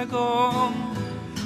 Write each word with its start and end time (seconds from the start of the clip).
sista 0.00 0.16
gång. 0.16 0.74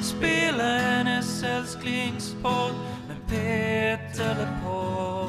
Spela 0.03 0.79
hennes 0.79 1.42
älsklingspodd 1.42 2.75
med 3.08 3.17
Peter 3.29 4.36
LePaul 4.38 5.29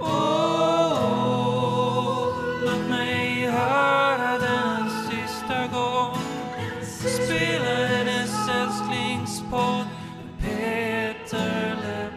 Åh, 0.00 0.06
oh, 0.08 0.92
oh, 1.38 2.28
låt 2.64 2.88
mig 2.90 3.46
höra 3.46 4.38
den 4.38 4.82
en 4.82 4.90
sista 4.90 5.66
gång. 5.66 6.18
Spela 6.82 7.86
hennes 7.86 8.48
älsklingspodd 8.48 9.86
med 10.24 10.38
Peter 10.38 11.76
LePold 11.82 12.14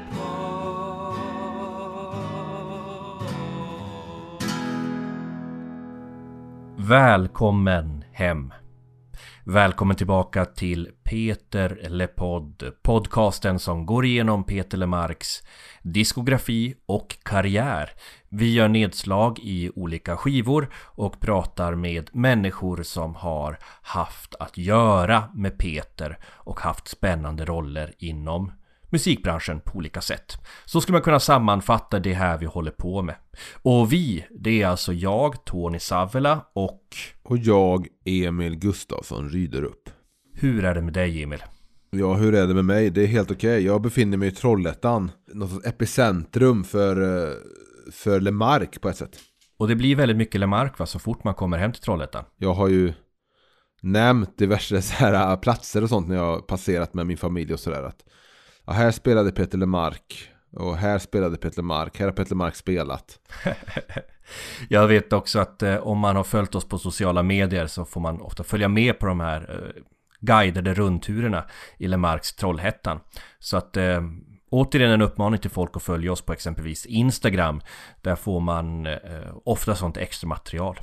Välkommen 6.78 8.04
hem! 8.12 8.54
Välkommen 9.50 9.96
tillbaka 9.96 10.46
till 10.46 10.90
Peter 11.04 11.88
LePod, 11.90 12.72
podcasten 12.82 13.60
som 13.60 13.86
går 13.86 14.06
igenom 14.06 14.44
Peter 14.44 14.78
LeMarcs 14.78 15.44
diskografi 15.82 16.76
och 16.86 17.18
karriär. 17.24 17.90
Vi 18.30 18.54
gör 18.54 18.68
nedslag 18.68 19.40
i 19.40 19.72
olika 19.76 20.18
skivor 20.18 20.70
och 20.76 21.20
pratar 21.20 21.76
med 21.76 22.10
människor 22.14 22.84
som 22.84 23.16
har 23.16 23.58
haft 23.82 24.36
att 24.36 24.58
göra 24.58 25.24
med 25.34 25.58
Peter 25.58 26.18
och 26.26 26.60
haft 26.60 26.88
spännande 26.88 27.46
roller 27.46 27.94
inom 27.98 28.52
musikbranschen 28.90 29.60
på 29.60 29.78
olika 29.78 30.02
sätt. 30.02 30.38
Så 30.66 30.82
skulle 30.82 30.94
man 30.94 31.02
kunna 31.02 31.20
sammanfatta 31.20 32.00
det 32.00 32.14
här 32.14 32.38
vi 32.38 32.46
håller 32.46 32.72
på 32.72 33.02
med. 33.02 33.16
Och 33.54 33.94
vi, 33.94 34.26
det 34.40 34.62
är 34.62 34.68
alltså 34.68 34.94
jag, 34.94 35.46
Tony 35.46 35.80
Savela 35.80 36.46
och... 36.54 36.82
Och 37.24 37.38
jag, 37.38 37.88
Emil 38.06 38.56
Gustafsson, 38.56 39.30
Ryderup. 39.30 39.90
Hur 40.34 40.66
är 40.66 40.76
det 40.76 40.82
med 40.82 40.94
dig 40.94 41.24
Emil? 41.24 41.44
Ja, 41.90 42.14
hur 42.14 42.36
är 42.36 42.48
det 42.48 42.54
med 42.54 42.66
mig? 42.66 42.90
Det 42.90 43.02
är 43.02 43.08
helt 43.08 43.32
okej. 43.32 43.66
Jag 43.66 43.82
befinner 43.82 44.18
mig 44.18 44.28
i 44.28 44.32
Trollhättan. 44.32 45.12
Något 45.34 45.66
epicentrum 45.66 46.64
för, 46.64 47.02
eh, 47.02 47.34
för 47.92 48.20
Lemark 48.20 48.82
på 48.82 48.90
ett 48.90 48.98
sätt. 48.98 49.20
Och 49.58 49.68
det 49.68 49.76
blir 49.76 49.96
väldigt 49.96 50.18
mycket 50.18 50.40
Lemark 50.42 50.80
va, 50.80 50.86
så 50.86 51.00
fort 51.00 51.24
man 51.24 51.34
kommer 51.34 51.58
hem 51.58 51.72
till 51.72 51.82
Trollhättan. 51.82 52.24
Jag 52.38 52.54
har 52.54 52.68
ju 52.68 52.94
nämnt 53.82 54.38
diverse 54.38 54.82
så 54.82 54.94
här 54.94 55.32
äh, 55.32 55.40
platser 55.40 55.84
och 55.84 55.90
sånt 55.90 56.08
när 56.08 56.16
jag 56.16 56.26
har 56.26 56.40
passerat 56.40 56.94
med 56.94 57.08
min 57.08 57.18
familj 57.18 57.54
och 57.54 57.60
sådär. 57.60 57.84
Att 57.84 58.04
ja, 58.68 58.74
här 58.74 58.92
spelade 58.92 59.32
Peter 59.32 59.58
Lemark. 59.58 60.32
Och 60.52 60.78
här 60.78 61.00
spelade 61.00 61.38
Peter 61.38 61.58
Lemark. 61.58 62.00
Här 62.00 62.06
har 62.06 62.14
Peter 62.14 62.30
Lemark 62.30 62.56
spelat. 62.56 63.20
Jag 64.70 64.88
vet 64.88 65.14
också 65.14 65.40
att 65.40 65.64
eh, 65.64 65.76
om 65.76 66.00
man 66.00 66.16
har 66.16 66.24
följt 66.24 66.56
oss 66.56 66.66
på 66.66 66.78
sociala 66.78 67.24
medier 67.24 67.68
så 67.68 67.86
får 67.86 68.02
man 68.02 68.22
ofta 68.22 68.44
följa 68.44 68.68
med 68.68 69.00
på 69.00 69.06
de 69.06 69.20
här 69.20 69.42
eh, 69.50 69.84
guidade 70.20 70.74
rundturerna 70.74 71.46
i 71.78 71.88
Lemarks 71.88 72.36
Trollhättan. 72.36 73.00
Så 73.40 73.58
att 73.58 73.78
eh, 73.78 74.02
återigen 74.50 74.92
en 74.92 75.02
uppmaning 75.02 75.40
till 75.40 75.52
folk 75.52 75.76
att 75.76 75.84
följa 75.84 76.12
oss 76.12 76.22
på 76.22 76.34
exempelvis 76.34 76.86
Instagram. 76.86 77.62
Där 78.02 78.16
får 78.16 78.40
man 78.40 78.86
eh, 78.86 79.38
ofta 79.46 79.76
sånt 79.76 79.98
extra 79.98 80.28
material. 80.28 80.80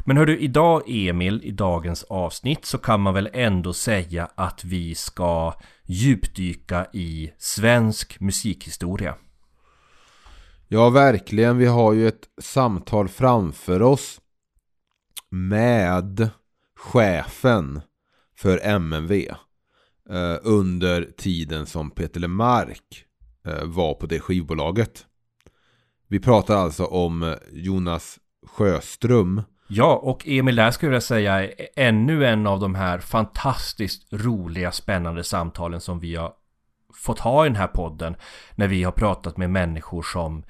Men 0.00 0.16
hör 0.16 0.26
du, 0.26 0.38
idag 0.38 0.82
Emil, 0.86 1.40
i 1.44 1.50
dagens 1.50 2.02
avsnitt 2.02 2.64
så 2.64 2.78
kan 2.78 3.00
man 3.00 3.14
väl 3.14 3.30
ändå 3.32 3.72
säga 3.72 4.28
att 4.34 4.64
vi 4.64 4.94
ska 4.94 5.54
djupdyka 5.84 6.86
i 6.92 7.32
svensk 7.38 8.20
musikhistoria. 8.20 9.14
Ja, 10.68 10.90
verkligen. 10.90 11.58
Vi 11.58 11.66
har 11.66 11.92
ju 11.92 12.08
ett 12.08 12.28
samtal 12.42 13.08
framför 13.08 13.82
oss 13.82 14.20
med 15.30 16.30
chefen 16.76 17.80
för 18.36 18.58
MNV 18.58 19.12
eh, 20.10 20.36
under 20.42 21.12
tiden 21.16 21.66
som 21.66 21.90
Peter 21.90 22.20
Lemark 22.20 23.04
eh, 23.46 23.64
var 23.64 23.94
på 23.94 24.06
det 24.06 24.20
skivbolaget. 24.20 25.06
Vi 26.08 26.20
pratar 26.20 26.56
alltså 26.56 26.84
om 26.84 27.22
eh, 27.22 27.34
Jonas 27.52 28.18
Sjöström. 28.46 29.42
Ja, 29.66 29.96
och 29.96 30.28
Emil, 30.28 30.56
där 30.56 30.70
skulle 30.70 30.92
jag 30.92 31.02
säga 31.02 31.42
är 31.42 31.54
ännu 31.76 32.26
en 32.26 32.46
av 32.46 32.60
de 32.60 32.74
här 32.74 32.98
fantastiskt 32.98 34.12
roliga, 34.12 34.72
spännande 34.72 35.24
samtalen 35.24 35.80
som 35.80 36.00
vi 36.00 36.16
har 36.16 36.32
fått 36.94 37.18
ha 37.18 37.46
i 37.46 37.48
den 37.48 37.56
här 37.56 37.66
podden. 37.66 38.16
När 38.54 38.68
vi 38.68 38.82
har 38.82 38.92
pratat 38.92 39.36
med 39.36 39.50
människor 39.50 40.02
som 40.02 40.44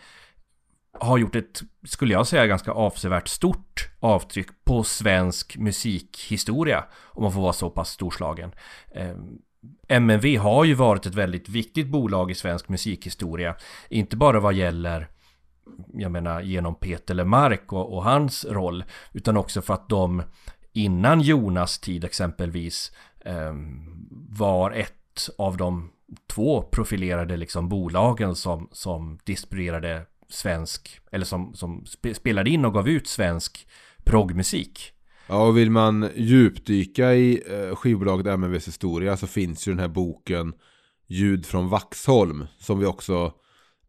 har 1.00 1.18
gjort 1.18 1.36
ett, 1.36 1.62
skulle 1.86 2.12
jag 2.12 2.26
säga, 2.26 2.46
ganska 2.46 2.72
avsevärt 2.72 3.28
stort 3.28 3.88
avtryck 4.00 4.48
på 4.64 4.82
svensk 4.82 5.56
musikhistoria. 5.56 6.84
Om 7.02 7.22
man 7.22 7.32
får 7.32 7.40
vara 7.40 7.52
så 7.52 7.70
pass 7.70 7.90
storslagen. 7.90 8.52
Eh, 8.94 9.14
MNV 9.88 10.36
har 10.36 10.64
ju 10.64 10.74
varit 10.74 11.06
ett 11.06 11.14
väldigt 11.14 11.48
viktigt 11.48 11.86
bolag 11.86 12.30
i 12.30 12.34
svensk 12.34 12.68
musikhistoria. 12.68 13.56
Inte 13.88 14.16
bara 14.16 14.40
vad 14.40 14.54
gäller 14.54 15.08
jag 15.92 16.12
menar 16.12 16.40
genom 16.40 16.74
Peter 16.74 17.14
Lemark 17.14 17.72
och, 17.72 17.94
och, 17.96 18.04
hans 18.04 18.44
roll 18.44 18.84
utan 19.12 19.36
också 19.36 19.62
för 19.62 19.74
att 19.74 19.88
de 19.88 20.22
innan 20.72 21.20
Jonas 21.20 21.78
tid 21.78 22.04
exempelvis 22.04 22.92
eh, 23.24 23.54
var 24.28 24.70
ett 24.70 25.30
av 25.38 25.56
de 25.56 25.90
två 26.26 26.62
profilerade 26.62 27.36
liksom 27.36 27.68
bolagen 27.68 28.34
som, 28.34 28.68
som 28.72 29.18
distribuerade 29.24 30.06
svensk 30.28 31.00
eller 31.12 31.24
som, 31.24 31.54
som 31.54 31.84
spelade 32.14 32.50
in 32.50 32.64
och 32.64 32.74
gav 32.74 32.88
ut 32.88 33.06
svensk 33.06 33.66
proggmusik. 34.04 34.92
Ja, 35.26 35.46
och 35.46 35.58
vill 35.58 35.70
man 35.70 36.10
djupdyka 36.14 37.14
i 37.14 37.42
eh, 37.46 37.76
skivbolaget 37.76 38.26
MNVs 38.26 38.68
historia 38.68 39.16
så 39.16 39.26
finns 39.26 39.68
ju 39.68 39.72
den 39.72 39.80
här 39.80 39.88
boken 39.88 40.54
Ljud 41.06 41.46
från 41.46 41.68
Vaxholm 41.68 42.46
som 42.58 42.78
vi 42.78 42.86
också 42.86 43.32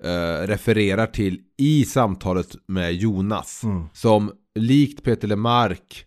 eh, 0.04 0.48
refererar 0.48 1.08
till 1.08 1.42
i 1.58 1.86
samtalet 1.86 2.56
med 2.68 2.94
Jonas. 2.94 3.64
Mm. 3.64 3.84
Som 3.94 4.32
likt 4.56 5.04
Peter 5.04 5.28
Lemark 5.28 6.06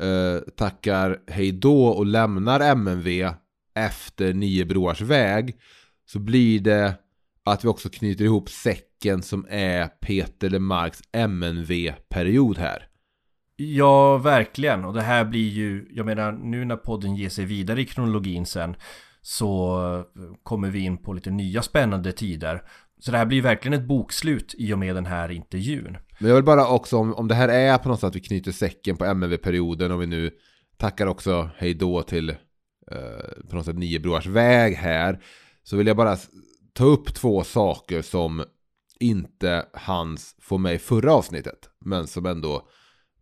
eh, 0.00 0.50
tackar 0.56 1.18
hej 1.26 1.52
då 1.52 1.86
och 1.86 2.06
lämnar 2.06 2.60
MNV 2.60 3.30
efter 3.74 4.32
Nio 4.32 4.64
Broars 4.64 5.00
väg. 5.00 5.56
Så 6.06 6.18
blir 6.18 6.60
det 6.60 6.94
att 7.44 7.64
vi 7.64 7.68
också 7.68 7.88
knyter 7.88 8.24
ihop 8.24 8.50
säcken 8.50 9.22
som 9.22 9.46
är 9.50 9.86
Peter 9.86 10.50
Lemarks 10.50 11.02
MNV-period 11.12 12.58
här. 12.58 12.86
Ja, 13.56 14.18
verkligen. 14.18 14.84
Och 14.84 14.94
det 14.94 15.02
här 15.02 15.24
blir 15.24 15.48
ju, 15.48 15.88
jag 15.90 16.06
menar 16.06 16.32
nu 16.32 16.64
när 16.64 16.76
podden 16.76 17.16
ger 17.16 17.28
sig 17.28 17.44
vidare 17.44 17.80
i 17.80 17.84
kronologin 17.84 18.46
sen 18.46 18.76
så 19.22 20.04
kommer 20.42 20.70
vi 20.70 20.78
in 20.80 20.98
på 20.98 21.12
lite 21.12 21.30
nya 21.30 21.62
spännande 21.62 22.12
tider. 22.12 22.62
Så 23.00 23.10
det 23.10 23.18
här 23.18 23.26
blir 23.26 23.42
verkligen 23.42 23.80
ett 23.80 23.88
bokslut 23.88 24.54
i 24.58 24.74
och 24.74 24.78
med 24.78 24.94
den 24.94 25.06
här 25.06 25.30
intervjun. 25.30 25.96
Men 26.18 26.28
jag 26.28 26.34
vill 26.34 26.44
bara 26.44 26.68
också, 26.68 26.96
om, 26.96 27.14
om 27.14 27.28
det 27.28 27.34
här 27.34 27.48
är 27.48 27.78
på 27.78 27.88
något 27.88 28.00
sätt 28.00 28.08
att 28.08 28.16
vi 28.16 28.20
knyter 28.20 28.52
säcken 28.52 28.96
på 28.96 29.04
MNV-perioden 29.04 29.92
och 29.92 30.02
vi 30.02 30.06
nu 30.06 30.30
tackar 30.76 31.06
också 31.06 31.50
hej 31.56 31.74
då 31.74 32.02
till 32.02 32.30
eh, 32.30 33.48
på 33.50 33.56
något 33.56 33.64
sätt 33.64 33.78
Nio 33.78 33.98
Broars 33.98 34.26
väg 34.26 34.74
här. 34.74 35.22
Så 35.62 35.76
vill 35.76 35.86
jag 35.86 35.96
bara 35.96 36.16
ta 36.72 36.84
upp 36.84 37.14
två 37.14 37.44
saker 37.44 38.02
som 38.02 38.44
inte 39.00 39.66
hans 39.72 40.36
få 40.40 40.58
med 40.58 40.74
i 40.74 40.78
förra 40.78 41.14
avsnittet. 41.14 41.68
Men 41.78 42.06
som 42.06 42.26
ändå 42.26 42.68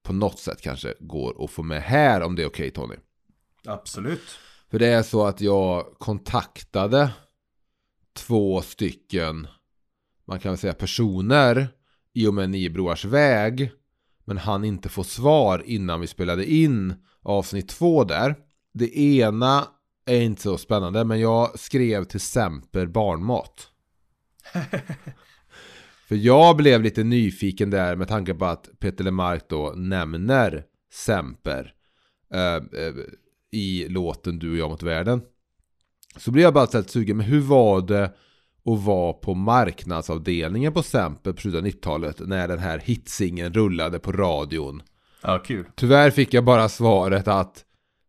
på 0.03 0.13
något 0.13 0.39
sätt 0.39 0.61
kanske 0.61 0.95
går 1.01 1.45
att 1.45 1.51
få 1.51 1.63
med 1.63 1.83
här 1.83 2.23
om 2.23 2.37
det 2.37 2.43
är 2.43 2.47
okej 2.47 2.69
okay, 2.69 2.71
Tony. 2.71 2.95
Absolut. 3.67 4.39
För 4.71 4.79
det 4.79 4.87
är 4.87 5.03
så 5.03 5.27
att 5.27 5.41
jag 5.41 5.87
kontaktade 5.99 7.11
två 8.13 8.63
stycken, 8.63 9.47
man 10.29 10.39
kan 10.39 10.53
väl 10.53 10.59
säga 10.59 10.75
personer 10.75 11.69
i 12.13 12.27
och 12.27 12.35
med 12.35 12.51
Nio 12.51 13.07
väg. 13.07 13.71
Men 14.25 14.39
han 14.39 14.65
inte 14.65 14.89
få 14.89 15.05
svar 15.05 15.63
innan 15.67 16.01
vi 16.01 16.07
spelade 16.07 16.53
in 16.53 16.95
avsnitt 17.23 17.69
två 17.69 18.05
där. 18.05 18.37
Det 18.75 18.99
ena 18.99 19.69
är 20.07 20.21
inte 20.21 20.43
så 20.43 20.59
spännande, 20.59 21.05
men 21.05 21.21
jag 21.21 21.59
skrev 21.59 22.05
till 22.05 22.21
Semper 22.21 22.87
Barnmat. 22.87 23.69
För 26.09 26.17
jag 26.17 26.57
blev 26.57 26.83
lite 26.83 27.05
nyfiken 27.05 27.71
där 27.71 27.97
med 27.97 28.09
tanke 28.09 28.35
på 28.35 28.45
att 28.45 28.69
Peter 28.79 29.05
Lemark 29.05 29.49
då 29.49 29.73
nämner 29.77 30.65
Semper 30.93 31.75
eh, 32.35 32.55
eh, 32.55 32.95
i 33.51 33.89
låten 33.89 34.39
Du 34.39 34.51
och 34.51 34.57
jag 34.57 34.71
mot 34.71 34.83
världen. 34.83 35.23
Så 36.17 36.31
blev 36.31 36.43
jag 36.43 36.55
bara 36.55 36.69
helt 36.73 36.91
sugen, 36.91 37.17
men 37.17 37.27
hur 37.27 37.41
var 37.41 37.81
det 37.81 38.13
att 38.65 38.85
vara 38.85 39.13
på 39.13 39.35
marknadsavdelningen 39.35 40.73
på 40.73 40.83
Semper 40.83 41.33
på 41.33 41.41
slutet 41.41 41.59
av 41.59 41.67
90-talet 41.67 42.21
när 42.21 42.49
den 42.49 42.59
här 42.59 42.79
hitsingen 42.79 43.53
rullade 43.53 43.99
på 43.99 44.13
radion? 44.13 44.83
Ja, 45.23 45.39
kul. 45.39 45.67
Tyvärr 45.75 46.11
fick 46.11 46.35
jag 46.35 46.45
bara 46.45 46.69
svaret 46.69 47.29
att 47.29 47.65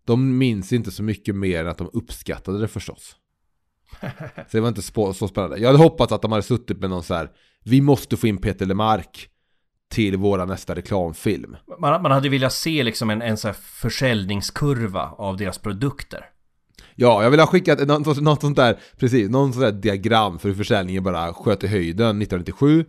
de 0.06 0.38
minns 0.38 0.74
inte 0.74 0.92
så 0.92 1.04
mycket 1.04 1.36
mer 1.36 1.60
än 1.60 1.68
att 1.68 1.78
de 1.78 1.90
uppskattade 1.94 2.60
det 2.60 2.68
förstås. 2.68 3.16
Så 4.36 4.58
det 4.58 4.60
var 4.60 4.68
inte 4.68 4.82
så 4.82 5.28
spännande. 5.28 5.58
Jag 5.58 5.68
hade 5.68 5.84
hoppats 5.84 6.12
att 6.12 6.22
de 6.22 6.32
hade 6.32 6.44
suttit 6.44 6.80
med 6.80 6.90
någon 6.90 7.04
så 7.04 7.14
här 7.14 7.30
Vi 7.64 7.82
måste 7.82 8.18
få 8.18 8.28
in 8.28 8.38
Peter 8.38 8.66
Lemark 8.66 9.30
till 9.90 10.18
våra 10.18 10.46
nästa 10.46 10.76
reklamfilm. 10.76 11.58
Man, 11.80 12.02
man 12.02 12.12
hade 12.12 12.30
velat 12.30 12.54
se 12.54 12.84
liksom 12.84 13.10
en, 13.10 13.22
en 13.22 13.38
så 13.38 13.48
här 13.48 13.56
försäljningskurva 13.82 15.12
av 15.18 15.38
deras 15.38 15.58
produkter. 15.58 16.26
Ja, 17.02 17.24
jag 17.24 17.32
vill 17.32 17.40
ha 17.40 17.48
skickat 17.48 17.88
något, 17.88 18.22
något 18.22 18.42
sånt 18.42 18.56
där, 18.56 18.80
precis, 18.98 19.30
någon 19.30 19.54
sån 19.54 19.62
där 19.62 19.72
diagram 19.72 20.40
för 20.40 20.50
hur 20.50 20.56
försäljningen 20.56 21.04
bara 21.04 21.34
sköt 21.34 21.64
i 21.64 21.68
höjden 21.68 22.22
1997. 22.22 22.86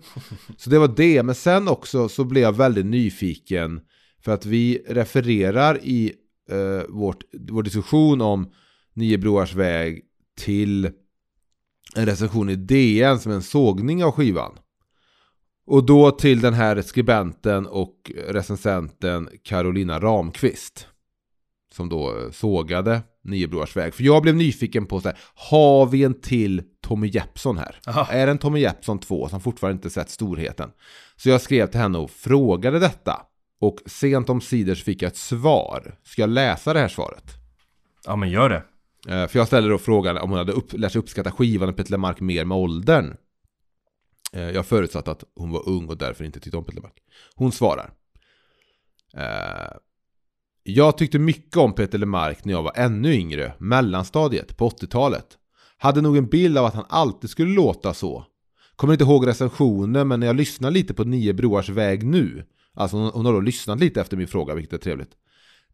Så 0.57 0.71
det 0.71 0.79
var 0.79 0.89
det, 0.89 1.23
men 1.23 1.35
sen 1.35 1.69
också 1.69 2.09
så 2.09 2.25
blev 2.25 2.43
jag 2.43 2.57
väldigt 2.57 2.87
nyfiken 2.87 3.81
för 4.25 4.33
att 4.33 4.47
vi 4.47 4.83
refererar 4.89 5.79
i 5.83 6.13
eh, 6.51 6.89
vårt, 6.89 7.23
vår 7.51 7.63
diskussion 7.63 8.21
om 8.21 8.53
Nio 8.95 9.19
Broars 9.19 9.55
väg 9.55 10.03
till 10.39 10.85
en 11.97 12.07
recension 12.07 12.51
i 12.51 12.57
DN 12.57 13.19
som 13.19 13.33
är 13.33 13.37
en 13.37 13.43
sågning 13.43 14.05
av 14.05 14.13
skivan. 14.13 14.59
Och 15.67 15.87
då 15.87 16.11
till 16.11 16.41
den 16.41 16.55
här 16.55 16.83
skribenten 16.83 17.67
och 17.67 18.13
recensenten 18.29 19.29
Carolina 19.43 20.01
Ramqvist. 20.01 20.87
Som 21.75 21.89
då 21.89 22.19
eh, 22.19 22.31
sågade 22.31 23.03
Niobroars 23.25 23.77
väg. 23.77 23.95
För 23.95 24.05
jag 24.05 24.23
blev 24.23 24.35
nyfiken 24.37 24.87
på 24.87 25.01
så 25.01 25.09
här, 25.09 25.19
har 25.35 25.87
vi 25.87 26.05
en 26.05 26.21
till 26.21 26.63
Tommy 26.83 27.07
Jeppson 27.09 27.59
här? 27.59 27.77
Aha. 27.87 28.07
Är 28.11 28.27
det 28.27 28.33
en 28.33 28.39
Tommy 28.39 28.61
Jeppson 28.61 28.99
2 28.99 29.29
som 29.29 29.41
fortfarande 29.41 29.75
inte 29.77 29.91
sett 29.91 30.11
storheten? 30.11 30.71
Så 31.17 31.29
jag 31.29 31.41
skrev 31.41 31.67
till 31.67 31.81
henne 31.81 31.99
och 31.99 32.11
frågade 32.11 32.79
detta. 32.79 33.27
Och 33.61 33.79
sent 33.87 34.29
om 34.31 34.41
sidor 34.41 34.75
så 34.75 34.85
fick 34.85 35.03
jag 35.03 35.09
ett 35.09 35.17
svar. 35.17 35.99
Ska 36.05 36.23
jag 36.23 36.31
läsa 36.31 36.73
det 36.73 36.81
här 36.81 36.89
svaret? 36.89 37.25
Ja, 38.07 38.17
men 38.17 38.31
gör 38.31 38.49
det. 38.49 38.63
Eh, 39.15 39.29
För 39.29 39.39
jag 39.39 39.47
ställde 39.47 39.71
då 39.71 39.79
frågan 39.79 40.19
om 40.19 40.31
hon 40.31 40.39
hade 40.39 40.53
upp, 40.53 40.73
lärt 40.73 40.93
sig 40.93 40.99
uppskatta 40.99 41.31
skivan 41.31 41.69
och 41.69 41.77
Peter 41.77 41.91
Lemark 41.91 42.21
mer 42.21 42.45
med 42.45 42.57
åldern. 42.59 43.17
Eh, 44.33 44.51
Jag 44.51 44.67
förutsatte 44.67 45.11
att 45.11 45.25
hon 45.37 45.51
var 45.51 45.69
ung 45.69 45.89
och 45.89 45.97
därför 45.97 46.25
inte 46.25 46.41
tyckte 46.41 46.57
om 46.57 46.65
Peter 46.65 46.77
Lemark. 46.77 46.95
Hon 47.35 47.53
svarar. 47.53 47.91
Jag 50.75 50.99
tyckte 50.99 51.19
mycket 51.19 51.57
om 51.57 51.73
Peter 51.73 51.99
Lemark 51.99 52.45
när 52.45 52.53
jag 52.53 52.63
var 52.63 52.73
ännu 52.77 53.15
yngre, 53.15 53.53
mellanstadiet, 53.59 54.57
på 54.57 54.69
80-talet. 54.69 55.27
Hade 55.79 56.01
nog 56.01 56.17
en 56.17 56.27
bild 56.27 56.59
av 56.59 56.65
att 56.65 56.75
han 56.75 56.85
alltid 56.89 57.31
skulle 57.31 57.55
låta 57.55 57.95
så. 57.95 58.25
Kommer 58.77 58.95
inte 58.95 59.05
ihåg 59.05 59.27
recensionen, 59.27 60.09
men 60.09 60.21
när 60.21 60.27
jag 60.27 60.37
lyssnar 60.37 60.71
lite 60.71 60.95
på 60.95 61.05
Nio 61.05 61.33
Broars 61.33 61.69
väg 61.69 62.07
nu, 62.07 62.45
alltså 62.75 62.97
hon 62.97 63.27
har 63.27 63.33
då 63.33 63.41
lyssnat 63.41 63.81
lite 63.81 64.01
efter 64.01 64.17
min 64.17 64.29
fråga, 64.29 64.55
vilket 64.55 64.73
är 64.73 64.79
trevligt, 64.79 65.11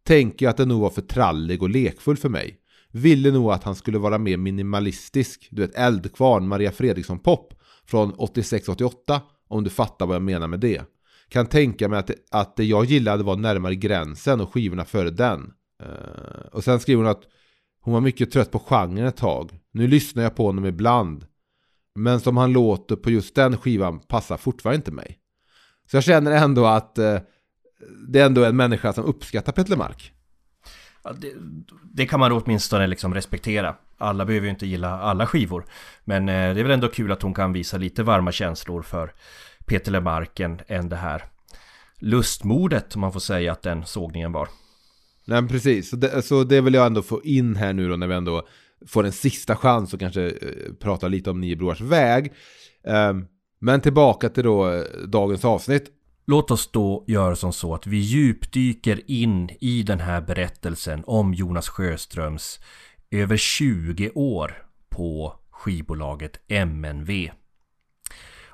tänker 0.03 0.45
jag 0.45 0.49
att 0.49 0.57
den 0.57 0.67
nog 0.67 0.81
var 0.81 0.89
för 0.89 1.01
trallig 1.01 1.63
och 1.63 1.69
lekfull 1.69 2.17
för 2.17 2.29
mig. 2.29 2.57
Ville 2.91 3.31
nog 3.31 3.51
att 3.51 3.63
han 3.63 3.75
skulle 3.75 3.97
vara 3.97 4.17
mer 4.17 4.37
minimalistisk, 4.37 5.47
du 5.51 5.61
vet 5.61 5.75
Eldkvarn, 5.75 6.47
Maria 6.47 6.71
Fredriksson-pop 6.71 7.53
från 7.85 8.13
86-88, 8.13 9.19
om 9.47 9.63
du 9.63 9.69
fattar 9.69 10.05
vad 10.05 10.15
jag 10.15 10.23
menar 10.23 10.47
med 10.47 10.59
det. 10.59 10.81
Kan 11.29 11.45
tänka 11.45 11.89
mig 11.89 11.99
att 11.99 12.07
det, 12.07 12.15
att 12.31 12.55
det 12.55 12.63
jag 12.63 12.85
gillade 12.85 13.23
var 13.23 13.35
närmare 13.35 13.75
gränsen 13.75 14.41
och 14.41 14.53
skivorna 14.53 14.85
före 14.85 15.09
den. 15.09 15.53
Uh, 15.83 16.47
och 16.51 16.63
sen 16.63 16.79
skriver 16.79 17.03
hon 17.03 17.11
att 17.11 17.23
hon 17.81 17.93
var 17.93 18.01
mycket 18.01 18.31
trött 18.31 18.51
på 18.51 18.59
genren 18.59 19.07
ett 19.07 19.17
tag. 19.17 19.59
Nu 19.71 19.87
lyssnar 19.87 20.23
jag 20.23 20.35
på 20.35 20.45
honom 20.45 20.65
ibland. 20.65 21.25
Men 21.95 22.19
som 22.19 22.37
han 22.37 22.53
låter 22.53 22.95
på 22.95 23.09
just 23.11 23.35
den 23.35 23.57
skivan 23.57 23.99
passar 23.99 24.37
fortfarande 24.37 24.75
inte 24.75 24.91
mig. 24.91 25.19
Så 25.91 25.97
jag 25.97 26.03
känner 26.03 26.31
ändå 26.31 26.65
att 26.65 26.99
uh, 26.99 27.19
det 28.07 28.19
är 28.19 28.25
ändå 28.25 28.43
en 28.43 28.55
människa 28.55 28.93
som 28.93 29.05
uppskattar 29.05 29.51
Petter 29.51 29.75
Mark. 29.75 30.13
Ja, 31.03 31.13
det, 31.13 31.33
det 31.83 32.05
kan 32.05 32.19
man 32.19 32.31
åtminstone 32.31 32.87
liksom 32.87 33.13
respektera. 33.13 33.75
Alla 33.97 34.25
behöver 34.25 34.45
ju 34.45 34.51
inte 34.51 34.67
gilla 34.67 34.99
alla 34.99 35.27
skivor. 35.27 35.65
Men 36.03 36.29
eh, 36.29 36.53
det 36.53 36.59
är 36.59 36.63
väl 36.63 36.71
ändå 36.71 36.87
kul 36.87 37.11
att 37.11 37.21
hon 37.21 37.33
kan 37.33 37.53
visa 37.53 37.77
lite 37.77 38.03
varma 38.03 38.31
känslor 38.31 38.81
för 38.81 39.13
Peter 39.67 39.91
Lemark 39.91 40.39
än, 40.39 40.89
det 40.89 40.95
här 40.95 41.23
lustmordet, 41.99 42.95
om 42.95 43.01
man 43.01 43.13
får 43.13 43.19
säga 43.19 43.51
att 43.51 43.61
den 43.61 43.85
sågningen 43.85 44.31
var. 44.31 44.49
Nej 45.25 45.41
men 45.41 45.47
precis, 45.47 45.89
så 45.89 45.95
det, 45.95 46.21
så 46.21 46.43
det 46.43 46.61
vill 46.61 46.73
jag 46.73 46.85
ändå 46.85 47.01
få 47.01 47.23
in 47.23 47.55
här 47.55 47.73
nu 47.73 47.89
då 47.89 47.95
när 47.95 48.07
vi 48.07 48.15
ändå 48.15 48.47
får 48.87 49.05
en 49.05 49.11
sista 49.11 49.55
chans 49.55 49.93
att 49.93 49.99
kanske 49.99 50.25
eh, 50.25 50.73
prata 50.79 51.07
lite 51.07 51.29
om 51.29 51.41
Nio 51.41 51.55
Broars 51.55 51.81
väg. 51.81 52.33
Ehm, 52.83 53.25
men 53.59 53.81
tillbaka 53.81 54.29
till 54.29 54.43
då 54.43 54.73
eh, 54.73 54.81
dagens 55.07 55.45
avsnitt. 55.45 55.91
Låt 56.27 56.51
oss 56.51 56.71
då 56.71 57.03
göra 57.07 57.35
som 57.35 57.53
så 57.53 57.73
att 57.73 57.87
vi 57.87 57.97
djupdyker 57.97 59.01
in 59.11 59.49
i 59.59 59.83
den 59.83 59.99
här 59.99 60.21
berättelsen 60.21 61.03
om 61.05 61.33
Jonas 61.33 61.69
Sjöströms 61.69 62.59
över 63.11 63.37
20 63.37 64.09
år 64.09 64.63
på 64.89 65.39
skivbolaget 65.49 66.39
MNV. 66.47 67.29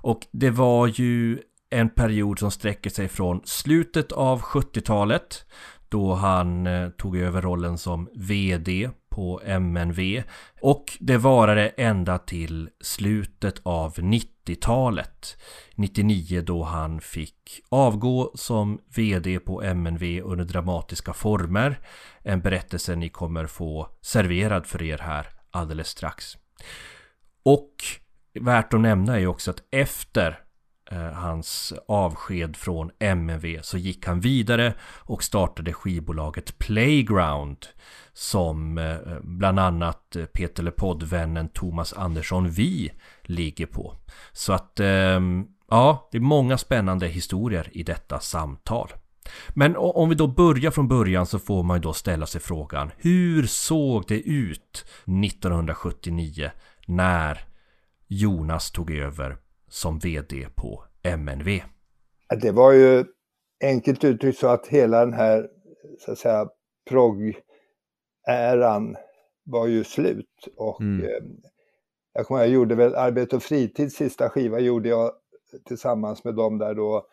Och 0.03 0.27
det 0.31 0.50
var 0.50 0.88
ju 0.88 1.39
en 1.69 1.89
period 1.89 2.39
som 2.39 2.51
sträcker 2.51 2.89
sig 2.89 3.07
från 3.07 3.41
slutet 3.45 4.11
av 4.11 4.41
70-talet 4.41 5.45
då 5.89 6.13
han 6.13 6.67
eh, 6.67 6.89
tog 6.89 7.17
över 7.17 7.41
rollen 7.41 7.77
som 7.77 8.09
VD 8.15 8.89
på 9.09 9.41
MNV 9.45 10.23
och 10.61 10.97
det 11.00 11.17
varade 11.17 11.67
ända 11.67 12.17
till 12.17 12.69
slutet 12.81 13.61
av 13.63 13.94
90-talet 13.94 15.38
99 15.75 16.41
då 16.41 16.63
han 16.63 17.01
fick 17.01 17.61
avgå 17.69 18.31
som 18.35 18.79
VD 18.95 19.39
på 19.39 19.61
MNV 19.61 20.21
under 20.23 20.45
dramatiska 20.45 21.13
former. 21.13 21.79
En 22.23 22.41
berättelse 22.41 22.95
ni 22.95 23.09
kommer 23.09 23.45
få 23.45 23.88
serverad 24.01 24.65
för 24.65 24.83
er 24.83 24.97
här 24.97 25.27
alldeles 25.51 25.88
strax. 25.88 26.38
Och 27.45 27.73
värt 28.39 28.74
att 28.74 28.80
nämna 28.80 29.15
är 29.15 29.19
ju 29.19 29.27
också 29.27 29.51
att 29.51 29.63
efter 29.71 30.39
eh, 30.91 31.12
hans 31.12 31.74
avsked 31.88 32.56
från 32.56 32.91
MNV 33.00 33.59
så 33.62 33.77
gick 33.77 34.07
han 34.07 34.19
vidare 34.19 34.74
och 35.00 35.24
startade 35.24 35.74
skivbolaget 35.74 36.57
Playground 36.57 37.57
som 38.13 38.77
eh, 38.77 38.97
bland 39.21 39.59
annat 39.59 40.15
eh, 40.15 40.25
Peter 40.25 40.63
LePod-vännen 40.63 41.50
Thomas 41.50 41.94
Andersson 41.94 42.50
Vi 42.50 42.91
ligger 43.21 43.65
på. 43.65 43.95
Så 44.31 44.53
att 44.53 44.80
ehm, 44.80 45.45
ja, 45.69 46.09
det 46.12 46.18
är 46.18 46.21
många 46.21 46.57
spännande 46.57 47.07
historier 47.07 47.69
i 47.71 47.83
detta 47.83 48.19
samtal. 48.19 48.89
Men 49.50 49.75
om 49.77 50.09
vi 50.09 50.15
då 50.15 50.27
börjar 50.27 50.71
från 50.71 50.88
början 50.88 51.25
så 51.25 51.39
får 51.39 51.63
man 51.63 51.77
ju 51.77 51.81
då 51.81 51.94
ställa 51.94 52.25
sig 52.25 52.41
frågan 52.41 52.91
Hur 52.97 53.47
såg 53.47 54.06
det 54.07 54.19
ut 54.19 54.85
1979 55.06 56.51
när 56.85 57.45
Jonas 58.07 58.71
tog 58.71 58.91
över 58.91 59.38
som 59.67 60.00
VD 60.00 60.47
på 60.55 60.83
MNV? 61.03 61.61
Det 62.41 62.51
var 62.51 62.71
ju 62.71 63.05
enkelt 63.63 64.03
uttryckt 64.03 64.39
så 64.39 64.47
att 64.47 64.67
hela 64.67 64.99
den 64.99 65.13
här 65.13 65.49
så 65.99 66.11
att 66.11 66.18
säga 66.18 66.49
progg-äran 66.89 68.95
var 69.44 69.68
ju 69.68 69.83
slut. 69.83 70.47
Och 70.57 70.81
Mm. 70.81 71.06
eh, 71.06 71.23
jag 72.13 72.25
kommer 72.25 72.42
jag 72.42 72.49
gjorde 72.49 72.75
väl 72.75 72.95
Arbete 72.95 73.35
och 73.35 73.44
fritid, 73.44 73.94
sista 73.94 74.30
skiva 74.30 74.59
gjorde 74.59 74.89
jag 74.89 75.11
tillsammans 75.66 76.23
med 76.23 76.35
dem 76.35 76.57
där 76.57 76.75
då. 76.75 77.07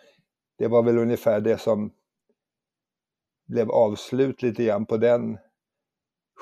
Det 0.59 0.69
var 0.69 0.83
väl 0.83 0.99
ungefär 0.99 1.41
det 1.41 1.59
som 1.59 1.93
blev 3.49 3.71
avslut 3.71 4.43
lite 4.43 4.65
grann 4.65 4.87
på 4.87 4.97
den 4.97 5.39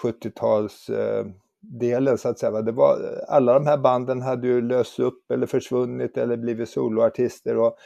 70-tals 0.02 0.90
eh, 0.90 1.26
delen 1.68 2.18
så 2.18 2.28
att 2.28 2.38
säga. 2.38 2.62
Det 2.62 2.72
var, 2.72 3.24
alla 3.28 3.54
de 3.54 3.66
här 3.66 3.78
banden 3.78 4.22
hade 4.22 4.46
ju 4.46 4.60
lösts 4.60 4.98
upp 4.98 5.30
eller 5.30 5.46
försvunnit 5.46 6.16
eller 6.16 6.36
blivit 6.36 6.68
soloartister 6.68 7.56
och 7.56 7.76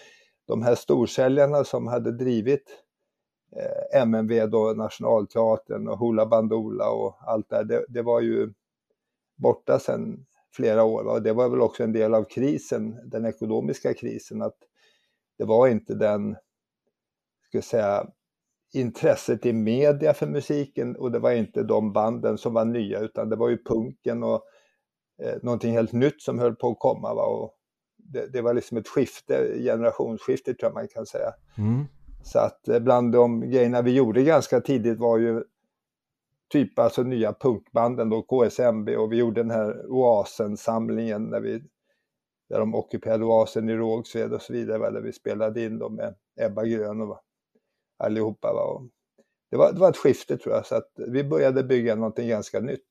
de 0.47 0.63
här 0.63 0.75
storsäljarna 0.75 1.65
som 1.65 1.87
hade 1.87 2.13
drivit 2.13 2.71
eh, 3.57 4.03
MNV 4.03 4.47
då, 4.47 4.73
Nationalteatern 4.77 5.89
och 5.89 5.99
Hoola 5.99 6.27
Bandoola 6.27 6.91
och 6.91 7.17
allt 7.21 7.49
det, 7.49 7.65
det 7.65 7.85
det 7.89 8.03
var 8.03 8.21
ju 8.21 8.53
borta 9.37 9.79
sedan 9.79 10.27
flera 10.55 10.85
år. 10.85 11.05
Va? 11.05 11.13
Och 11.13 11.23
det 11.23 11.33
var 11.33 11.49
väl 11.49 11.61
också 11.61 11.83
en 11.83 11.93
del 11.93 12.15
av 12.15 12.25
krisen, 12.25 13.11
den 13.11 13.27
ekonomiska 13.27 13.95
krisen, 13.95 14.43
att 14.43 14.57
det 15.39 15.45
var 15.45 15.69
inte 15.69 15.95
den, 15.95 16.37
ska 17.49 17.59
jag 17.59 17.65
säga, 17.65 18.07
intresset 18.73 19.47
i 19.47 19.53
media 19.53 20.15
för 20.15 20.27
musiken 20.27 20.97
och 20.97 21.13
det 21.13 21.19
var 21.19 21.33
inte 21.33 21.63
de 21.63 21.93
banden 21.93 22.39
som 22.39 22.55
var 22.55 22.65
nya 22.65 23.01
utan 23.01 23.29
det 23.29 23.37
var 23.37 23.49
ju 23.49 23.65
punken 23.65 24.23
och 24.23 24.43
eh, 25.23 25.35
någonting 25.43 25.73
helt 25.73 25.93
nytt 25.93 26.23
som 26.23 26.39
höll 26.39 26.57
på 26.57 26.71
att 26.71 26.79
komma. 26.79 27.15
Va? 27.15 27.25
Och 27.25 27.55
det, 27.97 28.33
det 28.33 28.43
var 28.43 28.55
liksom 28.55 28.77
ett 28.77 28.89
skifte, 28.89 29.59
generationsskifte 29.59 30.55
tror 30.55 30.69
jag 30.69 30.75
man 30.75 30.89
kan 30.89 31.07
säga. 31.07 31.33
Mm. 31.59 31.85
Så 32.23 32.39
att 32.39 32.69
eh, 32.69 32.79
bland 32.79 33.13
de 33.13 33.51
grejerna 33.51 33.83
vi 33.83 33.95
gjorde 33.95 34.23
ganska 34.23 34.61
tidigt 34.61 34.99
var 34.99 35.19
ju 35.19 35.45
typ 36.53 36.79
alltså 36.79 37.03
nya 37.03 37.33
punkbanden 37.33 38.11
då, 38.11 38.23
KSMB 38.23 38.89
och 38.89 39.13
vi 39.13 39.17
gjorde 39.17 39.43
den 39.43 39.51
här 39.51 39.87
Oasen-samlingen 39.87 41.25
när 41.25 41.41
vi 41.41 41.63
där 42.49 42.59
de 42.59 42.75
ockuperade 42.75 43.25
Oasen 43.25 43.69
i 43.69 43.77
Rågsved 43.77 44.33
och 44.33 44.43
så 44.43 44.53
vidare, 44.53 44.91
där 44.91 45.01
vi 45.01 45.13
spelade 45.13 45.65
in 45.65 45.79
dem 45.79 45.95
med 45.95 46.15
Ebba 46.41 46.65
Grön 46.65 47.01
och 47.01 47.19
allihopa. 48.03 48.53
Va, 48.53 48.63
och 48.63 48.83
det, 49.51 49.57
var, 49.57 49.73
det 49.73 49.81
var 49.81 49.91
ett 49.91 49.97
skifte 49.97 50.37
tror 50.37 50.55
jag, 50.55 50.67
så 50.67 50.75
att 50.75 50.91
vi 51.09 51.25
började 51.25 51.65
bygga 51.65 51.95
någonting 51.95 52.29
ganska 52.29 52.61
nytt. 52.61 52.89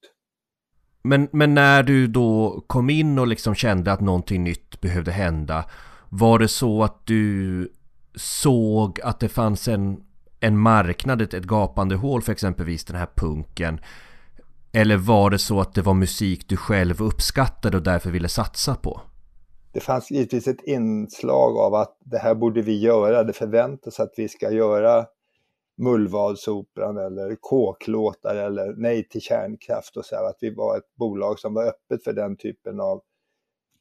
Men, 1.04 1.28
men 1.32 1.54
när 1.54 1.84
du 1.84 2.08
då 2.08 2.64
kom 2.68 2.90
in 2.90 3.20
och 3.20 3.28
liksom 3.28 3.56
kände 3.56 3.92
att 3.92 4.02
någonting 4.02 4.44
nytt 4.44 4.82
behövde 4.82 5.12
hända 5.12 5.66
Var 6.10 6.40
det 6.40 6.48
så 6.48 6.84
att 6.84 7.06
du 7.06 7.72
såg 8.16 9.02
att 9.02 9.20
det 9.20 9.30
fanns 9.30 9.68
en, 9.68 10.04
en 10.40 10.58
marknad, 10.58 11.22
ett, 11.22 11.34
ett 11.34 11.44
gapande 11.44 11.96
hål 11.96 12.22
för 12.22 12.32
exempelvis 12.32 12.86
den 12.86 12.96
här 12.96 13.10
punken? 13.16 13.80
Eller 14.72 14.98
var 14.98 15.30
det 15.30 15.40
så 15.40 15.62
att 15.62 15.74
det 15.74 15.82
var 15.82 15.94
musik 15.94 16.50
du 16.50 16.58
själv 16.58 17.02
uppskattade 17.02 17.78
och 17.78 17.84
därför 17.84 18.12
ville 18.12 18.30
satsa 18.30 18.76
på? 18.76 19.02
Det 19.74 19.80
fanns 19.80 20.12
givetvis 20.12 20.48
ett 20.48 20.64
inslag 20.64 21.58
av 21.58 21.76
att 21.76 21.98
det 22.00 22.18
här 22.18 22.36
borde 22.36 22.62
vi 22.62 22.80
göra, 22.80 23.24
det 23.24 23.34
förväntas 23.34 24.00
att 24.00 24.14
vi 24.18 24.28
ska 24.28 24.52
göra 24.52 25.06
Mullvadsoperan 25.78 26.98
eller 26.98 27.36
kåklåtar 27.40 28.36
eller 28.36 28.74
Nej 28.78 29.08
till 29.10 29.22
kärnkraft 29.22 29.98
och 29.98 30.06
så 30.06 30.16
här, 30.16 30.24
att 30.24 30.38
vi 30.42 30.56
var 30.56 30.78
ett 30.78 30.96
bolag 30.96 31.40
som 31.40 31.54
var 31.54 31.68
öppet 31.68 32.04
för 32.04 32.14
den 32.14 32.38
typen 32.38 32.80
av 32.80 33.02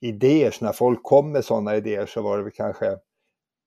idéer. 0.00 0.50
Så 0.50 0.64
när 0.64 0.72
folk 0.72 1.02
kom 1.02 1.32
med 1.32 1.44
sådana 1.44 1.76
idéer 1.76 2.06
så 2.06 2.22
var 2.22 2.36
det 2.38 2.42
väl 2.42 2.52
kanske 2.52 2.96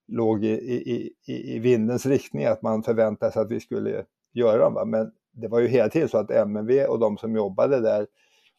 låg 0.08 0.46
i, 0.46 0.52
i, 0.52 1.14
i, 1.26 1.56
i 1.56 1.60
vindens 1.60 2.06
riktning 2.06 2.46
att 2.46 2.62
man 2.62 2.84
förväntade 2.84 3.32
sig 3.32 3.42
att 3.42 3.52
vi 3.52 3.60
skulle 3.60 4.06
göra 4.34 4.58
dem. 4.58 4.74
Va? 4.74 4.86
Men 4.86 5.12
det 5.32 5.48
var 5.48 5.60
ju 5.60 5.68
hela 5.68 5.90
tiden 5.90 6.10
så 6.10 6.18
att 6.18 6.32
MNV 6.32 6.86
och 6.86 7.00
de 7.00 7.18
som 7.18 7.36
jobbade 7.36 7.80
där, 7.80 8.08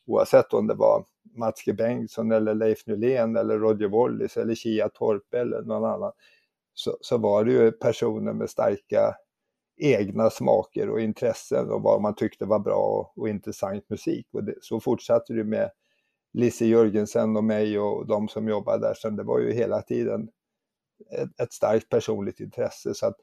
oavsett 0.07 0.53
om 0.53 0.67
det 0.67 0.75
var 0.75 1.05
Mats 1.35 1.65
G 1.65 1.73
Bengtsson 1.73 2.33
eller 2.33 2.55
Leif 2.55 2.87
Nylén 2.87 3.37
eller 3.37 3.59
Roger 3.59 3.89
Wallis 3.89 4.37
eller 4.37 4.55
Kia 4.55 4.89
Torpe 4.89 5.39
eller 5.39 5.63
någon 5.63 5.85
annan, 5.85 6.13
så, 6.75 6.97
så 7.01 7.19
var 7.19 7.45
det 7.45 7.53
ju 7.53 7.73
personer 7.73 8.33
med 8.33 8.51
starka 8.51 9.15
egna 9.77 10.31
smaker 10.31 10.91
och 10.91 11.01
intressen 11.01 11.71
och 11.71 11.83
vad 11.83 12.03
man 12.03 12.15
tyckte 12.15 12.45
var 12.45 12.59
bra 12.59 12.83
och, 12.83 13.19
och 13.19 13.29
intressant 13.29 13.91
musik. 13.91 14.27
Och 14.33 14.45
det, 14.45 14.55
så 14.61 14.81
fortsatte 14.81 15.33
det 15.33 15.45
med 15.45 15.71
Lise 16.33 16.67
Jörgensen 16.67 17.37
och 17.37 17.45
mig 17.45 17.79
och 17.79 18.07
de 18.07 18.29
som 18.29 18.49
jobbade 18.49 18.87
där. 18.87 18.95
Så 18.95 19.11
det 19.11 19.23
var 19.23 19.39
ju 19.39 19.53
hela 19.53 19.83
tiden 19.83 20.29
ett, 21.11 21.41
ett 21.41 21.53
starkt 21.53 21.89
personligt 21.89 22.41
intresse. 22.41 22.95
Så 22.95 23.07
att, 23.07 23.17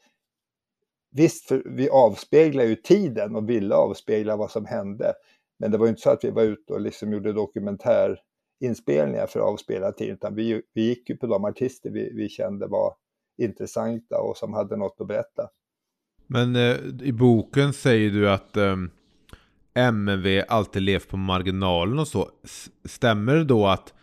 visst, 1.11 1.47
för 1.47 1.63
vi 1.65 1.89
avspeglar 1.89 2.63
ju 2.63 2.75
tiden 2.75 3.35
och 3.35 3.49
ville 3.49 3.75
avspegla 3.75 4.35
vad 4.35 4.51
som 4.51 4.65
hände. 4.65 5.13
Men 5.61 5.71
det 5.71 5.77
var 5.77 5.87
inte 5.87 6.01
så 6.01 6.09
att 6.09 6.23
vi 6.23 6.29
var 6.29 6.43
ute 6.43 6.73
och 6.73 6.81
liksom 6.81 7.13
gjorde 7.13 7.33
dokumentärinspelningar 7.33 9.27
för 9.27 9.39
att 9.39 9.45
avspela 9.45 9.91
tiden, 9.91 10.13
utan 10.13 10.35
vi, 10.35 10.61
vi 10.73 10.81
gick 10.81 11.09
ju 11.09 11.17
på 11.17 11.27
de 11.27 11.45
artister 11.45 11.89
vi, 11.89 12.11
vi 12.15 12.29
kände 12.29 12.67
var 12.67 12.93
intressanta 13.37 14.21
och 14.21 14.37
som 14.37 14.53
hade 14.53 14.77
något 14.77 14.95
att 14.99 15.07
berätta. 15.07 15.49
Men 16.27 16.55
eh, 16.55 16.77
i 17.01 17.13
boken 17.13 17.73
säger 17.73 18.09
du 18.09 18.29
att 18.29 18.57
eh, 18.57 18.75
MNV 19.73 20.43
alltid 20.47 20.81
levt 20.81 21.07
på 21.07 21.17
marginalen 21.17 21.99
och 21.99 22.07
så. 22.07 22.29
Stämmer 22.85 23.35
det 23.35 23.43
då 23.43 23.67
att 23.67 23.93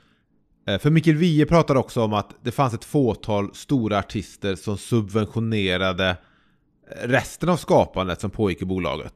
eh, 0.67 0.79
för 0.79 0.91
Mikael 0.91 1.17
Wiehe 1.17 1.47
pratar 1.47 1.75
också 1.75 2.03
om 2.03 2.13
att 2.13 2.35
det 2.43 2.51
fanns 2.51 2.75
ett 2.75 2.85
fåtal 2.85 3.55
stora 3.55 3.99
artister 3.99 4.55
som 4.55 4.79
subventionerade 4.79 6.09
eh, 6.09 7.09
resten 7.09 7.49
av 7.49 7.57
skapandet 7.57 8.21
som 8.21 8.31
pågick 8.31 8.63
i 8.63 8.65
bolaget. 8.65 9.15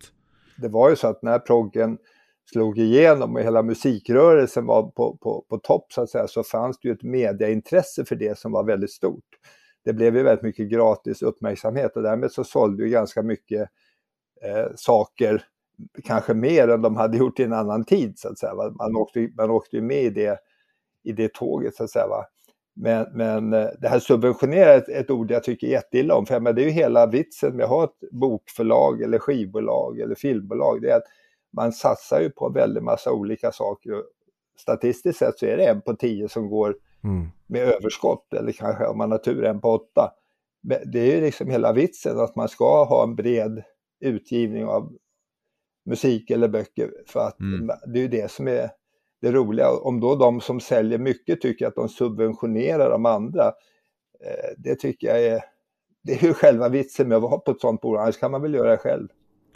Det 0.56 0.68
var 0.68 0.90
ju 0.90 0.96
så 0.96 1.08
att 1.08 1.22
när 1.22 1.38
proggen 1.38 1.98
slog 2.52 2.78
igenom 2.78 3.36
och 3.36 3.42
hela 3.42 3.62
musikrörelsen 3.62 4.66
var 4.66 4.82
på, 4.82 5.16
på, 5.16 5.44
på 5.48 5.58
topp 5.58 5.92
så 5.92 6.02
att 6.02 6.10
säga 6.10 6.26
så 6.28 6.42
fanns 6.42 6.78
det 6.78 6.88
ju 6.88 6.94
ett 6.94 7.02
mediaintresse 7.02 8.04
för 8.04 8.16
det 8.16 8.38
som 8.38 8.52
var 8.52 8.64
väldigt 8.64 8.92
stort 8.92 9.38
det 9.84 9.92
blev 9.92 10.16
ju 10.16 10.22
väldigt 10.22 10.42
mycket 10.42 10.70
gratis 10.70 11.22
uppmärksamhet 11.22 11.96
och 11.96 12.02
därmed 12.02 12.32
så 12.32 12.44
sålde 12.44 12.82
ju 12.84 12.90
ganska 12.90 13.22
mycket 13.22 13.68
eh, 14.42 14.66
saker, 14.74 15.44
kanske 16.04 16.34
mer 16.34 16.68
än 16.68 16.82
de 16.82 16.96
hade 16.96 17.18
gjort 17.18 17.40
i 17.40 17.42
en 17.42 17.52
annan 17.52 17.84
tid 17.84 18.18
så 18.18 18.28
att 18.28 18.38
säga. 18.38 18.54
Man 18.54 18.96
åkte, 18.96 19.28
man 19.36 19.50
åkte 19.50 19.76
ju 19.76 19.82
med 19.82 20.02
i 20.02 20.10
det, 20.10 20.38
i 21.04 21.12
det 21.12 21.34
tåget 21.34 21.74
så 21.74 21.84
att 21.84 21.90
säga. 21.90 22.06
Va? 22.06 22.24
Men, 22.74 23.06
men 23.12 23.52
eh, 23.52 23.68
det 23.80 23.88
här 23.88 23.98
subventionera 23.98 24.74
är 24.74 25.00
ett 25.00 25.10
ord 25.10 25.30
jag 25.30 25.44
tycker 25.44 25.66
jätteilla 25.66 26.14
om, 26.14 26.26
för 26.26 26.40
men 26.40 26.54
det 26.54 26.62
är 26.62 26.66
ju 26.66 26.70
hela 26.70 27.06
vitsen 27.06 27.56
med 27.56 27.64
att 27.64 27.70
ha 27.70 27.84
ett 27.84 28.10
bokförlag 28.12 29.02
eller 29.02 29.18
skivbolag 29.18 30.00
eller 30.00 30.14
filmbolag, 30.14 30.82
det 30.82 30.90
är 30.90 30.96
att 30.96 31.06
man 31.56 31.72
satsar 31.72 32.20
ju 32.20 32.30
på 32.30 32.46
en 32.46 32.52
väldig 32.52 32.82
massa 32.82 33.12
olika 33.12 33.52
saker. 33.52 33.92
Statistiskt 34.58 35.18
sett 35.18 35.38
så 35.38 35.46
är 35.46 35.56
det 35.56 35.66
en 35.66 35.80
på 35.80 35.94
tio 35.94 36.28
som 36.28 36.48
går 36.48 36.76
mm. 37.04 37.28
med 37.46 37.62
överskott 37.62 38.34
eller 38.34 38.52
kanske 38.52 38.86
om 38.86 38.98
man 38.98 39.10
har 39.10 39.18
tur 39.18 39.44
en 39.44 39.60
på 39.60 39.68
åtta. 39.68 40.12
Det 40.62 41.00
är 41.00 41.14
ju 41.14 41.20
liksom 41.20 41.50
hela 41.50 41.72
vitsen 41.72 42.20
att 42.20 42.36
man 42.36 42.48
ska 42.48 42.84
ha 42.84 43.02
en 43.02 43.16
bred 43.16 43.62
utgivning 44.00 44.64
av 44.64 44.92
musik 45.84 46.30
eller 46.30 46.48
böcker 46.48 46.90
för 47.06 47.20
att 47.20 47.40
mm. 47.40 47.70
det 47.86 47.98
är 47.98 48.02
ju 48.02 48.08
det 48.08 48.30
som 48.30 48.48
är 48.48 48.70
det 49.20 49.32
roliga. 49.32 49.70
Om 49.70 50.00
då 50.00 50.16
de 50.16 50.40
som 50.40 50.60
säljer 50.60 50.98
mycket 50.98 51.40
tycker 51.40 51.66
att 51.66 51.74
de 51.74 51.88
subventionerar 51.88 52.90
de 52.90 53.06
andra, 53.06 53.46
eh, 54.20 54.50
det 54.58 54.74
tycker 54.74 55.06
jag 55.06 55.24
är, 55.24 55.44
det 56.02 56.12
är 56.12 56.24
ju 56.24 56.34
själva 56.34 56.68
vitsen 56.68 57.08
med 57.08 57.16
att 57.16 57.22
vara 57.22 57.38
på 57.38 57.50
ett 57.50 57.60
sånt 57.60 57.80
bolag, 57.80 58.02
annars 58.02 58.18
kan 58.18 58.30
man 58.30 58.42
väl 58.42 58.54
göra 58.54 58.70
det 58.70 58.78
själv. 58.78 59.08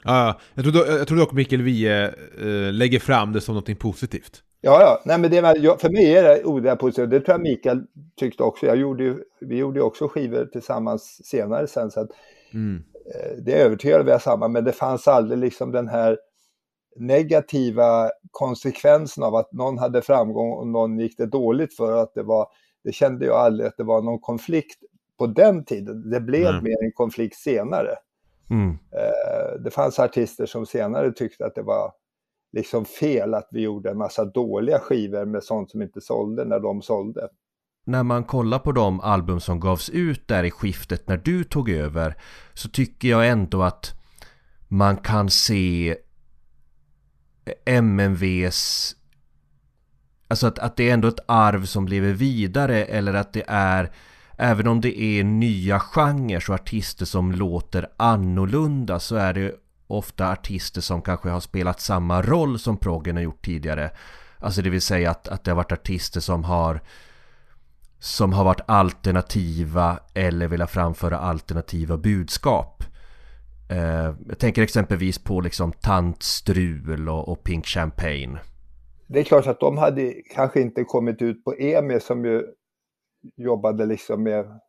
Ja, 0.06 0.40
jag 0.54 0.64
tror, 0.64 0.86
jag 0.86 1.08
tror 1.08 1.18
dock 1.18 1.32
Mikael 1.32 1.62
Wiehe 1.62 2.06
äh, 2.38 2.72
lägger 2.72 2.98
fram 2.98 3.32
det 3.32 3.40
som 3.40 3.54
något 3.54 3.78
positivt. 3.78 4.42
Ja, 4.60 4.80
ja. 4.80 5.02
Nej, 5.04 5.18
men 5.18 5.30
det, 5.30 5.40
för 5.80 5.90
mig 5.90 6.16
är 6.16 6.22
det 6.22 6.44
odlat 6.44 6.78
positivt. 6.78 7.10
Det 7.10 7.20
tror 7.20 7.34
jag 7.34 7.40
Mikael 7.40 7.82
tyckte 8.16 8.42
också. 8.42 8.66
Jag 8.66 8.76
gjorde 8.76 9.04
ju, 9.04 9.22
vi 9.40 9.56
gjorde 9.56 9.78
ju 9.78 9.84
också 9.84 10.08
skivor 10.08 10.44
tillsammans 10.44 11.20
senare 11.24 11.66
sen. 11.66 11.90
Så 11.90 12.00
att, 12.00 12.08
mm. 12.54 12.82
eh, 13.14 13.36
det 13.42 13.52
övertygade 13.52 14.12
vi 14.12 14.20
samma, 14.20 14.48
men 14.48 14.64
det 14.64 14.72
fanns 14.72 15.08
aldrig 15.08 15.38
liksom 15.38 15.72
den 15.72 15.88
här 15.88 16.18
negativa 16.96 18.10
konsekvensen 18.30 19.24
av 19.24 19.34
att 19.34 19.52
någon 19.52 19.78
hade 19.78 20.02
framgång 20.02 20.52
och 20.52 20.66
någon 20.66 20.98
gick 20.98 21.18
det 21.18 21.26
dåligt 21.26 21.76
för 21.76 22.02
att 22.02 22.14
det 22.14 22.22
var, 22.22 22.46
det 22.84 22.92
kände 22.92 23.26
jag 23.26 23.36
aldrig 23.36 23.68
att 23.68 23.76
det 23.76 23.84
var 23.84 24.02
någon 24.02 24.20
konflikt 24.20 24.78
på 25.18 25.26
den 25.26 25.64
tiden. 25.64 26.10
Det 26.10 26.20
blev 26.20 26.46
mm. 26.46 26.64
mer 26.64 26.84
en 26.84 26.92
konflikt 26.92 27.36
senare. 27.36 27.94
Mm. 28.50 28.70
Eh, 28.70 29.60
det 29.64 29.70
fanns 29.70 29.98
artister 29.98 30.46
som 30.46 30.66
senare 30.66 31.12
tyckte 31.12 31.46
att 31.46 31.54
det 31.54 31.62
var 31.62 31.92
liksom 32.52 32.84
fel 32.84 33.34
att 33.34 33.48
vi 33.50 33.60
gjorde 33.60 33.90
en 33.90 33.98
massa 33.98 34.24
dåliga 34.24 34.78
skivor 34.78 35.24
med 35.24 35.44
sånt 35.44 35.70
som 35.70 35.82
inte 35.82 36.00
sålde 36.00 36.44
när 36.44 36.60
de 36.60 36.82
sålde. 36.82 37.28
När 37.84 38.02
man 38.02 38.24
kollar 38.24 38.58
på 38.58 38.72
de 38.72 39.00
album 39.00 39.40
som 39.40 39.60
gavs 39.60 39.90
ut 39.90 40.28
där 40.28 40.44
i 40.44 40.50
skiftet 40.50 41.08
när 41.08 41.16
du 41.16 41.44
tog 41.44 41.70
över 41.70 42.16
så 42.54 42.68
tycker 42.68 43.08
jag 43.08 43.28
ändå 43.28 43.62
att 43.62 43.92
man 44.68 44.96
kan 44.96 45.30
se 45.30 45.96
MNVs 47.64 48.96
Alltså 50.28 50.46
att, 50.46 50.58
att 50.58 50.76
det 50.76 50.90
är 50.90 50.94
ändå 50.94 51.08
ett 51.08 51.24
arv 51.26 51.64
som 51.64 51.88
lever 51.88 52.12
vidare 52.12 52.84
eller 52.84 53.14
att 53.14 53.32
det 53.32 53.44
är 53.48 53.92
Även 54.36 54.66
om 54.66 54.80
det 54.80 55.00
är 55.00 55.24
nya 55.24 55.80
genrer 55.80 56.44
och 56.48 56.54
artister 56.54 57.04
som 57.04 57.32
låter 57.32 57.88
annorlunda 57.96 59.00
så 59.00 59.16
är 59.16 59.34
det 59.34 59.54
ofta 59.86 60.32
artister 60.32 60.80
som 60.80 61.02
kanske 61.02 61.28
har 61.28 61.40
spelat 61.40 61.80
samma 61.80 62.22
roll 62.22 62.58
som 62.58 62.76
proggen 62.76 63.16
har 63.16 63.22
gjort 63.22 63.44
tidigare. 63.44 63.90
Alltså 64.38 64.62
det 64.62 64.70
vill 64.70 64.82
säga 64.82 65.10
att, 65.10 65.28
att 65.28 65.44
det 65.44 65.50
har 65.50 65.56
varit 65.56 65.72
artister 65.72 66.20
som 66.20 66.44
har 66.44 66.80
som 67.98 68.32
har 68.32 68.44
varit 68.44 68.60
alternativa 68.66 69.98
eller 70.14 70.48
velat 70.48 70.70
framföra 70.70 71.18
alternativa 71.18 71.96
budskap. 71.96 72.84
Eh, 73.70 74.14
jag 74.28 74.38
tänker 74.38 74.62
exempelvis 74.62 75.18
på 75.18 75.40
liksom 75.40 75.72
Tant 75.72 76.22
Strul 76.22 77.08
och, 77.08 77.28
och, 77.28 77.44
Pink 77.44 77.66
Champagne. 77.66 78.38
Det 79.06 79.20
är 79.20 79.24
klart 79.24 79.46
att 79.46 79.60
de 79.60 79.78
hade 79.78 80.14
kanske 80.34 80.60
inte 80.60 80.84
kommit 80.84 81.22
ut 81.22 81.44
på 81.44 81.54
EMI 81.54 82.00
som 82.00 82.24
ju 82.24 82.42
jobbade 83.36 83.86
liksom 83.86 84.22
med 84.22 84.60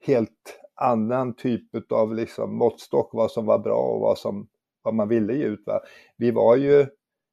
helt 0.00 0.60
annan 0.74 1.34
typ 1.34 1.92
av 1.92 2.14
liksom 2.14 2.56
måttstock 2.56 3.10
vad 3.12 3.30
som 3.30 3.46
var 3.46 3.58
bra 3.58 3.78
och 3.78 4.00
vad, 4.00 4.18
som, 4.18 4.48
vad 4.82 4.94
man 4.94 5.08
ville 5.08 5.34
ge 5.34 5.44
ut. 5.44 5.62
Va? 5.66 5.80
Vi 6.16 6.30
var 6.30 6.56
ju 6.56 6.86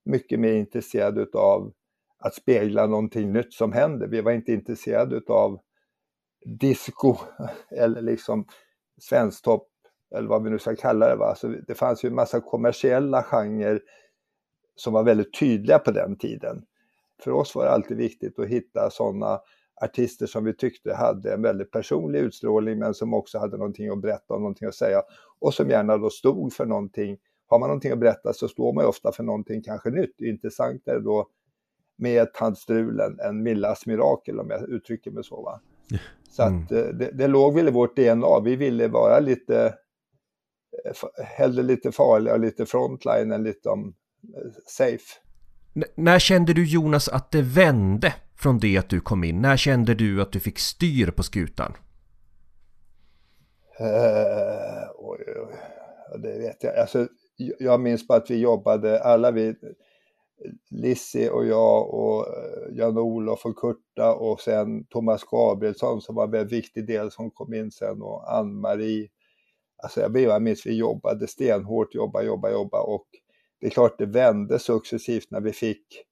mycket 0.06 0.40
mer 0.40 0.54
intresserade 0.54 1.28
av 1.34 1.74
att 2.20 2.36
spegla 2.36 2.88
någonting 2.88 3.34
nytt 3.34 3.54
som 3.54 3.74
händer. 3.74 4.08
Vi 4.08 4.22
var 4.22 4.32
inte 4.32 4.52
intresserade 4.52 5.22
av 5.28 5.60
disco 6.46 7.16
eller 7.72 8.02
liksom 8.02 8.46
svensktopp 9.02 9.68
eller 10.16 10.28
vad 10.30 10.44
vi 10.44 10.50
nu 10.50 10.60
ska 10.60 10.76
kalla 10.76 11.10
det. 11.10 11.16
Va? 11.16 11.36
Så 11.36 11.48
det 11.48 11.76
fanns 11.76 12.04
ju 12.04 12.08
en 12.08 12.16
massa 12.16 12.42
kommersiella 12.42 13.24
genrer 13.24 13.82
som 14.76 14.94
var 14.94 15.04
väldigt 15.04 15.40
tydliga 15.40 15.80
på 15.80 15.92
den 15.92 16.18
tiden. 16.18 16.66
För 17.24 17.32
oss 17.32 17.56
var 17.56 17.66
det 17.66 17.72
alltid 17.72 17.98
viktigt 17.98 18.40
att 18.40 18.48
hitta 18.48 18.90
sådana 18.90 19.40
artister 19.82 20.26
som 20.26 20.44
vi 20.44 20.54
tyckte 20.54 20.94
hade 20.94 21.34
en 21.34 21.42
väldigt 21.42 21.72
personlig 21.72 22.20
utstrålning 22.20 22.80
men 22.80 22.94
som 22.94 23.14
också 23.14 23.40
hade 23.40 23.58
någonting 23.58 23.90
att 23.90 24.02
berätta 24.02 24.34
och 24.34 24.42
någonting 24.42 24.68
att 24.68 24.76
säga 24.76 25.02
och 25.40 25.54
som 25.54 25.70
gärna 25.70 25.98
då 25.98 26.10
stod 26.10 26.54
för 26.54 26.66
någonting. 26.66 27.18
Har 27.48 27.60
man 27.60 27.70
någonting 27.70 27.92
att 27.92 28.00
berätta 28.00 28.34
så 28.34 28.48
står 28.48 28.74
man 28.74 28.84
ju 28.84 28.88
ofta 28.88 29.12
för 29.12 29.24
någonting 29.24 29.64
kanske 29.64 29.90
nytt. 29.90 30.22
Intressantare 30.22 31.00
då 31.00 31.28
med 31.98 32.34
tandstrulen 32.34 33.20
än 33.20 33.44
Millas 33.44 33.86
mirakel 33.86 34.40
om 34.40 34.50
jag 34.50 34.70
uttrycker 34.70 35.12
mig 35.12 35.24
så. 35.24 35.42
Va? 35.42 35.62
Så 36.32 36.44
mm. 36.44 36.64
att 36.64 36.72
eh, 36.72 36.84
det, 36.84 37.12
det 37.14 37.28
låg 37.28 37.56
väl 37.56 37.68
i 37.68 37.72
vårt 37.72 37.96
DNA. 37.96 38.40
Vi 38.40 38.56
ville 38.56 38.88
vara 38.88 39.20
lite, 39.20 39.76
eh, 40.86 41.26
hellre 41.26 41.64
lite 41.64 41.92
farliga 41.92 42.34
och 42.34 42.40
lite 42.40 42.66
frontline 42.66 43.32
än 43.32 43.44
lite 43.44 43.70
om 43.70 43.94
eh, 44.36 44.52
safe. 44.68 45.20
N 45.76 45.84
när 45.96 46.20
kände 46.20 46.54
du 46.54 46.66
Jonas 46.66 47.10
att 47.10 47.32
det 47.32 47.42
vände 47.42 48.14
från 48.40 48.60
det 48.60 48.78
att 48.78 48.90
du 48.90 49.00
kom 49.00 49.24
in? 49.24 49.42
När 49.42 49.58
kände 49.58 49.94
du 49.94 50.22
att 50.22 50.32
du 50.32 50.40
fick 50.40 50.60
styr 50.60 51.12
på 51.12 51.24
skutan? 51.24 51.74
Uh, 53.82 54.90
oj, 54.98 55.20
oj, 55.48 55.56
det 56.24 56.40
vet 56.40 56.64
jag. 56.64 56.78
Alltså, 56.78 57.08
jag 57.60 57.82
minns 57.82 58.08
bara 58.08 58.18
att 58.18 58.32
vi 58.32 58.38
jobbade, 58.38 59.04
alla 59.04 59.32
vi, 59.32 59.56
Lissi 60.72 61.30
och 61.30 61.46
jag 61.46 61.94
och 61.94 62.28
eh, 62.28 62.78
Jan-Olof 62.78 63.46
och 63.46 63.56
Kurta 63.56 64.16
och 64.16 64.42
sen 64.42 64.86
Thomas 64.86 65.24
Gabrielsson 65.24 66.02
som 66.02 66.16
var 66.16 66.24
en 66.24 66.32
väldigt 66.32 66.58
viktig 66.58 66.88
del 66.88 67.12
som 67.12 67.32
kom 67.32 67.54
in 67.54 67.72
sen 67.72 68.02
och 68.02 68.34
Ann-Marie. 68.34 69.08
Alltså 69.84 70.02
jag, 70.02 70.18
jag 70.18 70.42
minns 70.42 70.66
vi 70.66 70.78
jobbade 70.78 71.28
stenhårt, 71.28 71.96
jobba, 71.96 72.22
jobba, 72.22 72.52
jobba 72.52 72.82
och 72.82 73.06
det 73.62 73.68
är 73.68 73.72
klart 73.72 73.98
det 73.98 74.06
vände 74.06 74.60
successivt 74.60 75.32
när 75.32 75.42
vi 75.42 75.52
fick 75.52 76.06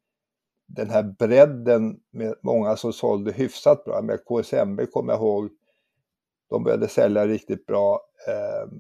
den 0.67 0.89
här 0.89 1.03
bredden 1.03 1.99
med 2.11 2.35
många 2.41 2.75
som 2.75 2.93
sålde 2.93 3.31
hyfsat 3.31 3.85
bra. 3.85 4.01
Med 4.01 4.19
KSMB 4.25 4.85
kommer 4.91 5.13
jag 5.13 5.21
ihåg, 5.21 5.49
de 6.49 6.63
började 6.63 6.87
sälja 6.87 7.27
riktigt 7.27 7.65
bra. 7.65 8.01
Eh, 8.27 8.71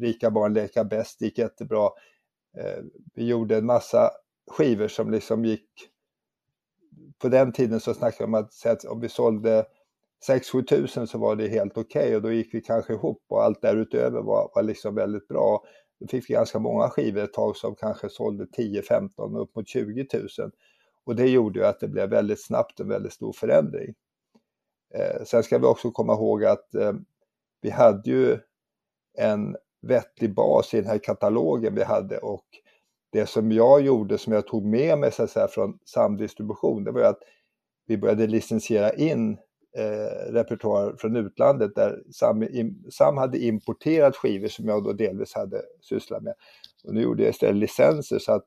Rika 0.00 0.30
barn 0.30 0.54
leka 0.54 0.84
bäst 0.84 1.20
gick 1.20 1.38
jättebra. 1.38 1.90
Eh, 2.58 2.84
vi 3.14 3.26
gjorde 3.26 3.56
en 3.56 3.66
massa 3.66 4.10
skivor 4.50 4.88
som 4.88 5.10
liksom 5.10 5.44
gick... 5.44 5.68
På 7.18 7.28
den 7.28 7.52
tiden 7.52 7.80
så 7.80 7.94
snackade 7.94 8.30
man 8.30 8.42
om 8.64 8.72
att 8.72 8.84
om 8.84 9.00
vi 9.00 9.08
sålde 9.08 9.66
6-7 10.28 10.64
tusen 10.64 11.06
så 11.06 11.18
var 11.18 11.36
det 11.36 11.48
helt 11.48 11.78
okej 11.78 12.02
okay, 12.02 12.16
och 12.16 12.22
då 12.22 12.32
gick 12.32 12.54
vi 12.54 12.60
kanske 12.60 12.92
ihop 12.92 13.24
och 13.28 13.44
allt 13.44 13.62
därutöver 13.62 14.22
var, 14.22 14.50
var 14.54 14.62
liksom 14.62 14.94
väldigt 14.94 15.28
bra. 15.28 15.64
Då 16.00 16.06
fick 16.06 16.30
vi 16.30 16.34
ganska 16.34 16.58
många 16.58 16.88
skivor 16.88 17.22
ett 17.22 17.32
tag 17.32 17.56
som 17.56 17.74
kanske 17.74 18.08
sålde 18.08 18.44
10-15 18.44 19.38
upp 19.38 19.56
mot 19.56 19.68
20 19.68 20.06
000. 20.12 20.50
Och 21.08 21.16
det 21.16 21.28
gjorde 21.28 21.58
ju 21.58 21.66
att 21.66 21.80
det 21.80 21.88
blev 21.88 22.10
väldigt 22.10 22.44
snabbt 22.44 22.80
en 22.80 22.88
väldigt 22.88 23.12
stor 23.12 23.32
förändring. 23.32 23.94
Eh, 24.94 25.24
sen 25.24 25.42
ska 25.42 25.58
vi 25.58 25.66
också 25.66 25.90
komma 25.90 26.12
ihåg 26.12 26.44
att 26.44 26.74
eh, 26.74 26.92
vi 27.62 27.70
hade 27.70 28.10
ju 28.10 28.38
en 29.18 29.56
vettig 29.82 30.34
bas 30.34 30.74
i 30.74 30.76
den 30.76 30.90
här 30.90 30.98
katalogen 30.98 31.74
vi 31.74 31.84
hade 31.84 32.18
och 32.18 32.44
det 33.12 33.26
som 33.26 33.52
jag 33.52 33.80
gjorde, 33.80 34.18
som 34.18 34.32
jag 34.32 34.46
tog 34.46 34.64
med 34.64 34.98
mig 34.98 35.12
så 35.12 35.22
att 35.22 35.30
säga, 35.30 35.48
från 35.48 35.78
samdistribution, 35.84 36.84
det 36.84 36.92
var 36.92 37.00
att 37.00 37.22
vi 37.86 37.98
började 37.98 38.26
licensiera 38.26 38.92
in 38.92 39.38
eh, 39.76 40.32
repertoar 40.32 40.96
från 40.98 41.16
utlandet 41.16 41.74
där 41.74 42.02
Sam, 42.12 42.46
Sam 42.90 43.16
hade 43.16 43.38
importerat 43.38 44.16
skivor 44.16 44.48
som 44.48 44.68
jag 44.68 44.84
då 44.84 44.92
delvis 44.92 45.34
hade 45.34 45.62
sysslat 45.80 46.22
med. 46.22 46.34
Och 46.84 46.94
nu 46.94 47.02
gjorde 47.02 47.22
jag 47.22 47.30
istället 47.30 47.56
licenser 47.56 48.18
så 48.18 48.32
att 48.32 48.46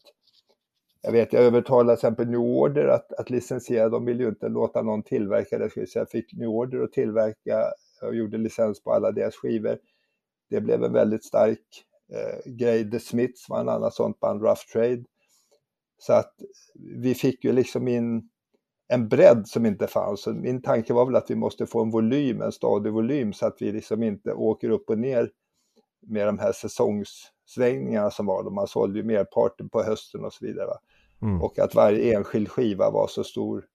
jag 1.01 1.11
vet, 1.11 1.33
jag 1.33 1.43
övertalade 1.43 1.97
till 1.97 2.07
exempel 2.07 2.29
New 2.29 2.39
Order 2.39 2.87
att, 2.87 3.13
att 3.13 3.29
licensiera, 3.29 3.89
de 3.89 4.05
ville 4.05 4.23
ju 4.23 4.29
inte 4.29 4.49
låta 4.49 4.81
någon 4.81 5.03
tillverka 5.03 5.57
det, 5.57 5.87
så 5.87 5.99
jag 5.99 6.09
fick 6.09 6.33
New 6.33 6.49
Order 6.49 6.83
att 6.83 6.91
tillverka 6.91 7.65
och 8.01 8.15
gjorde 8.15 8.37
licens 8.37 8.83
på 8.83 8.93
alla 8.93 9.11
deras 9.11 9.35
skivor. 9.35 9.77
Det 10.49 10.61
blev 10.61 10.83
en 10.83 10.93
väldigt 10.93 11.25
stark 11.25 11.85
eh, 12.13 12.51
grej. 12.51 12.91
The 12.91 12.99
Smiths 12.99 13.49
var 13.49 13.59
en 13.59 13.69
annan 13.69 13.91
sånt 13.91 14.19
band, 14.19 14.41
Rough 14.41 14.61
Trade. 14.73 15.03
Så 15.97 16.13
att 16.13 16.33
vi 17.01 17.15
fick 17.15 17.43
ju 17.43 17.51
liksom 17.51 17.87
in 17.87 18.29
en 18.87 19.07
bredd 19.07 19.47
som 19.47 19.65
inte 19.65 19.87
fanns. 19.87 20.21
Så 20.21 20.33
min 20.33 20.61
tanke 20.61 20.93
var 20.93 21.05
väl 21.05 21.15
att 21.15 21.29
vi 21.29 21.35
måste 21.35 21.65
få 21.65 21.81
en 21.81 21.91
volym, 21.91 22.41
en 22.41 22.51
stadig 22.51 22.93
volym 22.93 23.33
så 23.33 23.45
att 23.45 23.57
vi 23.59 23.71
liksom 23.71 24.03
inte 24.03 24.33
åker 24.33 24.69
upp 24.69 24.89
och 24.89 24.99
ner 24.99 25.29
med 26.07 26.27
de 26.27 26.39
här 26.39 26.51
säsongssvängningarna 26.51 28.11
som 28.11 28.25
var. 28.25 28.49
Man 28.49 28.67
sålde 28.67 28.99
ju 28.99 29.05
merparten 29.05 29.69
på 29.69 29.83
hösten 29.83 30.25
och 30.25 30.33
så 30.33 30.45
vidare. 30.45 30.71
Mm. 31.21 31.41
Och 31.41 31.59
att 31.59 31.75
varje 31.75 32.15
enskild 32.17 32.49
skiva 32.49 32.91
var 32.91 33.07
så 33.07 33.23
stor, 33.23 33.65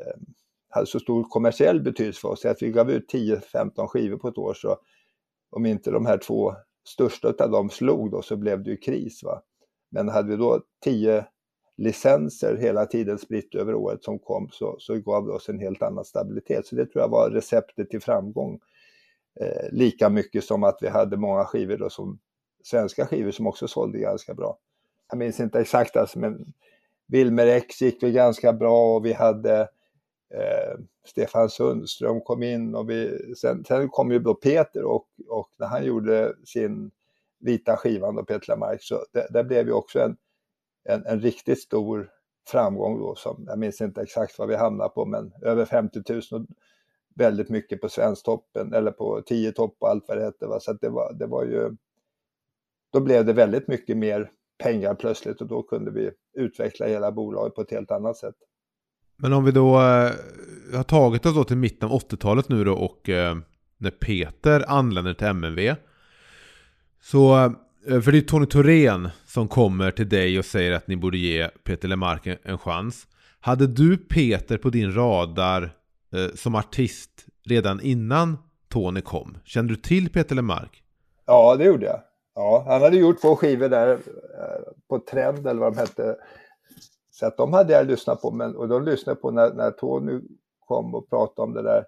eh, 0.00 0.20
hade 0.68 0.86
så 0.86 1.00
stor 1.00 1.24
kommersiell 1.24 1.80
betydelse 1.82 2.20
för 2.20 2.28
oss. 2.28 2.40
Så 2.40 2.48
att 2.48 2.62
vi 2.62 2.70
gav 2.70 2.90
ut 2.90 3.12
10-15 3.12 3.86
skivor 3.86 4.16
på 4.16 4.28
ett 4.28 4.38
år 4.38 4.54
så 4.54 4.78
om 5.50 5.66
inte 5.66 5.90
de 5.90 6.06
här 6.06 6.18
två 6.18 6.54
största 6.88 7.28
av 7.38 7.50
dem 7.50 7.70
slog 7.70 8.10
då 8.10 8.22
så 8.22 8.36
blev 8.36 8.62
det 8.62 8.70
ju 8.70 8.76
kris. 8.76 9.22
Va? 9.22 9.42
Men 9.90 10.08
hade 10.08 10.28
vi 10.28 10.36
då 10.36 10.60
10 10.84 11.26
licenser 11.76 12.56
hela 12.56 12.86
tiden 12.86 13.18
spritt 13.18 13.54
över 13.54 13.74
året 13.74 14.04
som 14.04 14.18
kom 14.18 14.48
så, 14.52 14.76
så 14.78 14.98
gav 14.98 15.26
det 15.26 15.32
oss 15.32 15.48
en 15.48 15.58
helt 15.58 15.82
annan 15.82 16.04
stabilitet. 16.04 16.66
Så 16.66 16.76
det 16.76 16.86
tror 16.86 17.02
jag 17.02 17.08
var 17.08 17.30
receptet 17.30 17.90
till 17.90 18.00
framgång. 18.00 18.60
Eh, 19.40 19.72
lika 19.72 20.08
mycket 20.08 20.44
som 20.44 20.64
att 20.64 20.78
vi 20.80 20.88
hade 20.88 21.16
många 21.16 21.44
skivor 21.44 21.76
då 21.76 21.90
som 21.90 22.18
svenska 22.62 23.06
skivor 23.06 23.30
som 23.30 23.46
också 23.46 23.68
sålde 23.68 23.98
ganska 23.98 24.34
bra. 24.34 24.58
Jag 25.10 25.18
minns 25.18 25.40
inte 25.40 25.60
exakt 25.60 25.96
alltså, 25.96 26.18
men 26.18 26.52
Wilmer 27.06 27.46
X 27.46 27.82
gick 27.82 28.02
väl 28.02 28.12
ganska 28.12 28.52
bra 28.52 28.96
och 28.96 29.06
vi 29.06 29.12
hade 29.12 29.60
eh, 30.34 30.78
Stefan 31.04 31.50
Sundström 31.50 32.20
kom 32.20 32.42
in 32.42 32.74
och 32.74 32.90
vi, 32.90 33.34
sen, 33.36 33.64
sen 33.64 33.88
kom 33.88 34.12
ju 34.12 34.18
då 34.18 34.34
Peter 34.34 34.84
och, 34.84 35.06
och 35.28 35.50
när 35.58 35.66
han 35.66 35.84
gjorde 35.84 36.34
sin 36.44 36.90
vita 37.38 37.76
skivan 37.76 38.14
då, 38.14 38.24
Peter 38.24 38.48
Lamarck, 38.48 38.82
så 38.82 39.04
det, 39.12 39.26
det 39.30 39.44
blev 39.44 39.66
ju 39.66 39.72
också 39.72 40.00
en, 40.00 40.16
en, 40.84 41.06
en, 41.06 41.20
riktigt 41.20 41.62
stor 41.62 42.10
framgång 42.48 42.98
då 42.98 43.14
som, 43.14 43.44
jag 43.48 43.58
minns 43.58 43.80
inte 43.80 44.02
exakt 44.02 44.38
vad 44.38 44.48
vi 44.48 44.56
hamnade 44.56 44.90
på, 44.90 45.04
men 45.06 45.32
över 45.42 45.64
50 45.64 46.02
000 46.08 46.22
och 46.32 46.46
väldigt 47.14 47.48
mycket 47.48 47.80
på 47.80 47.88
Svensktoppen 47.88 48.72
eller 48.74 48.90
på 48.90 49.22
10 49.22 49.52
topp 49.52 49.76
och 49.78 49.88
allt 49.88 50.04
vad 50.08 50.18
det 50.18 50.24
hette. 50.24 50.46
Va? 50.46 50.60
Så 50.60 50.72
det 50.72 50.88
var, 50.88 51.12
det 51.12 51.26
var 51.26 51.44
ju, 51.44 51.76
då 52.92 53.00
blev 53.00 53.24
det 53.24 53.32
väldigt 53.32 53.68
mycket 53.68 53.96
mer 53.96 54.30
pengar 54.58 54.94
plötsligt 54.94 55.40
och 55.40 55.48
då 55.48 55.62
kunde 55.62 55.90
vi 55.90 56.10
utveckla 56.38 56.86
hela 56.86 57.12
bolaget 57.12 57.54
på 57.54 57.60
ett 57.60 57.70
helt 57.70 57.90
annat 57.90 58.16
sätt. 58.16 58.34
Men 59.16 59.32
om 59.32 59.44
vi 59.44 59.52
då 59.52 59.74
eh, 59.74 60.10
har 60.74 60.82
tagit 60.82 61.26
oss 61.26 61.34
då 61.34 61.44
till 61.44 61.56
mitten 61.56 61.88
av 61.88 62.00
80-talet 62.00 62.48
nu 62.48 62.64
då 62.64 62.72
och 62.72 63.08
eh, 63.08 63.36
när 63.78 63.90
Peter 63.90 64.64
anländer 64.68 65.14
till 65.14 65.26
MNV. 65.26 65.74
Så, 67.02 67.44
eh, 67.88 68.00
för 68.00 68.12
det 68.12 68.18
är 68.18 68.22
Tony 68.22 68.46
Thorén 68.46 69.08
som 69.26 69.48
kommer 69.48 69.90
till 69.90 70.08
dig 70.08 70.38
och 70.38 70.44
säger 70.44 70.72
att 70.72 70.88
ni 70.88 70.96
borde 70.96 71.18
ge 71.18 71.48
Peter 71.48 71.88
Lemark 71.88 72.26
en, 72.26 72.36
en 72.42 72.58
chans. 72.58 73.06
Hade 73.40 73.66
du 73.66 73.96
Peter 73.96 74.58
på 74.58 74.70
din 74.70 74.94
radar 74.94 75.62
eh, 76.12 76.34
som 76.34 76.54
artist 76.54 77.26
redan 77.44 77.80
innan 77.80 78.38
Tony 78.68 79.00
kom? 79.00 79.38
Kände 79.44 79.72
du 79.72 79.76
till 79.76 80.08
Peter 80.08 80.34
Lemark? 80.34 80.82
Ja, 81.26 81.56
det 81.56 81.64
gjorde 81.64 81.86
jag. 81.86 82.00
Ja, 82.34 82.64
han 82.66 82.82
hade 82.82 82.96
gjort 82.96 83.20
två 83.20 83.36
skivor 83.36 83.68
där 83.68 83.92
eh, 83.92 84.72
på 84.88 84.98
Trend 84.98 85.46
eller 85.46 85.60
vad 85.60 85.72
de 85.72 85.78
hette. 85.78 86.16
Så 87.10 87.26
att 87.26 87.36
de 87.36 87.52
hade 87.52 87.72
jag 87.72 87.86
lyssnat 87.86 88.22
på, 88.22 88.30
men, 88.30 88.56
och 88.56 88.68
de 88.68 88.84
lyssnade 88.84 89.20
på 89.20 89.30
när, 89.30 89.54
när 89.54 89.70
Tony 89.70 90.20
kom 90.60 90.94
och 90.94 91.10
pratade 91.10 91.46
om 91.46 91.54
det 91.54 91.62
där. 91.62 91.86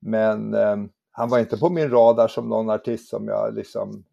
Men 0.00 0.54
eh, 0.54 0.76
han 1.10 1.28
var 1.28 1.38
inte 1.38 1.56
på 1.56 1.70
min 1.70 1.90
radar 1.90 2.28
som 2.28 2.48
någon 2.48 2.70
artist 2.70 3.08
som 3.08 3.28
jag 3.28 3.54
liksom 3.54 4.04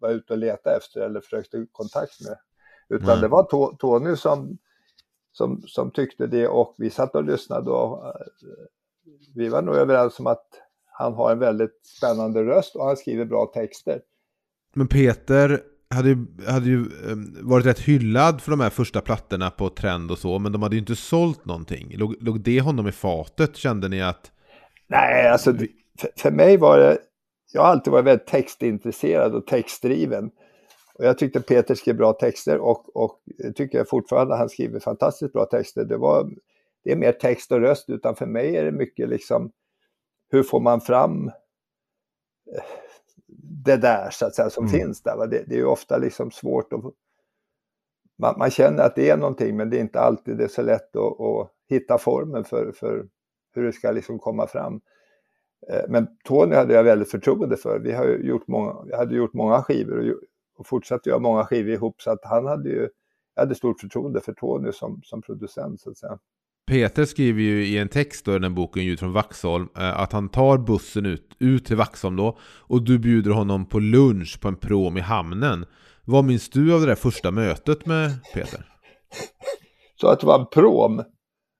var 0.00 0.10
ute 0.10 0.32
och 0.32 0.38
letade 0.38 0.76
efter 0.76 1.00
eller 1.00 1.20
försökte 1.20 1.66
kontakt 1.72 2.20
med. 2.20 2.38
Utan 2.88 3.08
mm. 3.08 3.20
det 3.20 3.28
var 3.28 3.42
to 3.42 3.76
Tony 3.76 4.16
som, 4.16 4.58
som, 5.32 5.62
som 5.66 5.90
tyckte 5.90 6.26
det 6.26 6.48
och 6.48 6.74
vi 6.78 6.90
satt 6.90 7.14
och 7.14 7.24
lyssnade 7.24 7.70
och 7.70 8.04
uh, 8.04 8.12
vi 9.34 9.48
var 9.48 9.62
nog 9.62 9.74
överens 9.74 10.18
om 10.18 10.26
att 10.26 10.46
han 10.84 11.14
har 11.14 11.32
en 11.32 11.38
väldigt 11.38 11.86
spännande 11.86 12.44
röst 12.44 12.76
och 12.76 12.84
han 12.84 12.96
skriver 12.96 13.24
bra 13.24 13.46
texter. 13.46 14.02
Men 14.74 14.88
Peter 14.88 15.60
hade 15.90 16.08
ju, 16.08 16.16
hade 16.48 16.66
ju 16.66 16.78
ehm, 16.78 17.36
varit 17.40 17.66
rätt 17.66 17.80
hyllad 17.80 18.40
för 18.40 18.50
de 18.50 18.60
här 18.60 18.70
första 18.70 19.00
plattorna 19.00 19.50
på 19.50 19.68
Trend 19.68 20.10
och 20.10 20.18
så, 20.18 20.38
men 20.38 20.52
de 20.52 20.62
hade 20.62 20.74
ju 20.74 20.80
inte 20.80 20.96
sålt 20.96 21.44
någonting. 21.44 21.94
Låg, 21.96 22.16
låg 22.20 22.40
det 22.40 22.60
honom 22.60 22.88
i 22.88 22.92
fatet, 22.92 23.56
kände 23.56 23.88
ni 23.88 24.02
att... 24.02 24.32
Nej, 24.86 25.28
alltså 25.28 25.54
för, 25.98 26.08
för 26.16 26.30
mig 26.30 26.56
var 26.56 26.78
det... 26.78 26.98
Jag 27.52 27.62
har 27.62 27.68
alltid 27.68 27.92
varit 27.92 28.04
väldigt 28.04 28.26
textintresserad 28.26 29.34
och 29.34 29.46
textdriven. 29.46 30.30
Och 30.94 31.04
jag 31.04 31.18
tyckte 31.18 31.40
Peter 31.40 31.74
skrev 31.74 31.96
bra 31.96 32.12
texter 32.12 32.58
och, 32.58 32.96
och 32.96 33.20
tycker 33.54 33.78
jag 33.78 33.88
fortfarande 33.88 34.36
han 34.36 34.48
skriver 34.48 34.80
fantastiskt 34.80 35.32
bra 35.32 35.44
texter. 35.44 35.84
Det, 35.84 35.96
var, 35.96 36.30
det 36.84 36.92
är 36.92 36.96
mer 36.96 37.12
text 37.12 37.52
och 37.52 37.60
röst, 37.60 37.90
utan 37.90 38.16
för 38.16 38.26
mig 38.26 38.56
är 38.56 38.64
det 38.64 38.72
mycket 38.72 39.08
liksom 39.08 39.52
hur 40.30 40.42
får 40.42 40.60
man 40.60 40.80
fram 40.80 41.30
det 43.52 43.76
där 43.76 44.10
så 44.10 44.26
att 44.26 44.34
säga, 44.34 44.50
som 44.50 44.66
mm. 44.66 44.80
finns 44.80 45.02
där. 45.02 45.26
Det, 45.26 45.44
det, 45.46 45.54
är 45.54 45.58
ju 45.58 45.66
ofta 45.66 45.96
liksom 45.96 46.30
svårt 46.30 46.72
att... 46.72 46.80
Man, 48.18 48.34
man, 48.38 48.50
känner 48.50 48.82
att 48.82 48.94
det 48.94 49.10
är 49.10 49.16
någonting 49.16 49.56
men 49.56 49.70
det 49.70 49.76
är 49.76 49.80
inte 49.80 50.00
alltid 50.00 50.36
det 50.36 50.44
är 50.44 50.48
så 50.48 50.62
lätt 50.62 50.96
att, 50.96 51.20
att 51.20 51.50
hitta 51.68 51.98
formen 51.98 52.44
för, 52.44 52.72
för 52.72 53.06
hur 53.54 53.62
det 53.62 53.72
ska 53.72 53.90
liksom 53.90 54.18
komma 54.18 54.46
fram. 54.46 54.80
Eh, 55.70 55.84
men 55.88 56.06
Tony 56.24 56.54
hade 56.54 56.74
jag 56.74 56.84
väldigt 56.84 57.10
förtroende 57.10 57.56
för. 57.56 57.78
Vi, 57.78 57.92
har 57.92 58.06
gjort 58.06 58.48
många, 58.48 58.82
vi 58.86 58.96
hade 58.96 59.14
gjort 59.14 59.32
många 59.32 59.62
skivor 59.62 60.10
och, 60.10 60.20
och 60.56 60.66
fortsatte 60.66 61.08
göra 61.08 61.20
många 61.20 61.44
skivor 61.44 61.70
ihop 61.70 62.02
så 62.02 62.10
att 62.10 62.24
han 62.24 62.46
hade 62.46 62.68
ju, 62.68 62.88
jag 63.34 63.42
hade 63.42 63.54
stort 63.54 63.80
förtroende 63.80 64.20
för 64.20 64.32
Tony 64.32 64.72
som, 64.72 65.00
som 65.04 65.22
producent 65.22 65.80
så 65.80 65.90
att 65.90 65.98
säga. 65.98 66.18
Peter 66.66 67.04
skriver 67.04 67.40
ju 67.40 67.66
i 67.66 67.78
en 67.78 67.88
text 67.88 68.24
då 68.24 68.36
i 68.36 68.38
den 68.38 68.54
boken 68.54 68.84
Ljud 68.84 68.98
från 68.98 69.12
Vaxholm 69.12 69.68
eh, 69.76 70.00
att 70.00 70.12
han 70.12 70.28
tar 70.28 70.58
bussen 70.58 71.06
ut, 71.06 71.36
ut 71.38 71.64
till 71.64 71.76
Vaxholm 71.76 72.16
då 72.16 72.38
och 72.42 72.82
du 72.82 72.98
bjuder 72.98 73.30
honom 73.30 73.66
på 73.66 73.78
lunch 73.78 74.40
på 74.40 74.48
en 74.48 74.56
prom 74.56 74.96
i 74.96 75.00
hamnen. 75.00 75.66
Vad 76.04 76.24
minns 76.24 76.50
du 76.50 76.74
av 76.74 76.80
det 76.80 76.86
där 76.86 76.94
första 76.94 77.30
mötet 77.30 77.86
med 77.86 78.10
Peter? 78.34 78.68
Så 80.00 80.08
att 80.08 80.20
det 80.20 80.26
var 80.26 80.40
en 80.40 80.46
prom? 80.46 81.02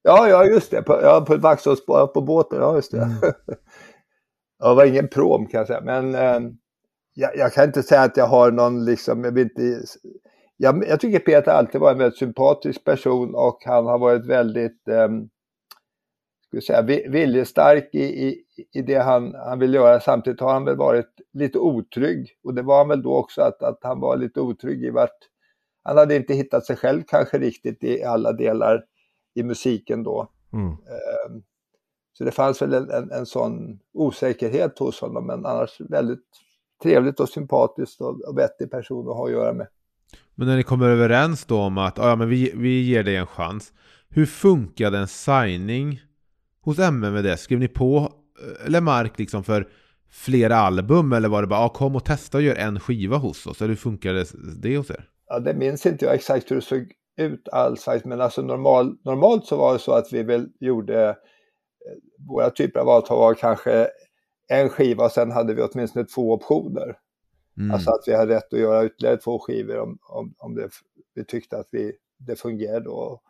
Ja, 0.02 0.28
ja 0.28 0.44
just 0.44 0.70
det, 0.70 0.82
på, 0.82 1.00
ja, 1.02 1.24
på 1.26 1.36
Vaxholms 1.36 1.86
på 1.86 2.22
båten, 2.26 2.58
ja 2.60 2.74
just 2.76 2.90
det. 2.90 3.02
Mm. 3.02 3.16
Jag 4.58 4.74
var 4.74 4.84
ingen 4.84 5.08
prom 5.08 5.46
kan 5.46 5.58
jag 5.58 5.66
säga, 5.66 5.80
men 5.80 6.14
eh, 6.14 6.50
jag, 7.14 7.36
jag, 7.36 7.52
kan 7.52 7.64
inte 7.64 7.82
säga 7.82 8.02
att 8.02 8.16
jag 8.16 8.26
har 8.26 8.50
någon 8.50 8.84
liksom, 8.84 9.24
jag 9.24 9.32
vill 9.32 9.42
inte... 9.42 9.86
Jag, 10.62 10.88
jag 10.88 11.00
tycker 11.00 11.18
Peter 11.18 11.52
alltid 11.52 11.80
var 11.80 11.92
en 11.92 11.98
väldigt 11.98 12.18
sympatisk 12.18 12.84
person 12.84 13.34
och 13.34 13.62
han 13.64 13.86
har 13.86 13.98
varit 13.98 14.26
väldigt 14.26 14.88
eh, 14.88 15.08
ska 16.46 16.60
säga, 16.60 16.82
viljestark 17.10 17.88
i, 17.92 18.26
i, 18.26 18.44
i 18.72 18.82
det 18.82 18.98
han, 18.98 19.34
han 19.34 19.58
vill 19.58 19.74
göra. 19.74 20.00
Samtidigt 20.00 20.40
har 20.40 20.52
han 20.52 20.64
väl 20.64 20.76
varit 20.76 21.20
lite 21.32 21.58
otrygg 21.58 22.38
och 22.44 22.54
det 22.54 22.62
var 22.62 22.78
han 22.78 22.88
väl 22.88 23.02
då 23.02 23.16
också 23.16 23.42
att, 23.42 23.62
att 23.62 23.78
han 23.82 24.00
var 24.00 24.16
lite 24.16 24.40
otrygg 24.40 24.84
i 24.84 24.90
vart 24.90 25.18
han 25.82 25.96
hade 25.96 26.16
inte 26.16 26.34
hittat 26.34 26.66
sig 26.66 26.76
själv 26.76 27.02
kanske 27.06 27.38
riktigt 27.38 27.84
i 27.84 28.04
alla 28.04 28.32
delar 28.32 28.84
i 29.34 29.42
musiken 29.42 30.02
då. 30.02 30.28
Mm. 30.52 30.68
Ehm, 30.68 31.42
så 32.12 32.24
det 32.24 32.32
fanns 32.32 32.62
väl 32.62 32.74
en, 32.74 32.90
en, 32.90 33.10
en, 33.10 33.26
sån 33.26 33.80
osäkerhet 33.92 34.78
hos 34.78 35.00
honom, 35.00 35.26
men 35.26 35.46
annars 35.46 35.80
väldigt 35.80 36.26
trevligt 36.82 37.20
och 37.20 37.28
sympatiskt 37.28 38.00
och, 38.00 38.20
och 38.20 38.38
vettig 38.38 38.70
person 38.70 39.08
att 39.08 39.16
ha 39.16 39.26
att 39.26 39.32
göra 39.32 39.52
med. 39.52 39.66
Men 40.42 40.48
när 40.48 40.56
ni 40.56 40.62
kommer 40.62 40.88
överens 40.88 41.44
då 41.44 41.60
om 41.60 41.78
att 41.78 41.98
ja, 41.98 42.16
men 42.16 42.28
vi, 42.28 42.52
vi 42.54 42.82
ger 42.82 43.02
dig 43.02 43.16
en 43.16 43.26
chans. 43.26 43.72
Hur 44.08 44.26
funkade 44.26 44.98
en 44.98 45.08
signing 45.08 46.00
hos 46.62 46.78
MMVD? 46.78 47.38
Skrev 47.38 47.58
ni 47.58 47.68
på 47.68 48.12
eh, 48.40 48.60
eller 48.60 48.70
Lemark 48.70 49.18
liksom 49.18 49.44
för 49.44 49.68
flera 50.10 50.56
album 50.56 51.12
eller 51.12 51.28
var 51.28 51.42
det 51.42 51.48
bara 51.48 51.60
ja, 51.60 51.68
kom 51.68 51.96
och 51.96 52.04
testa 52.04 52.38
och 52.38 52.42
gör 52.42 52.54
en 52.54 52.80
skiva 52.80 53.16
hos 53.16 53.46
oss? 53.46 53.60
Eller 53.60 53.68
hur 53.68 53.76
funkade 53.76 54.24
det 54.62 54.76
hos 54.76 54.90
er? 54.90 55.08
Ja, 55.28 55.38
det 55.38 55.54
minns 55.54 55.86
inte 55.86 56.04
jag 56.04 56.14
exakt 56.14 56.50
hur 56.50 56.56
det 56.56 56.62
såg 56.62 56.92
ut 57.16 57.48
alls 57.48 57.88
men 58.04 58.20
alltså 58.20 58.42
normal, 58.42 58.96
normalt 59.04 59.46
så 59.46 59.56
var 59.56 59.72
det 59.72 59.78
så 59.78 59.92
att 59.92 60.12
vi 60.12 60.22
väl 60.22 60.48
gjorde 60.60 61.08
eh, 61.08 61.14
våra 62.28 62.50
typer 62.50 62.80
av 62.80 62.88
avtal 62.88 63.18
var 63.18 63.34
kanske 63.34 63.88
en 64.48 64.68
skiva 64.68 65.04
och 65.04 65.12
sen 65.12 65.30
hade 65.30 65.54
vi 65.54 65.62
åtminstone 65.62 66.04
två 66.04 66.32
optioner. 66.32 66.96
Mm. 67.58 67.70
Alltså 67.70 67.90
att 67.90 68.04
vi 68.06 68.14
hade 68.14 68.34
rätt 68.34 68.52
att 68.52 68.60
göra 68.60 68.86
ytterligare 68.86 69.16
två 69.16 69.38
skivor 69.38 69.78
om, 69.78 69.98
om, 70.02 70.34
om 70.38 70.54
det, 70.54 70.68
vi 71.14 71.24
tyckte 71.24 71.58
att 71.58 71.68
vi, 71.70 71.92
det 72.18 72.36
fungerade. 72.36 72.88
Och, 72.88 73.22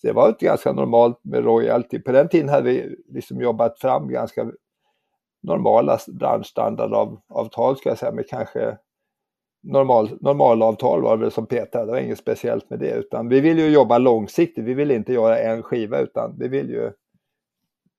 så 0.00 0.06
det 0.06 0.12
var 0.12 0.28
ett 0.28 0.40
ganska 0.40 0.72
normalt 0.72 1.20
med 1.22 1.44
royalty. 1.44 1.98
På 1.98 2.12
den 2.12 2.28
tiden 2.28 2.48
hade 2.48 2.70
vi 2.70 2.96
liksom 3.08 3.40
jobbat 3.40 3.78
fram 3.78 4.08
ganska 4.08 4.52
normala 5.42 5.98
branschstandardavtal 6.08 7.76
ska 7.76 7.88
jag 7.88 7.98
säga 7.98 8.12
med 8.12 8.28
kanske 8.28 8.78
normal, 9.62 10.18
normalavtal 10.20 11.02
var 11.02 11.16
det 11.16 11.22
väl 11.22 11.30
som 11.30 11.46
Peter, 11.46 11.86
det 11.86 11.92
var 11.92 11.98
inget 11.98 12.18
speciellt 12.18 12.70
med 12.70 12.78
det 12.78 12.90
utan 12.90 13.28
vi 13.28 13.40
vill 13.40 13.58
ju 13.58 13.68
jobba 13.68 13.98
långsiktigt, 13.98 14.64
vi 14.64 14.74
vill 14.74 14.90
inte 14.90 15.12
göra 15.12 15.38
en 15.38 15.62
skiva 15.62 16.00
utan 16.00 16.38
vi 16.38 16.48
vill 16.48 16.70
ju 16.70 16.92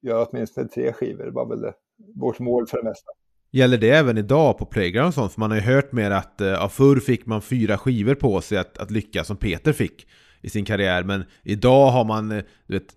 göra 0.01 0.25
åtminstone 0.25 0.67
tre 0.67 0.93
skivor, 0.93 1.25
det 1.25 1.31
var 1.31 1.45
väl 1.45 1.61
det, 1.61 1.73
vårt 2.15 2.39
mål 2.39 2.67
för 2.67 2.77
det 2.77 2.83
mesta. 2.83 3.11
Gäller 3.51 3.77
det 3.77 3.89
även 3.89 4.17
idag 4.17 4.57
på 4.57 4.65
Playground 4.65 5.07
och 5.07 5.13
sånt? 5.13 5.33
För 5.33 5.39
man 5.39 5.51
har 5.51 5.57
ju 5.57 5.63
hört 5.63 5.91
mer 5.91 6.11
att 6.11 6.41
eh, 6.41 6.47
ja, 6.47 6.69
förr 6.69 6.99
fick 6.99 7.25
man 7.25 7.41
fyra 7.41 7.77
skivor 7.77 8.15
på 8.15 8.41
sig 8.41 8.57
att, 8.57 8.77
att 8.77 8.91
lyckas 8.91 9.27
som 9.27 9.37
Peter 9.37 9.73
fick 9.73 10.07
i 10.41 10.49
sin 10.49 10.65
karriär. 10.65 11.03
Men 11.03 11.23
idag 11.43 11.91
har 11.91 12.05
man 12.05 12.31
eh, 12.31 12.43
du 12.67 12.73
vet, 12.73 12.93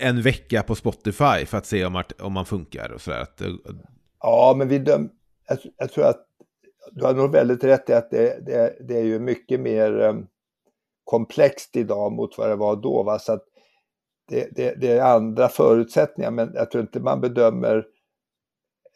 eh, 0.00 0.08
en 0.08 0.22
vecka 0.22 0.62
på 0.62 0.74
Spotify 0.74 1.46
för 1.46 1.58
att 1.58 1.66
se 1.66 1.84
om, 1.84 2.02
om 2.18 2.32
man 2.32 2.46
funkar 2.46 2.92
och 2.92 3.00
sådär. 3.00 3.20
Att, 3.20 3.42
Ja, 4.20 4.54
men 4.58 4.68
vi 4.68 4.78
döm... 4.78 5.10
jag, 5.48 5.58
jag 5.76 5.92
tror 5.92 6.04
att 6.04 6.26
du 6.92 7.04
har 7.04 7.14
nog 7.14 7.32
väldigt 7.32 7.64
rätt 7.64 7.90
i 7.90 7.92
att 7.92 8.10
det, 8.10 8.46
det, 8.46 8.76
det 8.88 8.98
är 8.98 9.04
ju 9.04 9.18
mycket 9.18 9.60
mer 9.60 10.00
um, 10.00 10.26
komplext 11.04 11.76
idag 11.76 12.12
mot 12.12 12.38
vad 12.38 12.48
det 12.48 12.56
var 12.56 12.76
då. 12.76 13.02
Va? 13.02 13.18
Så 13.18 13.32
att 13.32 13.44
det, 14.28 14.48
det, 14.56 14.74
det, 14.80 14.92
är 14.92 15.02
andra 15.02 15.48
förutsättningar, 15.48 16.30
men 16.30 16.52
jag 16.54 16.70
tror 16.70 16.82
inte 16.82 17.00
man 17.00 17.20
bedömer 17.20 17.84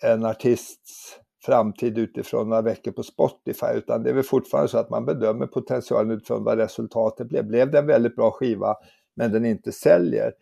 en 0.02 0.24
artists 0.24 1.18
framtid 1.44 1.98
utifrån 1.98 2.48
några 2.48 2.62
veckor 2.62 2.92
på 2.92 3.02
Spotify, 3.02 3.66
utan 3.74 4.02
det 4.02 4.10
är 4.10 4.14
väl 4.14 4.22
fortfarande 4.22 4.68
så 4.68 4.78
att 4.78 4.90
man 4.90 5.04
bedömer 5.04 5.46
potentialen 5.46 6.10
utifrån 6.10 6.44
vad 6.44 6.58
resultatet 6.58 7.28
blev. 7.28 7.46
Blev 7.46 7.70
det 7.70 7.78
en 7.78 7.86
väldigt 7.86 8.16
bra 8.16 8.30
skiva, 8.30 8.76
men 9.14 9.32
den 9.32 9.44
inte 9.44 9.72
säljer, 9.72 10.32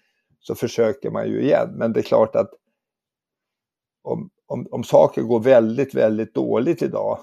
så 0.41 0.55
försöker 0.55 1.11
man 1.11 1.29
ju 1.29 1.43
igen. 1.43 1.69
Men 1.75 1.93
det 1.93 2.01
är 2.01 2.03
klart 2.03 2.37
att 2.37 2.51
om, 4.03 4.31
om, 4.47 4.67
om 4.71 4.85
saker 4.85 5.23
går 5.23 5.41
väldigt, 5.41 5.95
väldigt 5.95 6.35
dåligt 6.35 6.83
idag, 6.83 7.19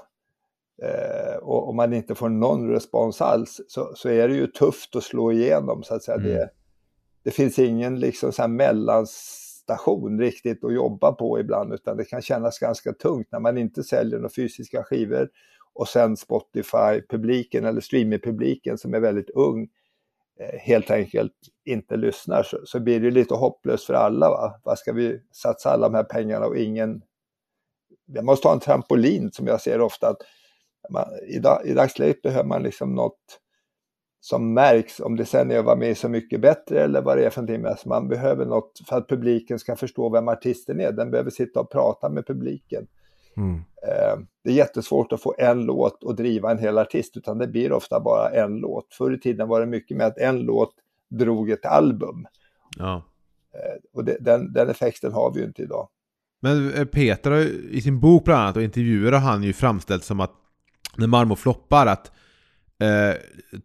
eh, 0.84 1.36
och, 1.36 1.68
och 1.68 1.76
man 1.76 1.94
inte 1.94 2.16
får 2.16 2.30
någon 2.30 2.70
respons 2.70 3.22
alls 3.22 3.62
så, 3.68 3.92
så 3.96 4.10
är 4.10 4.28
det 4.28 4.36
ju 4.36 4.48
tufft 4.48 4.96
att 4.96 5.04
slå 5.04 5.32
igenom 5.32 5.84
så 5.84 5.96
att 5.96 6.04
säga. 6.04 6.18
Mm. 6.18 6.30
Det, 6.32 6.50
det 7.24 7.32
finns 7.32 7.60
ingen 7.60 8.00
liksom 8.00 8.32
så 8.32 8.42
här 8.42 8.50
station 9.66 10.20
riktigt 10.20 10.64
att 10.64 10.74
jobba 10.74 11.12
på 11.12 11.40
ibland 11.40 11.74
utan 11.74 11.98
det 11.98 12.06
kan 12.06 12.22
kännas 12.22 12.60
ganska 12.60 12.94
tungt 12.94 13.28
när 13.32 13.40
man 13.40 13.58
inte 13.58 13.84
säljer 13.84 14.18
några 14.18 14.34
fysiska 14.36 14.84
skivor 14.84 15.30
och 15.74 15.88
sen 15.88 16.18
Spotify-publiken 16.18 17.66
eller 17.66 17.82
streaming-publiken 17.82 18.78
som 18.78 18.94
är 18.94 19.00
väldigt 19.00 19.30
ung 19.30 19.70
eh, 20.40 20.60
helt 20.60 20.92
enkelt 20.92 21.34
inte 21.66 21.98
lyssnar 21.98 22.44
så, 22.44 22.58
så 22.66 22.80
blir 22.80 23.00
det 23.00 23.12
lite 23.12 23.34
hopplöst 23.34 23.86
för 23.86 23.94
alla. 23.94 24.30
Va? 24.30 24.60
Vad 24.64 24.80
ska 24.80 24.94
vi 24.94 25.22
satsa 25.32 25.70
alla 25.70 25.90
de 25.90 25.96
här 25.96 26.04
pengarna 26.04 26.46
och 26.46 26.58
ingen... 26.58 27.02
Vi 28.08 28.22
måste 28.22 28.48
ha 28.48 28.54
en 28.54 28.60
trampolin 28.60 29.32
som 29.32 29.48
jag 29.48 29.62
ser 29.62 29.82
ofta. 29.82 30.10
att 30.10 30.22
man, 30.90 31.06
i, 31.28 31.40
dag, 31.40 31.62
I 31.66 31.74
dagsläget 31.74 32.22
behöver 32.22 32.48
man 32.48 32.64
liksom 32.64 32.96
något 32.96 33.40
som 34.26 34.54
märks, 34.54 35.00
om 35.00 35.16
det 35.16 35.26
sen 35.26 35.52
är 35.52 35.60
att 35.60 35.66
vara 35.66 35.76
med 35.76 35.98
Så 35.98 36.10
mycket 36.10 36.42
bättre 36.42 36.84
eller 36.84 37.02
vad 37.02 37.18
det 37.18 37.26
är 37.26 37.30
för 37.30 37.42
någonting. 37.42 37.66
Alltså 37.66 37.90
man 37.90 38.08
behöver 38.08 38.46
något 38.46 38.82
för 38.90 38.98
att 38.98 39.08
publiken 39.08 39.60
ska 39.60 39.76
förstå 39.76 40.10
vem 40.10 40.28
artisten 40.28 40.80
är. 40.80 40.92
Den 40.92 41.12
behöver 41.12 41.30
sitta 41.30 41.60
och 41.60 41.72
prata 41.72 42.10
med 42.10 42.28
publiken. 42.28 42.88
Mm. 43.38 43.56
Eh, 43.56 44.20
det 44.44 44.50
är 44.50 44.54
jättesvårt 44.54 45.12
att 45.12 45.22
få 45.22 45.36
en 45.38 45.66
låt 45.66 46.04
och 46.04 46.16
driva 46.16 46.52
en 46.52 46.58
hel 46.58 46.78
artist, 46.78 47.18
utan 47.18 47.38
det 47.38 47.48
blir 47.48 47.72
ofta 47.72 48.00
bara 48.00 48.30
en 48.30 48.58
låt. 48.58 48.94
Förr 48.94 49.14
i 49.14 49.20
tiden 49.20 49.48
var 49.48 49.60
det 49.60 49.66
mycket 49.66 49.98
med 49.98 50.08
att 50.08 50.18
en 50.18 50.40
låt 50.40 50.74
drog 51.10 51.50
ett 51.50 51.66
album. 51.66 52.28
Ja. 52.78 52.96
Eh, 53.54 53.82
och 53.94 54.06
det, 54.06 54.18
den, 54.20 54.54
den 54.54 54.70
effekten 54.70 55.14
har 55.14 55.34
vi 55.34 55.40
ju 55.40 55.46
inte 55.46 55.62
idag. 55.62 55.88
Men 56.42 56.74
eh, 56.74 56.86
Peter 56.86 57.32
har 57.32 57.40
i 57.72 57.82
sin 57.82 58.00
bok 58.00 58.26
bland 58.26 58.42
annat 58.42 58.58
och 58.58 58.64
intervjuer 58.64 59.12
har 59.12 59.20
han 59.20 59.44
ju 59.44 59.54
framställt 59.54 60.04
som 60.04 60.20
att 60.20 60.32
när 60.98 61.08
Marmo 61.08 61.36
floppar 61.36 61.86
att 61.86 62.12
eh, 62.80 63.16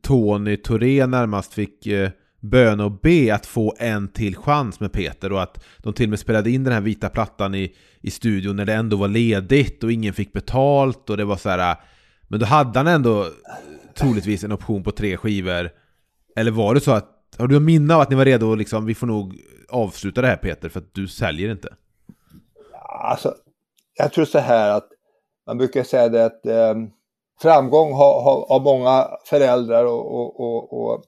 Tony 0.02 0.56
Thorén 0.56 1.10
närmast 1.10 1.54
fick 1.54 1.86
eh, 1.86 2.10
böna 2.40 2.84
och 2.84 3.00
be 3.00 3.34
att 3.34 3.46
få 3.46 3.74
en 3.78 4.08
till 4.08 4.36
chans 4.36 4.80
med 4.80 4.92
Peter 4.92 5.32
och 5.32 5.42
att 5.42 5.64
de 5.78 5.92
till 5.92 6.06
och 6.06 6.10
med 6.10 6.18
spelade 6.18 6.50
in 6.50 6.64
den 6.64 6.72
här 6.72 6.80
vita 6.80 7.08
plattan 7.08 7.54
i, 7.54 7.74
i 8.00 8.10
studion 8.10 8.56
när 8.56 8.64
det 8.64 8.74
ändå 8.74 8.96
var 8.96 9.08
ledigt 9.08 9.84
och 9.84 9.92
ingen 9.92 10.14
fick 10.14 10.32
betalt 10.32 11.10
och 11.10 11.16
det 11.16 11.24
var 11.24 11.36
så 11.36 11.48
här. 11.48 11.70
Eh, 11.70 11.78
men 12.28 12.40
då 12.40 12.46
hade 12.46 12.78
han 12.78 12.86
ändå 12.86 13.22
eh, 13.22 13.28
troligtvis 13.94 14.44
en 14.44 14.52
option 14.52 14.82
på 14.82 14.90
tre 14.90 15.16
skivor. 15.16 15.70
Eller 16.36 16.50
var 16.50 16.74
det 16.74 16.80
så 16.80 16.92
att, 16.92 17.08
har 17.38 17.46
du 17.46 17.56
en 17.56 17.64
minne 17.64 17.94
av 17.94 18.00
att 18.00 18.10
ni 18.10 18.16
var 18.16 18.24
redo 18.24 18.54
liksom, 18.54 18.86
vi 18.86 18.94
får 18.94 19.06
nog 19.06 19.40
avsluta 19.68 20.20
det 20.20 20.26
här 20.26 20.36
Peter 20.36 20.68
för 20.68 20.80
att 20.80 20.94
du 20.94 21.08
säljer 21.08 21.50
inte? 21.50 21.74
Alltså, 22.88 23.34
jag 23.98 24.12
tror 24.12 24.24
så 24.24 24.38
här 24.38 24.70
att 24.70 24.88
man 25.46 25.58
brukar 25.58 25.82
säga 25.82 26.08
det 26.08 26.24
att 26.24 26.40
um 26.44 26.90
framgång 27.42 27.92
har, 27.92 28.22
har, 28.22 28.46
har 28.48 28.60
många 28.60 29.08
föräldrar 29.24 29.84
och, 29.84 30.14
och, 30.14 30.40
och, 30.40 30.72
och 30.72 31.04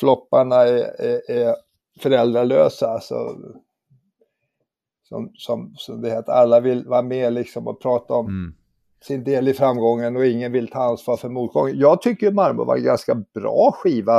flopparna 0.00 0.56
är, 0.56 1.00
är, 1.00 1.30
är 1.30 1.56
föräldralösa. 2.00 2.88
Alltså, 2.88 3.36
som, 5.12 5.30
som, 5.34 5.74
som 5.76 6.00
det 6.02 6.10
heter, 6.10 6.32
alla 6.32 6.60
vill 6.60 6.84
vara 6.86 7.02
med 7.02 7.32
liksom 7.32 7.68
och 7.68 7.82
prata 7.82 8.14
om 8.14 8.26
mm. 8.26 8.54
sin 9.04 9.24
del 9.24 9.48
i 9.48 9.54
framgången 9.54 10.16
och 10.16 10.26
ingen 10.26 10.52
vill 10.52 10.68
ta 10.68 10.82
ansvar 10.82 11.16
för 11.16 11.28
motgången. 11.28 11.78
Jag 11.78 12.02
tycker 12.02 12.32
Marmor 12.32 12.64
var 12.64 12.76
en 12.76 12.84
ganska 12.84 13.14
bra 13.14 13.72
skiva. 13.72 14.18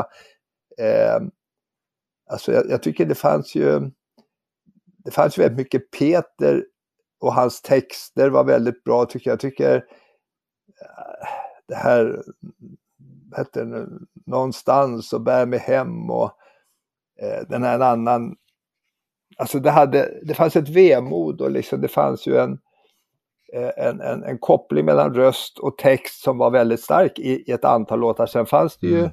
Eh, 0.78 1.22
alltså 2.30 2.52
jag, 2.52 2.70
jag, 2.70 2.84
tycker 2.84 3.06
det 3.06 3.16
fanns 3.16 3.56
ju 3.56 3.92
det 4.98 5.12
fanns 5.12 5.38
ju 5.38 5.42
väldigt 5.42 5.58
mycket 5.58 5.92
Peter 5.92 6.66
och 7.20 7.34
hans 7.34 7.62
texter 7.62 8.30
var 8.30 8.44
väldigt 8.44 8.84
bra 8.84 9.06
tycker 9.06 9.30
jag. 9.30 9.34
jag 9.34 9.40
tycker 9.40 9.84
det 11.68 11.76
här, 11.76 12.24
hette 13.36 13.88
någonstans 14.26 15.14
och 15.14 15.22
bär 15.22 15.46
mig 15.46 15.60
hem 15.60 16.10
och 16.10 16.32
eh, 17.22 17.48
den 17.50 17.64
här 17.64 17.76
en 17.76 17.82
annan, 17.82 18.36
alltså 19.38 19.60
det 19.60 19.72
hade, 19.72 20.20
det 20.24 20.34
fanns 20.34 20.56
ett 20.56 20.70
vemod 20.70 21.42
och 21.42 21.52
liksom 21.52 21.82
det 21.82 21.88
fanns 21.88 22.28
ju 22.28 22.38
en, 22.38 22.52
eh, 23.54 23.88
en, 23.88 24.02
en, 24.02 24.24
en 24.24 24.38
koppling 24.38 24.86
mellan 24.86 25.14
röst 25.14 25.60
och 25.60 25.78
text 25.78 26.24
som 26.24 26.38
var 26.38 26.52
väldigt 26.52 26.82
stark 26.82 27.20
i, 27.20 27.44
i 27.48 27.52
ett 27.52 27.66
antal 27.66 28.00
låtar. 28.00 28.26
Sen 28.26 28.46
fanns 28.46 28.78
det 28.78 28.88
ju 28.88 29.00
mm. 29.00 29.12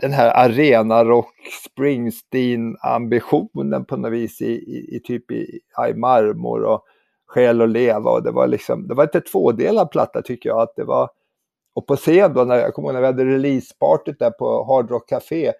den 0.00 0.12
här 0.12 0.44
arena 0.44 1.04
rock 1.04 1.34
Springsteen 1.64 2.76
ambitionen 2.80 3.84
på 3.84 3.96
något 3.96 4.12
vis 4.12 4.40
i, 4.40 4.52
i, 4.52 4.96
i 4.96 5.00
typ 5.00 5.30
i, 5.30 5.60
i 5.90 5.94
marmor 5.94 6.64
och 6.64 6.84
Skäl 7.26 7.62
att 7.62 7.68
leva 7.68 8.10
och 8.10 8.22
det 8.22 8.30
var 8.30 8.46
liksom, 8.46 8.88
det 8.88 8.94
var 8.94 9.04
inte 9.04 9.20
tvådelad 9.20 9.90
platta 9.90 10.22
tycker 10.22 10.48
jag. 10.48 10.60
Att 10.60 10.76
det 10.76 10.84
var, 10.84 11.10
och 11.76 11.86
på 11.86 11.96
scen 11.96 12.34
då, 12.34 12.44
när 12.44 12.56
jag 12.56 12.74
kommer 12.74 12.88
ihåg 12.88 12.94
när 12.94 13.00
vi 13.00 13.06
hade 13.06 13.24
releasepartyt 13.24 14.18
där 14.18 14.30
på 14.30 14.64
Hard 14.64 14.90
Rock 14.90 15.08
Café, 15.08 15.52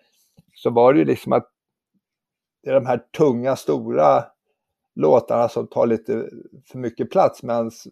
så 0.55 0.71
var 0.71 0.93
det 0.93 0.99
ju 0.99 1.05
liksom 1.05 1.33
att 1.33 1.49
det 2.63 2.71
är 2.71 2.75
de 2.75 2.87
här 2.87 3.01
tunga, 3.17 3.57
stora 3.57 4.25
låtarna 4.95 5.49
som 5.49 5.67
tar 5.67 5.87
lite 5.87 6.31
för 6.71 6.79
mycket 6.79 7.11
plats. 7.11 7.43
Medans, 7.43 7.87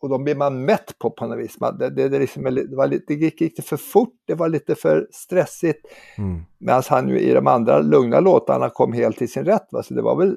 och 0.00 0.08
de 0.08 0.24
blir 0.24 0.34
man 0.34 0.64
mätt 0.64 0.98
på 0.98 1.10
på 1.10 1.26
något 1.26 1.38
vis. 1.38 1.56
Det, 1.78 1.90
det, 1.90 2.08
det, 2.08 2.18
liksom, 2.18 2.42
det, 2.42 2.76
var 2.76 2.86
lite, 2.86 3.04
det 3.08 3.14
gick 3.14 3.40
lite 3.40 3.62
för 3.62 3.76
fort, 3.76 4.14
det 4.26 4.34
var 4.34 4.48
lite 4.48 4.74
för 4.74 5.08
stressigt. 5.12 5.86
Mm. 6.18 6.42
Medan 6.58 6.82
han 6.88 7.08
ju 7.08 7.20
i 7.20 7.32
de 7.34 7.46
andra 7.46 7.80
lugna 7.80 8.20
låtarna 8.20 8.70
kom 8.70 8.92
helt 8.92 9.18
till 9.18 9.32
sin 9.32 9.44
rätt. 9.44 9.68
Va? 9.70 9.82
Så 9.82 9.94
det 9.94 10.02
var 10.02 10.16
väl 10.16 10.36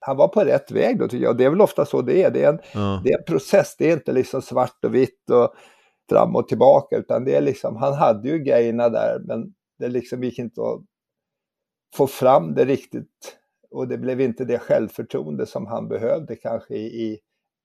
han 0.00 0.16
var 0.16 0.28
på 0.28 0.40
rätt 0.40 0.70
väg 0.70 0.98
då 0.98 1.08
tycker 1.08 1.24
jag. 1.24 1.36
Det 1.36 1.44
är 1.44 1.50
väl 1.50 1.60
ofta 1.60 1.84
så 1.84 2.02
det 2.02 2.22
är. 2.22 2.30
Det 2.30 2.44
är 2.44 2.48
en, 2.48 2.58
Ja. 2.72 3.00
det 3.04 3.12
är 3.12 3.18
en 3.18 3.24
process, 3.24 3.76
det 3.78 3.90
är 3.90 3.92
inte 3.92 4.12
liksom 4.12 4.42
svart 4.42 4.84
och 4.84 4.94
vitt 4.94 5.30
och 5.30 5.54
fram 6.08 6.36
och 6.36 6.48
tillbaka 6.48 6.96
utan 6.96 7.24
det 7.24 7.34
är 7.34 7.40
liksom, 7.40 7.76
han 7.76 7.94
hade 7.94 8.28
ju 8.28 8.38
grejerna 8.38 8.88
där 8.88 9.20
men 9.24 9.52
det 9.78 9.88
liksom 9.88 10.24
gick 10.24 10.38
inte 10.38 10.60
att 10.60 10.80
få 11.96 12.06
fram 12.06 12.54
det 12.54 12.64
riktigt 12.64 13.36
och 13.70 13.88
det 13.88 13.98
blev 13.98 14.20
inte 14.20 14.44
det 14.44 14.58
självförtroende 14.58 15.46
som 15.46 15.66
han 15.66 15.88
behövde 15.88 16.36
kanske 16.36 16.74
i, 16.74 16.86
i 17.04 17.18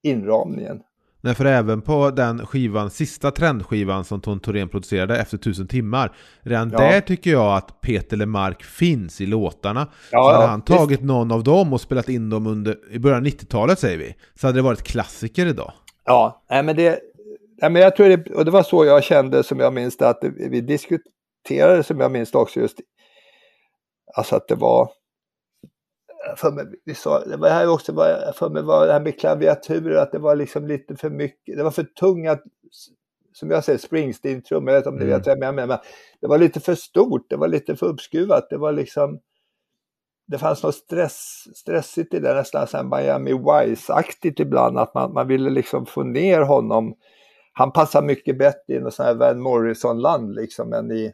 inramningen. 0.03 0.81
Nej, 1.21 1.35
för 1.35 1.45
även 1.45 1.81
på 1.81 2.09
den 2.11 2.45
skivan, 2.45 2.89
sista 2.89 3.31
trendskivan 3.31 4.03
som 4.05 4.21
Ton 4.21 4.39
Thorén 4.39 4.69
producerade 4.69 5.17
efter 5.19 5.37
tusen 5.37 5.67
timmar, 5.67 6.15
redan 6.41 6.69
Ja. 6.69 6.77
där 6.77 7.01
tycker 7.01 7.31
jag 7.31 7.57
att 7.57 7.81
Peter 7.81 8.17
Lemark 8.17 8.63
finns 8.63 9.21
i 9.21 9.25
låtarna. 9.25 9.87
Ja, 10.11 10.23
så 10.23 10.31
hade 10.31 10.43
ja, 10.43 10.49
han 10.49 10.63
visst. 10.67 10.77
tagit 10.79 11.01
någon 11.01 11.31
av 11.31 11.43
dem 11.43 11.73
och 11.73 11.81
spelat 11.81 12.09
in 12.09 12.29
dem 12.29 12.47
under, 12.47 12.77
i 12.91 12.99
början 12.99 13.19
av 13.19 13.25
90-talet 13.25 13.79
säger 13.79 13.97
vi, 13.97 14.15
så 14.35 14.47
hade 14.47 14.57
det 14.59 14.63
varit 14.63 14.83
klassiker 14.83 15.45
idag. 15.45 15.71
Ja, 16.05 16.43
nej 16.49 16.63
men 16.63 16.75
det, 16.75 16.99
nej 17.61 17.71
men 17.71 17.81
jag 17.81 17.95
tror 17.95 18.09
det, 18.09 18.31
och 18.35 18.45
det 18.45 18.51
var 18.51 18.63
så 18.63 18.85
jag 18.85 19.03
kände 19.03 19.43
som 19.43 19.59
jag 19.59 19.73
minns 19.73 19.97
det, 19.97 20.09
att 20.09 20.23
vi 20.23 20.61
diskuterade 20.61 21.83
som 21.83 21.99
jag 21.99 22.11
minns 22.11 22.31
det 22.31 22.37
också 22.37 22.59
just, 22.59 22.77
alltså 24.15 24.35
att 24.35 24.47
det 24.47 24.55
var, 24.55 24.91
för 26.37 26.51
mig, 26.51 26.65
vi 26.85 26.95
sa, 26.95 27.25
det 27.25 27.37
var 27.37 27.49
här 27.49 27.69
också, 27.69 27.93
var, 27.93 28.31
för 28.35 28.49
mig 28.49 28.63
var 28.63 28.87
det 28.87 28.93
här 28.93 29.01
med 29.01 29.19
klaviaturer, 29.19 29.95
att 29.95 30.11
det 30.11 30.19
var 30.19 30.35
liksom 30.35 30.67
lite 30.67 30.95
för 30.95 31.09
mycket, 31.09 31.57
det 31.57 31.63
var 31.63 31.71
för 31.71 31.83
tunga, 31.83 32.37
som 33.33 33.51
jag 33.51 33.63
säger, 33.63 33.79
Springsteen-trummor, 33.79 34.73
jag 34.73 34.79
vet 34.79 34.87
om 34.87 34.95
ni 34.95 35.03
Mm. 35.03 35.17
vet 35.17 35.27
vad 35.27 35.37
jag 35.37 35.55
menar, 35.55 35.67
men 35.67 35.77
det 36.21 36.27
var 36.27 36.37
lite 36.37 36.59
för 36.59 36.75
stort, 36.75 37.29
det 37.29 37.35
var 37.35 37.47
lite 37.47 37.75
för 37.75 37.85
uppskruvat, 37.85 38.49
det 38.49 38.57
var 38.57 38.71
liksom, 38.71 39.19
det 40.27 40.37
fanns 40.37 40.63
något 40.63 40.75
stress, 40.75 41.47
stressigt 41.55 42.13
i 42.13 42.19
det, 42.19 42.33
nästan 42.33 42.67
så 42.67 42.83
Miami 42.83 43.33
Vice-aktigt 43.33 44.39
ibland, 44.39 44.77
att 44.77 44.93
man, 44.93 45.13
man 45.13 45.27
ville 45.27 45.49
liksom 45.49 45.85
få 45.85 46.03
ner 46.03 46.41
honom. 46.41 46.95
Han 47.53 47.71
passar 47.71 48.01
mycket 48.01 48.37
bättre 48.37 48.73
i 48.73 48.79
något 48.79 48.93
sånt 48.93 49.07
här 49.07 49.15
Van 49.15 49.41
Morrison-land 49.41 50.35
liksom 50.35 50.73
än 50.73 50.91
i, 50.91 51.13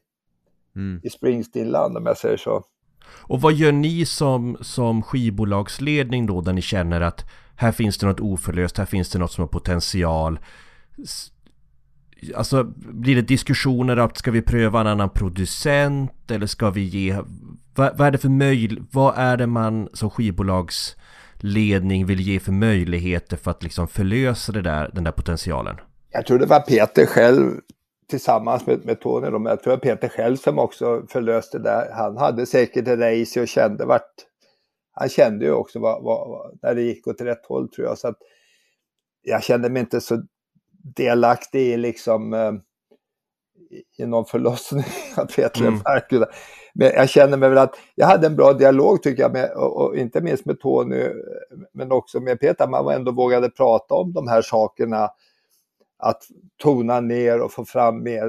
Mm. 0.76 1.02
i 1.04 1.10
Springsteen-land 1.10 1.98
om 1.98 2.06
jag 2.06 2.18
säger 2.18 2.38
så. 2.38 2.64
Och 3.06 3.42
vad 3.42 3.54
gör 3.54 3.72
ni 3.72 4.06
som, 4.06 4.58
som 4.62 5.02
skivbolagsledning 5.04 6.26
då 6.26 6.42
där 6.42 6.54
ni 6.54 6.62
känner 6.62 7.02
att 7.02 7.26
här 7.56 7.72
finns 7.72 7.98
det 7.98 8.08
något 8.08 8.20
oförlöst, 8.20 8.78
här 8.78 8.86
finns 8.86 9.10
det 9.10 9.20
något 9.20 9.32
som 9.32 9.42
har 9.42 9.48
potential? 9.48 10.40
Alltså 12.36 12.64
blir 12.78 13.16
det 13.16 13.22
diskussioner 13.22 13.98
att 13.98 14.18
ska 14.18 14.32
vi 14.32 14.42
pröva 14.42 14.82
en 14.82 14.88
annan 14.88 15.10
producent 15.10 16.32
eller 16.32 16.48
ska 16.48 16.70
vi 16.70 16.82
ge... 16.82 17.18
Vad, 17.76 17.98
vad 17.98 18.08
är 18.08 18.12
det 18.12 18.18
för 18.18 18.30
möjl... 18.30 18.84
Vad 18.92 19.18
är 19.18 19.38
det 19.38 19.48
man 19.48 19.90
som 19.94 20.10
skivbolagsledning 20.10 22.06
vill 22.06 22.20
ge 22.20 22.40
för 22.40 22.52
möjligheter 22.52 23.38
för 23.38 23.52
att 23.52 23.64
liksom 23.64 23.88
förlösa 23.88 24.52
det 24.52 24.62
där, 24.62 24.92
den 24.94 25.04
där 25.04 25.12
potentialen? 25.12 25.76
Jag 26.12 26.26
tror 26.26 26.40
det 26.40 26.46
var 26.46 26.60
Peter 26.60 27.06
själv 27.06 27.60
tillsammans 28.10 28.66
med, 28.68 28.86
med 28.86 29.00
Tony, 29.02 29.30
då, 29.30 29.40
men 29.40 29.50
jag 29.50 29.64
tror 29.64 29.72
det 29.72 29.76
var 29.88 29.96
Peter 29.96 30.10
själv 30.10 30.38
som 30.38 30.60
också 30.60 31.04
förlöste 31.10 31.60
det. 31.60 31.92
Han 31.94 32.18
hade 32.18 32.46
säkert 32.46 32.88
en 32.88 33.00
race 33.00 33.42
och 33.42 33.48
kände 33.48 33.86
vart... 33.86 34.14
Han 34.92 35.10
kände 35.10 35.46
ju 35.46 35.52
också 35.52 35.80
vad, 35.80 36.04
vad, 36.04 36.60
när 36.62 36.76
det 36.76 36.82
gick 36.82 37.08
åt 37.08 37.22
rätt 37.22 37.46
håll 37.46 37.70
tror 37.70 37.88
jag. 37.88 37.98
Så 37.98 38.08
att 38.08 38.18
jag 39.22 39.44
kände 39.44 39.70
mig 39.70 39.80
inte 39.80 40.02
så 40.02 40.22
delaktig 40.96 41.62
i 41.74 41.78
liksom 41.78 42.34
eh, 42.34 42.52
i- 43.98 44.06
någon 44.06 44.26
förlossning 44.26 44.86
av 45.18 45.26
Peter 45.26 45.62
Mm. 45.62 45.74
Men 46.74 46.88
jag 46.96 47.10
känner 47.10 47.38
mig 47.38 47.50
väl 47.50 47.58
att 47.58 47.76
jag 47.96 48.08
hade 48.08 48.28
en 48.28 48.36
bra 48.36 48.54
dialog 48.54 49.04
tycker 49.04 49.22
jag, 49.24 49.34
med, 49.34 49.52
och, 49.52 49.78
och 49.86 49.98
inte 49.98 50.22
minst 50.22 50.46
med 50.46 50.60
Tony, 50.60 50.98
eh, 51.00 51.12
men 51.74 51.92
också 51.92 52.20
med 52.20 52.40
Peter. 52.40 52.68
Man 52.68 52.86
var 52.86 52.94
ändå 52.94 53.12
vågade 53.12 53.50
prata 53.50 53.96
om 53.96 54.14
de 54.14 54.28
här 54.28 54.42
sakerna 54.42 55.10
att 56.00 56.24
tona 56.58 57.00
ner 57.00 57.42
och 57.42 57.52
få 57.52 57.66
fram 57.66 58.04
mer. 58.04 58.28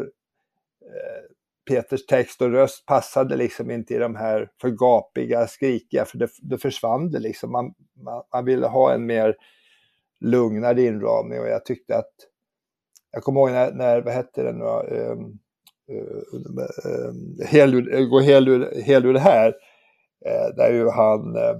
Eh, 0.82 1.30
Peters 1.68 2.06
text 2.06 2.42
och 2.42 2.50
röst 2.50 2.86
passade 2.86 3.36
liksom 3.36 3.70
inte 3.70 3.94
i 3.94 3.98
de 3.98 4.16
här 4.16 4.50
för 4.60 4.70
gapiga, 4.70 5.46
skrikiga, 5.46 6.04
för 6.04 6.18
det, 6.18 6.28
det 6.42 6.58
försvann 6.58 7.10
det 7.10 7.18
liksom. 7.18 7.52
Man, 7.52 7.74
man, 8.04 8.22
man 8.32 8.44
ville 8.44 8.66
ha 8.66 8.92
en 8.92 9.06
mer 9.06 9.36
lugnare 10.20 10.82
inramning 10.82 11.40
och 11.40 11.48
jag 11.48 11.64
tyckte 11.64 11.96
att, 11.96 12.12
jag 13.12 13.22
kommer 13.22 13.40
ihåg 13.40 13.50
när, 13.50 13.72
när 13.72 14.00
vad 14.00 14.14
hette 14.14 14.42
det 14.42 14.52
nu 14.52 14.64
ehm, 14.64 15.18
ehm, 15.88 16.08
um, 16.32 16.58
um, 16.84 17.38
helur, 17.46 18.06
gå 18.10 18.20
helur, 18.20 19.12
det 19.12 19.20
här, 19.20 19.48
uh, 20.26 20.56
där 20.56 20.72
ju 20.72 20.88
han, 20.88 21.36
uh, 21.36 21.56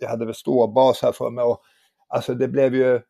jag 0.00 0.08
hade 0.08 0.26
väl 0.26 0.34
ståbas 0.34 1.02
här 1.02 1.12
för 1.12 1.30
mig 1.30 1.44
och 1.44 1.62
alltså 2.08 2.34
det 2.34 2.48
blev 2.48 2.74
ju 2.74 3.00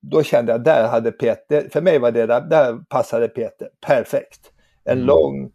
då 0.00 0.22
kände 0.22 0.52
jag 0.52 0.64
där 0.64 0.88
hade 0.88 1.12
Peter, 1.12 1.68
för 1.72 1.80
mig 1.80 1.98
var 1.98 2.10
det 2.10 2.26
där, 2.26 2.40
där 2.40 2.78
passade 2.88 3.28
Peter 3.28 3.68
perfekt. 3.86 4.52
En 4.84 4.92
Mm. 4.92 5.06
lång, 5.06 5.52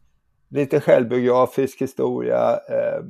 lite 0.50 0.80
självbiografisk 0.82 1.82
historia. 1.82 2.60
Eh, 2.70 3.04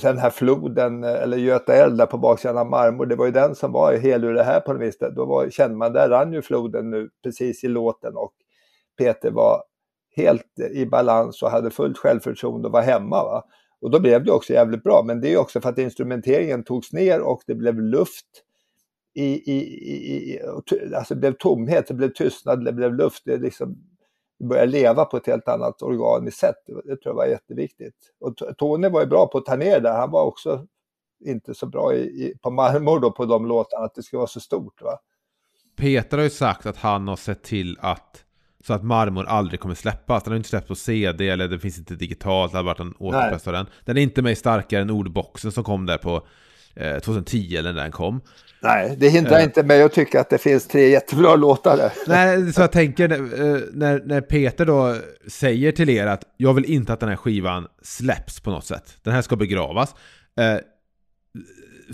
säga, 0.00 0.12
den 0.12 0.22
här 0.22 0.30
floden, 0.30 1.04
eh, 1.04 1.22
eller 1.22 1.36
Göta 1.36 1.74
älv 1.74 1.96
där 1.96 2.06
på 2.06 2.18
baksidan 2.18 2.58
av 2.58 2.66
Marmor, 2.66 3.06
det 3.06 3.16
var 3.16 3.26
ju 3.26 3.32
den 3.32 3.54
som 3.54 3.72
var 3.72 3.92
hel 3.94 4.24
ur 4.24 4.34
det 4.34 4.42
här 4.42 4.60
på 4.60 4.72
något 4.72 4.82
vis. 4.82 4.98
Då 5.16 5.24
var, 5.24 5.50
kände 5.50 5.76
man, 5.76 5.92
där 5.92 6.08
rann 6.08 6.32
ju 6.32 6.42
floden 6.42 6.90
nu 6.90 7.08
precis 7.24 7.64
i 7.64 7.68
låten 7.68 8.16
och 8.16 8.32
Peter 8.98 9.30
var 9.30 9.62
helt 10.16 10.58
i 10.72 10.86
balans 10.86 11.42
och 11.42 11.50
hade 11.50 11.70
fullt 11.70 11.98
självförtroende 11.98 12.68
och 12.68 12.72
var 12.72 12.82
hemma. 12.82 13.24
Va? 13.24 13.44
Och 13.80 13.90
då 13.90 14.00
blev 14.00 14.24
det 14.24 14.32
också 14.32 14.52
jävligt 14.52 14.82
bra, 14.82 15.02
men 15.06 15.20
det 15.20 15.32
är 15.32 15.38
också 15.38 15.60
för 15.60 15.68
att 15.68 15.78
instrumenteringen 15.78 16.64
togs 16.64 16.92
ner 16.92 17.20
och 17.20 17.42
det 17.46 17.54
blev 17.54 17.80
luft 17.80 18.26
i, 19.14 19.52
i, 19.52 19.58
i, 20.32 20.40
alltså 20.96 21.14
det 21.14 21.20
blev 21.20 21.32
tomhet, 21.32 21.86
det 21.88 21.94
blev 21.94 22.12
tystnad, 22.12 22.64
det 22.64 22.72
blev 22.72 22.94
luft, 22.94 23.22
det 23.24 23.36
liksom 23.36 23.76
började 24.48 24.72
leva 24.72 25.04
på 25.04 25.16
ett 25.16 25.26
helt 25.26 25.48
annat 25.48 25.82
organiskt 25.82 26.38
sätt. 26.38 26.56
Det, 26.66 26.82
tror 26.82 26.98
jag 27.04 27.14
var 27.14 27.26
jätteviktigt. 27.26 27.96
Och 28.20 28.36
Tony 28.58 28.88
var 28.88 29.00
ju 29.00 29.06
bra 29.06 29.26
på 29.26 29.38
att 29.38 29.44
ta 29.44 29.56
ner 29.56 29.80
det, 29.80 29.90
han 29.90 30.10
var 30.10 30.24
också 30.24 30.66
inte 31.24 31.54
så 31.54 31.66
bra 31.66 31.94
i, 31.94 32.00
i, 32.00 32.34
på 32.42 32.50
marmor 32.50 33.00
då 33.00 33.12
på 33.12 33.24
de 33.24 33.46
låtarna, 33.46 33.84
att 33.84 33.94
det 33.94 34.02
skulle 34.02 34.18
vara 34.18 34.28
så 34.28 34.40
stort. 34.40 34.82
Va? 34.82 34.98
Peter 35.76 36.16
har 36.16 36.24
ju 36.24 36.30
sagt 36.30 36.66
att 36.66 36.76
han 36.76 37.08
har 37.08 37.16
sett 37.16 37.42
till 37.42 37.78
att 37.80 38.24
så 38.64 38.72
att 38.74 38.84
marmor 38.84 39.24
aldrig 39.26 39.60
kommer 39.60 39.74
släppas. 39.74 40.22
Den 40.22 40.32
har 40.32 40.36
inte 40.36 40.48
släppts 40.48 40.68
på 40.68 40.74
CD 40.74 41.28
eller 41.28 41.48
det 41.48 41.58
finns 41.58 41.78
inte 41.78 41.94
digitalt. 41.94 42.52
Det 42.52 42.58
har 42.58 42.64
varit 42.64 42.80
en 42.80 42.94
återpress 42.98 43.46
av 43.46 43.52
den. 43.52 43.66
Den 43.84 43.96
är 43.96 44.02
inte 44.02 44.22
med 44.22 44.38
starkare 44.38 44.82
än 44.82 44.90
ordboxen 44.90 45.52
som 45.52 45.64
kom 45.64 45.86
där 45.86 45.98
på 45.98 46.26
eh, 46.76 46.98
2010 46.98 47.56
eller 47.56 47.72
när 47.72 47.82
den 47.82 47.92
kom. 47.92 48.20
Nej, 48.62 48.96
det 48.98 49.08
hindrar 49.08 49.38
Eh. 49.38 49.44
inte 49.44 49.62
mig 49.62 49.82
att 49.82 49.92
tycka 49.92 50.20
att 50.20 50.30
det 50.30 50.38
finns 50.38 50.68
tre 50.68 50.88
jättebra 50.88 51.36
låtar 51.36 51.76
där. 51.76 51.92
Nej, 52.06 52.52
så 52.52 52.60
jag 52.60 52.72
tänker 52.72 53.12
eh, 53.12 53.60
när, 53.72 54.02
när 54.04 54.20
Peter 54.20 54.66
då 54.66 54.96
säger 55.28 55.72
till 55.72 55.88
er 55.90 56.06
att 56.06 56.24
jag 56.36 56.54
vill 56.54 56.64
inte 56.64 56.92
att 56.92 57.00
den 57.00 57.08
här 57.08 57.16
skivan 57.16 57.66
släpps 57.82 58.40
på 58.40 58.50
något 58.50 58.64
sätt. 58.64 58.96
Den 59.02 59.12
här 59.14 59.22
ska 59.22 59.36
begravas. 59.36 59.94
Eh, 60.40 60.56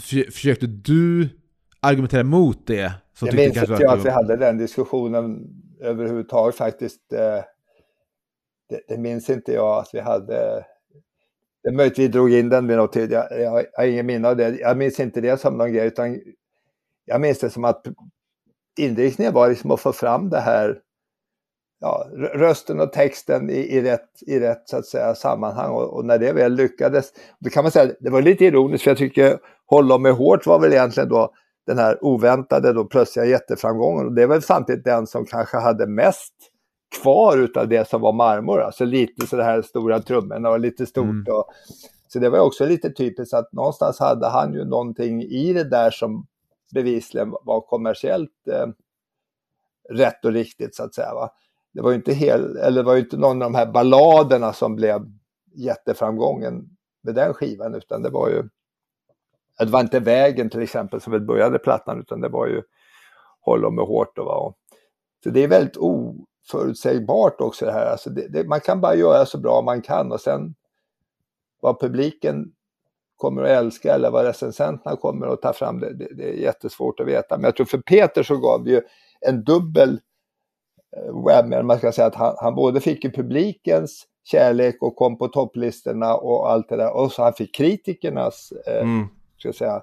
för, 0.00 0.30
försökte 0.30 0.66
du 0.66 1.28
argumentera 1.80 2.24
mot 2.24 2.66
det? 2.66 2.92
Jag 3.20 3.34
minns 3.34 3.56
inte 3.56 3.72
jag 3.82 3.98
att 3.98 4.04
vi 4.04 4.10
hade 4.10 4.36
den 4.36 4.58
diskussionen 4.58 5.38
överhuvudtaget 5.80 6.56
faktiskt. 6.56 7.12
eh, 7.12 7.18
Det, 8.68 8.80
det 8.88 8.98
minns 8.98 9.30
inte 9.30 9.52
jag 9.52 9.78
att 9.78 9.90
vi 9.92 10.00
hade. 10.00 10.64
Det 11.66 11.70
är 11.70 11.74
möjligt 11.74 11.98
vi 11.98 12.09
drog 12.09 12.33
in 12.33 12.48
den 12.48 12.66
vid 12.66 12.76
något 12.76 12.92
tid. 12.92 13.12
Jag, 13.12 13.26
jag, 13.31 13.40
jag 13.40 13.66
har 13.76 13.85
ingen 13.85 14.07
minne 14.07 14.29
av 14.29 14.37
det. 14.37 14.59
Jag 14.61 14.76
minns 14.76 15.00
inte 15.00 15.20
det 15.20 15.40
som 15.40 15.59
någon 15.59 15.72
grej 15.72 15.87
utan 15.87 16.20
jag 17.05 17.20
minns 17.20 17.38
det 17.38 17.50
som 17.50 17.64
att 17.64 17.87
inriktningen 18.79 19.35
var 19.35 19.48
liksom 19.48 19.70
att 19.70 19.81
få 19.81 19.92
fram 19.92 20.31
det 20.31 20.40
här 20.40 20.79
ja, 21.81 22.07
rösten 22.35 22.81
och 22.81 22.92
texten 22.92 23.50
i, 23.50 23.52
i, 23.52 23.83
rätt, 23.83 24.09
i 24.26 24.40
rätt 24.40 24.62
så 24.64 24.76
att 24.76 24.87
säga, 24.87 25.14
sammanhang 25.14 25.70
och, 25.70 25.94
och 25.94 26.05
när 26.05 26.18
det 26.18 26.33
väl 26.33 26.55
lyckades, 26.55 27.12
då 27.38 27.50
kan 27.50 27.64
man 27.64 27.72
säga, 27.72 27.94
det 28.00 28.11
var 28.11 28.22
lite 28.22 28.44
ironiskt 28.44 28.85
för 28.85 28.90
jag 28.90 28.98
tycker 28.98 29.38
Håll 29.66 29.92
om 29.92 30.02
mig 30.02 30.12
hårt 30.12 30.46
var 30.46 30.61
väl 30.61 30.72
egentligen 30.72 31.09
då 31.09 31.33
den 31.66 31.79
här 31.79 32.05
oväntade 32.05 32.72
då 32.72 32.85
plötsliga 32.85 33.26
jätteframgången 33.26 34.07
och 34.07 34.12
det 34.12 34.22
är 34.22 34.26
väl 34.26 34.42
samtidigt 34.42 34.85
den 34.85 35.07
som 35.07 35.24
kanske 35.24 35.57
hade 35.57 35.87
mest 35.87 36.35
kvar 37.03 37.38
utav 37.38 37.68
det 37.68 37.88
som 37.88 38.01
var 38.01 38.12
marmor, 38.12 38.61
alltså 38.61 38.85
lite 38.85 39.27
så 39.27 39.40
här 39.40 39.62
stora 39.62 40.01
trummorna 40.01 40.51
och 40.51 40.61
lite 40.61 40.87
stort. 40.87 41.05
Mm. 41.05 41.25
Och, 41.29 41.44
så 42.09 42.18
det 42.18 42.29
var 42.29 42.38
också 42.38 42.66
lite 42.66 42.90
typiskt 42.90 43.35
att 43.35 43.53
någonstans 43.53 43.99
hade 43.99 44.27
han 44.29 44.53
ju 44.53 44.64
någonting 44.64 45.22
i 45.22 45.53
det 45.53 45.64
där 45.64 45.90
som 45.90 46.27
bevisligen 46.75 47.35
var 47.42 47.61
kommersiellt 47.61 48.49
eh, 48.51 48.66
rätt 49.90 50.25
och 50.25 50.33
riktigt 50.33 50.75
så 50.75 50.85
att 50.85 50.94
säga. 50.94 51.14
Va? 51.14 51.31
Det 51.72 51.83
var 51.83 51.90
ju 51.90 51.96
inte, 51.96 52.12
hel, 52.12 52.57
eller 52.57 52.83
var 52.83 52.96
inte 52.96 53.16
någon 53.16 53.42
av 53.42 53.53
de 53.53 53.59
här 53.59 53.66
balladerna 53.66 54.53
som 54.53 54.77
blev 54.77 55.01
jätteframgången 55.55 56.68
med 57.03 57.14
den 57.14 57.35
skivan 57.35 57.75
utan 57.75 58.03
det 58.03 58.11
var 58.11 58.29
ju 58.29 58.49
det 59.59 59.64
var 59.64 59.81
inte 59.81 60.01
vägen 60.01 60.51
till 60.51 60.62
exempel 60.62 61.01
som 61.01 61.12
väl 61.12 61.20
började 61.20 61.59
plattan 61.59 62.01
utan 62.01 62.20
det 62.20 62.29
var 62.29 62.46
ju 62.46 62.62
Håll 63.46 63.64
om 63.64 63.75
mig 63.75 63.85
hårt. 63.85 64.18
Och, 64.18 64.25
va? 64.25 64.55
så 65.25 65.31
det 65.31 65.44
är 65.44 65.49
väldigt 65.49 65.77
oförutsägbart 66.54 67.40
också 67.40 67.64
det 67.64 67.72
här. 67.72 67.87
Alltså 67.87 68.11
det, 68.11 68.28
det, 68.28 68.44
man 68.44 68.61
kan 68.61 68.80
bara 68.80 68.94
göra 68.94 69.26
så 69.26 69.38
bra 69.38 69.62
man 69.62 69.82
kan 69.82 70.12
och 70.12 70.20
sen 70.20 70.54
vad 71.61 71.80
publiken 71.80 72.52
kommer 73.16 73.42
att 73.42 73.48
älska 73.48 73.94
eller 73.94 74.11
vad 74.11 74.24
recensenterna 74.24 74.96
kommer 74.96 75.26
att 75.26 75.42
ta 75.42 75.52
fram, 75.52 75.80
det, 75.80 75.94
det, 75.94 76.14
det 76.14 76.28
är 76.28 76.35
jättesvårt 76.35 77.00
att 77.00 77.06
veta. 77.06 77.37
Men 77.37 77.44
jag 77.44 77.56
tror 77.56 77.66
för 77.66 77.78
Peter 77.78 78.22
så 78.22 78.37
gav 78.37 78.64
det 78.64 78.70
ju 78.70 78.80
en 79.20 79.44
dubbel 79.44 80.00
eh, 80.96 81.24
whammy, 81.24 81.62
man 81.62 81.78
ska 81.78 81.92
säga 81.92 82.06
att 82.06 82.14
han, 82.14 82.35
han 82.38 82.54
både 82.54 82.80
fick 82.80 83.04
ju 83.04 83.11
publikens 83.11 84.06
kärlek 84.24 84.76
och 84.80 84.96
kom 84.96 85.18
på 85.18 85.28
topplistorna 85.28 86.14
och 86.14 86.50
allt 86.50 86.68
det 86.68 86.76
där. 86.76 86.96
Och 86.96 87.12
så 87.12 87.22
han 87.22 87.32
fick 87.32 87.54
kritikernas 87.54 88.52
eh, 88.66 88.82
mm. 88.82 89.06
ska 89.38 89.52
säga, 89.52 89.82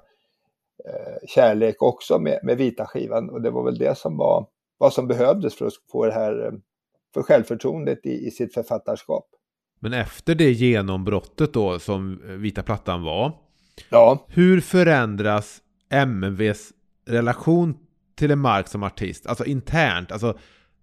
eh, 0.86 1.28
kärlek 1.28 1.82
också 1.82 2.20
med, 2.20 2.40
med 2.44 2.58
vita 2.58 2.86
skivan. 2.86 3.30
Och 3.30 3.42
det 3.42 3.50
var 3.50 3.64
väl 3.64 3.78
det 3.78 3.98
som 3.98 4.18
var 4.18 4.48
vad 4.84 4.94
som 4.94 5.08
behövdes 5.08 5.56
för 5.56 5.66
att 5.66 5.74
få 5.92 6.06
det 6.06 6.14
här 6.14 6.54
för 7.14 7.24
självförtroendet 7.24 8.06
i, 8.06 8.28
i 8.28 8.32
sitt 8.32 8.54
författarskap. 8.54 9.26
Men 9.80 9.94
efter 9.94 10.36
det 10.36 10.52
genombrottet 10.52 11.54
då 11.54 11.80
som 11.80 12.22
Vita 12.42 12.64
Plattan 12.64 13.04
var. 13.04 13.32
Ja. 13.90 14.26
Hur 14.28 14.62
förändras 14.62 15.62
MVs 15.90 16.72
relation 17.08 17.78
till 18.16 18.32
en 18.32 18.40
Mark 18.40 18.68
som 18.68 18.84
artist? 18.84 19.28
Alltså 19.28 19.46
internt, 19.46 20.12
alltså 20.12 20.38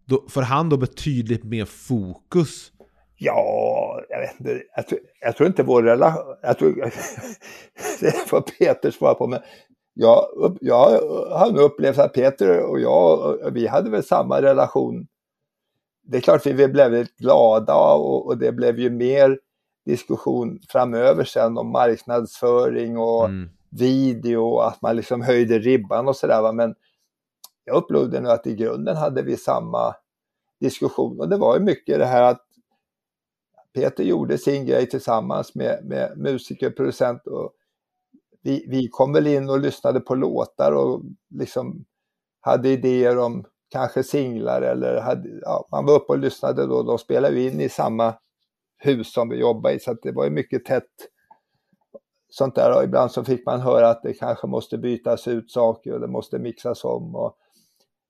då, 0.04 0.24
får 0.28 0.42
han 0.42 0.68
då 0.68 0.76
betydligt 0.76 1.44
mer 1.44 1.64
fokus 1.64 2.72
Ja, 3.16 4.00
jag 4.08 4.20
vet 4.20 4.40
inte. 4.40 4.62
Jag 4.76 4.88
tror, 4.88 5.00
jag 5.20 5.36
tror 5.36 5.46
inte 5.46 5.62
vår 5.62 5.82
relation... 5.82 6.36
Jag 6.42 6.58
tror, 6.58 6.74
det 8.00 8.28
får 8.28 8.40
Peter 8.40 8.90
svara 8.90 9.14
på, 9.14 9.26
men 9.26 9.40
jag, 10.00 10.58
jag 10.60 10.90
har 11.30 11.52
nog 11.52 11.60
upplevt 11.60 11.98
att 11.98 12.12
Peter 12.12 12.62
och 12.62 12.80
jag, 12.80 13.38
vi 13.52 13.66
hade 13.66 13.90
väl 13.90 14.04
samma 14.04 14.42
relation. 14.42 15.06
Det 16.02 16.16
är 16.16 16.20
klart 16.20 16.46
vi 16.46 16.54
blev 16.54 16.90
väldigt 16.90 17.16
glada 17.16 17.74
och, 17.74 18.26
och 18.26 18.38
det 18.38 18.52
blev 18.52 18.78
ju 18.78 18.90
mer 18.90 19.38
diskussion 19.86 20.58
framöver 20.68 21.24
sen 21.24 21.58
om 21.58 21.72
marknadsföring 21.72 22.98
och 22.98 23.24
mm. 23.24 23.50
video 23.70 24.40
och 24.40 24.68
att 24.68 24.82
man 24.82 24.96
liksom 24.96 25.22
höjde 25.22 25.58
ribban 25.58 26.08
och 26.08 26.16
sådär. 26.16 26.52
Men 26.52 26.74
jag 27.64 27.76
upplevde 27.76 28.20
nog 28.20 28.32
att 28.32 28.46
i 28.46 28.54
grunden 28.54 28.96
hade 28.96 29.22
vi 29.22 29.36
samma 29.36 29.94
diskussion 30.60 31.20
och 31.20 31.28
det 31.28 31.36
var 31.36 31.58
ju 31.58 31.64
mycket 31.64 31.98
det 31.98 32.06
här 32.06 32.22
att 32.22 32.46
Peter 33.74 34.04
gjorde 34.04 34.38
sin 34.38 34.66
grej 34.66 34.88
tillsammans 34.88 35.54
med, 35.54 35.84
med 35.84 36.18
musiker, 36.18 36.70
producent 36.70 37.26
och 37.26 37.52
vi, 38.42 38.66
vi 38.68 38.88
kom 38.88 39.12
väl 39.12 39.26
in 39.26 39.50
och 39.50 39.60
lyssnade 39.60 40.00
på 40.00 40.14
låtar 40.14 40.72
och 40.72 41.02
liksom 41.30 41.84
hade 42.40 42.68
idéer 42.68 43.18
om 43.18 43.44
kanske 43.68 44.02
singlar 44.02 44.62
eller 44.62 45.00
hade, 45.00 45.28
ja, 45.42 45.68
man 45.70 45.86
var 45.86 45.94
uppe 45.94 46.12
och 46.12 46.18
lyssnade 46.18 46.66
då, 46.66 46.82
de 46.82 46.98
spelade 46.98 47.40
ju 47.40 47.50
in 47.50 47.60
i 47.60 47.68
samma 47.68 48.14
hus 48.78 49.12
som 49.12 49.28
vi 49.28 49.36
jobbade 49.36 49.74
i. 49.74 49.80
Så 49.80 49.94
det 49.94 50.12
var 50.12 50.24
ju 50.24 50.30
mycket 50.30 50.64
tätt 50.64 50.84
sånt 52.28 52.54
där. 52.54 52.76
Och 52.76 52.84
ibland 52.84 53.12
så 53.12 53.24
fick 53.24 53.46
man 53.46 53.60
höra 53.60 53.88
att 53.88 54.02
det 54.02 54.12
kanske 54.12 54.46
måste 54.46 54.78
bytas 54.78 55.28
ut 55.28 55.50
saker 55.50 55.92
och 55.92 56.00
det 56.00 56.08
måste 56.08 56.38
mixas 56.38 56.84
om 56.84 57.14
och 57.14 57.36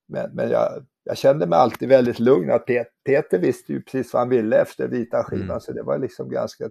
men, 0.08 0.34
men 0.34 0.50
jag, 0.50 0.86
jag 1.04 1.18
kände 1.18 1.46
mig 1.46 1.58
alltid 1.58 1.88
väldigt 1.88 2.18
lugn. 2.18 2.50
Att 2.50 2.66
Peter 3.04 3.38
visste 3.38 3.72
ju 3.72 3.82
precis 3.82 4.12
vad 4.12 4.20
han 4.20 4.28
ville 4.28 4.56
efter 4.56 4.88
vita 4.88 5.24
skivan. 5.24 5.44
Mm. 5.44 5.60
så 5.60 5.72
det 5.72 5.82
var 5.82 5.98
liksom 5.98 6.30
ganska 6.30 6.70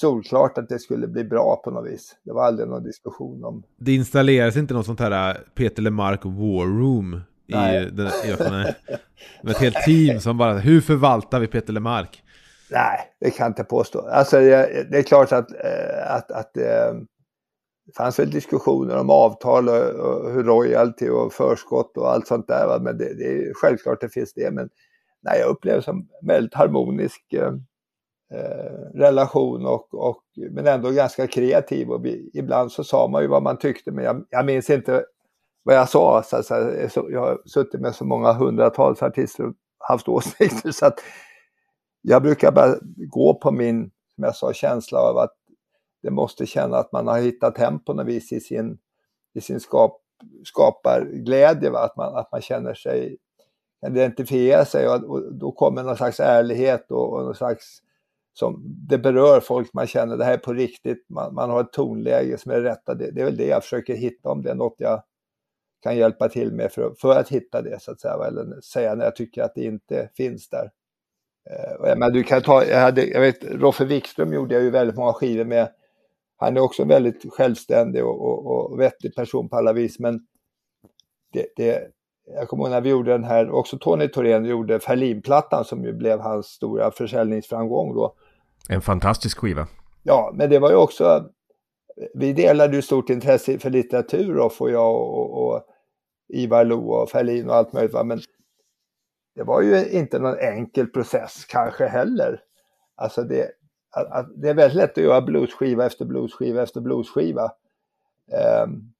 solklart 0.00 0.58
att 0.58 0.68
det 0.68 0.78
skulle 0.78 1.08
bli 1.08 1.24
bra 1.24 1.60
på 1.64 1.70
något 1.70 1.90
vis. 1.90 2.16
Det 2.24 2.32
var 2.32 2.44
aldrig 2.44 2.68
någon 2.68 2.82
diskussion 2.82 3.44
om. 3.44 3.62
Det 3.76 3.94
installeras 3.94 4.56
inte 4.56 4.74
något 4.74 4.86
sånt 4.86 5.00
här 5.00 5.30
äh, 5.30 5.36
Peter 5.54 5.82
LeMarc 5.82 6.24
War 6.24 6.80
Room 6.80 7.20
i 7.46 7.52
den, 7.52 8.06
i, 8.06 8.36
med 9.42 9.50
ett 9.50 9.58
helt 9.58 9.76
team 9.76 10.20
som 10.20 10.38
bara, 10.38 10.58
hur 10.58 10.80
förvaltar 10.80 11.40
vi 11.40 11.46
Peter 11.46 11.72
LeMarc? 11.72 12.22
Nej, 12.70 12.98
det 13.20 13.30
kan 13.30 13.44
jag 13.44 13.50
inte 13.50 13.64
påstå. 13.64 14.08
Alltså 14.08 14.36
det, 14.36 14.86
det 14.90 14.98
är 14.98 15.02
klart 15.02 15.32
att, 15.32 15.50
äh, 15.50 16.14
att, 16.14 16.30
att 16.30 16.56
äh, 16.56 16.62
det 17.86 17.92
fanns 17.96 18.18
väl 18.18 18.30
diskussioner 18.30 18.96
om 18.96 19.10
avtal 19.10 19.68
och, 19.68 19.76
och 19.76 20.32
hur 20.32 20.44
royalty 20.44 21.08
och 21.08 21.32
förskott 21.32 21.96
och 21.96 22.12
allt 22.12 22.26
sånt 22.26 22.48
där. 22.48 22.66
Va? 22.66 22.78
Men 22.78 22.98
det, 22.98 23.14
det 23.14 23.24
är 23.24 23.52
självklart 23.54 24.00
det 24.00 24.08
finns 24.08 24.34
det. 24.34 24.50
Men 24.50 24.68
nej, 25.22 25.40
jag 25.40 25.48
upplever 25.48 25.80
som 25.80 26.08
väldigt 26.26 26.54
harmonisk 26.54 27.32
eh, 27.32 27.52
eh, 28.30 28.98
relation 28.98 29.66
och, 29.66 29.94
och, 29.94 30.22
men 30.50 30.66
ändå 30.66 30.90
ganska 30.90 31.26
kreativ. 31.26 31.90
Och 31.90 32.04
vi, 32.04 32.30
ibland 32.34 32.72
så 32.72 32.84
sa 32.84 33.08
man 33.08 33.22
ju 33.22 33.28
vad 33.28 33.42
man 33.42 33.58
tyckte 33.58 33.90
men 33.90 34.04
jag, 34.04 34.24
jag 34.30 34.46
minns 34.46 34.70
inte 34.70 35.04
vad 35.62 35.76
jag 35.76 35.88
sa. 35.88 36.22
Så, 36.22 36.42
så, 36.42 36.72
så, 36.90 37.08
jag 37.10 37.20
har 37.20 37.42
suttit 37.46 37.80
med 37.80 37.94
så 37.94 38.04
många 38.04 38.32
hundratals 38.32 39.02
artister 39.02 39.46
och 39.46 39.54
haft 39.78 40.08
åsikter 40.08 40.70
så 40.72 40.86
att 40.86 41.00
jag 42.02 42.22
brukar 42.22 42.52
bara 42.52 42.74
gå 42.96 43.34
på 43.34 43.50
min, 43.50 43.90
som 44.14 44.24
jag 44.24 44.36
sa, 44.36 44.52
känsla 44.52 45.00
av 45.00 45.18
att 45.18 45.34
det 46.02 46.10
måste 46.10 46.46
känna 46.46 46.76
att 46.76 46.92
man 46.92 47.06
har 47.06 47.20
hittat 47.20 47.58
hem 47.58 47.84
på 47.84 47.94
något 47.94 48.06
vis 48.06 48.32
i 48.32 48.40
sin, 48.40 48.78
i 49.34 49.40
sin 49.40 49.60
skap, 49.60 50.00
skaparglädje, 50.44 51.70
va? 51.70 51.78
Att, 51.78 51.96
man, 51.96 52.16
att 52.16 52.32
man 52.32 52.40
känner 52.40 52.74
sig, 52.74 53.16
identifiera 53.86 54.64
sig 54.64 54.88
och, 54.88 55.04
och 55.04 55.34
då 55.34 55.52
kommer 55.52 55.82
någon 55.82 55.96
slags 55.96 56.20
ärlighet 56.20 56.90
och, 56.90 57.12
och 57.12 57.24
någon 57.24 57.34
slags 57.34 57.82
som 58.38 58.62
det 58.88 58.98
berör 58.98 59.40
folk, 59.40 59.72
man 59.72 59.86
känner 59.86 60.16
det 60.16 60.24
här 60.24 60.32
är 60.32 60.38
på 60.38 60.52
riktigt, 60.52 61.06
man, 61.08 61.34
man 61.34 61.50
har 61.50 61.60
ett 61.60 61.72
tonläge 61.72 62.38
som 62.38 62.52
är 62.52 62.60
rätta. 62.60 62.94
Det, 62.94 63.10
det, 63.10 63.20
är 63.20 63.24
väl 63.24 63.36
det 63.36 63.46
jag 63.46 63.62
försöker 63.62 63.94
hitta, 63.94 64.28
om 64.28 64.42
det 64.42 64.50
är 64.50 64.54
något 64.54 64.74
jag 64.78 65.02
kan 65.82 65.96
hjälpa 65.96 66.28
till 66.28 66.52
med 66.52 66.72
för, 66.72 66.94
för 67.00 67.16
att 67.16 67.28
hitta 67.28 67.62
det 67.62 67.82
så 67.82 67.90
att 67.92 68.00
säga, 68.00 68.14
eller 68.28 68.60
säga 68.60 68.94
när 68.94 69.04
jag 69.04 69.16
tycker 69.16 69.42
att 69.42 69.54
det 69.54 69.64
inte 69.64 70.10
finns 70.16 70.48
där. 70.48 70.70
Eh, 71.50 71.96
men 71.96 72.12
du 72.12 72.22
kan 72.22 72.42
ta, 72.42 72.64
jag, 72.64 72.80
hade, 72.80 73.06
jag 73.06 73.20
vet, 73.20 73.44
Roffe 73.44 73.84
Wikström 73.84 74.32
gjorde 74.32 74.54
jag 74.54 74.64
ju 74.64 74.70
väldigt 74.70 74.96
många 74.96 75.12
skivor 75.12 75.44
med 75.44 75.68
han 76.36 76.56
är 76.56 76.60
också 76.60 76.82
en 76.82 76.88
väldigt 76.88 77.32
självständig 77.32 78.04
och, 78.04 78.20
och, 78.20 78.46
och 78.46 78.80
vettig 78.80 79.14
person 79.14 79.48
på 79.48 79.56
alla 79.56 79.72
vis. 79.72 79.98
Men 79.98 80.20
det, 81.32 81.46
det, 81.56 81.90
jag 82.34 82.48
kommer 82.48 82.64
ihåg 82.64 82.70
när 82.70 82.80
vi 82.80 82.90
gjorde 82.90 83.12
den 83.12 83.24
här, 83.24 83.50
också 83.50 83.78
Tony 83.78 84.08
Thorén 84.08 84.44
gjorde 84.44 84.80
Ferlinplattan 84.80 85.64
som 85.64 85.84
ju 85.84 85.92
blev 85.92 86.20
hans 86.20 86.46
stora 86.46 86.90
försäljningsframgång 86.90 87.94
då. 87.94 88.14
En 88.68 88.80
fantastisk 88.80 89.38
skiva. 89.38 89.66
Ja, 90.02 90.32
men 90.34 90.50
det 90.50 90.58
var 90.58 90.70
ju 90.70 90.76
också, 90.76 91.30
vi 92.14 92.32
delade 92.32 92.76
ju 92.76 92.82
stort 92.82 93.10
intresse 93.10 93.58
för 93.58 93.70
litteratur 93.70 94.38
och 94.38 94.70
jag 94.70 94.94
och, 94.94 95.46
och 95.46 95.62
Ivar 96.28 96.64
Lo 96.64 96.90
och 96.90 97.10
Ferlin 97.10 97.50
och 97.50 97.56
allt 97.56 97.72
möjligt. 97.72 97.94
Va? 97.94 98.04
Men 98.04 98.20
det 99.34 99.42
var 99.42 99.62
ju 99.62 99.90
inte 99.90 100.18
någon 100.18 100.38
enkel 100.38 100.86
process 100.86 101.44
kanske 101.44 101.86
heller. 101.86 102.40
Alltså 102.94 103.22
det, 103.22 103.50
att, 103.90 104.06
att 104.06 104.26
det 104.36 104.48
är 104.48 104.54
väldigt 104.54 104.76
lätt 104.76 104.98
att 104.98 105.04
göra 105.04 105.20
bluesskiva 105.20 105.86
efter 105.86 106.04
bluesskiva 106.04 106.62
efter 106.62 106.80
bluesskiva. 106.80 107.52
Um, 108.64 108.92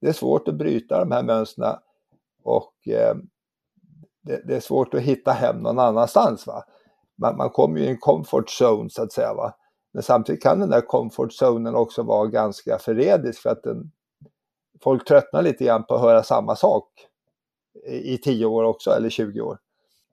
det 0.00 0.08
är 0.08 0.12
svårt 0.12 0.48
att 0.48 0.54
bryta 0.54 0.98
de 0.98 1.12
här 1.12 1.22
mönstren 1.22 1.76
och 2.42 2.74
um, 2.86 3.28
det, 4.22 4.42
det, 4.46 4.56
är 4.56 4.60
svårt 4.60 4.94
att 4.94 5.00
hitta 5.00 5.32
hem 5.32 5.56
någon 5.56 5.78
annanstans. 5.78 6.46
Va? 6.46 6.64
Man, 7.18 7.36
man 7.36 7.50
kommer 7.50 7.80
ju 7.80 7.84
i 7.84 7.88
en 7.88 7.98
comfort 7.98 8.48
zone 8.60 8.90
så 8.90 9.02
att 9.02 9.12
säga. 9.12 9.34
Va? 9.34 9.54
Men 9.92 10.02
samtidigt 10.02 10.42
kan 10.42 10.60
den 10.60 10.70
där 10.70 10.80
comfort 10.80 11.32
zonen 11.32 11.74
också 11.74 12.02
vara 12.02 12.26
ganska 12.26 12.78
förrädisk 12.78 13.42
för 13.42 13.50
att 13.50 13.62
den, 13.62 13.90
folk 14.82 15.08
tröttnar 15.08 15.42
lite 15.42 15.64
grann 15.64 15.84
på 15.84 15.94
att 15.94 16.00
höra 16.00 16.22
samma 16.22 16.56
sak 16.56 16.88
i, 17.86 18.14
i 18.14 18.18
10 18.18 18.46
år 18.46 18.64
också 18.64 18.90
eller 18.90 19.10
20 19.10 19.40
år. 19.40 19.58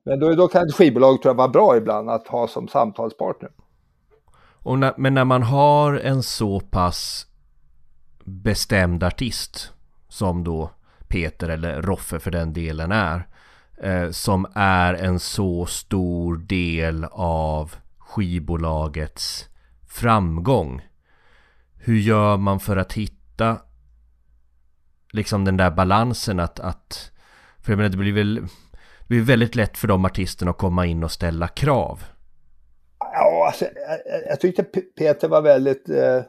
Men 0.04 0.20
då, 0.20 0.34
då 0.34 0.48
kan 0.48 0.68
ett 0.68 0.74
skivbolag 0.74 1.22
tror 1.22 1.30
jag 1.30 1.36
vara 1.36 1.48
bra 1.48 1.76
ibland 1.76 2.10
att 2.10 2.28
ha 2.28 2.48
som 2.48 2.68
samtalspartner. 2.68 3.50
Och 4.62 4.78
när, 4.78 4.94
men 4.96 5.14
när 5.14 5.24
man 5.24 5.42
har 5.42 5.94
en 5.94 6.22
så 6.22 6.60
pass 6.60 7.26
bestämd 8.24 9.02
artist 9.02 9.72
som 10.08 10.44
då 10.44 10.70
Peter 11.08 11.48
eller 11.48 11.82
Roffe 11.82 12.20
för 12.20 12.30
den 12.30 12.52
delen 12.52 12.92
är 12.92 13.28
eh, 13.82 14.10
som 14.10 14.46
är 14.54 14.94
en 14.94 15.18
så 15.18 15.66
stor 15.66 16.36
del 16.36 17.04
av 17.12 17.74
skivbolagets 17.98 19.48
framgång. 19.88 20.82
Hur 21.84 21.96
gör 21.96 22.36
man 22.36 22.60
för 22.60 22.76
att 22.76 22.92
hitta 22.92 23.56
liksom 25.12 25.44
den 25.44 25.56
där 25.56 25.70
balansen 25.70 26.40
att, 26.40 26.60
att 26.60 27.10
för 27.62 27.72
jag 27.72 27.76
menar 27.76 27.90
det 27.90 27.96
blir 27.96 28.12
väl 28.12 28.34
det 28.34 29.08
blir 29.08 29.20
väldigt 29.20 29.54
lätt 29.54 29.78
för 29.78 29.88
de 29.88 30.04
artisterna 30.04 30.50
att 30.50 30.58
komma 30.58 30.86
in 30.86 31.04
och 31.04 31.12
ställa 31.12 31.48
krav. 31.48 32.04
Ja, 32.98 33.46
alltså, 33.46 33.64
jag, 33.64 34.22
jag 34.28 34.40
tyckte 34.40 34.62
Peter 34.98 35.28
var 35.28 35.42
väldigt... 35.42 35.88
Eh, 35.88 36.16
eh, 36.16 36.22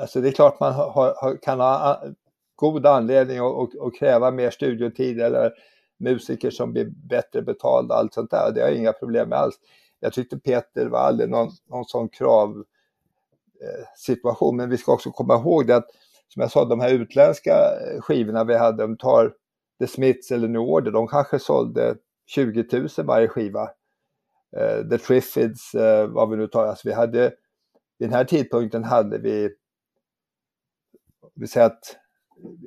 alltså 0.00 0.20
det 0.20 0.28
är 0.28 0.32
klart 0.32 0.60
man 0.60 0.72
har, 0.72 1.14
har, 1.20 1.42
kan 1.42 1.60
ha 1.60 2.02
god 2.56 2.86
anledning 2.86 3.38
att, 3.38 3.80
att, 3.80 3.98
kräva 3.98 4.30
mer 4.30 4.50
studiotid 4.50 5.20
eller 5.20 5.52
musiker 6.04 6.50
som 6.50 6.72
blir 6.72 6.92
bättre 7.08 7.42
betalda 7.42 7.94
och 7.94 8.00
allt 8.00 8.14
sånt 8.14 8.30
där. 8.30 8.52
Det 8.54 8.60
har 8.60 8.68
jag 8.68 8.78
inga 8.78 8.92
problem 8.92 9.28
med 9.28 9.38
alls. 9.38 9.54
Jag 10.00 10.12
tyckte 10.12 10.38
Peter 10.38 10.86
var 10.86 10.98
aldrig 10.98 11.30
någon, 11.30 11.50
någon 11.70 11.84
sån 11.84 12.08
kravsituation. 12.08 14.54
eh. 14.54 14.56
Men 14.56 14.70
vi 14.70 14.76
ska 14.76 14.92
också 14.92 15.10
komma 15.10 15.34
ihåg 15.34 15.66
det 15.66 15.76
att 15.76 15.86
som 16.28 16.40
jag 16.40 16.50
sa, 16.50 16.64
de 16.64 16.80
här 16.80 16.90
utländska 16.90 17.50
eh, 17.50 18.00
skivorna 18.00 18.44
vi 18.44 18.56
hade, 18.56 18.82
de 18.82 18.96
tar 18.96 19.34
The 19.78 19.86
Smiths 19.86 20.30
eller 20.30 20.48
New 20.48 20.60
Order, 20.60 20.90
de 20.90 21.08
kanske 21.08 21.38
sålde 21.38 21.96
20 22.26 22.66
000 22.72 22.88
varje 23.06 23.28
skiva. 23.28 23.70
Uh, 24.56 24.88
The 24.88 24.98
Triffids, 24.98 25.74
uh, 25.74 26.06
vad 26.06 26.30
vi 26.30 26.36
nu 26.36 26.46
tar, 26.46 26.66
alltså 26.66 26.88
vi 26.88 26.94
hade, 26.94 27.20
vid 27.98 28.08
den 28.08 28.12
här 28.12 28.24
tidpunkten 28.24 28.84
hade 28.84 29.18
vi, 29.18 29.50
vi 31.34 31.46
säger 31.46 31.66
att 31.66 31.96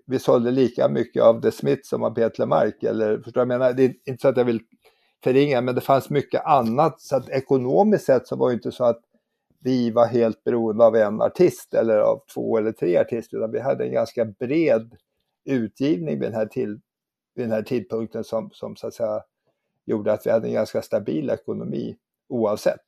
vi 0.05 0.19
sålde 0.19 0.51
lika 0.51 0.89
mycket 0.89 1.23
av 1.23 1.41
The 1.41 1.51
Smith 1.51 1.81
som 1.83 2.03
av 2.03 2.11
Peter 2.11 2.45
Mark, 2.45 2.83
eller 2.83 3.19
förstår 3.19 3.41
jag 3.41 3.47
menar, 3.47 3.73
det 3.73 3.83
är 3.83 3.93
inte 4.05 4.21
så 4.21 4.27
att 4.27 4.37
jag 4.37 4.45
vill 4.45 4.61
förringa, 5.23 5.61
men 5.61 5.75
det 5.75 5.81
fanns 5.81 6.09
mycket 6.09 6.45
annat, 6.45 7.01
så 7.01 7.15
att 7.15 7.29
ekonomiskt 7.29 8.05
sett 8.05 8.27
så 8.27 8.35
var 8.35 8.49
det 8.49 8.53
inte 8.53 8.71
så 8.71 8.83
att 8.83 9.01
vi 9.59 9.91
var 9.91 10.07
helt 10.07 10.43
beroende 10.43 10.85
av 10.85 10.95
en 10.95 11.21
artist 11.21 11.73
eller 11.73 11.97
av 11.97 12.21
två 12.33 12.57
eller 12.57 12.71
tre 12.71 12.97
artister, 12.97 13.37
utan 13.37 13.51
vi 13.51 13.59
hade 13.59 13.85
en 13.85 13.91
ganska 13.91 14.25
bred 14.25 14.95
utgivning 15.45 16.19
vid 16.19 16.27
den 16.27 16.33
här, 16.33 16.45
till, 16.45 16.79
vid 17.35 17.45
den 17.45 17.51
här 17.51 17.61
tidpunkten 17.61 18.23
som, 18.23 18.49
som 18.53 18.75
så 18.75 18.87
att 18.87 18.93
säga 18.93 19.21
gjorde 19.85 20.13
att 20.13 20.25
vi 20.25 20.31
hade 20.31 20.47
en 20.47 20.53
ganska 20.53 20.81
stabil 20.81 21.29
ekonomi 21.29 21.97
oavsett. 22.29 22.81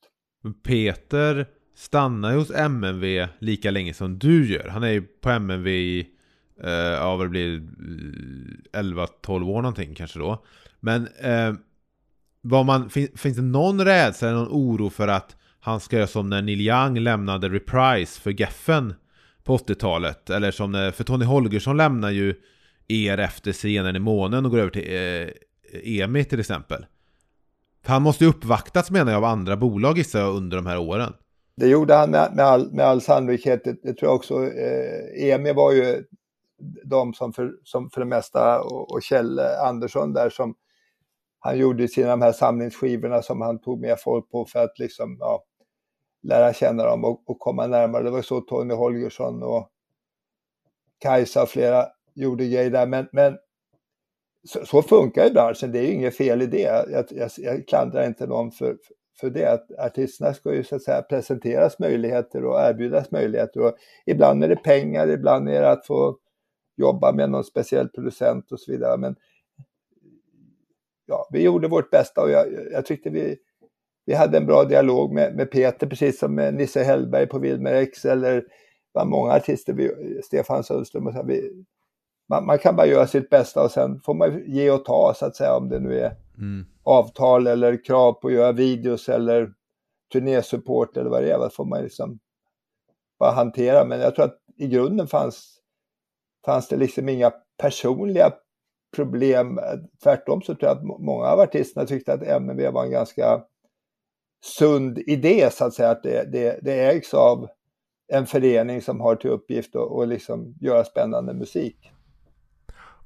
Peter 0.62 1.46
stannar 1.74 2.36
hos 2.36 2.50
MNV 2.50 3.28
lika 3.38 3.70
länge 3.70 3.94
som 3.94 4.18
du 4.18 4.52
gör. 4.52 4.68
Han 4.68 4.82
är 4.82 4.88
ju 4.88 5.02
på 5.02 5.30
MNV 5.30 5.68
i, 5.68 6.08
eh, 6.64 6.70
ja 6.70 7.16
vad 7.16 7.26
det 7.26 7.30
blir, 7.30 7.62
11-12 8.72 9.48
år 9.48 9.62
någonting 9.62 9.94
kanske 9.94 10.18
då. 10.18 10.44
Men 10.80 11.08
eh, 11.20 11.54
vad 12.40 12.66
man, 12.66 12.90
fin, 12.90 13.08
finns 13.16 13.36
det 13.36 13.42
någon 13.42 13.84
rädsla 13.84 14.28
eller 14.28 14.38
någon 14.38 14.52
oro 14.52 14.90
för 14.90 15.08
att 15.08 15.36
han 15.60 15.80
ska 15.80 15.96
göra 15.96 16.06
som 16.06 16.28
när 16.28 16.42
Neil 16.42 16.60
Young 16.60 16.98
lämnade 16.98 17.48
Reprise 17.48 18.20
för 18.20 18.40
Geffen 18.40 18.94
på 19.44 19.56
80-talet. 19.56 20.30
Eller 20.30 20.50
som 20.50 20.72
när, 20.72 20.90
för 20.90 21.04
Tony 21.04 21.24
Holgersson 21.24 21.76
lämnar 21.76 22.10
ju 22.10 22.34
er 22.88 23.18
efter 23.18 23.52
scenen 23.52 23.96
i 23.96 23.98
månen 23.98 24.44
och 24.44 24.50
går 24.50 24.58
över 24.58 24.70
till 24.70 24.94
eh, 24.94 26.00
EMI 26.00 26.24
till 26.24 26.40
exempel. 26.40 26.86
För 27.84 27.92
han 27.92 28.02
måste 28.02 28.24
ju 28.24 28.30
uppvaktats 28.30 28.90
menar 28.90 29.12
jag 29.12 29.18
av 29.18 29.24
andra 29.24 29.56
bolag 29.56 29.98
gissar 29.98 30.20
jag 30.20 30.36
under 30.36 30.56
de 30.56 30.66
här 30.66 30.78
åren. 30.78 31.12
Det 31.56 31.66
gjorde 31.66 31.94
han 31.94 32.10
med, 32.10 32.32
med, 32.34 32.44
all, 32.44 32.72
med 32.72 32.84
all 32.84 33.00
sannolikhet. 33.00 33.64
Det, 33.64 33.76
det 33.82 33.94
tror 33.94 34.08
jag 34.08 34.14
också. 34.14 34.34
Eh, 34.34 35.30
EMI 35.30 35.52
var 35.52 35.72
ju 35.72 36.04
de 36.84 37.14
som 37.14 37.32
för, 37.32 37.52
som 37.64 37.90
för 37.90 38.00
det 38.00 38.06
mesta 38.06 38.62
och, 38.62 38.92
och 38.92 39.02
Kjell 39.02 39.38
Andersson 39.38 40.12
där 40.12 40.30
som 40.30 40.54
han 41.38 41.58
gjorde 41.58 41.88
sina 41.88 42.10
de 42.10 42.22
här 42.22 42.32
samlingsskivorna 42.32 43.22
som 43.22 43.40
han 43.40 43.60
tog 43.60 43.80
med 43.80 44.00
folk 44.00 44.30
på 44.30 44.44
för 44.44 44.64
att 44.64 44.78
liksom, 44.78 45.16
ja, 45.20 45.44
lära 46.22 46.52
känna 46.52 46.84
dem 46.84 47.04
och, 47.04 47.22
och 47.26 47.38
komma 47.38 47.66
närmare. 47.66 48.02
Det 48.02 48.10
var 48.10 48.22
så 48.22 48.40
Tony 48.40 48.74
Holgersson 48.74 49.42
och 49.42 49.70
Kajsa 50.98 51.42
och 51.42 51.48
flera 51.48 51.86
gjorde 52.14 52.46
grejer 52.46 52.70
där. 52.70 52.86
Men, 52.86 53.08
men 53.12 53.38
så, 54.48 54.66
så, 54.66 54.82
funkar 54.82 55.24
ju 55.24 55.30
branschen, 55.30 55.72
det 55.72 55.78
är 55.78 55.82
ju 55.82 55.92
inget 55.92 56.16
fel 56.16 56.42
i 56.42 56.46
det. 56.46 56.86
Jag, 56.90 57.04
jag, 57.10 57.30
jag 57.36 57.68
klandrar 57.68 58.06
inte 58.06 58.26
någon 58.26 58.50
för, 58.50 58.76
för 59.20 59.30
det. 59.30 59.52
Att 59.52 59.70
artisterna 59.78 60.34
ska 60.34 60.54
ju 60.54 60.64
så 60.64 60.76
att 60.76 60.82
säga 60.82 61.02
presenteras 61.02 61.78
möjligheter 61.78 62.44
och 62.44 62.60
erbjudas 62.60 63.10
möjligheter. 63.10 63.60
Och 63.60 63.74
ibland 64.06 64.44
är 64.44 64.48
det 64.48 64.56
pengar, 64.56 65.08
ibland 65.08 65.48
är 65.48 65.62
det 65.62 65.70
att 65.70 65.86
få 65.86 66.16
jobba 66.76 67.12
med 67.12 67.30
någon 67.30 67.44
speciell 67.44 67.88
producent 67.88 68.52
och 68.52 68.60
så 68.60 68.72
vidare. 68.72 68.96
Men 68.96 69.16
ja, 71.06 71.28
vi 71.32 71.42
gjorde 71.42 71.68
vårt 71.68 71.90
bästa 71.90 72.22
och 72.22 72.30
jag, 72.30 72.46
jag 72.72 72.86
tyckte 72.86 73.10
vi, 73.10 73.36
vi 74.06 74.14
hade 74.14 74.38
en 74.38 74.46
bra 74.46 74.64
dialog 74.64 75.14
med, 75.14 75.36
med 75.36 75.50
Peter, 75.50 75.86
precis 75.86 76.18
som 76.18 76.34
med 76.34 76.54
Nisse 76.54 76.82
Hellberg 76.82 77.26
på 77.26 77.38
Wilmer 77.38 77.74
X 77.74 78.04
eller 78.04 78.44
många 79.04 79.32
artister, 79.32 79.72
vi, 79.72 80.20
Stefan 80.24 80.64
Sundström 80.64 81.06
och 81.06 81.12
så. 81.12 81.22
Vi, 81.22 81.64
man, 82.28 82.46
man, 82.46 82.58
kan 82.58 82.76
bara 82.76 82.86
göra 82.86 83.06
sitt 83.06 83.30
bästa 83.30 83.64
och 83.64 83.70
sen 83.70 84.00
får 84.00 84.14
man 84.14 84.42
ge 84.46 84.70
och 84.70 84.84
ta 84.84 85.14
så 85.16 85.26
att 85.26 85.36
säga 85.36 85.56
om 85.56 85.68
det 85.68 85.80
nu 85.80 85.98
är 85.98 86.16
mm. 86.38 86.66
avtal 86.82 87.46
eller 87.46 87.84
krav 87.84 88.12
på 88.12 88.28
att 88.28 88.34
göra 88.34 88.52
videos 88.52 89.08
eller 89.08 89.52
turnésupport 90.12 90.96
eller 90.96 91.10
vad 91.10 91.22
det 91.22 91.30
är. 91.30 91.38
Vad 91.38 91.54
får 91.54 91.64
man 91.64 91.82
liksom 91.82 92.18
bara 93.18 93.30
hantera. 93.30 93.84
Men 93.84 94.00
jag 94.00 94.14
tror 94.14 94.24
att 94.24 94.38
i 94.56 94.66
grunden 94.66 95.06
fanns, 95.06 95.59
fanns 96.44 96.68
det 96.68 96.76
liksom 96.76 97.08
inga 97.08 97.32
personliga 97.58 98.32
problem. 98.96 99.60
Tvärtom 100.02 100.42
så 100.42 100.54
tror 100.54 100.68
jag 100.68 100.76
att 100.78 100.84
många 100.84 101.26
av 101.26 101.40
artisterna 101.40 101.86
tyckte 101.86 102.12
att 102.12 102.22
MNV 102.22 102.70
var 102.72 102.84
en 102.84 102.90
ganska 102.90 103.40
sund 104.44 104.98
idé 104.98 105.50
så 105.52 105.64
att 105.64 105.74
säga. 105.74 105.90
Att 105.90 106.02
det, 106.02 106.32
det, 106.32 106.58
det 106.62 106.84
ägs 106.84 107.14
av 107.14 107.48
en 108.12 108.26
förening 108.26 108.82
som 108.82 109.00
har 109.00 109.16
till 109.16 109.30
uppgift 109.30 109.76
att 109.76 109.82
och 109.82 110.08
liksom 110.08 110.54
göra 110.60 110.84
spännande 110.84 111.34
musik. 111.34 111.92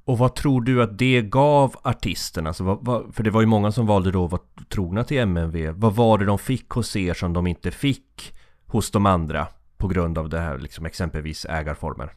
Och 0.05 0.17
vad 0.17 0.35
tror 0.35 0.61
du 0.61 0.83
att 0.83 0.97
det 0.97 1.21
gav 1.21 1.75
artisterna? 1.81 2.49
Alltså 2.49 2.63
vad, 2.63 2.85
vad, 2.85 3.15
för 3.15 3.23
det 3.23 3.29
var 3.29 3.41
ju 3.41 3.47
många 3.47 3.71
som 3.71 3.87
valde 3.87 4.11
då 4.11 4.25
att 4.25 4.31
vara 4.31 4.41
trogna 4.69 5.03
till 5.03 5.17
MNV. 5.17 5.71
Vad 5.71 5.95
var 5.95 6.17
det 6.17 6.25
de 6.25 6.39
fick 6.39 6.69
hos 6.69 6.95
er 6.95 7.13
som 7.13 7.33
de 7.33 7.47
inte 7.47 7.71
fick 7.71 8.33
hos 8.65 8.91
de 8.91 9.05
andra? 9.05 9.47
På 9.77 9.87
grund 9.87 10.17
av 10.17 10.29
det 10.29 10.39
här, 10.39 10.57
liksom 10.57 10.85
exempelvis 10.85 11.45
ägarformer. 11.45 12.11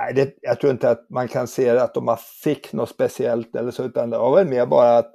Nej, 0.00 0.14
det, 0.14 0.34
jag 0.42 0.60
tror 0.60 0.72
inte 0.72 0.90
att 0.90 1.10
man 1.10 1.28
kan 1.28 1.46
se 1.46 1.70
att 1.70 1.94
de 1.94 2.16
fick 2.42 2.72
något 2.72 2.88
speciellt 2.88 3.56
eller 3.56 3.70
så, 3.70 3.84
utan 3.84 4.10
det 4.10 4.18
var 4.18 4.36
väl 4.36 4.48
mer 4.48 4.66
bara 4.66 4.98
att 4.98 5.14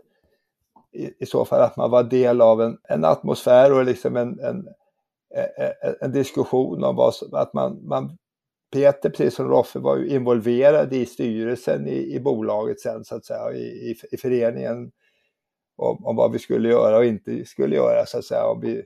i, 0.91 1.23
i 1.23 1.25
så 1.25 1.45
fall 1.45 1.61
att 1.61 1.77
man 1.77 1.91
var 1.91 2.03
del 2.03 2.41
av 2.41 2.61
en, 2.61 2.77
en 2.83 3.05
atmosfär 3.05 3.73
och 3.73 3.85
liksom 3.85 4.17
en, 4.17 4.39
en, 4.39 4.67
en, 5.81 5.95
en 6.01 6.11
diskussion 6.11 6.83
om 6.83 6.95
vad 6.95 7.15
som, 7.15 7.33
att 7.33 7.53
man, 7.53 7.87
man 7.87 8.17
Peter, 8.73 9.09
precis 9.09 9.35
som 9.35 9.47
Roffe, 9.47 9.79
var 9.79 9.97
ju 9.97 10.07
involverad 10.07 10.93
i 10.93 11.05
styrelsen 11.05 11.87
i, 11.87 12.15
i 12.15 12.19
bolaget 12.19 12.79
sen 12.79 13.05
så 13.05 13.15
att 13.15 13.25
säga, 13.25 13.51
i, 13.53 13.63
i, 13.63 13.95
i 14.11 14.17
föreningen 14.17 14.91
om, 15.75 16.05
om, 16.05 16.15
vad 16.15 16.31
vi 16.31 16.39
skulle 16.39 16.69
göra 16.69 16.97
och 16.97 17.05
inte 17.05 17.45
skulle 17.45 17.75
göra 17.75 18.05
så 18.05 18.17
att 18.17 18.25
säga. 18.25 18.45
Om 18.45 18.61
vi, 18.61 18.83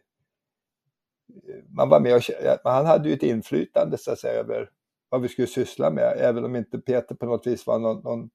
man 1.70 1.90
var 1.90 2.00
med 2.00 2.16
och 2.64 2.72
han 2.72 2.86
hade 2.86 3.10
ju 3.10 3.16
ett 3.16 3.24
inflytande 3.24 3.98
så 3.98 4.12
att 4.12 4.20
säga 4.20 4.40
över 4.40 4.70
vad 5.10 5.22
vi 5.22 5.28
skulle 5.28 5.48
syssla 5.48 5.90
med, 5.90 6.14
även 6.18 6.46
om 6.46 6.56
inte 6.56 6.80
Peter 6.80 7.16
på 7.16 7.26
något 7.26 7.48
vis 7.48 7.68
var 7.68 7.80
någon, 7.80 8.04
någon 8.04 8.30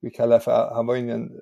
vi 0.00 0.10
kallar 0.10 0.38
för, 0.38 0.70
han 0.74 0.86
var 0.86 0.96
ingen 0.96 1.32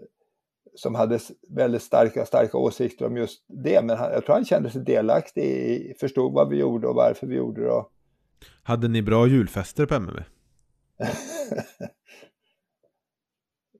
som 0.75 0.95
hade 0.95 1.19
väldigt 1.49 1.83
starka, 1.83 2.27
starka 2.27 2.59
åsikter 2.59 3.07
om 3.07 3.17
just 3.17 3.45
det, 3.47 3.85
men 3.85 3.97
han, 3.99 4.13
jag 4.13 4.25
tror 4.25 4.35
han 4.35 4.45
kände 4.45 4.71
sig 4.71 4.83
delaktig, 4.85 5.43
i, 5.45 5.95
förstod 6.01 6.33
vad 6.33 6.49
vi 6.49 6.57
gjorde 6.57 6.89
och 6.89 6.95
varför 6.95 7.27
vi 7.27 7.37
gjorde 7.37 7.65
det. 7.65 7.85
Hade 8.63 8.89
ni 8.89 9.03
bra 9.03 9.27
julfester 9.27 9.87
på 9.87 9.95
MMV? 9.95 10.23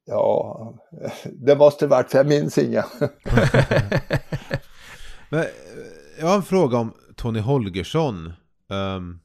ja, 0.05 0.75
det 1.25 1.57
måste 1.57 1.85
det 1.85 1.89
varit, 1.89 2.11
för 2.11 2.19
jag 2.19 2.27
minns 2.27 2.59
inga. 2.59 2.85
men, 5.31 5.45
jag 6.21 6.27
har 6.27 6.37
en 6.37 6.43
fråga 6.43 6.79
om 6.79 6.93
Tony 7.17 7.41
Holgersson. 7.41 8.33
Um, 8.69 9.21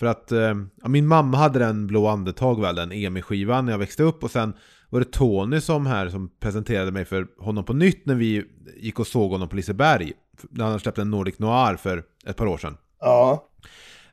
för 0.00 0.06
att 0.06 0.32
eh, 0.32 0.54
min 0.84 1.06
mamma 1.06 1.36
hade 1.36 1.58
den 1.58 1.86
Blå 1.86 2.06
andetag 2.06 2.60
väl, 2.60 2.74
den 2.74 2.92
EMI-skivan 2.92 3.64
när 3.64 3.72
jag 3.72 3.78
växte 3.78 4.02
upp 4.02 4.24
och 4.24 4.30
sen 4.30 4.52
var 4.88 5.00
det 5.00 5.12
Tony 5.12 5.60
som 5.60 5.86
här 5.86 6.08
som 6.08 6.28
presenterade 6.40 6.92
mig 6.92 7.04
för 7.04 7.26
honom 7.38 7.64
på 7.64 7.72
nytt 7.72 8.06
när 8.06 8.14
vi 8.14 8.44
gick 8.76 8.98
och 8.98 9.06
såg 9.06 9.30
honom 9.30 9.48
på 9.48 9.56
Liseberg. 9.56 10.12
När 10.50 10.64
han 10.64 10.80
släppte 10.80 11.02
en 11.02 11.10
Nordic 11.10 11.38
Noir 11.38 11.76
för 11.76 12.04
ett 12.26 12.36
par 12.36 12.46
år 12.46 12.58
sedan. 12.58 12.76
Ja. 13.00 13.48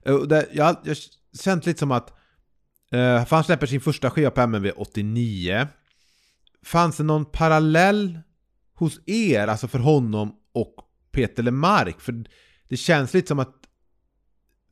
Och 0.05 0.27
det, 0.27 0.47
jag 0.53 0.65
har 0.65 0.77
känt 1.43 1.65
lite 1.65 1.79
som 1.79 1.91
att, 1.91 2.09
eh, 2.91 3.25
för 3.25 3.35
han 3.35 3.43
släpper 3.43 3.67
sin 3.67 3.81
första 3.81 4.09
skiva 4.09 4.31
på 4.31 4.41
MNV 4.41 4.71
89. 4.75 5.67
Fanns 6.63 6.97
det 6.97 7.03
någon 7.03 7.25
parallell 7.25 8.19
hos 8.75 8.99
er, 9.05 9.47
alltså 9.47 9.67
för 9.67 9.79
honom 9.79 10.35
och 10.53 10.75
Peter 11.11 11.43
Lemark? 11.43 12.01
För 12.01 12.23
det 12.69 12.77
känns 12.77 13.13
lite 13.13 13.27
som 13.27 13.39
att 13.39 13.56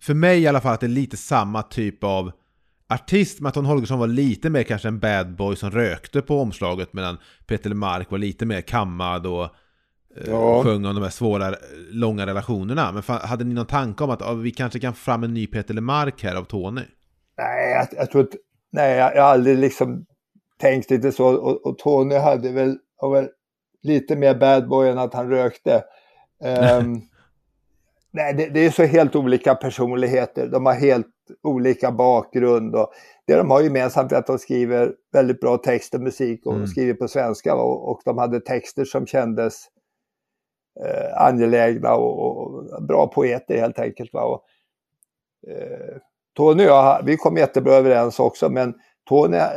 för 0.02 0.14
mig 0.14 0.39
i 0.39 0.48
alla 0.48 0.62
fall 0.62 0.74
att 0.74 0.80
det 0.80 0.86
är 0.86 0.88
lite 0.88 1.18
samma 1.18 1.64
typ 1.64 2.04
av 2.04 2.32
artist. 2.89 3.39
Martin 3.39 3.66
Holgersson 3.66 4.00
var 4.00 4.08
lite 4.08 4.50
mer 4.50 4.64
kanske 4.64 4.88
en 4.88 5.00
bad 5.00 5.36
boy 5.36 5.56
som 5.56 5.72
rökte 5.72 6.22
på 6.22 6.39
omslaget 6.39 6.93
medan 6.93 7.18
Peter 7.48 7.70
Lemark 7.70 8.12
var 8.12 8.18
lite 8.18 8.46
mer 8.46 8.62
kammad 8.62 9.26
och 9.26 9.43
eh, 9.43 10.30
ja. 10.30 10.64
sjöng 10.64 10.86
om 10.86 10.96
de 10.96 11.04
här 11.04 11.10
svåra, 11.10 11.56
långa 11.91 12.26
relationerna. 12.26 12.91
Men 12.91 13.18
hade 13.18 13.43
ni 13.43 13.54
någon 13.54 13.66
tanke 13.66 14.04
om 14.04 14.10
att 14.10 14.38
vi 14.38 14.52
kanske 14.52 14.80
kan 14.80 14.93
få 14.93 15.00
fram 15.00 15.24
en 15.24 15.34
ny 15.34 15.48
Peter 15.48 15.74
Lemark 15.74 16.24
här 16.24 16.36
av 16.36 16.43
Tony? 16.43 16.82
Nej, 17.38 17.72
jag, 17.72 17.88
jag 17.91 18.12
tror 18.12 18.24
inte, 18.24 18.38
nej, 18.72 18.98
jag, 18.98 19.16
jag 19.16 19.24
har 19.24 19.30
aldrig 19.30 19.58
liksom 19.58 20.06
tänkt 20.58 20.91
lite 20.91 21.12
så. 21.12 21.26
Och, 21.28 21.66
och 21.66 21.78
Tony 21.78 22.16
hade 22.16 22.52
väl, 22.52 22.78
var 23.02 23.16
väl 23.16 23.30
lite 23.84 24.16
mer 24.16 24.36
bad 24.36 24.68
boy 24.68 24.89
än 24.89 24.98
att 24.98 25.14
han 25.14 25.30
rökte. 25.30 25.84
Um, 26.80 27.02
Nej, 28.16 28.34
det, 28.34 28.49
det, 28.49 28.66
är 28.66 28.70
så 28.70 28.84
helt 28.84 29.16
olika 29.16 29.55
personligheter. 29.55 30.47
De 30.47 30.66
har 30.66 30.74
helt 30.74 31.07
olika 31.43 31.91
bakgrund. 31.91 32.76
Och 32.76 32.93
det 33.28 33.36
de 33.36 33.51
har 33.51 33.61
gemensamt 33.61 34.11
är 34.11 34.16
att 34.16 34.28
de 34.28 34.39
skriver 34.39 34.93
väldigt 35.13 35.39
bra 35.39 35.57
text 35.57 35.95
och 35.95 36.01
musik 36.01 36.45
och 36.45 36.53
mm. 36.53 36.68
skriver 36.68 36.93
på 36.93 37.07
svenska. 37.07 37.55
Och, 37.55 37.91
och, 37.91 38.01
de 38.05 38.18
hade 38.18 38.39
texter 38.39 38.86
som 38.86 39.07
kändes 39.07 39.66
eh, 40.86 41.22
angelägna 41.22 41.95
och, 41.95 42.20
och, 42.20 42.84
bra 42.84 43.07
poeter 43.07 43.57
helt 43.57 43.80
enkelt. 43.80 44.13
Va? 44.13 44.24
Och, 44.24 44.43
eh, 45.51 45.97
Tony 46.36 46.63
och 46.63 46.70
jag, 46.70 47.03
vi 47.05 47.18
kom 47.18 47.38
jättebra 47.38 47.74
överens 47.74 48.20
också, 48.20 48.49
men 48.49 48.74
Tony, 49.09 49.38
eh, 49.38 49.47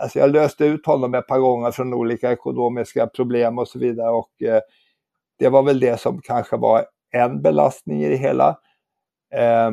alltså 0.00 0.18
jag 0.18 0.30
löste 0.30 0.64
ut 0.64 0.86
honom 0.86 1.14
ett 1.14 1.26
par 1.26 1.38
gånger 1.38 1.70
från 1.70 1.94
olika 1.94 2.32
ekonomiska 2.32 3.06
problem 3.06 3.58
och 3.58 3.68
så 3.68 3.78
vidare. 3.78 4.10
Och 4.10 4.42
eh, 4.42 4.60
det 5.38 5.48
var 5.48 5.62
väl 5.62 5.80
det 5.80 6.00
som 6.00 6.20
kanske 6.22 6.56
var 6.56 6.86
en 7.10 7.42
belastning 7.42 8.02
i 8.02 8.08
det 8.08 8.16
hela. 8.16 8.58
Eh, 9.34 9.70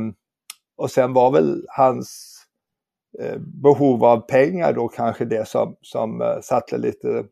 och 0.77 0.91
sen 0.91 1.13
var 1.13 1.31
väl 1.31 1.65
hans 1.67 2.37
eh, 3.19 3.37
behov 3.37 4.05
av 4.05 4.19
pengar 4.19 4.73
då 4.73 4.87
kanske 4.87 5.25
det 5.25 5.47
som, 5.47 5.75
som 5.81 6.21
eh, 6.21 6.39
satte 6.41 6.77
lite 6.77 7.25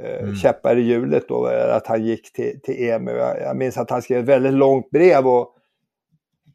eh, 0.00 0.22
mm. 0.22 0.34
käppar 0.34 0.76
i 0.76 0.82
hjulet 0.82 1.28
då, 1.28 1.46
att 1.46 1.86
han 1.86 2.04
gick 2.04 2.32
till, 2.32 2.60
till 2.60 2.88
EMU. 2.88 3.10
Jag, 3.10 3.40
jag 3.40 3.56
minns 3.56 3.78
att 3.78 3.90
han 3.90 4.02
skrev 4.02 4.20
ett 4.20 4.28
väldigt 4.28 4.52
långt 4.52 4.90
brev 4.90 5.28
och 5.28 5.56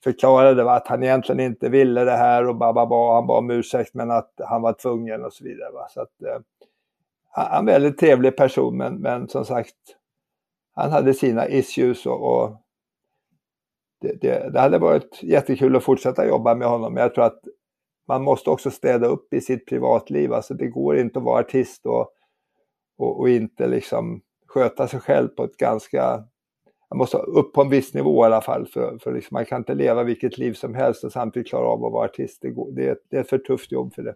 förklarade 0.04 0.72
att 0.72 0.88
han 0.88 1.04
egentligen 1.04 1.40
inte 1.40 1.70
ville 1.70 2.04
det 2.04 2.18
här 2.18 2.48
och 2.48 2.56
bababa, 2.56 3.14
han 3.14 3.28
bad 3.28 3.38
om 3.38 3.52
ursäkt 3.52 3.94
men 3.94 4.12
att 4.12 4.32
han 4.38 4.62
var 4.62 4.74
tvungen 4.74 5.26
och 5.26 5.34
så 5.34 5.44
vidare. 5.44 5.72
Va? 5.72 5.88
Så 5.90 6.02
att, 6.02 6.22
eh, 6.22 6.42
han 7.30 7.54
är 7.54 7.60
en 7.60 7.66
väldigt 7.66 8.00
trevlig 8.00 8.38
person 8.38 8.78
men, 8.78 8.96
men 8.96 9.28
som 9.28 9.46
sagt, 9.46 9.76
han 10.76 10.92
hade 10.92 11.14
sina 11.14 11.48
issues 11.48 12.06
och, 12.06 12.36
och 12.36 12.62
det, 14.02 14.22
det, 14.22 14.50
det, 14.54 14.60
hade 14.60 14.80
varit 14.80 15.24
jättekul 15.24 15.76
att 15.76 15.84
fortsätta 15.84 16.28
jobba 16.28 16.56
med 16.56 16.68
honom. 16.68 16.94
Men 16.94 17.04
jag 17.04 17.16
tror 17.16 17.26
att 17.26 17.42
man 18.08 18.24
måste 18.24 18.50
också 18.50 18.72
städa 18.72 19.08
upp 19.08 19.34
i 19.34 19.42
sitt 19.42 19.66
privatliv. 19.66 20.34
Alltså 20.34 20.54
det 20.54 20.68
går 20.68 20.98
inte 20.98 21.20
att 21.20 21.26
vara 21.26 21.40
artist 21.40 21.86
och, 21.86 22.10
och, 22.98 23.20
och 23.20 23.30
inte 23.30 23.68
liksom 23.68 24.22
sköta 24.48 24.88
sig 24.88 25.00
själv 25.00 25.28
på 25.28 25.44
ett 25.44 25.58
ganska 25.58 26.24
man 26.90 26.98
måste 26.98 27.18
upp 27.18 27.54
på 27.54 27.62
en 27.62 27.70
viss 27.70 27.94
nivå 27.94 28.24
i 28.24 28.26
alla 28.26 28.42
fall. 28.42 28.68
För, 28.68 28.98
för 28.98 29.14
liksom, 29.14 29.36
man 29.36 29.46
kan 29.46 29.58
inte 29.58 29.74
leva 29.74 30.04
vilket 30.04 30.38
liv 30.38 30.54
som 30.54 30.76
helst 30.76 31.04
och 31.04 31.12
samtidigt 31.12 31.50
klara 31.50 31.68
av 31.68 31.86
att 31.86 31.92
vara 31.92 32.06
artist. 32.06 32.42
Det, 32.42 32.50
går, 32.50 32.72
det, 32.72 33.00
det 33.10 33.18
är 33.18 33.22
ett 33.22 33.30
för 33.30 33.38
tufft 33.38 33.72
jobb 33.72 33.94
för 33.94 34.04
det. 34.04 34.16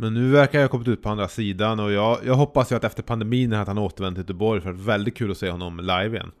Men 0.00 0.14
nu 0.14 0.30
verkar 0.30 0.58
jag 0.58 0.64
ha 0.64 0.70
kommit 0.70 0.88
ut 0.88 1.02
på 1.02 1.08
andra 1.08 1.28
sidan 1.28 1.80
och 1.80 1.92
jag, 1.92 2.18
jag 2.24 2.34
hoppas 2.34 2.72
ju 2.72 2.76
att 2.76 2.84
efter 2.84 3.02
pandemin 3.02 3.52
att 3.52 3.68
han 3.68 3.78
återvänder 3.78 4.22
till 4.22 4.24
Göteborg 4.24 4.60
för 4.60 4.72
det 4.72 4.78
är 4.78 4.84
väldigt 4.84 5.16
kul 5.16 5.30
att 5.30 5.38
se 5.38 5.50
honom 5.50 5.80
live 5.80 6.16
igen. 6.16 6.32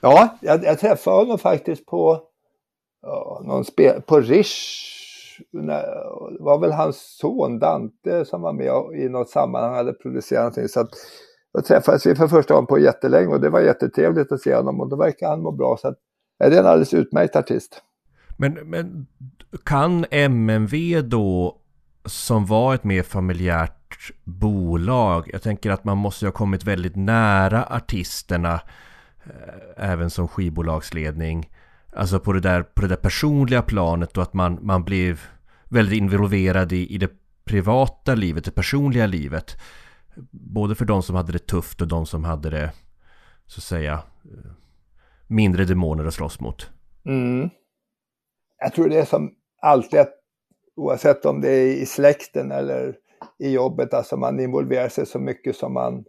Ja, 0.00 0.38
jag, 0.40 0.64
jag 0.64 0.78
träffade 0.78 1.16
honom 1.16 1.38
faktiskt 1.38 1.86
på, 1.86 2.22
ja, 3.02 3.42
någon 3.44 3.64
spel, 3.64 4.02
på 4.06 4.20
Rish. 4.20 4.54
Det 5.52 5.84
var 6.40 6.58
väl 6.58 6.72
hans 6.72 7.16
son 7.20 7.58
Dante 7.58 8.24
som 8.24 8.42
var 8.42 8.52
med 8.52 9.00
i 9.00 9.08
något 9.08 9.30
sammanhang, 9.30 9.74
hade 9.74 9.92
producerat 9.92 10.42
någonting. 10.42 10.68
Så 10.68 10.80
att 10.80 10.90
då 11.54 11.62
träffades 11.62 12.06
vi 12.06 12.14
för 12.14 12.28
första 12.28 12.54
gången 12.54 12.66
på 12.66 12.78
jättelänge 12.78 13.26
och 13.26 13.40
det 13.40 13.50
var 13.50 13.60
jättetrevligt 13.60 14.32
att 14.32 14.40
se 14.40 14.54
honom 14.54 14.80
och 14.80 14.88
då 14.88 14.96
verkar 14.96 15.28
han 15.28 15.42
må 15.42 15.52
bra. 15.52 15.76
Så 15.80 15.88
att, 15.88 15.98
ja, 16.38 16.48
det 16.48 16.56
är 16.56 16.60
en 16.60 16.66
alldeles 16.66 16.94
utmärkt 16.94 17.36
artist. 17.36 17.82
Men, 18.36 18.52
men 18.52 19.06
kan 19.64 20.04
MNV 20.10 21.02
då, 21.02 21.58
som 22.04 22.46
var 22.46 22.74
ett 22.74 22.84
mer 22.84 23.02
familjärt 23.02 24.12
bolag, 24.24 25.30
jag 25.32 25.42
tänker 25.42 25.70
att 25.70 25.84
man 25.84 25.98
måste 25.98 26.26
ha 26.26 26.32
kommit 26.32 26.64
väldigt 26.64 26.96
nära 26.96 27.64
artisterna, 27.64 28.60
eh, 29.24 29.90
även 29.90 30.10
som 30.10 30.28
skivbolagsledning. 30.28 31.50
Alltså 31.96 32.20
på 32.20 32.32
det 32.32 32.40
där, 32.40 32.62
på 32.62 32.82
det 32.82 32.88
där 32.88 32.96
personliga 32.96 33.62
planet 33.62 34.16
och 34.16 34.22
att 34.22 34.34
man, 34.34 34.58
man 34.62 34.84
blev 34.84 35.20
väldigt 35.64 35.98
involverad 35.98 36.72
i, 36.72 36.94
i 36.94 36.98
det 36.98 37.10
privata 37.44 38.14
livet, 38.14 38.44
det 38.44 38.50
personliga 38.50 39.06
livet. 39.06 39.56
Både 40.30 40.74
för 40.74 40.84
de 40.84 41.02
som 41.02 41.16
hade 41.16 41.32
det 41.32 41.46
tufft 41.46 41.80
och 41.80 41.88
de 41.88 42.06
som 42.06 42.24
hade 42.24 42.50
det, 42.50 42.72
så 43.46 43.58
att 43.58 43.64
säga, 43.64 44.02
mindre 45.26 45.64
demoner 45.64 46.04
att 46.04 46.14
slåss 46.14 46.40
mot. 46.40 46.70
Mm. 47.04 47.50
Jag 48.58 48.74
tror 48.74 48.88
det 48.88 48.98
är 48.98 49.04
som 49.04 49.34
alltid, 49.62 50.00
att 50.00 50.23
oavsett 50.76 51.24
om 51.24 51.40
det 51.40 51.50
är 51.50 51.66
i 51.66 51.86
släkten 51.86 52.52
eller 52.52 52.96
i 53.38 53.52
jobbet, 53.52 53.94
alltså 53.94 54.16
man 54.16 54.40
involverar 54.40 54.88
sig 54.88 55.06
så 55.06 55.18
mycket 55.18 55.56
som 55.56 55.72
man 55.72 56.04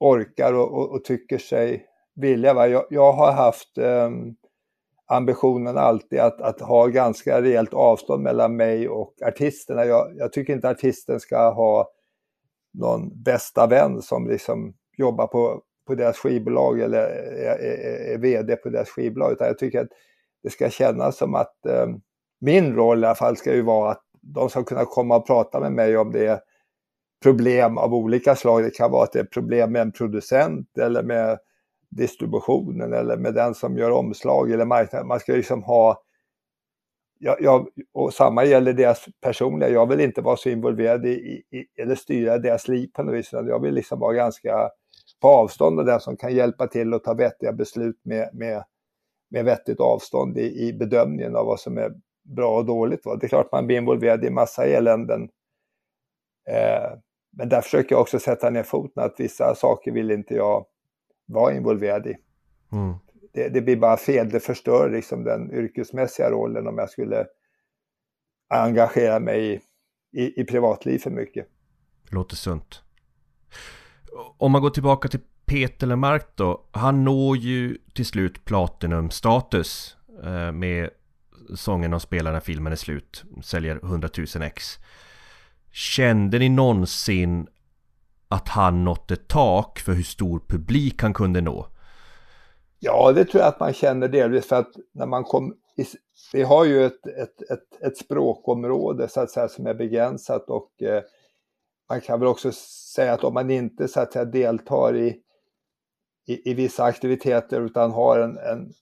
orkar 0.00 0.52
och, 0.52 0.72
och, 0.72 0.90
och 0.90 1.04
tycker 1.04 1.38
sig 1.38 1.86
vilja. 2.14 2.54
Va? 2.54 2.68
Jag, 2.68 2.84
jag 2.90 3.12
har 3.12 3.32
haft 3.32 3.78
um, 3.78 4.36
ambitionen 5.06 5.78
alltid 5.78 6.20
att, 6.20 6.40
att 6.40 6.60
ha 6.60 6.86
ganska 6.86 7.42
rejält 7.42 7.74
avstånd 7.74 8.22
mellan 8.22 8.56
mig 8.56 8.88
och 8.88 9.14
artisterna. 9.22 9.84
Jag, 9.84 10.12
jag 10.16 10.32
tycker 10.32 10.52
inte 10.52 10.68
artisten 10.68 11.20
ska 11.20 11.50
ha 11.50 11.90
någon 12.72 13.22
bästa 13.22 13.66
vän 13.66 14.02
som 14.02 14.28
liksom 14.28 14.74
jobbar 14.96 15.26
på, 15.26 15.62
på 15.86 15.94
deras 15.94 16.16
skivbolag 16.16 16.80
eller 16.80 16.98
är, 16.98 17.58
är, 17.58 18.14
är 18.14 18.18
vd 18.18 18.56
på 18.56 18.68
deras 18.68 18.88
skivbolag. 18.88 19.32
Utan 19.32 19.46
jag 19.46 19.58
tycker 19.58 19.80
att 19.80 19.90
det 20.42 20.50
ska 20.50 20.70
kännas 20.70 21.16
som 21.16 21.34
att 21.34 21.66
eh, 21.66 21.86
min 22.40 22.74
roll 22.74 23.04
i 23.04 23.06
alla 23.06 23.14
fall 23.14 23.36
ska 23.36 23.54
ju 23.54 23.62
vara 23.62 23.90
att 23.90 24.02
de 24.20 24.50
ska 24.50 24.64
kunna 24.64 24.84
komma 24.84 25.16
och 25.16 25.26
prata 25.26 25.60
med 25.60 25.72
mig 25.72 25.96
om 25.96 26.12
det 26.12 26.26
är 26.26 26.40
problem 27.22 27.78
av 27.78 27.94
olika 27.94 28.36
slag. 28.36 28.62
Det 28.62 28.70
kan 28.70 28.90
vara 28.90 29.04
att 29.04 29.12
det 29.12 29.20
är 29.20 29.24
problem 29.24 29.72
med 29.72 29.82
en 29.82 29.92
producent 29.92 30.78
eller 30.78 31.02
med 31.02 31.38
distributionen 31.90 32.92
eller 32.92 33.16
med 33.16 33.34
den 33.34 33.54
som 33.54 33.78
gör 33.78 33.90
omslag 33.90 34.50
eller 34.50 34.64
marknaden. 34.64 35.08
Man 35.08 35.20
ska 35.20 35.32
liksom 35.32 35.62
ha 35.62 36.04
jag, 37.18 37.36
jag, 37.40 37.68
och 37.92 38.14
samma 38.14 38.44
gäller 38.44 38.72
deras 38.72 39.04
personliga, 39.20 39.68
jag 39.70 39.88
vill 39.88 40.00
inte 40.00 40.20
vara 40.20 40.36
så 40.36 40.48
involverad 40.48 41.06
i, 41.06 41.42
i, 41.50 41.82
eller 41.82 41.94
styra 41.94 42.38
deras 42.38 42.68
liv 42.68 42.90
på 42.94 43.02
något 43.02 43.14
vis, 43.14 43.32
jag 43.32 43.62
vill 43.62 43.74
liksom 43.74 43.98
vara 44.00 44.14
ganska 44.14 44.70
på 45.20 45.28
avstånd 45.28 45.78
och 45.78 45.86
den 45.86 46.00
som 46.00 46.16
kan 46.16 46.34
hjälpa 46.34 46.66
till 46.66 46.94
att 46.94 47.04
ta 47.04 47.14
vettiga 47.14 47.52
beslut 47.52 48.00
med, 48.02 48.30
med, 48.32 48.64
med 49.30 49.44
vettigt 49.44 49.80
avstånd 49.80 50.38
i, 50.38 50.68
i 50.68 50.72
bedömningen 50.72 51.36
av 51.36 51.46
vad 51.46 51.60
som 51.60 51.78
är 51.78 51.92
bra 52.24 52.58
och 52.58 52.64
dåligt. 52.64 53.04
Va? 53.04 53.16
Det 53.16 53.26
är 53.26 53.28
klart 53.28 53.52
man 53.52 53.66
blir 53.66 53.76
involverad 53.76 54.24
i 54.24 54.30
massa 54.30 54.66
eländen. 54.66 55.22
Eh, 56.48 56.98
men 57.36 57.48
där 57.48 57.60
försöker 57.60 57.94
jag 57.94 58.02
också 58.02 58.18
sätta 58.18 58.50
ner 58.50 58.62
foten 58.62 59.02
att 59.02 59.14
vissa 59.18 59.54
saker 59.54 59.92
vill 59.92 60.10
inte 60.10 60.34
jag 60.34 60.66
vara 61.26 61.54
involverad 61.54 62.06
i. 62.06 62.16
Mm 62.72 62.94
det, 63.34 63.48
det, 63.48 63.60
blir 63.60 63.76
bara 63.76 63.96
fel. 63.96 64.30
Det 64.30 64.40
förstör 64.40 64.90
liksom 64.90 65.24
den 65.24 65.52
yrkesmässiga 65.52 66.30
rollen 66.30 66.66
om 66.66 66.78
jag 66.78 66.90
skulle 66.90 67.26
engagera 68.48 69.20
mig 69.20 69.52
i, 69.52 69.60
i, 70.22 70.40
i 70.40 70.44
privatliv 70.44 70.98
för 70.98 71.10
mycket. 71.10 71.46
Låter 72.10 72.36
sunt. 72.36 72.82
Om 74.38 74.52
man 74.52 74.62
går 74.62 74.70
tillbaka 74.70 75.08
till 75.08 75.20
Peter 75.46 75.86
Lemark 75.86 76.36
då. 76.36 76.68
Han 76.70 77.04
når 77.04 77.36
ju 77.36 77.78
till 77.94 78.06
slut 78.06 78.44
Platinum-status 78.44 79.96
eh, 80.24 80.52
med 80.52 80.90
sången 81.54 81.94
och 81.94 82.02
spelar 82.02 82.32
när 82.32 82.40
filmen 82.40 82.72
är 82.72 82.76
slut. 82.76 83.24
Säljer 83.42 83.76
100 83.76 84.08
000 84.18 84.26
ex. 84.42 84.78
Kände 85.72 86.38
ni 86.38 86.48
någonsin 86.48 87.46
att 88.28 88.48
han 88.48 88.84
nått 88.84 89.10
ett 89.10 89.28
tak 89.28 89.78
för 89.78 89.92
hur 89.92 90.02
stor 90.02 90.42
publik 90.48 91.02
han 91.02 91.14
kunde 91.14 91.40
nå? 91.40 91.66
Ja, 92.78 93.12
det 93.12 93.24
tror 93.24 93.40
jag 93.40 93.48
att 93.48 93.60
man 93.60 93.72
känner 93.72 94.08
delvis 94.08 94.46
för 94.46 94.56
att 94.56 94.72
när 94.92 95.06
man 95.06 95.24
kom 95.24 95.54
i, 95.76 95.84
vi 96.32 96.42
har 96.42 96.64
ju 96.64 96.84
ett, 96.84 97.06
ett, 97.06 97.50
ett, 97.50 97.82
ett 97.82 97.96
språkområde 97.96 99.08
så 99.08 99.20
att 99.20 99.30
säga 99.30 99.48
som 99.48 99.66
är 99.66 99.74
begränsat 99.74 100.50
och 100.50 100.82
eh, 100.82 101.02
man 101.88 102.00
kan 102.00 102.20
väl 102.20 102.28
också 102.28 102.52
säga 102.94 103.12
att 103.12 103.24
om 103.24 103.34
man 103.34 103.50
inte 103.50 103.88
så 103.88 104.00
att 104.00 104.12
säga 104.12 104.24
deltar 104.24 104.96
i, 104.96 105.20
i, 106.26 106.50
i 106.50 106.54
vissa 106.54 106.84
aktiviteter 106.84 107.60
utan 107.60 107.92
har 107.92 108.18
en, 108.18 108.38
en 108.38 108.72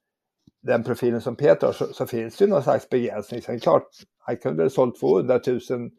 den 0.63 0.85
profilen 0.85 1.21
som 1.21 1.37
Peter 1.37 1.67
har 1.67 1.75
så, 1.75 1.87
så, 1.87 2.07
finns 2.07 2.37
det 2.37 2.45
ju 2.45 2.51
någon 2.51 2.63
slags 2.63 2.89
begränsning. 2.89 3.43
Sen 3.43 3.61
klart, 3.61 3.89
han 4.19 4.37
kunde 4.37 4.63
ha 4.63 4.71
sålt 4.71 5.01
200 5.01 5.41
000 5.47 5.91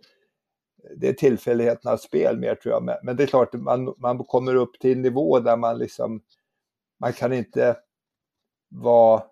det 0.98 1.10
är 1.10 1.14
tillfälligheternas 1.14 2.02
spel 2.02 2.40
mer 2.40 2.56
tror 2.56 2.74
jag. 2.74 2.98
Men 3.04 3.16
det 3.16 3.24
är 3.24 3.28
klart, 3.28 3.54
man, 3.54 3.94
man 3.98 4.18
kommer 4.18 4.56
upp 4.56 4.80
till 4.80 4.92
en 4.92 5.02
nivå 5.02 5.40
där 5.40 5.58
man 5.58 5.78
liksom, 5.78 6.22
man 7.00 7.14
kan 7.14 7.34
inte 7.34 7.78
vara 8.70 9.24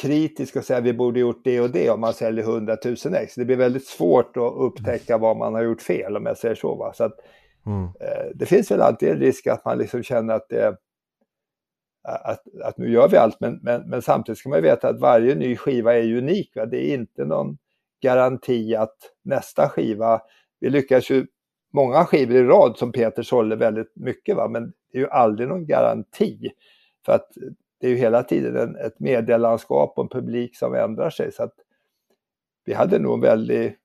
kritisk 0.00 0.56
och 0.56 0.64
säga 0.64 0.80
vi 0.80 0.92
borde 0.92 1.20
gjort 1.20 1.44
det 1.44 1.60
och 1.60 1.70
det 1.70 1.90
om 1.90 2.00
man 2.00 2.14
säljer 2.14 2.44
100 2.44 2.76
000 2.84 2.96
ex. 3.14 3.34
Det 3.34 3.44
blir 3.44 3.56
väldigt 3.56 3.86
svårt 3.86 4.36
att 4.36 4.52
upptäcka 4.56 5.18
vad 5.18 5.36
man 5.36 5.54
har 5.54 5.62
gjort 5.62 5.82
fel 5.82 6.16
om 6.16 6.26
jag 6.26 6.38
säger 6.38 6.54
så. 6.54 6.74
Va? 6.74 6.92
så 6.92 7.04
att, 7.04 7.20
mm. 7.66 7.84
eh, 7.84 8.30
det 8.34 8.46
finns 8.46 8.70
väl 8.70 8.80
alltid 8.80 9.08
en 9.08 9.18
risk 9.18 9.46
att 9.46 9.64
man 9.64 9.78
liksom 9.78 10.02
känner 10.02 10.34
att 10.34 10.48
det 10.48 10.76
att, 12.04 12.42
att 12.62 12.78
nu 12.78 12.92
gör 12.92 13.08
vi 13.08 13.16
allt, 13.16 13.40
men, 13.40 13.60
men, 13.62 13.88
men 13.88 14.02
samtidigt 14.02 14.38
ska 14.38 14.48
man 14.48 14.62
veta 14.62 14.88
att 14.88 15.00
varje 15.00 15.34
ny 15.34 15.56
skiva 15.56 15.94
är 15.94 16.16
unik. 16.16 16.56
Va? 16.56 16.66
Det 16.66 16.90
är 16.90 16.94
inte 16.94 17.24
någon 17.24 17.58
garanti 18.02 18.74
att 18.74 18.96
nästa 19.24 19.68
skiva, 19.68 20.20
vi 20.60 20.70
lyckas 20.70 21.10
ju 21.10 21.26
många 21.72 22.04
skivor 22.04 22.36
i 22.36 22.42
rad 22.42 22.78
som 22.78 22.92
Peter 22.92 23.22
sålde 23.22 23.56
väldigt 23.56 23.92
mycket, 23.96 24.36
va? 24.36 24.48
men 24.48 24.72
det 24.92 24.98
är 24.98 25.02
ju 25.02 25.08
aldrig 25.08 25.48
någon 25.48 25.66
garanti. 25.66 26.50
För 27.06 27.12
att 27.12 27.28
det 27.80 27.86
är 27.86 27.90
ju 27.90 27.96
hela 27.96 28.22
tiden 28.22 28.56
en, 28.56 28.76
ett 28.76 29.00
medielandskap 29.00 29.92
och 29.98 30.04
en 30.04 30.08
publik 30.08 30.56
som 30.56 30.74
ändrar 30.74 31.10
sig. 31.10 31.32
Så 31.32 31.42
att 31.42 31.54
vi 32.64 32.74
hade 32.74 32.98
nog 32.98 33.14
en 33.14 33.20
väldigt, 33.20 33.78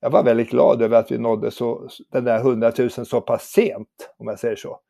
jag 0.00 0.10
var 0.10 0.22
väldigt 0.22 0.50
glad 0.50 0.82
över 0.82 0.98
att 0.98 1.10
vi 1.10 1.18
nådde 1.18 1.50
så, 1.50 1.88
den 2.10 2.24
där 2.24 2.38
100 2.38 2.72
000 2.78 2.90
så 2.90 3.20
pass 3.20 3.42
sent, 3.42 4.14
om 4.16 4.28
jag 4.28 4.38
säger 4.38 4.56
så. 4.56 4.80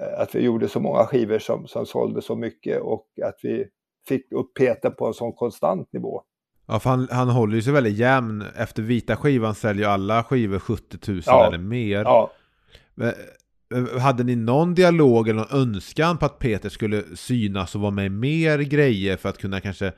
Eh, 0.00 0.20
att 0.20 0.34
vi 0.34 0.40
gjorde 0.40 0.68
så 0.68 0.80
många 0.80 1.06
skivor 1.06 1.38
som, 1.38 1.66
som 1.66 1.86
sålde 1.86 2.22
så 2.22 2.36
mycket 2.36 2.80
och 2.80 3.06
att 3.24 3.38
vi 3.42 3.66
fick 4.08 4.32
upp 4.32 4.54
Peter 4.54 4.90
på 4.90 5.06
en 5.06 5.14
sån 5.14 5.32
konstant 5.32 5.92
nivå. 5.92 6.22
Ja, 6.66 6.78
för 6.80 6.90
han, 6.90 7.08
han 7.10 7.28
håller 7.28 7.54
ju 7.56 7.62
sig 7.62 7.72
väldigt 7.72 7.96
jämn. 7.96 8.44
Efter 8.56 8.82
vita 8.82 9.16
skivan 9.16 9.54
säljer 9.54 9.84
ju 9.84 9.90
alla 9.90 10.24
skivor 10.24 10.58
70 10.58 10.98
000 11.12 11.22
Ja. 11.26 11.46
eller 11.46 11.58
mer. 11.58 12.02
Ja, 12.02 12.30
Men, 12.94 13.12
Hade 14.00 14.24
ni 14.24 14.36
någon 14.36 14.74
dialog 14.74 15.28
eller 15.28 15.40
någon 15.40 15.60
önskan 15.60 16.18
på 16.18 16.26
att 16.26 16.38
Peter 16.38 16.68
skulle 16.68 17.02
synas 17.16 17.74
och 17.74 17.80
vara 17.80 17.90
med 17.90 18.06
i 18.06 18.08
mer 18.08 18.58
grejer 18.58 19.16
för 19.16 19.28
att 19.28 19.38
kunna 19.38 19.60
kanske 19.60 19.92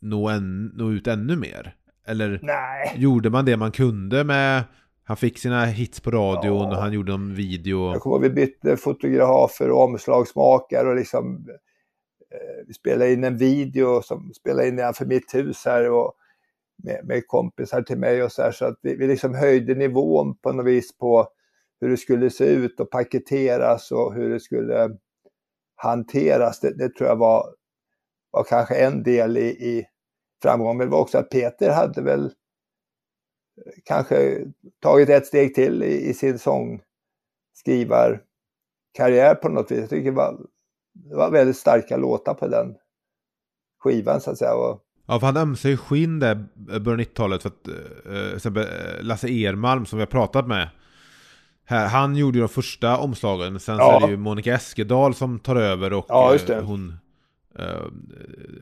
nå, 0.00 0.28
en, 0.28 0.66
nå 0.66 0.90
ut 0.90 1.06
ännu 1.06 1.36
mer? 1.36 1.74
Eller 2.06 2.40
nej. 2.42 2.94
gjorde 2.96 3.30
man 3.30 3.44
det 3.44 3.56
man 3.56 3.72
kunde 3.72 4.24
med... 4.24 4.64
Han 5.04 5.16
fick 5.16 5.38
sina 5.38 5.64
hits 5.64 6.00
på 6.00 6.10
radion 6.10 6.56
Ja. 6.56 6.68
och 6.68 6.82
han 6.82 6.92
gjorde 6.92 7.12
en 7.12 7.34
video. 7.34 7.92
Jag 7.92 8.00
kommer 8.00 8.16
ihåg 8.16 8.22
vi 8.22 8.30
bytte 8.30 8.76
fotografer 8.76 9.70
och 9.70 9.82
omslagsmakare 9.82 10.88
och 10.88 10.96
liksom 10.96 11.46
eh, 12.34 12.66
vi 12.66 12.74
spelade 12.74 13.12
in 13.12 13.24
en 13.24 13.36
video 13.36 14.02
som 14.02 14.32
spelade 14.34 14.68
in 14.68 14.74
innanför 14.78 15.06
mitt 15.06 15.34
hus 15.34 15.64
här 15.64 15.90
och 15.90 16.12
med, 16.84 17.00
med 17.04 17.26
kompisar 17.26 17.82
till 17.82 17.98
mig 17.98 18.22
och 18.22 18.32
så 18.32 18.42
här 18.42 18.52
så 18.52 18.64
att 18.64 18.78
vi, 18.82 18.96
vi 18.96 19.06
liksom 19.06 19.34
höjde 19.34 19.74
nivån 19.74 20.36
på 20.36 20.52
något 20.52 20.66
vis 20.66 20.98
på 20.98 21.28
hur 21.80 21.88
det 21.88 21.96
skulle 21.96 22.30
se 22.30 22.44
ut 22.44 22.80
och 22.80 22.90
paketeras 22.90 23.92
och 23.92 24.14
hur 24.14 24.30
det 24.30 24.40
skulle 24.40 24.90
hanteras. 25.74 26.60
Det, 26.60 26.78
det 26.78 26.94
tror 26.94 27.08
jag 27.08 27.16
var, 27.16 27.46
var 28.30 28.44
kanske 28.44 28.74
en 28.74 29.02
del 29.02 29.36
i, 29.36 29.46
i 29.48 29.84
framgången. 30.42 30.76
Men 30.76 30.86
det 30.86 30.90
var 30.92 31.00
också 31.00 31.18
att 31.18 31.30
Peter 31.30 31.70
hade 31.70 32.02
väl 32.02 32.32
kanske 33.84 34.44
tagit 34.82 35.08
ett 35.08 35.26
steg 35.26 35.54
till 35.54 35.82
i, 35.82 36.08
i 36.10 36.14
sin 36.14 36.38
sångskrivarkarriär 36.38 39.34
på 39.34 39.48
något 39.48 39.70
vis. 39.70 39.78
Jag 39.80 39.90
tycker 39.90 40.10
det 40.10 40.16
var, 40.16 40.36
det 40.92 41.16
var 41.16 41.30
väldigt 41.30 41.56
starka 41.56 41.96
låtar 41.96 42.34
på 42.34 42.48
den 42.48 42.74
skivan 43.78 44.20
så 44.20 44.30
att 44.30 44.38
säga. 44.38 44.54
Och, 44.54 44.80
Ja, 45.06 45.20
för 45.20 45.26
han 45.26 45.36
ömsade 45.36 45.70
ju 45.72 45.76
skinn 45.76 46.18
där 46.18 46.46
början 46.54 47.00
av 47.00 47.06
90-talet 47.06 47.42
för 47.42 47.48
att 47.48 47.68
eh, 48.08 48.34
exempel 48.36 48.62
eh, 48.62 48.68
Lasse 49.02 49.28
Ermalm 49.28 49.86
som 49.86 49.98
vi 49.98 50.02
har 50.02 50.06
pratat 50.06 50.46
med 50.46 50.68
här, 51.64 51.88
han 51.88 52.16
gjorde 52.16 52.38
ju 52.38 52.42
de 52.42 52.48
första 52.48 52.98
omslagen, 52.98 53.60
sen 53.60 53.76
så 53.76 53.82
Ja. 53.82 53.96
är 53.96 54.00
det 54.06 54.10
ju 54.10 54.16
Monica 54.16 54.54
Eskedal 54.54 55.14
som 55.14 55.38
tar 55.38 55.56
över 55.56 55.92
och 55.92 56.06
Ja, 56.08 56.34
eh, 56.48 56.64
hon 56.64 56.96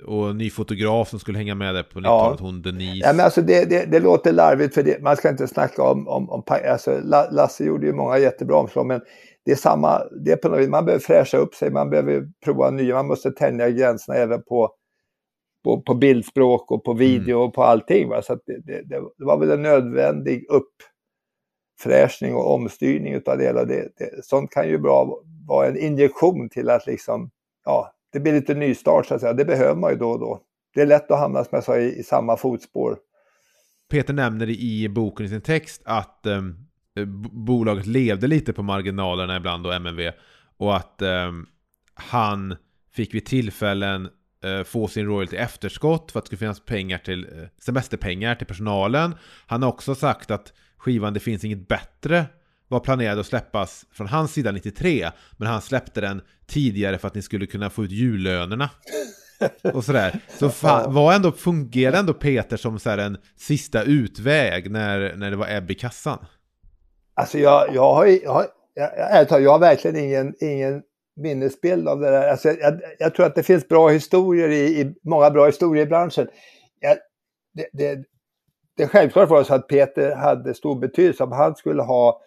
och 0.06 0.30
en 0.30 0.38
ny 0.38 0.50
fotograf 0.50 1.08
som 1.08 1.18
skulle 1.18 1.38
hänga 1.38 1.54
med 1.54 1.74
där 1.74 1.82
på 1.82 1.98
90-talet, 2.00 2.40
Ja. 2.40 2.46
hon 2.46 2.62
Denise. 2.62 3.06
ja, 3.06 3.12
men 3.12 3.24
alltså 3.24 3.42
det, 3.42 3.64
det, 3.70 3.84
det 3.90 4.00
låter 4.00 4.32
larvigt 4.32 4.74
för 4.74 4.82
det, 4.82 5.02
man 5.02 5.16
ska 5.16 5.28
inte 5.28 5.48
snacka 5.48 5.82
om, 5.82 6.08
om, 6.08 6.30
om 6.30 6.42
alltså, 6.70 6.98
La- 7.04 7.30
Lasse 7.30 7.64
gjorde 7.64 7.86
ju 7.86 7.92
många 7.92 8.18
jättebra 8.18 8.56
omslag 8.56 8.86
men 8.86 9.00
det 9.44 9.50
är 9.52 9.56
samma, 9.56 10.02
det 10.24 10.32
är 10.32 10.36
på 10.36 10.48
något 10.48 10.58
vis, 10.60 10.68
man 10.68 10.84
behöver 10.84 11.02
fräscha 11.02 11.38
upp 11.38 11.54
sig, 11.54 11.70
man 11.70 11.90
behöver 11.90 12.28
prova 12.44 12.70
nya, 12.70 12.94
man 12.94 13.06
måste 13.06 13.30
tänja 13.30 13.70
gränserna 13.70 14.18
även 14.18 14.42
på, 14.42 14.70
på, 15.64 15.82
på 15.82 15.94
bildspråk 15.94 16.70
och 16.70 16.84
på 16.84 16.92
video 16.92 17.34
och 17.34 17.54
på 17.54 17.62
allting. 17.64 18.08
Va? 18.08 18.22
Så 18.22 18.34
det, 18.46 18.60
det, 18.66 18.82
det 19.18 19.24
var 19.24 19.38
väl 19.38 19.50
en 19.50 19.62
nödvändig 19.62 20.44
uppfräschning 21.78 22.34
och 22.34 22.54
omstyrning 22.54 23.14
utav 23.14 23.38
det 23.38 23.44
hela. 23.44 23.64
Det, 23.64 23.88
det, 23.98 24.24
sånt 24.24 24.50
kan 24.50 24.68
ju 24.68 24.78
bra 24.78 25.20
vara 25.46 25.66
en 25.66 25.76
injektion 25.78 26.48
till 26.48 26.70
att 26.70 26.86
liksom, 26.86 27.30
ja, 27.64 27.92
det 28.12 28.20
blir 28.20 28.32
lite 28.32 28.54
nystart 28.54 29.06
så 29.06 29.14
att 29.14 29.20
säga. 29.20 29.32
Det 29.32 29.44
behöver 29.44 29.74
man 29.74 29.90
ju 29.90 29.96
då 29.96 30.10
och 30.10 30.20
då. 30.20 30.40
Det 30.74 30.80
är 30.80 30.86
lätt 30.86 31.10
att 31.10 31.18
hamna, 31.18 31.44
som 31.44 31.56
jag 31.56 31.64
sa, 31.64 31.78
i, 31.78 31.98
i 31.98 32.02
samma 32.02 32.36
fotspår. 32.36 32.98
Peter 33.90 34.14
nämner 34.14 34.48
i 34.48 34.88
boken 34.88 35.26
i 35.26 35.28
sin 35.28 35.40
text 35.40 35.82
att 35.84 36.26
ehm, 36.26 36.54
eh, 36.96 37.04
bolaget 37.32 37.86
levde 37.86 38.26
lite 38.26 38.52
på 38.52 38.62
marginalerna 38.62 39.36
ibland 39.36 39.64
då, 39.64 39.72
MNV. 39.72 40.10
Och 40.56 40.76
att 40.76 41.02
eh, 41.02 41.32
han 41.94 42.56
fick 42.92 43.14
vid 43.14 43.26
tillfällen 43.26 44.08
eh, 44.44 44.64
få 44.64 44.88
sin 44.88 45.06
royalty 45.06 45.36
i 45.36 45.38
efterskott 45.38 46.12
för 46.12 46.18
att 46.18 46.24
det 46.24 46.26
skulle 46.26 46.38
finnas 46.38 46.64
pengar 46.64 46.98
till 46.98 47.24
eh, 47.24 47.48
semesterpengar 47.58 48.34
till 48.34 48.46
personalen. 48.46 49.14
Han 49.46 49.62
har 49.62 49.68
också 49.68 49.94
sagt 49.94 50.30
att 50.30 50.52
skivan 50.76 51.14
Det 51.14 51.20
finns 51.20 51.44
inget 51.44 51.68
bättre 51.68 52.26
var 52.70 52.80
planerad 52.80 53.18
att 53.18 53.26
släppas 53.26 53.86
från 53.92 54.06
hans 54.06 54.32
sida 54.32 54.52
93 54.52 55.10
men 55.36 55.48
han 55.48 55.60
släppte 55.60 56.00
den 56.00 56.22
tidigare 56.46 56.98
för 56.98 57.08
att 57.08 57.14
ni 57.14 57.22
skulle 57.22 57.46
kunna 57.46 57.70
få 57.70 57.84
ut 57.84 57.90
jullönerna. 57.90 58.70
Och 59.74 59.84
sådär. 59.84 60.20
Så 60.38 60.48
fan, 60.50 60.94
var 60.94 61.12
ändå, 61.12 61.32
fungerade 61.32 61.98
ändå 61.98 62.14
Peter 62.14 62.56
som 62.56 62.78
så 62.78 62.90
en 62.90 63.16
sista 63.36 63.82
utväg 63.82 64.70
när, 64.70 65.16
när 65.16 65.30
det 65.30 65.36
var 65.36 65.46
ebb 65.46 65.70
i 65.70 65.74
kassan? 65.74 66.18
Alltså 67.14 67.38
jag, 67.38 67.74
jag 67.74 67.94
har, 67.94 68.06
jag, 68.06 68.32
har, 68.32 68.46
jag, 68.74 69.42
jag 69.42 69.50
har 69.50 69.58
verkligen 69.58 69.96
ingen, 69.96 70.34
ingen 70.40 70.82
minnesbild 71.16 71.88
av 71.88 72.00
det 72.00 72.10
där. 72.10 72.28
Alltså 72.28 72.48
jag, 72.48 72.80
jag 72.98 73.14
tror 73.14 73.26
att 73.26 73.34
det 73.34 73.42
finns 73.42 73.68
bra 73.68 73.88
historier 73.88 74.48
i, 74.48 74.80
i 74.80 74.94
många 75.02 75.30
bra 75.30 75.46
historier 75.46 75.86
i 75.86 75.88
branschen. 75.88 76.28
Jag, 76.80 76.96
det, 77.54 77.68
det, 77.72 78.04
det 78.76 78.82
är 78.82 78.88
självklart 78.88 79.28
var 79.28 79.42
så 79.42 79.54
att 79.54 79.68
Peter 79.68 80.16
hade 80.16 80.54
stor 80.54 80.80
betydelse. 80.80 81.24
Om 81.24 81.32
han 81.32 81.54
skulle 81.54 81.82
ha 81.82 82.20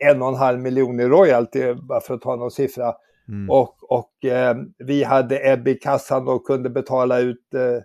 en 0.00 0.22
och 0.22 0.28
en 0.28 0.34
halv 0.34 0.58
miljon 0.58 1.00
i 1.00 1.04
royalty, 1.04 1.74
bara 1.74 2.00
för 2.00 2.14
att 2.14 2.20
ta 2.22 2.36
någon 2.36 2.50
siffra, 2.50 2.94
Mm. 3.28 3.50
och, 3.50 3.92
och 3.92 4.24
eh, 4.24 4.56
vi 4.78 5.02
hade 5.04 5.38
ebb 5.38 5.68
i 5.68 5.74
kassan 5.74 6.28
och 6.28 6.46
kunde 6.46 6.70
betala 6.70 7.18
ut 7.18 7.54
eh, 7.54 7.82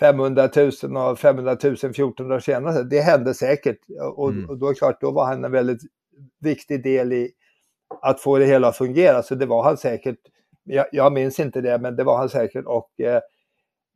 500 0.00 0.48
000 0.82 0.96
och 1.10 1.18
500 1.18 1.56
000 1.64 1.76
14 1.94 2.28
dagar 2.28 2.40
senare. 2.40 2.82
Det 2.82 3.00
hände 3.00 3.34
säkert. 3.34 3.78
Och, 4.16 4.30
Mm. 4.30 4.50
och 4.50 4.58
då 4.58 4.68
är 4.68 4.74
klart, 4.74 5.00
då 5.00 5.10
var 5.10 5.24
han 5.26 5.44
en 5.44 5.52
väldigt 5.52 5.80
viktig 6.40 6.82
del 6.82 7.12
i 7.12 7.30
att 8.02 8.20
få 8.20 8.38
det 8.38 8.44
hela 8.46 8.68
att 8.68 8.76
fungera. 8.76 9.22
Så 9.22 9.34
det 9.34 9.46
var 9.46 9.62
han 9.62 9.76
säkert. 9.76 10.18
Jag, 10.64 10.86
jag 10.92 11.12
minns 11.12 11.40
inte 11.40 11.60
det, 11.60 11.78
men 11.78 11.96
det 11.96 12.04
var 12.04 12.16
han 12.16 12.28
säkert. 12.28 12.64
Och 12.66 13.00
eh, 13.00 13.20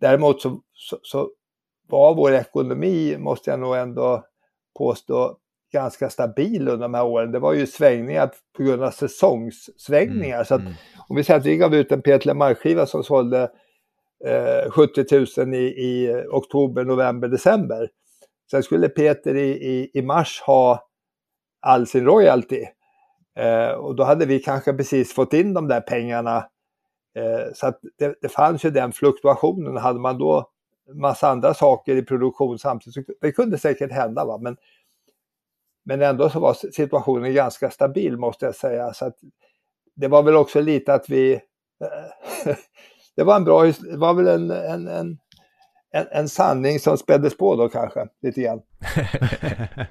däremot 0.01 0.43
så, 0.43 0.61
så, 0.73 0.99
så 1.03 1.31
var 1.89 2.15
vår 2.15 2.33
ekonomi, 2.33 3.17
måste 3.19 3.51
jag 3.51 3.61
nog 3.61 3.77
ändå 3.77 4.25
påstå, 4.79 5.37
ganska 5.73 6.11
stabil 6.11 6.69
under 6.69 6.83
de 6.89 6.95
här 6.95 7.05
åren. 7.05 7.33
Det 7.33 7.39
var 7.39 7.53
ju 7.53 7.67
svängningar 7.67 8.31
på 8.57 8.63
grund 8.63 8.83
av 8.83 8.91
säsongssvängningar. 8.91 10.45
Så 10.45 10.55
att 10.55 10.61
Mm. 10.61 10.73
om 11.09 11.17
vi 11.17 11.25
säger 11.25 11.41
att 11.41 11.47
vi 11.47 11.57
gav 11.57 11.75
ut 11.75 11.93
en 11.93 12.03
Peter 12.03 12.27
Lemark-skiva 12.27 12.87
som 12.87 13.05
sålde 13.05 13.51
eh, 14.25 14.71
70 14.71 15.41
000 15.41 15.55
i, 15.55 15.59
i 15.59 16.25
oktober, 16.31 16.85
november, 16.85 17.29
december. 17.29 17.89
Sen 18.51 18.63
skulle 18.63 18.89
Peter 18.89 19.35
i, 19.35 19.51
i, 19.51 19.91
i 19.95 20.03
mars 20.03 20.43
ha 20.47 20.89
all 21.61 21.87
sin 21.87 22.05
royalty. 22.05 22.65
Eh, 23.39 23.69
och 23.71 23.97
då 23.97 24.05
hade 24.05 24.27
vi 24.27 24.39
kanske 24.39 24.73
precis 24.73 25.15
fått 25.15 25.33
in 25.33 25.55
de 25.55 25.69
där 25.69 25.81
pengarna. 25.81 26.37
Eh, 27.17 27.53
så 27.55 27.67
att 27.67 27.81
det, 27.99 28.15
det 28.23 28.29
fanns 28.29 28.65
ju 28.65 28.71
den 28.71 28.93
fluktuationen. 28.93 29.77
Hade 29.77 30.01
man 30.01 30.19
då 30.19 30.49
massa 30.95 31.29
andra 31.29 31.55
saker 31.55 31.97
i 31.97 32.03
produktion 32.03 32.59
samtidigt, 32.59 32.95
så 32.95 33.13
det 33.21 33.33
kunde 33.33 33.59
säkert 33.59 33.93
hända. 33.93 34.25
Va? 34.25 34.39
Men, 34.39 34.57
men 35.85 36.03
ändå 36.03 36.31
så 36.31 36.41
var 36.41 36.55
situationen 36.55 37.35
ganska 37.35 37.71
stabil 37.71 38.17
måste 38.17 38.47
jag 38.47 38.55
säga. 38.55 38.93
Så 38.93 39.05
att 39.05 39.17
det 39.97 40.09
var 40.09 40.23
väl 40.23 40.37
också 40.37 40.61
lite 40.61 40.95
att 40.95 41.09
vi... 41.09 41.33
eh, 41.35 42.55
det 43.17 43.23
var 43.23 43.37
en 43.37 43.45
bra... 43.45 43.65
Det 43.65 43.97
var 43.97 44.15
väl 44.15 44.29
en, 44.29 44.51
en, 44.51 44.89
en, 44.89 45.19
en, 46.11 46.29
sanning 46.29 46.79
som 46.79 46.99
späddes 46.99 47.37
på 47.37 47.57
då 47.57 47.69
kanske, 47.69 48.07
lite 48.23 48.43
grann. 48.43 48.61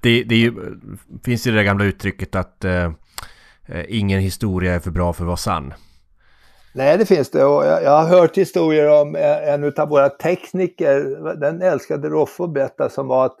Det, 0.00 0.22
det 0.22 0.34
ju, 0.34 0.52
finns 1.24 1.46
ju 1.46 1.50
det 1.50 1.56
där 1.56 1.64
gamla 1.64 1.84
uttrycket 1.84 2.34
att 2.34 2.64
eh, 2.64 2.90
ingen 3.88 4.20
historia 4.20 4.74
är 4.74 4.78
för 4.78 4.90
bra 4.90 5.12
för 5.12 5.24
att 5.24 5.26
vara 5.26 5.36
sann. 5.36 5.74
Nej, 6.76 6.98
det 6.98 7.06
finns 7.06 7.30
det. 7.30 7.44
Och 7.44 7.64
jag, 7.66 7.90
har 7.90 8.08
hört 8.08 8.36
historier 8.36 9.00
om 9.00 9.16
eh, 9.16 9.48
en 9.48 9.72
av 9.76 9.88
våra 9.88 10.08
tekniker, 10.08 11.00
den 11.40 11.62
älskade 11.62 12.08
Roffe 12.08 12.44
att 12.44 12.52
berätta, 12.52 12.88
som 12.88 13.08
var 13.08 13.26
att, 13.26 13.36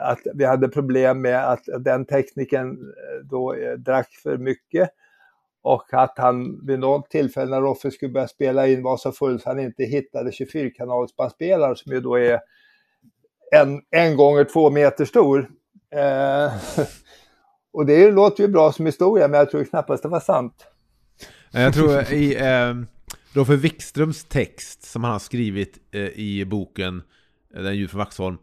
att 0.00 0.20
vi 0.34 0.44
hade 0.44 0.68
problem 0.68 1.20
med 1.20 1.52
att 1.52 1.62
den 1.80 2.04
tekniken 2.04 2.70
eh, 2.70 3.24
då 3.24 3.54
eh, 3.54 3.72
drack 3.72 4.08
för 4.22 4.38
mycket. 4.38 4.90
Och 5.62 5.94
att 5.94 6.14
han 6.16 6.66
vid 6.66 6.78
något 6.78 7.10
tillfälle 7.10 7.50
när 7.50 7.60
Roffe 7.60 7.90
skulle 7.90 8.12
börja 8.12 8.28
spela 8.28 8.66
in 8.66 8.82
var 8.82 8.96
så 8.96 9.12
full 9.12 9.40
så 9.40 9.48
han 9.48 9.60
inte 9.60 9.84
hittade 9.84 10.30
24-kanalsbandspelaren 10.30 11.74
som 11.74 11.92
ju 11.92 12.00
då 12.00 12.18
är 12.18 12.40
en, 13.52 13.80
en 13.90 14.16
gånger 14.16 14.44
två 14.44 14.70
meter 14.70 15.04
stor. 15.04 15.50
Eh, 15.94 16.52
och 17.72 17.86
det 17.86 18.10
låter 18.10 18.42
ju 18.42 18.48
bra 18.48 18.72
som 18.72 18.86
historia 18.86 19.28
men 19.28 19.38
jag 19.38 19.50
tror 19.50 19.64
knappast 19.64 20.02
det 20.02 20.08
var 20.08 20.20
sant. 20.20 20.66
Eh, 21.54 21.62
jag 21.62 21.74
tror 21.74 22.12
i 22.12 22.36
eh, 22.36 22.74
Roffe 23.32 23.56
Wikströms 23.56 24.24
text 24.24 24.82
som 24.82 25.04
han 25.04 25.12
har 25.12 25.18
skrivit 25.18 25.78
eh, 25.90 26.00
i 26.00 26.44
boken 26.44 27.02
Den 27.54 27.76
ljud 27.76 27.90
från 27.90 27.98
Vaxholm 27.98 28.36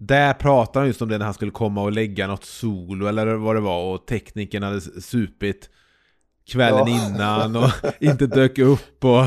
där 0.00 0.34
pratar 0.34 0.80
han 0.80 0.86
just 0.86 1.02
om 1.02 1.08
det 1.08 1.18
när 1.18 1.24
han 1.24 1.34
skulle 1.34 1.50
komma 1.50 1.82
och 1.82 1.92
lägga 1.92 2.26
något 2.26 2.44
solo 2.44 3.06
eller 3.06 3.34
vad 3.34 3.56
det 3.56 3.60
var 3.60 3.94
och 3.94 4.06
tekniken 4.06 4.62
hade 4.62 4.80
supit 4.80 5.70
kvällen 6.46 6.86
Ja. 6.86 7.08
innan 7.08 7.56
och 7.56 7.70
inte 8.00 8.26
dök 8.26 8.58
upp 8.58 9.04
och... 9.04 9.24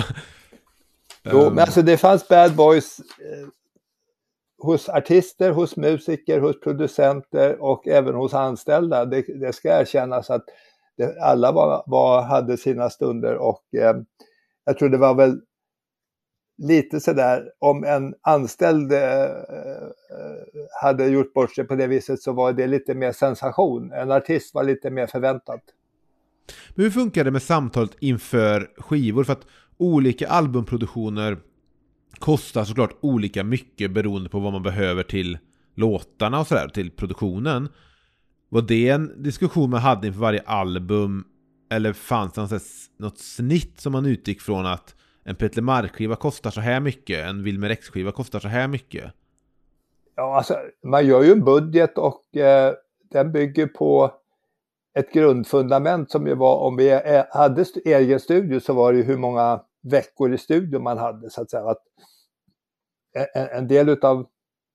Jo, 1.24 1.40
Ehm, 1.40 1.54
men 1.54 1.60
alltså 1.60 1.82
det 1.82 1.98
fanns 1.98 2.28
bad 2.28 2.56
boys 2.56 3.00
eh, 3.00 3.48
hos 4.64 4.90
artister, 4.90 5.52
hos 5.52 5.76
musiker, 5.76 6.40
hos 6.40 6.60
producenter 6.60 7.62
och 7.62 7.88
även 7.88 8.16
hos 8.16 8.34
anställda. 8.34 9.06
Det, 9.06 9.22
det 9.22 9.54
ska 9.54 9.80
erkännas 9.80 10.30
att 10.30 10.46
det, 10.98 11.22
alla 11.22 11.52
var, 11.52 11.84
var, 11.88 12.22
hade 12.22 12.58
sina 12.58 12.90
stunder 12.90 13.36
och 13.36 13.64
eh, 13.74 13.96
jag 14.66 14.78
tror 14.78 14.90
det 14.90 14.98
var 14.98 15.14
väl 15.14 15.42
lite 16.62 17.00
sådär, 17.00 17.44
om 17.60 17.84
en 17.84 18.14
anställd 18.22 18.92
eh, 18.92 19.24
eh, 19.24 19.88
hade 20.82 21.08
gjort 21.08 21.34
bort 21.34 21.56
sig 21.56 21.64
på 21.64 21.76
det 21.76 21.88
viset 21.88 22.22
så 22.22 22.34
var 22.34 22.54
det 22.54 22.68
lite 22.68 22.94
mer 22.94 23.12
sensation. 23.12 23.92
En 23.92 24.12
artist 24.12 24.54
var 24.54 24.64
lite 24.64 24.90
mer 24.90 25.08
förväntad. 25.08 25.60
Men 26.76 26.84
hur 26.84 26.92
funkar 26.92 27.24
det 27.24 27.32
med 27.32 27.42
samtalet 27.42 27.92
inför 28.00 28.72
skivor? 28.78 29.24
För 29.24 29.34
att 29.34 29.46
olika 29.78 30.28
albumproduktioner 30.28 31.38
kostar 32.20 32.64
såklart 32.64 32.98
olika 33.02 33.44
mycket 33.44 33.92
beroende 33.92 34.30
på 34.30 34.40
vad 34.40 34.54
man 34.54 34.64
behöver 34.64 35.04
till 35.04 35.38
låtarna 35.76 36.40
och 36.40 36.48
sådär, 36.48 36.68
till 36.68 36.92
produktionen. 36.92 37.70
Var 38.50 38.62
det 38.62 38.90
en 38.90 39.24
diskussion 39.24 39.70
man 39.70 39.82
hade 39.82 40.08
inför 40.08 40.20
varje 40.20 40.42
album? 40.42 41.24
Eller 41.72 41.94
fanns 41.94 42.34
det 42.34 42.60
något 42.98 43.18
snitt 43.18 43.80
som 43.80 43.92
man 43.92 44.06
utgick 44.06 44.42
från 44.42 44.66
att 44.66 44.96
en 45.24 45.36
Peter 45.36 45.62
Mark-skiva 45.62 46.16
kostar 46.16 46.52
så 46.52 46.62
här 46.62 46.80
mycket, 46.80 47.26
en 47.26 47.44
Wilmer 47.44 47.70
X-skiva 47.70 48.12
kostar 48.12 48.40
så 48.40 48.48
här 48.48 48.68
mycket? 48.68 49.14
Ja, 50.16 50.38
alltså 50.38 50.58
man 50.84 51.08
gör 51.08 51.24
ju 51.24 51.32
en 51.32 51.44
budget 51.44 51.98
och 51.98 52.38
eh, 52.38 52.74
den 53.12 53.32
bygger 53.32 53.68
på 53.68 54.12
ett 54.94 55.14
grundfundament 55.14 56.12
som 56.12 56.28
ju 56.28 56.36
var, 56.36 56.58
om 56.58 56.76
vi 56.76 57.02
hade 57.30 57.66
egen 57.86 58.20
studio 58.20 58.60
så 58.60 58.74
var 58.74 58.92
det 58.94 58.98
ju 58.98 59.04
hur 59.04 59.18
många 59.18 59.62
veckor 59.82 60.34
i 60.34 60.38
studio 60.38 60.80
man 60.80 60.98
hade 60.98 61.30
så 61.30 61.42
att 61.42 61.52
säga. 61.52 61.70
Att 61.70 61.84
eh, 63.16 63.42
en, 63.42 63.58
en 63.58 63.68
del 63.68 63.90
utav, 63.90 64.26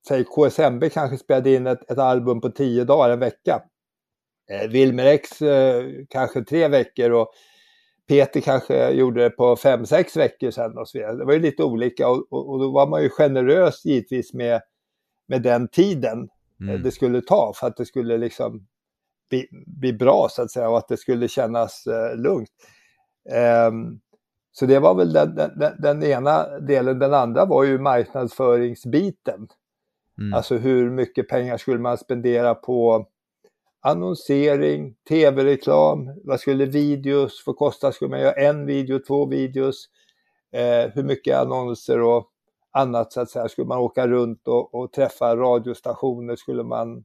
säg 0.09 0.25
KSMB 0.25 0.91
kanske 0.93 1.19
spelade 1.19 1.55
in 1.55 1.67
ett, 1.67 1.91
ett, 1.91 1.99
album 1.99 2.41
på 2.41 2.51
tio 2.51 2.85
dagar, 2.85 3.11
en 3.11 3.19
vecka. 3.19 3.63
Eh, 4.51 4.69
Wilmer 4.69 5.07
X 5.07 5.43
eh, 5.43 5.85
kanske 6.11 6.45
tre 6.45 6.69
veckor 6.69 7.11
och 7.11 7.29
Peter 8.09 8.41
kanske 8.41 8.91
gjorde 8.91 9.23
det 9.23 9.31
på 9.31 9.57
fem, 9.57 9.87
sex 9.87 10.17
veckor 10.17 10.51
sedan 10.51 10.79
och 10.79 10.89
så 10.89 10.99
vidare. 10.99 11.17
Det 11.17 11.25
var 11.25 11.33
ju 11.33 11.39
lite 11.39 11.63
olika 11.63 12.09
och, 12.09 12.27
och, 12.31 12.51
och 12.51 12.59
då 12.59 12.71
var 12.71 12.87
man 12.87 13.03
ju 13.03 13.11
generös 13.11 13.85
givetvis 13.85 14.35
med, 14.35 14.61
med 15.29 15.43
den 15.43 15.69
tiden 15.69 16.29
mm. 16.61 16.83
det 16.83 16.91
skulle 16.91 17.23
ta 17.23 17.53
för 17.57 17.67
att 17.67 17.77
det 17.77 17.87
skulle 17.87 18.19
liksom 18.19 18.67
bli, 19.31 19.49
bli, 19.67 19.93
bra 19.93 20.29
så 20.31 20.43
att 20.43 20.51
säga 20.51 20.69
och 20.69 20.79
att 20.79 20.89
det 20.89 20.97
skulle 20.97 21.29
kännas 21.29 21.87
eh, 21.87 22.17
lugnt. 22.17 22.51
Um, 23.71 24.01
så 24.53 24.67
det 24.67 24.79
var 24.79 24.95
väl 24.95 25.13
den, 25.13 25.35
den, 25.35 25.73
den, 25.79 26.03
ena 26.03 26.59
delen. 26.59 26.99
Den 26.99 27.15
andra 27.15 27.45
var 27.45 27.65
ju 27.65 27.79
marknadsföringsbiten. 27.79 29.49
Mm. 30.19 30.35
Alltså 30.35 30.57
hur 30.57 30.91
mycket 30.91 31.29
pengar 31.29 31.57
skulle 31.57 31.79
man 31.79 31.99
spendera 31.99 32.55
på 32.55 33.07
annonsering, 33.87 34.95
tv-reklam, 35.09 36.21
vad 36.25 36.41
skulle 36.41 36.65
videos 36.65 37.45
få 37.45 37.53
kosta? 37.53 37.93
Skulle 37.93 38.11
man 38.11 38.21
göra 38.21 38.33
en 38.33 38.67
video, 38.67 38.99
två 38.99 39.27
videos? 39.27 39.89
Eh, 40.53 40.91
hur 40.95 41.03
mycket 41.03 41.37
annonser 41.37 42.01
och 42.01 42.31
annat 42.73 43.13
så 43.13 43.21
att 43.21 43.31
säga? 43.31 43.49
Skulle 43.49 43.67
man 43.67 43.79
åka 43.79 44.09
runt 44.09 44.49
och, 44.49 44.75
och 44.75 44.93
träffa 44.93 45.37
radiostationer? 45.37 46.37
Skulle 46.37 46.63
man... 46.63 47.05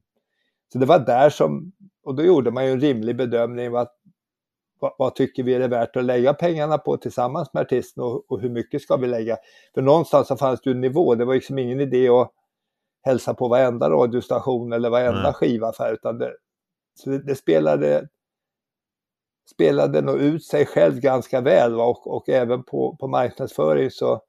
Så 0.72 0.78
det 0.78 0.86
var 0.86 0.98
där 0.98 1.30
som, 1.30 1.72
och 2.04 2.14
då 2.14 2.22
gjorde 2.22 2.50
man 2.50 2.66
ju 2.66 2.72
en 2.72 2.80
rimlig 2.80 3.16
bedömning 3.16 3.70
vad, 3.70 3.88
vad, 4.98 5.14
tycker 5.14 5.42
vi 5.42 5.54
är 5.54 5.58
det 5.58 5.68
värt 5.68 5.96
att 5.96 6.04
lägga 6.04 6.34
pengarna 6.34 6.78
på 6.78 6.96
tillsammans 6.96 7.50
med 7.52 7.60
artisten 7.60 8.04
och, 8.04 8.30
och, 8.30 8.40
hur 8.40 8.50
mycket 8.50 8.82
ska 8.82 8.96
vi 8.96 9.06
lägga? 9.06 9.36
För 9.74 9.82
någonstans 9.82 10.28
så 10.28 10.36
fanns 10.36 10.60
det 10.60 10.70
ju 10.70 10.74
en 10.74 10.80
nivå, 10.80 11.14
det 11.14 11.24
var 11.24 11.34
liksom 11.34 11.58
ingen 11.58 11.80
idé 11.80 12.08
att 12.08 12.32
hälsa 13.02 13.34
på 13.34 13.48
varenda 13.48 13.90
radiostation 13.90 14.72
eller 14.72 14.90
varenda 14.90 15.20
mm. 15.20 15.32
skivaffär 15.32 15.92
utan 15.92 16.18
det, 16.18 16.32
så 16.94 17.10
det, 17.10 17.18
det, 17.18 17.34
spelade, 17.34 18.08
spelade 19.50 20.00
nog 20.00 20.20
ut 20.20 20.44
sig 20.44 20.66
själv 20.66 21.00
ganska 21.00 21.40
väl? 21.40 21.74
Och, 21.74 22.06
och 22.16 22.28
även 22.28 22.62
på, 22.62 22.96
på 22.96 23.08
marknadsföring 23.08 23.90
så 23.90 24.22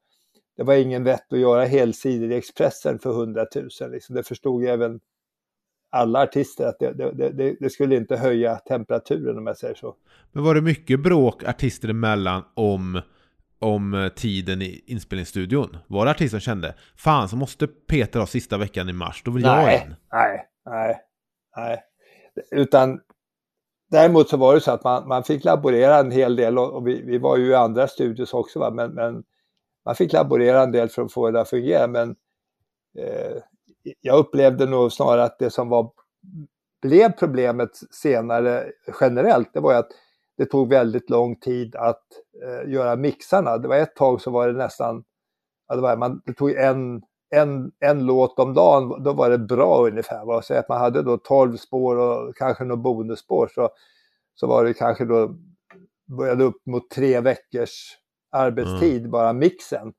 det 0.58 0.64
var 0.64 0.74
ingen 0.74 1.04
vett 1.04 1.34
att 1.34 1.40
göra 1.40 1.66
helsidor 1.66 2.32
i 2.32 2.36
Expressen 2.36 3.00
för 3.00 3.10
100 3.10 3.46
000. 3.56 3.92
Liksom. 3.92 4.16
Det 4.16 4.24
förstod 4.24 4.64
även 4.64 5.00
alla 5.90 6.22
artister 6.22 6.68
att 6.68 6.80
det, 6.80 6.94
det, 6.94 7.32
det, 7.32 7.56
det, 7.60 7.70
skulle 7.70 7.96
inte 7.96 8.18
höja 8.18 8.56
temperaturen 8.56 9.38
om 9.38 9.48
jag 9.48 9.58
säger 9.58 9.76
så. 9.76 9.96
Men 10.32 10.44
var 10.44 10.56
det 10.56 10.62
mycket 10.62 11.00
bråk 11.00 11.44
artister 11.44 11.90
emellan 11.90 12.44
om, 12.54 13.02
om 13.60 14.10
tiden 14.16 14.62
i 14.62 14.84
inspelningsstudion? 14.88 15.78
Var 15.88 16.06
det 16.06 16.12
artister 16.12 16.40
som 16.40 16.40
kände 16.40 16.76
fan 16.96 17.30
så 17.30 17.36
måste 17.36 17.68
Peter 17.68 18.20
ha 18.20 18.28
sista 18.28 18.58
veckan 18.58 18.90
i 18.90 18.94
mars, 18.94 19.22
då 19.26 19.32
vill 19.32 19.44
nej, 19.44 19.66
jag 19.66 19.84
in? 19.84 19.96
Nej, 20.12 20.48
nej, 20.66 20.98
nej. 21.56 21.84
Utan 22.52 23.02
däremot 23.92 24.30
så 24.30 24.38
var 24.38 24.54
det 24.54 24.62
så 24.62 24.72
att 24.72 24.84
man, 24.84 25.08
man 25.08 25.24
fick 25.24 25.44
laborera 25.44 25.98
en 25.98 26.12
hel 26.12 26.36
del 26.36 26.58
och, 26.58 26.74
och 26.74 26.88
vi, 26.88 27.02
vi, 27.02 27.18
var 27.18 27.38
ju 27.38 27.48
i 27.50 27.56
andra 27.56 27.88
studios 27.88 28.34
också 28.34 28.60
va? 28.60 28.72
Men, 28.72 28.94
men 28.94 29.24
man 29.86 29.96
fick 29.96 30.14
laborera 30.14 30.64
en 30.64 30.72
del 30.72 30.90
för 30.90 31.02
att 31.02 31.14
få 31.14 31.32
det 31.32 31.42
att 31.42 31.50
fungera 31.50 31.88
men 31.88 32.16
eh, 32.98 33.38
jag 34.02 34.20
upplevde 34.20 34.66
nog 34.66 34.92
snarare 34.92 35.24
att 35.24 35.40
det 35.40 35.50
som 35.50 35.70
var, 35.70 35.92
blev 36.82 37.12
problemet 37.12 37.72
senare 37.92 38.72
generellt, 39.02 39.54
det 39.54 39.60
var 39.60 39.72
ju 39.72 39.78
att 39.78 39.92
det 40.38 40.46
tog 40.46 40.70
väldigt 40.70 41.10
lång 41.10 41.36
tid 41.36 41.76
att 41.76 42.04
eh, 42.44 42.72
göra 42.72 42.96
mixarna. 42.96 43.58
Det 43.58 43.68
var 43.68 43.76
ett 43.76 43.96
tag 43.96 44.22
så 44.22 44.32
var 44.32 44.48
det 44.48 44.54
nästan, 44.54 45.04
ja, 45.68 45.76
det, 45.76 45.82
var, 45.82 45.98
man, 45.98 46.22
det 46.26 46.34
tog 46.34 46.52
en, 46.52 47.02
en, 47.34 47.72
en 47.80 48.06
låt 48.06 48.40
om 48.40 48.54
dagen, 48.54 49.04
då 49.04 49.14
var 49.14 49.30
det 49.30 49.38
bra 49.38 49.88
ungefär. 49.88 50.26
Va? 50.26 50.42
Så 50.42 50.54
att 50.54 50.70
man 50.70 50.80
hade 50.80 51.02
då 51.02 51.18
12 51.18 51.58
spår 51.58 51.98
och 51.98 52.36
kanske 52.36 52.64
något 52.64 52.80
bonusspår 52.80 53.48
så, 53.56 53.70
så 54.36 54.48
var 54.48 54.64
det 54.64 54.74
kanske 54.74 55.06
då, 55.06 55.36
började 56.18 56.44
upp 56.44 56.66
mot 56.66 56.90
tre 56.90 57.20
veckors 57.20 57.98
arbetstid, 58.32 59.00
mm. 59.00 59.12
bara 59.12 59.34
mixen. 59.34 59.94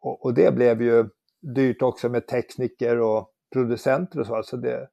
Och, 0.00 0.24
och 0.24 0.34
det 0.34 0.54
blev 0.54 0.82
ju 0.82 1.08
dyrt 1.54 1.82
också 1.82 2.08
med 2.08 2.26
tekniker 2.26 3.00
och 3.00 3.30
producenter 3.52 4.20
och 4.20 4.26
så. 4.26 4.34
Alltså 4.34 4.56
det, 4.56 4.88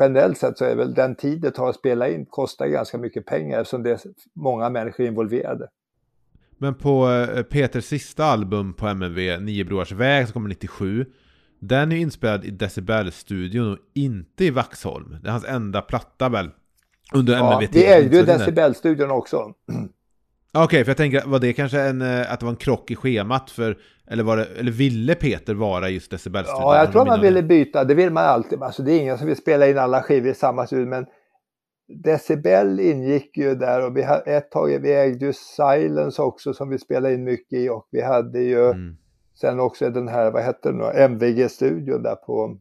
generellt 0.00 0.38
sett 0.38 0.58
så 0.58 0.64
är 0.64 0.76
väl 0.76 0.94
den 0.94 1.14
tid 1.14 1.40
det 1.40 1.50
tar 1.50 1.68
att 1.68 1.76
spela 1.76 2.08
in 2.08 2.26
kostar 2.26 2.66
ganska 2.66 2.98
mycket 2.98 3.26
pengar 3.26 3.60
eftersom 3.60 3.82
det 3.82 3.90
är 3.90 4.00
många 4.34 4.70
människor 4.70 5.06
involverade. 5.06 5.68
Men 6.58 6.74
på 6.74 7.10
eh, 7.10 7.42
Peters 7.42 7.84
sista 7.84 8.24
album 8.24 8.74
på 8.74 8.86
MNV, 8.86 9.40
Nio 9.40 9.64
Broars 9.64 9.92
väg, 9.92 10.26
som 10.26 10.32
kommer 10.32 10.48
97. 10.48 11.06
Den 11.60 11.92
är 11.92 11.96
inspelad 11.96 12.44
i 12.44 12.50
Decibel-studion 12.50 13.72
och 13.72 13.78
inte 13.94 14.44
i 14.44 14.50
Vaxholm. 14.50 15.16
Det 15.22 15.28
är 15.28 15.32
hans 15.32 15.44
enda 15.44 15.80
platta 15.82 16.28
väl? 16.28 16.50
Under 17.12 17.34
ja, 17.34 17.52
MNV. 17.52 17.68
Det 17.72 17.86
är 17.86 18.02
ju 18.02 18.22
Decibel-studion 18.22 19.10
också. 19.10 19.36
Okej, 20.52 20.64
okay, 20.64 20.84
för 20.84 20.90
jag 20.90 20.96
tänker, 20.96 21.22
var 21.26 21.38
det 21.38 21.52
kanske 21.52 21.80
en, 21.80 22.02
eh, 22.02 22.32
att 22.32 22.40
det 22.40 22.46
var 22.46 22.50
en 22.50 22.56
krock 22.56 22.90
i 22.90 22.96
schemat 22.96 23.50
för, 23.50 23.78
eller, 24.10 24.22
var 24.22 24.36
det, 24.36 24.44
eller 24.44 24.72
ville 24.72 25.14
Peter 25.14 25.54
vara 25.54 25.88
just 25.88 26.10
decibelstudion? 26.10 26.62
Ja, 26.62 26.78
jag 26.78 26.92
tror 26.92 27.06
man 27.06 27.20
ville 27.20 27.42
byta, 27.42 27.84
det 27.84 27.94
vill 27.94 28.10
man 28.10 28.24
alltid. 28.24 28.62
Alltså 28.62 28.82
det 28.82 28.92
är 28.92 29.00
ingen 29.00 29.18
som 29.18 29.26
vill 29.26 29.36
spela 29.36 29.68
in 29.68 29.78
alla 29.78 30.02
skivor 30.02 30.30
i 30.30 30.34
samma 30.34 30.66
studio, 30.66 30.86
men 30.86 31.06
Decibel 31.88 32.80
ingick 32.80 33.36
ju 33.36 33.54
där 33.54 33.86
och 33.86 33.96
vi 33.96 34.02
hade, 34.02 34.22
ett 34.22 34.50
tag 34.50 34.78
vi 34.78 34.94
ägde 34.94 35.26
ju 35.26 35.32
Silence 35.32 36.22
också 36.22 36.54
som 36.54 36.68
vi 36.68 36.78
spelade 36.78 37.14
in 37.14 37.24
mycket 37.24 37.58
i 37.58 37.68
och 37.68 37.88
vi 37.90 38.02
hade 38.02 38.40
ju 38.40 38.64
mm. 38.64 38.96
sen 39.40 39.60
också 39.60 39.90
den 39.90 40.08
här, 40.08 40.30
vad 40.30 40.42
hette 40.42 40.68
den 40.68 40.78
nu, 40.78 40.84
MVG-studion 40.84 42.02
där 42.02 42.14
på 42.14 42.58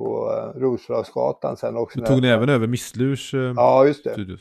på 0.00 0.30
uh, 0.30 0.60
Roslagsgatan 0.60 1.56
sen 1.56 1.76
också. 1.76 2.00
Du 2.00 2.06
tog 2.06 2.22
ni 2.22 2.28
även 2.28 2.48
över 2.48 2.66
Misslurs 2.66 3.34
uh, 3.34 3.52
ja, 3.56 3.86
just 3.86 4.04
det. 4.04 4.12
studios? 4.12 4.40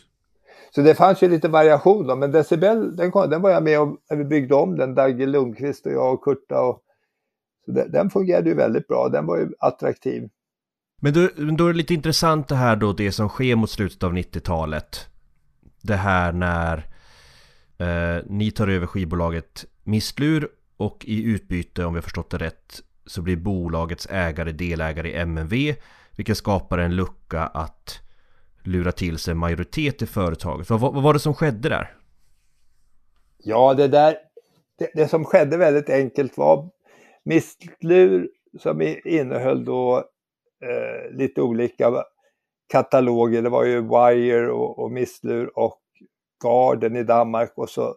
Så 0.75 0.81
det 0.81 0.95
fanns 0.95 1.23
ju 1.23 1.27
lite 1.27 1.47
variation 1.47 2.07
då, 2.07 2.15
men 2.15 2.31
Decibel, 2.31 2.95
den, 2.95 3.11
kom, 3.11 3.29
den 3.29 3.41
var 3.41 3.49
jag 3.49 3.63
med 3.63 3.79
om 3.79 3.97
när 4.09 4.17
vi 4.17 4.25
byggde 4.25 4.55
om 4.55 4.77
den, 4.77 4.95
Dagge 4.95 5.25
Lundqvist 5.25 5.85
och 5.85 5.91
jag 5.91 6.13
och 6.13 6.23
Kurta. 6.23 6.61
Och, 6.61 6.83
så 7.65 7.71
det, 7.71 7.87
den 7.87 8.09
fungerade 8.09 8.49
ju 8.49 8.55
väldigt 8.55 8.87
bra, 8.87 9.09
den 9.09 9.25
var 9.25 9.37
ju 9.37 9.49
attraktiv. 9.59 10.29
Men 10.99 11.13
då, 11.13 11.29
då 11.57 11.67
är 11.67 11.71
det 11.71 11.77
lite 11.77 11.93
intressant 11.93 12.47
det 12.47 12.55
här 12.55 12.75
då, 12.75 12.93
det 12.93 13.11
som 13.11 13.29
sker 13.29 13.55
mot 13.55 13.69
slutet 13.69 14.03
av 14.03 14.13
90-talet. 14.13 15.07
Det 15.81 15.95
här 15.95 16.31
när 16.31 16.77
eh, 17.77 18.23
ni 18.25 18.51
tar 18.51 18.67
över 18.67 18.87
skivbolaget 18.87 19.65
Mistlur 19.83 20.49
och 20.77 21.05
i 21.05 21.23
utbyte, 21.23 21.85
om 21.85 21.93
vi 21.93 21.97
har 21.97 22.01
förstått 22.01 22.29
det 22.29 22.37
rätt, 22.37 22.81
så 23.05 23.21
blir 23.21 23.35
bolagets 23.35 24.07
ägare 24.11 24.51
delägare 24.51 25.09
i 25.09 25.15
MNV, 25.15 25.75
vilket 26.15 26.37
skapar 26.37 26.77
en 26.77 26.95
lucka 26.95 27.41
att 27.41 27.99
lura 28.63 28.91
till 28.91 29.17
sig 29.17 29.33
majoritet 29.33 30.01
i 30.01 30.05
företaget. 30.05 30.69
Vad, 30.69 30.79
vad 30.79 31.03
var 31.03 31.13
det 31.13 31.19
som 31.19 31.33
skedde 31.33 31.69
där? 31.69 31.93
Ja, 33.37 33.73
det 33.73 33.87
där, 33.87 34.17
det, 34.79 34.91
det 34.93 35.07
som 35.07 35.25
skedde 35.25 35.57
väldigt 35.57 35.89
enkelt 35.89 36.37
var 36.37 36.69
Mistlur 37.23 38.29
som 38.59 38.97
innehöll 39.05 39.65
då 39.65 40.05
eh, 40.61 41.11
lite 41.11 41.41
olika 41.41 42.03
kataloger. 42.69 43.41
Det 43.41 43.49
var 43.49 43.63
ju 43.63 43.81
Wire 43.81 44.51
och, 44.51 44.79
och 44.79 44.91
Mistlur 44.91 45.59
och 45.59 45.81
Garden 46.43 46.95
i 46.95 47.03
Danmark 47.03 47.51
och 47.55 47.69
så 47.69 47.95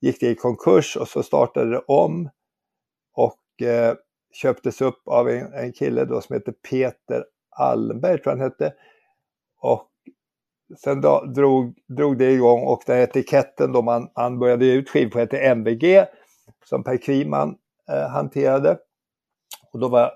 gick 0.00 0.20
det 0.20 0.30
i 0.30 0.34
konkurs 0.34 0.96
och 0.96 1.08
så 1.08 1.22
startade 1.22 1.70
det 1.70 1.82
om 1.86 2.30
och 3.14 3.66
eh, 3.68 3.94
köptes 4.32 4.80
upp 4.80 5.08
av 5.08 5.28
en, 5.28 5.52
en 5.52 5.72
kille 5.72 6.04
då 6.04 6.20
som 6.20 6.34
heter 6.34 6.54
Peter 6.70 7.24
Almberg, 7.56 8.22
tror 8.22 8.32
jag 8.32 8.38
han 8.38 8.50
hette. 8.50 8.74
Och 9.60 9.90
sen 10.84 11.00
då, 11.00 11.24
drog, 11.24 11.74
drog 11.88 12.18
det 12.18 12.32
igång 12.32 12.66
och 12.66 12.82
den 12.86 12.98
etiketten 12.98 13.72
då 13.72 13.82
man, 13.82 14.08
man 14.16 14.38
började 14.38 14.64
ge 14.64 14.72
ut 14.72 14.90
skivor 14.90 15.20
hette 15.20 15.38
MVG. 15.38 16.04
som 16.64 16.84
Per 16.84 16.96
Kriman 16.96 17.58
eh, 17.90 18.08
hanterade. 18.08 18.78
Och 19.72 19.80
då 19.80 19.88
var 19.88 20.12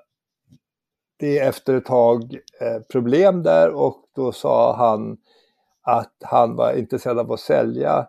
det 1.19 1.39
efter 1.39 1.75
ett 1.75 1.85
tag 1.85 2.35
eh, 2.61 2.83
problem 2.93 3.43
där 3.43 3.71
och 3.71 4.05
då 4.15 4.33
sa 4.33 4.77
han 4.77 5.17
att 5.83 6.15
han 6.21 6.57
var 6.57 6.73
intresserad 6.73 7.19
av 7.19 7.33
att 7.33 7.41
sälja 7.41 8.09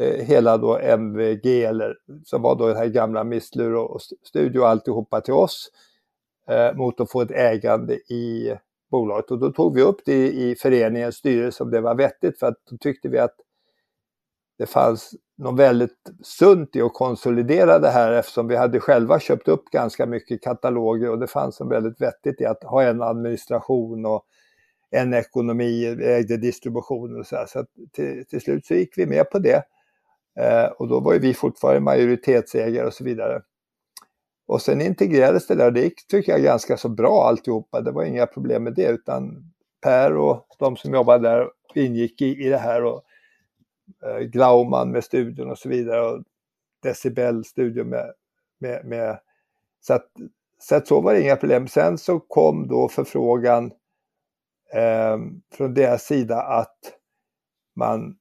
eh, 0.00 0.24
hela 0.24 0.58
då 0.58 0.78
MVG, 0.78 1.64
eller, 1.64 1.96
som 2.24 2.42
var 2.42 2.54
då 2.54 2.66
den 2.66 2.76
här 2.76 2.86
gamla 2.86 3.24
Mistlur 3.24 3.74
och 3.74 4.00
Studio 4.22 4.60
och 4.60 4.68
alltihopa 4.68 5.20
till 5.20 5.34
oss 5.34 5.70
eh, 6.48 6.74
mot 6.74 7.00
att 7.00 7.10
få 7.10 7.20
ett 7.20 7.30
ägande 7.30 7.94
i 7.94 8.56
bolaget. 8.90 9.30
Och 9.30 9.38
då 9.38 9.52
tog 9.52 9.74
vi 9.74 9.82
upp 9.82 10.00
det 10.04 10.32
i 10.32 10.56
föreningens 10.56 11.14
styrelse 11.14 11.62
om 11.62 11.70
det 11.70 11.80
var 11.80 11.94
vettigt 11.94 12.38
för 12.38 12.46
att 12.46 12.58
då 12.70 12.76
tyckte 12.76 13.08
vi 13.08 13.18
att 13.18 13.34
det 14.58 14.66
fanns 14.66 15.14
något 15.38 15.58
väldigt 15.58 16.10
sunt 16.22 16.76
i 16.76 16.82
att 16.82 16.94
konsolidera 16.94 17.78
det 17.78 17.88
här 17.88 18.12
eftersom 18.12 18.48
vi 18.48 18.56
hade 18.56 18.80
själva 18.80 19.20
köpt 19.20 19.48
upp 19.48 19.64
ganska 19.64 20.06
mycket 20.06 20.42
kataloger 20.42 21.10
och 21.10 21.18
det 21.18 21.26
fanns 21.26 21.60
något 21.60 21.72
väldigt 21.72 22.00
vettigt 22.00 22.40
i 22.40 22.44
att 22.44 22.64
ha 22.64 22.82
en 22.82 23.02
administration 23.02 24.06
och 24.06 24.24
en 24.90 25.14
ekonomi, 25.14 25.94
vi 25.94 26.06
ägde 26.06 26.36
distribution 26.36 27.20
och 27.20 27.26
så 27.26 27.36
här. 27.36 27.46
Så 27.46 27.64
till, 27.92 28.26
till, 28.26 28.40
slut 28.40 28.66
så 28.66 28.74
gick 28.74 28.98
vi 28.98 29.06
med 29.06 29.30
på 29.30 29.38
det. 29.38 29.62
Eh, 30.40 30.64
och 30.64 30.88
då 30.88 31.00
var 31.00 31.12
ju 31.12 31.18
vi 31.18 31.34
fortfarande 31.34 31.80
majoritetsägare 31.80 32.86
och 32.86 32.94
så 32.94 33.04
vidare. 33.04 33.42
Och 34.46 34.62
sen 34.62 34.80
integrerades 34.80 35.46
det 35.46 35.54
där 35.54 35.66
och 35.66 35.72
det 35.72 35.80
gick, 35.80 36.06
tycker 36.06 36.32
jag, 36.32 36.42
ganska 36.42 36.76
så 36.76 36.88
bra 36.88 37.24
alltihopa. 37.24 37.80
Det 37.80 37.90
var 37.90 38.04
inga 38.04 38.26
problem 38.26 38.64
med 38.64 38.74
det 38.74 38.88
utan 38.88 39.52
Per 39.82 40.16
och 40.16 40.46
de 40.58 40.76
som 40.76 40.94
jobbade 40.94 41.28
där 41.28 41.48
ingick 41.74 42.22
i, 42.22 42.46
i 42.46 42.48
det 42.48 42.58
här 42.58 42.84
och 42.84 43.02
eh, 44.04 44.18
Glauman 44.18 44.90
med 44.90 45.04
studion 45.04 45.50
och 45.50 45.58
så 45.58 45.68
vidare 45.68 46.00
och 46.00 46.24
Decibel 46.82 47.44
studio 47.44 47.84
med, 47.84 48.12
med, 48.58 48.84
med 48.84 49.18
så 49.80 49.94
att, 49.94 50.10
så 50.58 50.76
att 50.76 50.88
så 50.88 51.00
var 51.00 51.14
det 51.14 51.22
inga 51.22 51.36
problem. 51.36 51.68
Sen 51.68 51.98
så 51.98 52.20
kom 52.20 52.68
då 52.68 52.88
förfrågan 52.88 53.72
eh, 54.72 55.18
från 55.52 55.74
deras 55.74 56.02
sida 56.02 56.42
att 56.42 56.78
man 57.76 58.18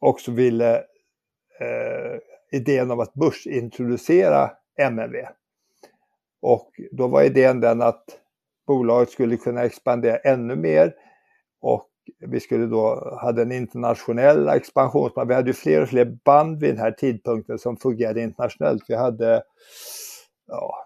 också 0.00 0.32
ville 0.32 0.76
eh, 1.60 2.18
idén 2.52 2.90
om 2.90 3.00
att 3.00 3.14
börsintroducera 3.14 4.50
MNV. 4.78 5.14
Och 6.42 6.80
då 6.90 7.08
var 7.08 7.22
idén 7.22 7.60
den 7.60 7.82
att 7.82 8.04
bolaget 8.66 9.10
skulle 9.10 9.36
kunna 9.36 9.62
expandera 9.62 10.16
ännu 10.16 10.56
mer 10.56 10.94
och 11.60 11.88
vi 12.26 12.40
skulle 12.40 12.66
då 12.66 13.16
hade 13.20 13.42
en 13.42 13.52
internationell 13.52 14.48
expansionsplan. 14.48 15.28
Vi 15.28 15.34
hade 15.34 15.50
ju 15.50 15.54
fler 15.54 15.82
och 15.82 15.88
fler 15.88 16.18
band 16.24 16.60
vid 16.60 16.70
den 16.70 16.78
här 16.78 16.90
tidpunkten 16.90 17.58
som 17.58 17.76
fungerade 17.76 18.20
internationellt. 18.20 18.84
Vi 18.88 18.94
hade 18.94 19.42
ja, 20.46 20.84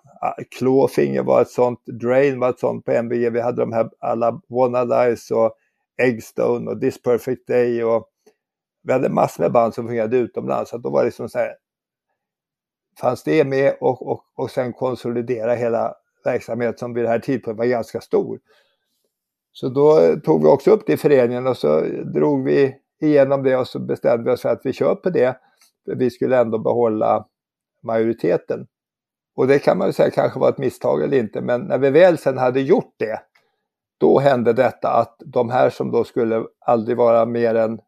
Clawfinger 0.58 1.22
var 1.22 1.42
ett 1.42 1.50
sånt, 1.50 1.86
Drain 1.86 2.40
var 2.40 2.50
ett 2.50 2.58
sånt 2.58 2.84
på 2.84 2.92
MBG. 2.92 3.30
Vi 3.30 3.40
hade 3.40 3.62
de 3.62 3.72
här 3.72 3.90
alla 3.98 4.40
Wannadies 4.48 5.30
och 5.30 5.54
Eggstone 6.02 6.70
och 6.70 6.80
This 6.80 7.02
Perfect 7.02 7.46
Day 7.46 7.84
och 7.84 8.08
vi 8.82 8.92
hade 8.92 9.08
massor 9.08 9.42
med 9.42 9.52
band 9.52 9.74
som 9.74 9.86
fungerade 9.86 10.16
utomlands. 10.16 10.70
Så 10.70 10.78
då 10.78 10.90
var 10.90 11.00
det 11.00 11.06
liksom 11.06 11.28
så 11.28 11.38
här, 11.38 11.54
fanns 13.00 13.22
det 13.22 13.44
med 13.44 13.76
och, 13.80 14.06
och, 14.06 14.24
och 14.34 14.50
sen 14.50 14.72
konsolidera 14.72 15.54
hela 15.54 15.94
verksamheten 16.24 16.78
som 16.78 16.94
vid 16.94 17.04
den 17.04 17.10
här 17.10 17.18
tidpunkten 17.18 17.56
var 17.56 17.64
ganska 17.64 18.00
stor. 18.00 18.38
Så 19.60 19.68
då 19.68 20.16
tog 20.24 20.42
vi 20.42 20.48
också 20.48 20.70
upp 20.70 20.86
det 20.86 20.92
i 20.92 20.96
föreningen 20.96 21.46
och 21.46 21.56
så 21.56 21.80
drog 22.14 22.44
vi 22.44 22.76
igenom 23.00 23.42
det 23.42 23.56
och 23.56 23.68
så 23.68 23.78
bestämde 23.78 24.24
vi 24.24 24.36
oss 24.36 24.42
för 24.42 24.48
att 24.48 24.60
vi 24.64 24.72
köper 24.72 25.10
det. 25.10 25.36
Vi 25.96 26.10
skulle 26.10 26.38
ändå 26.38 26.58
behålla 26.58 27.26
majoriteten. 27.82 28.66
Och 29.36 29.46
det 29.46 29.58
kan 29.58 29.78
man 29.78 29.86
ju 29.86 29.92
säga 29.92 30.10
kanske 30.10 30.38
var 30.38 30.48
ett 30.48 30.58
misstag 30.58 31.02
eller 31.02 31.18
inte, 31.18 31.40
men 31.40 31.60
när 31.60 31.78
vi 31.78 31.90
väl 31.90 32.18
sen 32.18 32.38
hade 32.38 32.60
gjort 32.60 32.94
det, 32.96 33.20
då 34.00 34.18
hände 34.18 34.52
detta 34.52 34.88
att 34.88 35.16
de 35.24 35.50
här 35.50 35.70
som 35.70 35.90
då 35.90 36.04
skulle 36.04 36.44
aldrig 36.66 36.96
vara 36.96 37.26
mer 37.26 37.54
än 37.54 37.80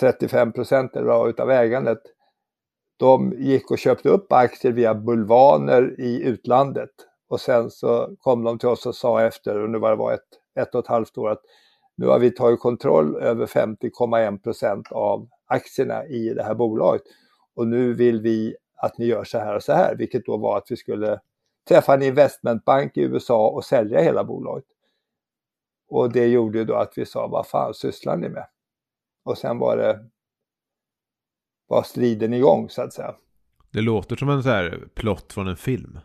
35 0.00 0.48
eh, 0.48 0.52
procent 0.52 0.90
utav 1.28 1.50
ägandet, 1.50 2.02
de 2.98 3.32
gick 3.38 3.70
och 3.70 3.78
köpte 3.78 4.08
upp 4.08 4.32
aktier 4.32 4.72
via 4.72 4.94
bulvaner 4.94 6.00
i 6.00 6.22
utlandet. 6.22 6.90
Och 7.28 7.40
sen 7.40 7.70
så 7.70 8.16
kom 8.20 8.44
de 8.44 8.58
till 8.58 8.68
oss 8.68 8.86
och 8.86 8.94
sa 8.94 9.20
efter, 9.22 9.62
och 9.62 9.70
nu 9.70 9.78
var 9.78 9.90
det 9.90 9.96
var 9.96 10.12
ett, 10.12 10.37
ett 10.58 10.74
och 10.74 10.80
ett 10.80 10.86
halvt 10.86 11.18
år, 11.18 11.30
att 11.30 11.42
nu 11.96 12.06
har 12.06 12.18
vi 12.18 12.30
tagit 12.30 12.60
kontroll 12.60 13.16
över 13.16 13.46
50,1 13.46 14.42
procent 14.42 14.92
av 14.92 15.28
aktierna 15.46 16.06
i 16.06 16.34
det 16.34 16.42
här 16.42 16.54
bolaget. 16.54 17.02
Och 17.54 17.66
nu 17.66 17.94
vill 17.94 18.20
vi 18.20 18.56
att 18.76 18.98
ni 18.98 19.06
gör 19.06 19.24
så 19.24 19.38
här 19.38 19.56
och 19.56 19.62
så 19.62 19.72
här, 19.72 19.96
vilket 19.96 20.26
då 20.26 20.36
var 20.36 20.58
att 20.58 20.70
vi 20.70 20.76
skulle 20.76 21.20
träffa 21.68 21.94
en 21.94 22.02
investmentbank 22.02 22.96
i 22.96 23.00
USA 23.00 23.48
och 23.48 23.64
sälja 23.64 24.00
hela 24.00 24.24
bolaget. 24.24 24.64
Och 25.88 26.12
det 26.12 26.26
gjorde 26.26 26.64
då 26.64 26.74
att 26.74 26.92
vi 26.96 27.06
sa, 27.06 27.26
vad 27.26 27.46
fan 27.46 27.74
sysslar 27.74 28.16
ni 28.16 28.28
med? 28.28 28.46
Och 29.24 29.38
sen 29.38 29.58
var 29.58 29.76
det 29.76 30.04
var 31.66 31.82
striden 31.82 32.34
igång 32.34 32.70
så 32.70 32.82
att 32.82 32.92
säga. 32.92 33.14
Det 33.70 33.80
låter 33.80 34.16
som 34.16 34.28
en 34.28 34.42
så 34.42 34.48
här 34.48 34.88
plott 34.94 35.32
från 35.32 35.48
en 35.48 35.56
film. 35.56 35.98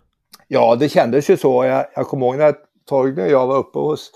Ja, 0.48 0.76
det 0.76 0.90
kändes 0.90 1.30
ju 1.30 1.38
så. 1.38 1.66
Jag, 1.66 1.86
jag 1.96 2.08
kommer 2.08 2.26
ihåg 2.26 2.38
när 2.38 2.56
Torgny 2.86 3.22
och 3.22 3.32
jag 3.32 3.48
var 3.48 3.58
uppe 3.58 3.80
hos 3.80 4.12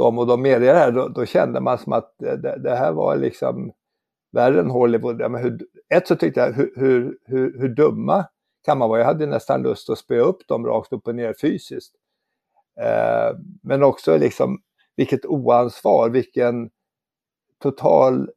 dem 0.00 0.18
och 0.18 0.26
de 0.26 0.42
meddelade 0.42 0.72
det 0.72 0.78
här, 0.78 0.92
då, 0.92 1.08
då, 1.08 1.26
kände 1.26 1.60
man 1.60 1.78
som 1.78 1.92
att 1.92 2.14
det, 2.18 2.56
det, 2.62 2.76
här 2.76 2.92
var 2.92 3.16
liksom 3.16 3.72
värre 4.32 4.60
än 4.60 4.70
Hollywood. 4.70 5.20
Ja, 5.20 5.28
men 5.28 5.42
hur, 5.42 5.58
ett 5.94 6.08
så 6.08 6.16
tyckte 6.16 6.40
jag, 6.40 6.52
hur, 6.52 6.72
hur, 6.76 7.18
hur, 7.24 7.60
hur 7.60 7.68
dumma 7.68 8.24
kan 8.64 8.78
man 8.78 8.88
vara? 8.88 9.00
Jag 9.00 9.06
hade 9.06 9.26
nästan 9.26 9.62
lust 9.62 9.90
att 9.90 9.98
spöa 9.98 10.22
upp 10.22 10.48
dem 10.48 10.66
rakt 10.66 10.92
upp 10.92 11.06
och 11.06 11.14
ner 11.14 11.34
fysiskt. 11.40 11.94
Eh, 12.80 13.36
men 13.62 13.82
också 13.82 14.16
liksom 14.16 14.58
vilket 14.96 15.26
oansvar, 15.26 16.10
vilken 16.10 16.70
total 17.62 18.30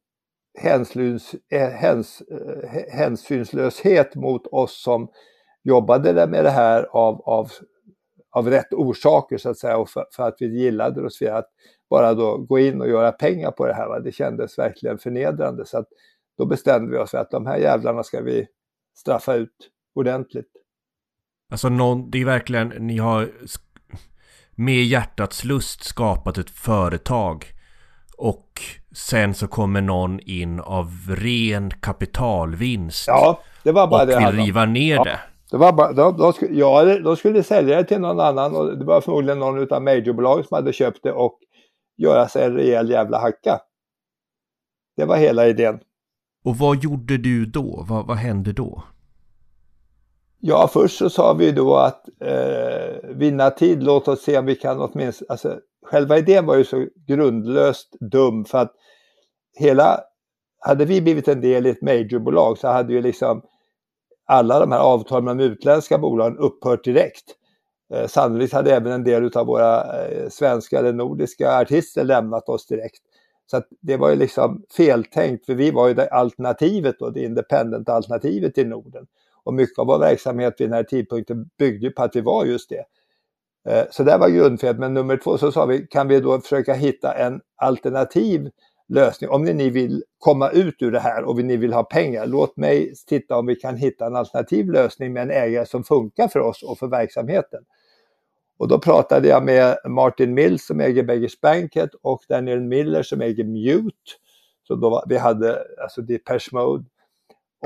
hänsyns, 0.58 1.34
eh, 1.52 1.68
häns, 1.68 2.20
eh, 2.20 2.84
hänsynslöshet 2.88 4.14
mot 4.14 4.46
oss 4.46 4.82
som 4.82 5.08
jobbade 5.62 6.26
med 6.26 6.44
det 6.44 6.50
här 6.50 6.88
av, 6.90 7.20
av, 7.20 7.50
av 8.34 8.50
rätt 8.50 8.72
orsaker 8.72 9.38
så 9.38 9.50
att 9.50 9.58
säga 9.58 9.76
och 9.76 9.90
för, 9.90 10.04
för 10.16 10.28
att 10.28 10.36
vi 10.38 10.46
gillade 10.46 11.00
det 11.00 11.06
och 11.06 11.12
så 11.12 11.24
vidare. 11.24 11.38
Att 11.38 11.50
bara 11.90 12.14
då 12.14 12.36
gå 12.36 12.58
in 12.58 12.80
och 12.80 12.88
göra 12.88 13.12
pengar 13.12 13.50
på 13.50 13.66
det 13.66 13.74
här, 13.74 13.88
va? 13.88 14.00
det 14.00 14.12
kändes 14.12 14.58
verkligen 14.58 14.98
förnedrande. 14.98 15.66
Så 15.66 15.78
att 15.78 15.88
då 16.38 16.46
bestämde 16.46 16.90
vi 16.90 16.98
oss 16.98 17.10
för 17.10 17.18
att 17.18 17.30
de 17.30 17.46
här 17.46 17.56
jävlarna 17.56 18.02
ska 18.02 18.20
vi 18.20 18.46
straffa 18.96 19.34
ut 19.34 19.70
ordentligt. 19.94 20.50
Alltså 21.50 21.68
någon, 21.68 22.10
det 22.10 22.20
är 22.20 22.24
verkligen, 22.24 22.68
ni 22.68 22.98
har 22.98 23.30
med 24.50 24.84
hjärtats 24.84 25.44
lust 25.44 25.84
skapat 25.84 26.38
ett 26.38 26.50
företag 26.50 27.44
och 28.18 28.62
sen 28.92 29.34
så 29.34 29.48
kommer 29.48 29.80
någon 29.80 30.20
in 30.20 30.60
av 30.60 30.90
ren 31.08 31.70
kapitalvinst. 31.70 33.04
Ja, 33.08 33.40
det 33.62 33.72
var 33.72 33.86
bara 33.86 34.02
och 34.02 34.08
det. 34.08 34.16
Och 34.16 34.22
vill 34.22 34.44
riva 34.44 34.64
ner 34.64 34.94
ja. 34.94 35.04
det. 35.04 35.20
Det 35.54 35.58
var 35.58 35.72
bara, 35.72 35.92
de, 35.92 36.16
de, 36.16 36.32
skulle, 36.32 36.58
ja, 36.58 36.98
de 36.98 37.16
skulle 37.16 37.42
sälja 37.42 37.76
det 37.76 37.84
till 37.84 38.00
någon 38.00 38.20
annan 38.20 38.56
och 38.56 38.78
det 38.78 38.84
var 38.84 39.00
förmodligen 39.00 39.38
någon 39.38 39.72
av 39.72 39.82
majorbolagen 39.82 40.44
som 40.44 40.54
hade 40.54 40.72
köpt 40.72 41.02
det 41.02 41.12
och 41.12 41.38
göra 41.96 42.28
sig 42.28 42.44
en 42.44 42.52
rejäl 42.52 42.90
jävla 42.90 43.18
hacka. 43.18 43.60
Det 44.96 45.04
var 45.04 45.16
hela 45.16 45.46
idén. 45.46 45.80
Och 46.44 46.56
vad 46.56 46.82
gjorde 46.82 47.16
du 47.16 47.46
då? 47.46 47.84
Vad, 47.88 48.06
vad 48.06 48.16
hände 48.16 48.52
då? 48.52 48.82
Ja, 50.40 50.70
först 50.72 50.98
så 50.98 51.10
sa 51.10 51.32
vi 51.32 51.52
då 51.52 51.76
att 51.76 52.08
eh, 52.20 53.10
vinna 53.14 53.50
tid, 53.50 53.82
låt 53.82 54.08
oss 54.08 54.22
se 54.22 54.38
om 54.38 54.46
vi 54.46 54.54
kan 54.54 54.80
åtminstone, 54.80 55.26
alltså 55.28 55.58
själva 55.86 56.18
idén 56.18 56.46
var 56.46 56.56
ju 56.56 56.64
så 56.64 56.86
grundlöst 57.06 57.96
dum 58.00 58.44
för 58.44 58.58
att 58.58 58.72
hela, 59.58 60.00
hade 60.60 60.84
vi 60.84 61.00
blivit 61.00 61.28
en 61.28 61.40
del 61.40 61.66
i 61.66 61.70
ett 61.70 61.82
majorbolag 61.82 62.58
så 62.58 62.68
hade 62.68 62.92
ju 62.92 63.00
liksom 63.00 63.42
alla 64.26 64.60
de 64.60 64.72
här 64.72 64.78
avtalen 64.78 65.24
med 65.24 65.38
de 65.38 65.44
utländska 65.44 65.98
bolagen 65.98 66.38
upphört 66.38 66.84
direkt. 66.84 67.24
Eh, 67.94 68.06
sannolikt 68.06 68.52
hade 68.52 68.74
även 68.76 68.92
en 68.92 69.04
del 69.04 69.30
av 69.36 69.46
våra 69.46 70.04
eh, 70.04 70.28
svenska 70.28 70.78
eller 70.78 70.92
nordiska 70.92 71.60
artister 71.60 72.04
lämnat 72.04 72.48
oss 72.48 72.66
direkt. 72.66 73.00
Så 73.46 73.56
att 73.56 73.68
det 73.80 73.96
var 73.96 74.10
ju 74.10 74.16
liksom 74.16 74.62
feltänkt, 74.76 75.46
för 75.46 75.54
vi 75.54 75.70
var 75.70 75.88
ju 75.88 75.94
det 75.94 76.08
alternativet 76.08 76.96
då, 76.98 77.10
det 77.10 77.20
independent-alternativet 77.20 78.58
i 78.58 78.64
Norden. 78.64 79.06
Och 79.44 79.54
mycket 79.54 79.78
av 79.78 79.86
vår 79.86 79.98
verksamhet 79.98 80.54
vid 80.58 80.68
den 80.68 80.74
här 80.74 80.82
tidpunkten 80.82 81.50
byggde 81.58 81.90
på 81.90 82.02
att 82.02 82.16
vi 82.16 82.20
var 82.20 82.44
just 82.44 82.70
det. 82.70 82.84
Eh, 83.68 83.84
så 83.90 84.02
det 84.02 84.18
var 84.18 84.28
grundfelet, 84.28 84.78
men 84.78 84.94
nummer 84.94 85.16
två 85.16 85.38
så 85.38 85.52
sa 85.52 85.66
vi, 85.66 85.86
kan 85.86 86.08
vi 86.08 86.20
då 86.20 86.40
försöka 86.40 86.74
hitta 86.74 87.12
en 87.12 87.40
alternativ 87.56 88.50
lösning. 88.88 89.30
Om 89.30 89.44
ni 89.44 89.70
vill 89.70 90.04
komma 90.18 90.50
ut 90.50 90.82
ur 90.82 90.90
det 90.90 91.00
här 91.00 91.24
och 91.24 91.36
ni 91.36 91.56
vill 91.56 91.72
ha 91.72 91.84
pengar, 91.84 92.26
låt 92.26 92.56
mig 92.56 92.94
titta 93.06 93.38
om 93.38 93.46
vi 93.46 93.56
kan 93.56 93.76
hitta 93.76 94.06
en 94.06 94.16
alternativ 94.16 94.70
lösning 94.70 95.12
med 95.12 95.22
en 95.22 95.30
ägare 95.30 95.66
som 95.66 95.84
funkar 95.84 96.28
för 96.28 96.40
oss 96.40 96.62
och 96.62 96.78
för 96.78 96.86
verksamheten. 96.86 97.64
Och 98.58 98.68
då 98.68 98.78
pratade 98.78 99.28
jag 99.28 99.44
med 99.44 99.76
Martin 99.84 100.34
Mills 100.34 100.66
som 100.66 100.80
äger 100.80 101.02
Beggars 101.02 101.40
Banket 101.40 101.90
och 102.02 102.22
Daniel 102.28 102.60
Miller 102.60 103.02
som 103.02 103.20
äger 103.20 103.44
Mute. 103.44 104.12
Så 104.68 104.74
då 104.74 104.90
var, 104.90 105.04
vi 105.08 105.16
hade 105.16 105.64
alltså 105.82 106.02
Depeche 106.02 106.48
Mode. 106.52 106.84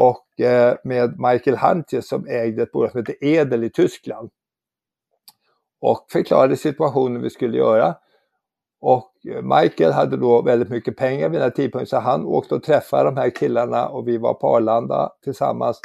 och 0.00 0.40
eh, 0.40 0.76
med 0.84 1.20
Michael 1.20 1.56
Huntje 1.56 2.02
som 2.02 2.26
ägde 2.26 2.62
ett 2.62 2.72
bolag 2.72 2.90
som 2.90 3.00
heter 3.00 3.24
Edel 3.24 3.64
i 3.64 3.70
Tyskland. 3.70 4.30
Och 5.80 6.06
förklarade 6.12 6.56
situationen 6.56 7.22
vi 7.22 7.30
skulle 7.30 7.58
göra. 7.58 7.96
Och 8.80 9.12
Eh, 9.24 9.42
Michael 9.42 9.92
hade 9.92 10.16
då 10.16 10.42
väldigt 10.42 10.68
mycket 10.68 10.96
pengar 10.96 11.28
vid 11.28 11.40
den 11.40 11.42
här 11.42 11.50
tidpunkten 11.50 11.86
så 11.86 11.96
han 11.96 12.26
åkte 12.26 12.54
och 12.54 12.62
träffade 12.62 13.04
de 13.04 13.16
här 13.16 13.30
killarna 13.30 13.88
och 13.88 14.08
vi 14.08 14.18
var 14.18 14.34
på 14.34 14.56
Arlanda 14.56 15.12
tillsammans. 15.24 15.80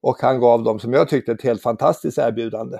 Och 0.00 0.16
han 0.20 0.40
gav 0.40 0.62
dem, 0.62 0.78
som 0.78 0.92
jag 0.92 1.08
tyckte, 1.08 1.32
ett 1.32 1.42
helt 1.42 1.62
fantastiskt 1.62 2.18
erbjudande. 2.18 2.78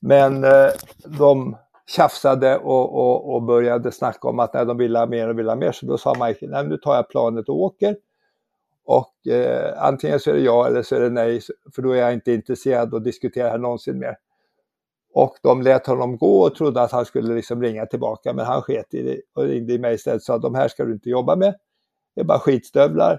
Men 0.00 0.44
eh, 0.44 0.70
de 1.18 1.56
tjafsade 1.86 2.58
och, 2.58 2.94
och, 2.94 3.34
och, 3.34 3.42
började 3.42 3.92
snacka 3.92 4.28
om 4.28 4.38
att 4.38 4.54
nej, 4.54 4.66
de 4.66 4.76
ville 4.76 4.98
ha 4.98 5.06
mer 5.06 5.28
och 5.28 5.38
ville 5.38 5.50
ha 5.50 5.56
mer. 5.56 5.72
Så 5.72 5.86
då 5.86 5.98
sa 5.98 6.14
Michael, 6.26 6.50
nej 6.50 6.66
nu 6.66 6.76
tar 6.76 6.94
jag 6.94 7.08
planet 7.08 7.48
och 7.48 7.60
åker. 7.60 7.96
Och 8.84 9.26
eh, 9.26 9.82
antingen 9.82 10.20
så 10.20 10.30
är 10.30 10.34
det 10.34 10.40
ja 10.40 10.66
eller 10.66 10.82
så 10.82 10.96
är 10.96 11.00
det 11.00 11.10
nej, 11.10 11.40
för 11.74 11.82
då 11.82 11.90
är 11.90 11.96
jag 11.96 12.12
inte 12.12 12.32
intresserad 12.32 12.94
och 12.94 13.02
diskutera 13.02 13.48
här 13.48 13.58
någonsin 13.58 13.98
mer. 13.98 14.16
Och 15.16 15.36
de 15.42 15.62
lät 15.62 15.86
honom 15.86 16.16
gå 16.16 16.40
och 16.40 16.54
trodde 16.54 16.82
att 16.82 16.92
han 16.92 17.04
skulle 17.04 17.34
liksom 17.34 17.62
ringa 17.62 17.86
tillbaka, 17.86 18.32
men 18.32 18.46
han 18.46 18.62
sket 18.62 18.94
i 18.94 19.02
det 19.02 19.20
och 19.34 19.42
ringde 19.42 19.72
i 19.72 19.78
mig 19.78 19.94
istället 19.94 20.16
och 20.16 20.22
sa 20.22 20.38
de 20.38 20.54
här 20.54 20.68
ska 20.68 20.84
du 20.84 20.92
inte 20.92 21.10
jobba 21.10 21.36
med. 21.36 21.54
Det 22.14 22.20
är 22.20 22.24
bara 22.24 22.38
skitstövlar. 22.38 23.18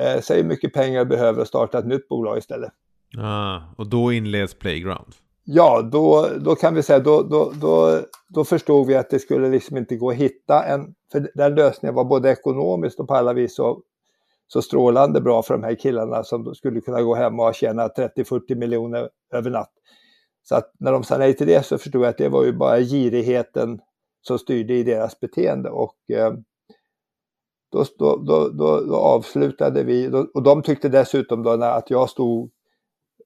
Eh, 0.00 0.20
säg 0.20 0.36
hur 0.36 0.48
mycket 0.48 0.72
pengar 0.72 1.04
du 1.04 1.10
behöver 1.10 1.40
och 1.40 1.46
starta 1.46 1.78
ett 1.78 1.86
nytt 1.86 2.08
bolag 2.08 2.38
istället. 2.38 2.70
Ah, 3.18 3.60
och 3.78 3.86
då 3.86 4.12
inleds 4.12 4.54
Playground? 4.54 5.14
Ja, 5.44 5.82
då, 5.82 6.28
då 6.40 6.54
kan 6.54 6.74
vi 6.74 6.82
säga, 6.82 6.98
då, 6.98 7.22
då, 7.22 7.52
då, 7.60 8.00
då 8.28 8.44
förstod 8.44 8.86
vi 8.86 8.94
att 8.94 9.10
det 9.10 9.18
skulle 9.18 9.48
liksom 9.48 9.76
inte 9.76 9.96
gå 9.96 10.10
att 10.10 10.16
hitta 10.16 10.64
en, 10.64 10.94
för 11.12 11.30
den 11.34 11.54
lösningen 11.54 11.94
var 11.94 12.04
både 12.04 12.30
ekonomiskt 12.30 13.00
och 13.00 13.08
på 13.08 13.14
alla 13.14 13.32
vis 13.32 13.56
så, 13.56 13.82
så 14.48 14.62
strålande 14.62 15.20
bra 15.20 15.42
för 15.42 15.54
de 15.54 15.62
här 15.62 15.74
killarna 15.74 16.24
som 16.24 16.54
skulle 16.54 16.80
kunna 16.80 17.02
gå 17.02 17.14
hem 17.14 17.40
och 17.40 17.54
tjäna 17.54 17.88
30-40 17.88 18.54
miljoner 18.54 19.08
över 19.32 19.50
natt. 19.50 19.72
Så 20.48 20.54
att 20.54 20.72
när 20.78 20.92
de 20.92 21.04
sa 21.04 21.18
nej 21.18 21.36
till 21.36 21.46
det 21.46 21.62
så 21.62 21.78
förstod 21.78 22.02
jag 22.02 22.08
att 22.08 22.18
det 22.18 22.28
var 22.28 22.44
ju 22.44 22.52
bara 22.52 22.80
girigheten 22.80 23.80
som 24.20 24.38
styrde 24.38 24.74
i 24.74 24.82
deras 24.82 25.20
beteende 25.20 25.70
och 25.70 25.96
eh, 26.10 26.32
då, 27.72 27.84
då, 27.98 28.16
då, 28.48 28.80
då, 28.80 28.96
avslutade 28.96 29.82
vi, 29.82 30.26
och 30.34 30.42
de 30.42 30.62
tyckte 30.62 30.88
dessutom 30.88 31.42
då 31.42 31.50
att 31.50 31.90
jag 31.90 32.10
stod 32.10 32.50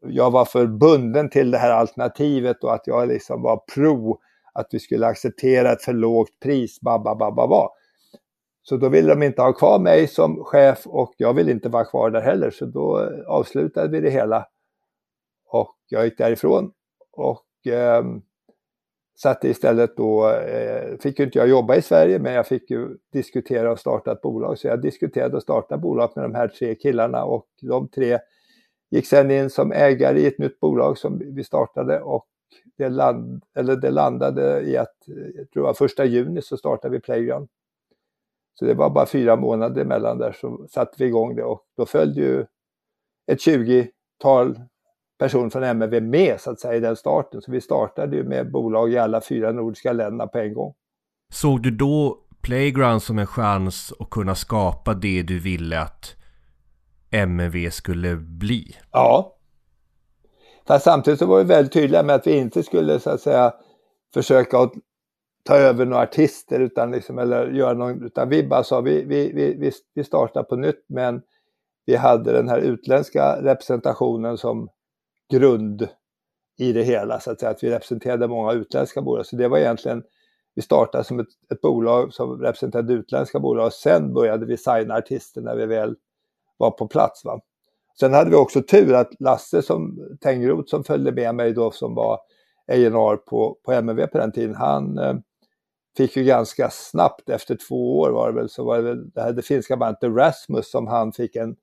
jag 0.00 0.30
var 0.30 0.44
för 0.44 0.66
bunden 0.66 1.30
till 1.30 1.50
det 1.50 1.58
här 1.58 1.70
alternativet 1.70 2.64
och 2.64 2.74
att 2.74 2.86
jag 2.86 3.08
liksom 3.08 3.42
var 3.42 3.56
pro 3.74 4.18
att 4.52 4.68
vi 4.70 4.78
skulle 4.78 5.06
acceptera 5.06 5.72
ett 5.72 5.82
för 5.82 5.92
lågt 5.92 6.40
pris, 6.42 6.80
babba, 6.80 7.14
babba, 7.14 7.46
ba. 7.46 7.68
Så 8.62 8.76
då 8.76 8.88
ville 8.88 9.08
de 9.08 9.22
inte 9.22 9.42
ha 9.42 9.52
kvar 9.52 9.78
mig 9.78 10.06
som 10.06 10.44
chef 10.44 10.86
och 10.86 11.14
jag 11.16 11.34
ville 11.34 11.52
inte 11.52 11.68
vara 11.68 11.84
kvar 11.84 12.10
där 12.10 12.20
heller, 12.20 12.50
så 12.50 12.66
då 12.66 13.00
eh, 13.00 13.26
avslutade 13.26 13.88
vi 13.88 14.00
det 14.00 14.10
hela. 14.10 14.46
Och 15.48 15.74
jag 15.88 16.04
gick 16.04 16.18
därifrån 16.18 16.72
och 17.12 17.66
eh, 17.66 18.04
satte 19.18 19.48
istället 19.48 19.96
då, 19.96 20.30
eh, 20.30 20.98
fick 20.98 21.18
ju 21.18 21.24
inte 21.24 21.38
jag 21.38 21.48
jobba 21.48 21.76
i 21.76 21.82
Sverige, 21.82 22.18
men 22.18 22.32
jag 22.32 22.46
fick 22.46 22.70
ju 22.70 22.88
diskutera 23.12 23.72
och 23.72 23.78
starta 23.78 24.12
ett 24.12 24.20
bolag. 24.20 24.58
Så 24.58 24.66
jag 24.66 24.82
diskuterade 24.82 25.36
och 25.36 25.42
starta 25.42 25.78
bolag 25.78 26.12
med 26.16 26.24
de 26.24 26.34
här 26.34 26.48
tre 26.48 26.74
killarna 26.74 27.24
och 27.24 27.46
de 27.62 27.88
tre 27.88 28.18
gick 28.90 29.06
sen 29.06 29.30
in 29.30 29.50
som 29.50 29.72
ägare 29.72 30.20
i 30.20 30.26
ett 30.26 30.38
nytt 30.38 30.60
bolag 30.60 30.98
som 30.98 31.22
vi 31.34 31.44
startade 31.44 32.00
och 32.00 32.26
det, 32.78 32.88
land, 32.88 33.42
eller 33.54 33.76
det 33.76 33.90
landade 33.90 34.60
i 34.60 34.76
att, 34.76 35.08
eh, 35.08 35.14
jag 35.34 35.50
tror 35.50 35.62
det 35.62 35.66
var 35.66 35.74
första 35.74 36.04
juni 36.04 36.42
så 36.42 36.56
startade 36.56 36.92
vi 36.92 37.00
Playground. 37.00 37.48
Så 38.54 38.64
det 38.64 38.74
var 38.74 38.90
bara 38.90 39.06
fyra 39.06 39.36
månader 39.36 39.82
emellan 39.82 40.18
där 40.18 40.32
så 40.32 40.66
satte 40.68 40.96
vi 40.98 41.04
igång 41.04 41.36
det 41.36 41.44
och 41.44 41.64
då 41.76 41.86
följde 41.86 42.20
ju 42.20 42.46
ett 43.26 43.40
20-tal 43.40 44.60
personer 45.22 45.50
från 45.50 45.62
MFV 45.62 46.00
med 46.00 46.40
så 46.40 46.50
att 46.50 46.60
säga 46.60 46.74
i 46.74 46.80
den 46.80 46.96
starten. 46.96 47.42
Så 47.42 47.52
vi 47.52 47.60
startade 47.60 48.16
ju 48.16 48.24
med 48.24 48.50
bolag 48.50 48.92
i 48.92 48.98
alla 48.98 49.20
fyra 49.20 49.52
nordiska 49.52 49.92
länderna 49.92 50.26
på 50.26 50.38
en 50.38 50.54
gång. 50.54 50.74
Såg 51.32 51.62
du 51.62 51.70
då 51.70 52.18
Playground 52.40 53.02
som 53.02 53.18
en 53.18 53.26
chans 53.26 53.92
att 53.98 54.10
kunna 54.10 54.34
skapa 54.34 54.94
det 54.94 55.22
du 55.22 55.38
ville 55.38 55.80
att 55.80 56.14
MV 57.10 57.70
skulle 57.70 58.16
bli. 58.16 58.76
Ja. 58.92 59.36
Fast 60.66 60.84
samtidigt 60.84 61.18
så 61.18 61.26
var 61.26 61.38
vi 61.38 61.44
väldigt 61.44 61.72
tydliga 61.72 62.02
med 62.02 62.14
att 62.14 62.26
vi 62.26 62.36
inte 62.36 62.62
skulle 62.62 63.00
så 63.00 63.10
att 63.10 63.20
säga 63.20 63.54
försöka 64.14 64.58
att 64.58 64.72
ta 65.44 65.56
över 65.56 65.86
några 65.86 66.02
artister 66.02 66.60
utan 66.60 66.90
liksom, 66.90 67.18
eller 67.18 67.50
göra 67.50 67.74
någon, 67.74 68.06
utan 68.06 68.28
vi 68.28 68.46
bara 68.48 68.64
sa 68.64 68.80
vi, 68.80 69.04
vi, 69.04 69.32
vi, 69.32 69.72
vi 69.94 70.04
startar 70.04 70.42
på 70.42 70.56
nytt 70.56 70.84
men 70.88 71.22
vi 71.86 71.96
hade 71.96 72.32
den 72.32 72.48
här 72.48 72.58
utländska 72.58 73.42
representationen 73.42 74.38
som 74.38 74.68
grund 75.32 75.88
i 76.58 76.72
det 76.72 76.82
hela 76.82 77.20
så 77.20 77.30
att 77.30 77.40
säga, 77.40 77.50
att 77.50 77.62
vi 77.62 77.70
representerade 77.70 78.28
många 78.28 78.52
utländska 78.52 79.02
bolag. 79.02 79.26
Så 79.26 79.36
det 79.36 79.48
var 79.48 79.58
egentligen, 79.58 80.02
vi 80.54 80.62
startade 80.62 81.04
som 81.04 81.20
ett, 81.20 81.26
ett 81.52 81.60
bolag 81.60 82.14
som 82.14 82.40
representerade 82.40 82.92
utländska 82.92 83.40
bolag 83.40 83.66
och 83.66 83.72
sen 83.72 84.14
började 84.14 84.46
vi 84.46 84.56
signa 84.56 84.94
artister 84.94 85.40
när 85.40 85.56
vi 85.56 85.66
väl 85.66 85.96
var 86.56 86.70
på 86.70 86.88
plats. 86.88 87.24
Va? 87.24 87.40
Sen 88.00 88.12
hade 88.12 88.30
vi 88.30 88.36
också 88.36 88.62
tur 88.62 88.94
att 88.94 89.10
Lasse 89.20 89.62
som 89.62 89.98
Tengroth 90.20 90.70
som 90.70 90.84
följde 90.84 91.12
med 91.12 91.34
mig 91.34 91.52
då 91.52 91.70
som 91.70 91.94
var 91.94 92.14
A&R 92.72 93.16
på, 93.16 93.58
på 93.64 93.72
MNV 93.72 94.06
på 94.06 94.18
den 94.18 94.32
tiden, 94.32 94.54
han 94.54 94.98
eh, 94.98 95.14
fick 95.96 96.16
ju 96.16 96.24
ganska 96.24 96.70
snabbt 96.70 97.28
efter 97.28 97.56
två 97.68 97.98
år 98.00 98.10
var 98.10 98.28
det 98.28 98.34
väl, 98.34 98.48
så 98.48 98.64
var 98.64 98.76
det 98.76 98.82
väl 98.82 99.10
det, 99.10 99.20
här, 99.20 99.32
det 99.32 99.42
finska 99.42 99.76
bandet 99.76 100.02
Erasmus 100.02 100.70
som 100.70 100.86
han 100.86 101.12
fick 101.12 101.36
en 101.36 101.56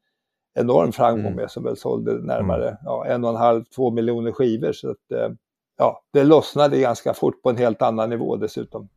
enorm 0.60 0.92
framgång 0.92 1.26
mm. 1.26 1.36
med 1.36 1.52
som 1.52 1.64
väl 1.64 1.78
sålde 1.78 2.14
närmare 2.14 2.68
mm. 2.68 2.78
ja, 2.84 3.06
en 3.06 3.24
och 3.24 3.30
en 3.30 3.36
halv, 3.36 3.64
två 3.76 3.92
miljoner 3.92 4.32
skivor. 4.32 4.72
Så 4.72 4.92
att, 4.92 5.12
eh, 5.12 5.30
ja, 5.78 6.04
det 6.14 6.24
lossnade 6.24 6.80
ganska 6.80 7.14
fort 7.14 7.42
på 7.44 7.50
en 7.50 7.58
helt 7.58 7.82
annan 7.82 8.10
nivå 8.10 8.36
dessutom. 8.36 8.90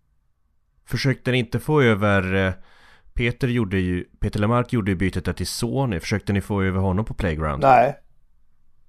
Försökte 0.86 1.30
ni 1.30 1.38
inte 1.38 1.58
få 1.58 1.82
över 1.82 2.46
eh, 2.46 2.52
Peter 3.14 3.48
gjorde 3.48 3.78
ju, 3.78 4.04
Peter 4.20 4.40
Lemark 4.40 4.72
gjorde 4.72 4.90
ju 4.90 4.96
bytet 4.96 5.36
till 5.36 5.46
Sony. 5.46 6.00
Försökte 6.00 6.32
ni 6.32 6.40
få 6.40 6.62
över 6.62 6.78
honom 6.78 7.04
på 7.04 7.14
Playground? 7.14 7.62
Nej. 7.62 7.98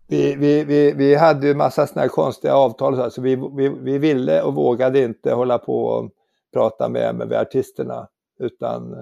Vi, 0.07 0.35
vi, 0.35 0.63
vi, 0.63 0.91
vi 0.91 1.15
hade 1.15 1.47
ju 1.47 1.55
massa 1.55 1.87
sådana 1.87 2.01
här 2.01 2.09
konstiga 2.09 2.53
avtal 2.55 2.95
så, 2.95 3.09
så 3.09 3.21
vi, 3.21 3.35
vi, 3.35 3.69
vi 3.69 3.97
ville 3.97 4.41
och 4.41 4.55
vågade 4.55 5.03
inte 5.03 5.33
hålla 5.33 5.57
på 5.57 5.85
och 5.85 6.11
prata 6.53 6.89
med, 6.89 7.15
med 7.15 7.33
artisterna. 7.33 8.07
Utan 8.39 8.93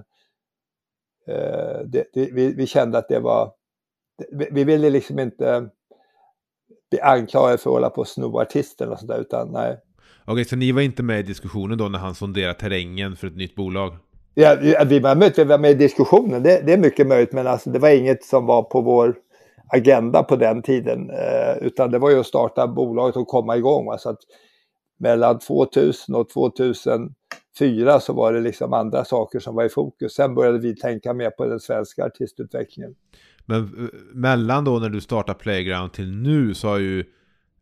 eh, 1.28 1.80
det, 1.86 2.05
det, 2.13 2.30
vi, 2.34 2.53
vi 2.53 2.67
kände 2.67 2.97
att 2.97 3.07
det 3.07 3.19
var, 3.19 3.51
vi, 4.32 4.47
vi 4.51 4.64
ville 4.64 4.89
liksom 4.89 5.20
inte 5.20 5.70
bli 6.91 6.99
anklagade 7.01 7.57
för 7.57 7.70
att 7.70 7.74
hålla 7.74 7.89
på 7.89 8.01
och 8.01 8.07
sno 8.07 8.39
artister 8.39 8.89
och 8.89 8.99
sådär, 8.99 9.20
utan 9.20 9.51
nej. 9.51 9.78
Okej, 10.26 10.45
så 10.45 10.55
ni 10.55 10.72
var 10.72 10.82
inte 10.82 11.03
med 11.03 11.20
i 11.20 11.24
diskussionen 11.24 11.78
då 11.78 11.89
när 11.89 11.99
han 11.99 12.16
sonderade 12.16 12.53
terrängen 12.53 13.16
för 13.16 13.28
ett 13.28 13.36
nytt 13.36 13.55
bolag? 13.55 13.97
Ja, 14.34 14.57
vi 14.86 14.99
var 14.99 15.16
med, 15.16 15.34
vi 15.38 15.43
var 15.43 15.57
med 15.57 15.72
i 15.72 15.74
diskussionen, 15.74 16.43
det, 16.43 16.62
det, 16.66 16.74
är 16.74 16.78
mycket 16.78 17.07
möjligt, 17.07 17.32
men 17.32 17.47
alltså, 17.47 17.70
det 17.70 17.80
var 17.80 17.89
inget 17.89 18.24
som 18.24 18.45
var 18.45 18.64
på 18.64 18.82
vår 18.82 19.16
agenda 19.72 20.24
på 20.24 20.36
den 20.36 20.62
tiden. 20.62 21.09
Eh, 21.09 21.57
utan 21.62 21.91
det 21.91 21.99
var 21.99 22.09
ju 22.09 22.20
att 22.20 22.26
starta 22.26 22.68
bolaget 22.68 23.16
och 23.16 23.28
komma 23.28 23.57
igång. 23.57 23.86
Va? 23.86 23.97
Så 23.97 24.09
att 24.09 24.20
mellan 24.99 25.39
2000 25.39 26.16
och 26.16 26.30
2004 26.30 27.99
så 27.99 28.14
var 28.14 28.34
det 28.34 28.39
liksom 28.39 28.74
andra 28.74 29.05
saker 29.05 29.39
som 29.39 29.55
var 29.55 29.64
i 29.64 29.70
fokus. 29.70 30.14
Sen 30.14 30.36
började 30.36 30.59
vi 30.59 30.76
tänka 30.76 31.14
mer 31.14 31.30
på 31.30 31.45
den 31.45 31.59
svenska 31.59 32.05
artistutvecklingen. 32.05 32.95
Men 33.52 33.62
eh, 33.62 33.99
mellan 34.14 34.64
då 34.64 34.80
när 34.80 34.89
du 34.89 35.02
startar 35.02 35.34
Playground 35.34 35.93
till 35.93 36.12
nu 36.12 36.54
så 36.54 36.68
har 36.68 36.78
ju 36.78 36.99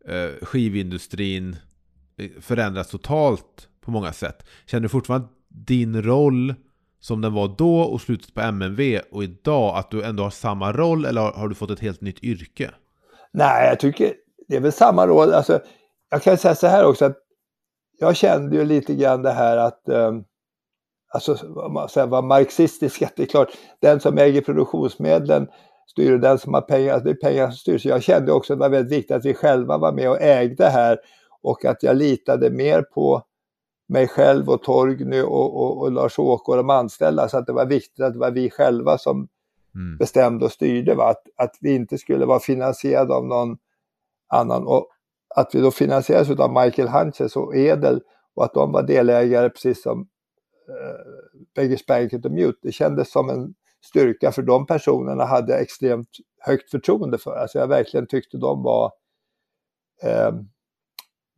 eh, 0.06 0.46
skivindustrin 0.46 1.56
eh, 2.18 2.30
förändrats 2.42 2.90
totalt 2.90 3.68
på 3.82 3.92
många 3.92 4.14
sätt. 4.14 4.46
Känner 4.66 4.82
du 4.82 4.90
fortfarande 4.90 5.28
din 5.48 6.04
roll 6.04 6.56
som 7.00 7.22
den 7.22 7.34
var 7.34 7.56
då 7.58 7.80
och 7.80 8.02
slutet 8.02 8.34
på 8.34 8.42
MNV 8.42 9.00
och 9.12 9.24
idag, 9.24 9.78
att 9.78 9.92
du 9.92 10.04
ändå 10.04 10.24
har 10.24 10.30
samma 10.30 10.72
roll 10.72 11.06
eller 11.06 11.22
har 11.22 11.48
du 11.48 11.56
fått 11.56 11.72
ett 11.72 11.80
helt 11.80 12.02
nytt 12.02 12.24
yrke? 12.24 12.72
Nej, 13.32 13.68
jag 13.68 13.80
tycker 13.80 14.14
det 14.48 14.56
är 14.56 14.62
väl 14.62 14.72
samma 14.72 15.08
roll. 15.08 15.34
Alltså, 15.34 15.60
jag 16.10 16.24
kan 16.24 16.38
säga 16.38 16.56
så 16.56 16.68
här 16.68 16.86
också 16.86 17.06
att 17.06 17.18
jag 18.00 18.16
kände 18.16 18.56
ju 18.56 18.66
lite 18.66 18.96
grann 18.96 19.22
det 19.22 19.32
här 19.32 19.58
att 19.58 19.82
um, 19.86 20.24
alltså 21.14 21.38
säga, 21.90 22.06
vara 22.06 22.22
marxistisk, 22.22 23.02
att 23.02 23.14
det 23.16 23.24
är 23.24 23.28
klart, 23.28 23.50
den 23.82 24.00
som 24.00 24.18
äger 24.18 24.42
produktionsmedlen 24.42 25.48
styr 25.92 26.18
den 26.18 26.40
som 26.40 26.54
har 26.54 26.62
pengar, 26.62 26.94
alltså 26.94 27.06
det 27.06 27.12
är 27.12 27.30
pengar 27.30 27.46
som 27.46 27.58
styr. 27.58 27.78
Så 27.78 27.90
jag 27.90 28.04
kände 28.04 28.32
också 28.32 28.54
att 28.54 28.60
det 28.60 28.62
var 28.62 28.70
väldigt 28.70 28.98
viktigt 28.98 29.16
att 29.16 29.26
vi 29.26 29.34
själva 29.34 29.78
var 29.78 29.92
med 29.92 30.10
och 30.10 30.22
ägde 30.22 30.66
här 30.66 31.00
och 31.42 31.66
att 31.66 31.84
jag 31.84 31.98
litade 31.98 32.50
mer 32.50 32.82
på 32.82 33.24
mig 33.88 34.08
själv 34.08 34.50
och 34.50 34.64
Torgny 34.64 35.22
och, 35.22 35.62
och, 35.62 35.82
och 35.82 35.92
Lars-Åke 35.92 36.52
och 36.52 36.58
de 36.58 36.70
anställda. 36.70 37.30
Så 37.30 37.38
att 37.38 37.46
det 37.46 37.54
var 37.54 37.66
viktigt 37.66 38.06
att 38.06 38.14
det 38.14 38.20
var 38.20 38.32
vi 38.32 38.50
själva 38.50 38.98
som 38.98 39.28
mm. 39.76 39.98
bestämde 39.98 40.46
och 40.46 40.52
styrde. 40.52 40.96
Va? 40.96 41.10
Att, 41.10 41.24
att 41.36 41.58
vi 41.62 41.76
inte 41.76 41.98
skulle 41.98 42.26
vara 42.26 42.40
finansierade 42.40 43.14
av 43.14 43.26
någon 43.26 43.58
annan. 44.28 44.68
Och 44.68 44.88
att 45.36 45.56
vi 45.56 45.62
då 45.62 45.72
finansierades 45.72 46.40
av 46.40 46.64
Michael 46.64 46.88
Hanches 46.88 47.36
och 47.36 47.56
Edel 47.56 48.02
och 48.36 48.46
att 48.46 48.54
de 48.54 48.72
var 48.72 48.84
delägare 48.84 49.50
precis 49.50 49.84
som 49.84 50.00
eh, 50.70 51.46
Beggars 51.56 51.86
Banket 51.86 52.26
och 52.26 52.32
Mute. 52.32 52.60
Det 52.62 52.72
kändes 52.72 53.12
som 53.12 53.30
en 53.30 53.54
styrka 53.86 54.32
för 54.32 54.42
de 54.42 54.66
personerna 54.66 55.26
hade 55.26 55.58
extremt 55.58 56.10
högt 56.40 56.72
förtroende 56.72 57.18
för. 57.18 57.36
Alltså 57.36 57.58
jag 57.58 57.68
verkligen 57.68 58.08
tyckte 58.08 58.38
de 58.38 58.64
var 58.64 58.92
eh, 60.04 60.32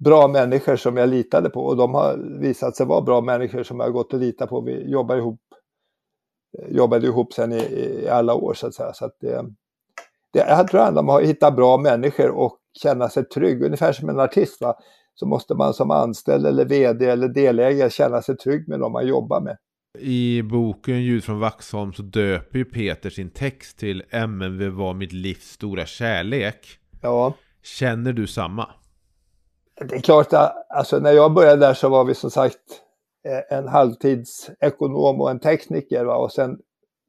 bra 0.04 0.28
människor 0.28 0.76
som 0.76 0.98
jag 0.98 1.10
litade 1.10 1.50
på 1.50 1.66
och 1.66 1.78
de 1.78 1.94
har 1.94 2.18
visat 2.40 2.76
sig 2.76 2.86
vara 2.86 3.02
bra 3.02 3.22
människor 3.22 3.64
som 3.64 3.80
jag 3.80 3.86
har 3.86 3.92
gått 3.92 4.14
att 4.14 4.20
lita 4.20 4.48
på. 4.48 4.62
Vi 4.62 4.92
jobbar 4.92 5.16
ihop, 5.16 5.42
eh, 6.58 6.76
jobbade 6.76 7.08
ihop 7.08 7.34
sen 7.34 7.52
i, 7.52 7.58
i 8.04 8.10
alla 8.10 8.34
år 8.34 8.54
så 8.54 8.68
att 8.68 8.74
säga. 8.74 8.94
Så 8.94 9.06
att 9.06 9.16
det, 9.20 9.46
det, 10.34 10.40
jag 10.40 10.68
tror 10.68 10.82
att 10.82 10.98
om 10.98 11.10
att 11.10 11.24
hitta 11.24 11.52
bra 11.52 11.78
människor 11.78 12.30
och 12.30 12.58
känna 12.74 13.10
sig 13.10 13.26
trygg, 13.26 13.64
ungefär 13.64 13.94
som 13.94 14.10
en 14.10 14.20
artist. 14.20 14.62
Va? 14.62 14.76
Så 15.16 15.26
måste 15.26 15.56
man 15.56 15.74
som 15.74 15.92
anställd 15.92 16.46
eller 16.46 16.66
vd 16.66 17.06
eller 17.06 17.28
delägare 17.28 17.90
känna 17.90 18.22
sig 18.22 18.38
trygg 18.38 18.68
med 18.68 18.80
dem 18.80 18.92
man 18.92 19.08
jobbar 19.08 19.42
med. 19.42 19.58
I 20.00 20.42
boken 20.42 21.02
Ljud 21.02 21.24
från 21.24 21.40
Vaxholm 21.40 21.94
så 21.94 22.02
döper 22.02 22.58
ju 22.58 22.66
Peter 22.66 23.10
sin 23.10 23.30
text 23.30 23.78
till 23.78 24.04
MNV 24.10 24.70
var 24.70 24.94
mitt 24.94 25.14
livs 25.14 25.52
stora 25.52 25.86
kärlek. 25.86 26.68
Ja. 27.02 27.34
Känner 27.64 28.14
du 28.14 28.28
samma? 28.28 28.70
Det 29.90 29.96
är 29.96 30.02
klart 30.02 30.34
att 30.34 30.54
alltså, 30.70 31.00
när 31.00 31.12
jag 31.12 31.34
började 31.34 31.66
där 31.66 31.74
så 31.74 31.90
var 31.90 32.06
vi 32.06 32.16
som 32.16 32.32
sagt 32.32 32.58
eh, 33.26 33.58
en 33.58 33.68
halvtidsekonom 33.68 35.22
och 35.22 35.32
en 35.32 35.40
tekniker. 35.40 36.06
Va? 36.06 36.16
Och 36.16 36.32
sen 36.32 36.58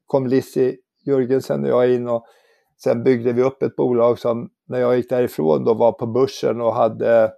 kom 0.05 0.27
Lissi 0.27 0.77
Jörgensen 1.05 1.63
och 1.63 1.69
jag 1.69 1.93
in 1.93 2.07
och 2.07 2.25
sen 2.83 3.03
byggde 3.03 3.33
vi 3.33 3.41
upp 3.41 3.63
ett 3.63 3.75
bolag 3.75 4.19
som 4.19 4.49
när 4.67 4.79
jag 4.79 4.97
gick 4.97 5.09
därifrån 5.09 5.63
då 5.63 5.73
var 5.73 5.91
på 5.91 6.07
börsen 6.07 6.61
och 6.61 6.73
hade 6.73 7.31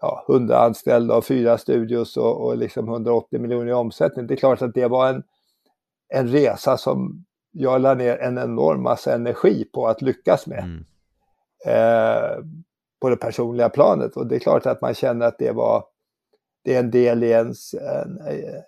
ja, 0.00 0.24
100 0.28 0.58
anställda 0.58 1.16
och 1.16 1.24
fyra 1.24 1.58
studios 1.58 2.16
och, 2.16 2.46
och 2.46 2.56
liksom 2.56 2.88
180 2.88 3.40
miljoner 3.40 3.70
i 3.70 3.72
omsättning. 3.72 4.26
Det 4.26 4.34
är 4.34 4.36
klart 4.36 4.62
att 4.62 4.74
det 4.74 4.88
var 4.88 5.08
en, 5.08 5.22
en 6.08 6.28
resa 6.28 6.76
som 6.76 7.24
jag 7.52 7.80
la 7.80 7.94
ner 7.94 8.18
en 8.18 8.38
enorm 8.38 8.82
massa 8.82 9.14
energi 9.14 9.64
på 9.64 9.86
att 9.86 10.02
lyckas 10.02 10.46
med. 10.46 10.64
Mm. 10.64 10.84
Eh, 11.66 12.44
på 13.00 13.08
det 13.08 13.16
personliga 13.16 13.68
planet 13.68 14.16
och 14.16 14.26
det 14.26 14.34
är 14.34 14.38
klart 14.38 14.66
att 14.66 14.80
man 14.80 14.94
känner 14.94 15.26
att 15.26 15.38
det 15.38 15.52
var 15.52 15.84
det 16.66 16.74
är 16.74 16.80
en 16.80 16.90
del 16.90 17.24
i 17.24 17.28
ens, 17.30 17.74
en, 17.74 18.18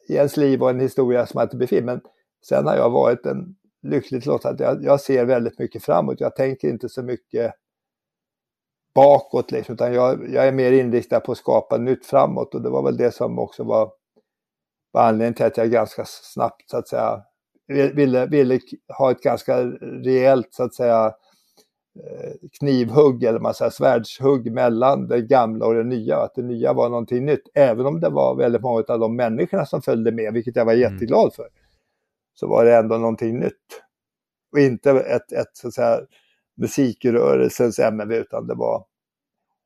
i 0.09 0.14
ens 0.14 0.37
liv 0.37 0.62
och 0.62 0.70
en 0.70 0.81
historia 0.81 1.26
som 1.26 1.41
inte 1.41 1.57
blir 1.57 1.66
fin. 1.66 1.85
Men 1.85 2.01
sen 2.49 2.66
har 2.66 2.76
jag 2.76 2.91
varit 2.91 3.26
en 3.26 3.57
lyckligt 3.83 4.26
lottad. 4.26 4.57
Jag, 4.59 4.85
jag 4.85 5.01
ser 5.01 5.24
väldigt 5.24 5.59
mycket 5.59 5.85
framåt. 5.85 6.20
Jag 6.20 6.37
tänker 6.37 6.68
inte 6.68 6.89
så 6.89 7.03
mycket 7.03 7.55
bakåt 8.99 9.51
liksom, 9.51 9.74
utan 9.74 9.92
jag, 9.92 10.30
jag, 10.30 10.49
är 10.49 10.53
mer 10.53 10.72
inriktad 10.72 11.20
på 11.20 11.32
att 11.32 11.38
skapa 11.38 11.76
nytt 11.76 12.07
framåt 12.07 12.55
och 12.55 12.62
det 12.62 12.70
var 12.70 12.82
väl 12.82 12.96
det 12.96 13.12
som 13.14 13.38
också 13.38 13.64
var, 13.64 13.90
var 14.92 15.03
anledningen 15.03 15.34
till 15.34 15.46
att 15.46 15.57
jag 15.57 15.70
ganska 15.70 16.05
snabbt 16.05 16.70
så 16.70 16.76
att 16.76 16.88
säga 16.88 17.22
ville, 17.68 18.26
ville 18.26 18.61
ha 18.99 19.11
ett 19.11 19.22
ganska 19.22 19.64
rejält 19.80 20.49
så 20.51 20.62
att 20.62 20.74
säga 20.74 21.07
eh, 22.05 22.32
knivhugg 22.59 23.24
eller 23.24 23.38
man 23.38 23.55
säger 23.55 23.70
svärdshugg 23.70 24.53
mellan 24.53 25.09
det 25.09 25.22
gamla 25.22 25.66
och 25.66 25.74
det 25.74 25.84
nya. 25.84 26.16
Att 26.16 26.34
det 26.34 26.42
nya 26.42 26.72
var 26.72 26.88
någonting 26.88 27.24
nytt, 27.24 27.49
även 27.55 27.86
om 27.86 28.01
det 28.01 28.09
var 28.09 28.36
väldigt 28.36 28.62
många 28.62 28.84
av 28.88 28.99
de 28.99 29.16
människorna 29.16 29.66
som 29.66 29.82
följde 29.82 30.12
med, 30.12 30.32
vilket 30.32 30.57
jag 30.57 30.64
var 30.64 30.72
mm. 30.72 30.92
jätteglad 30.92 31.34
för. 31.34 31.49
Så 32.34 32.49
var 32.49 32.64
det 32.64 32.76
ändå 32.76 32.99
någonting 32.99 33.38
nytt. 33.38 33.82
Och 34.53 34.59
inte 34.59 34.90
ett, 34.90 35.32
ett 35.32 35.51
så 35.53 35.68
att 35.68 35.74
säga 35.74 36.01
musikrörelsens 36.57 37.78
MNV 37.78 38.12
utan 38.12 38.46
det 38.46 38.55
var, 38.55 38.84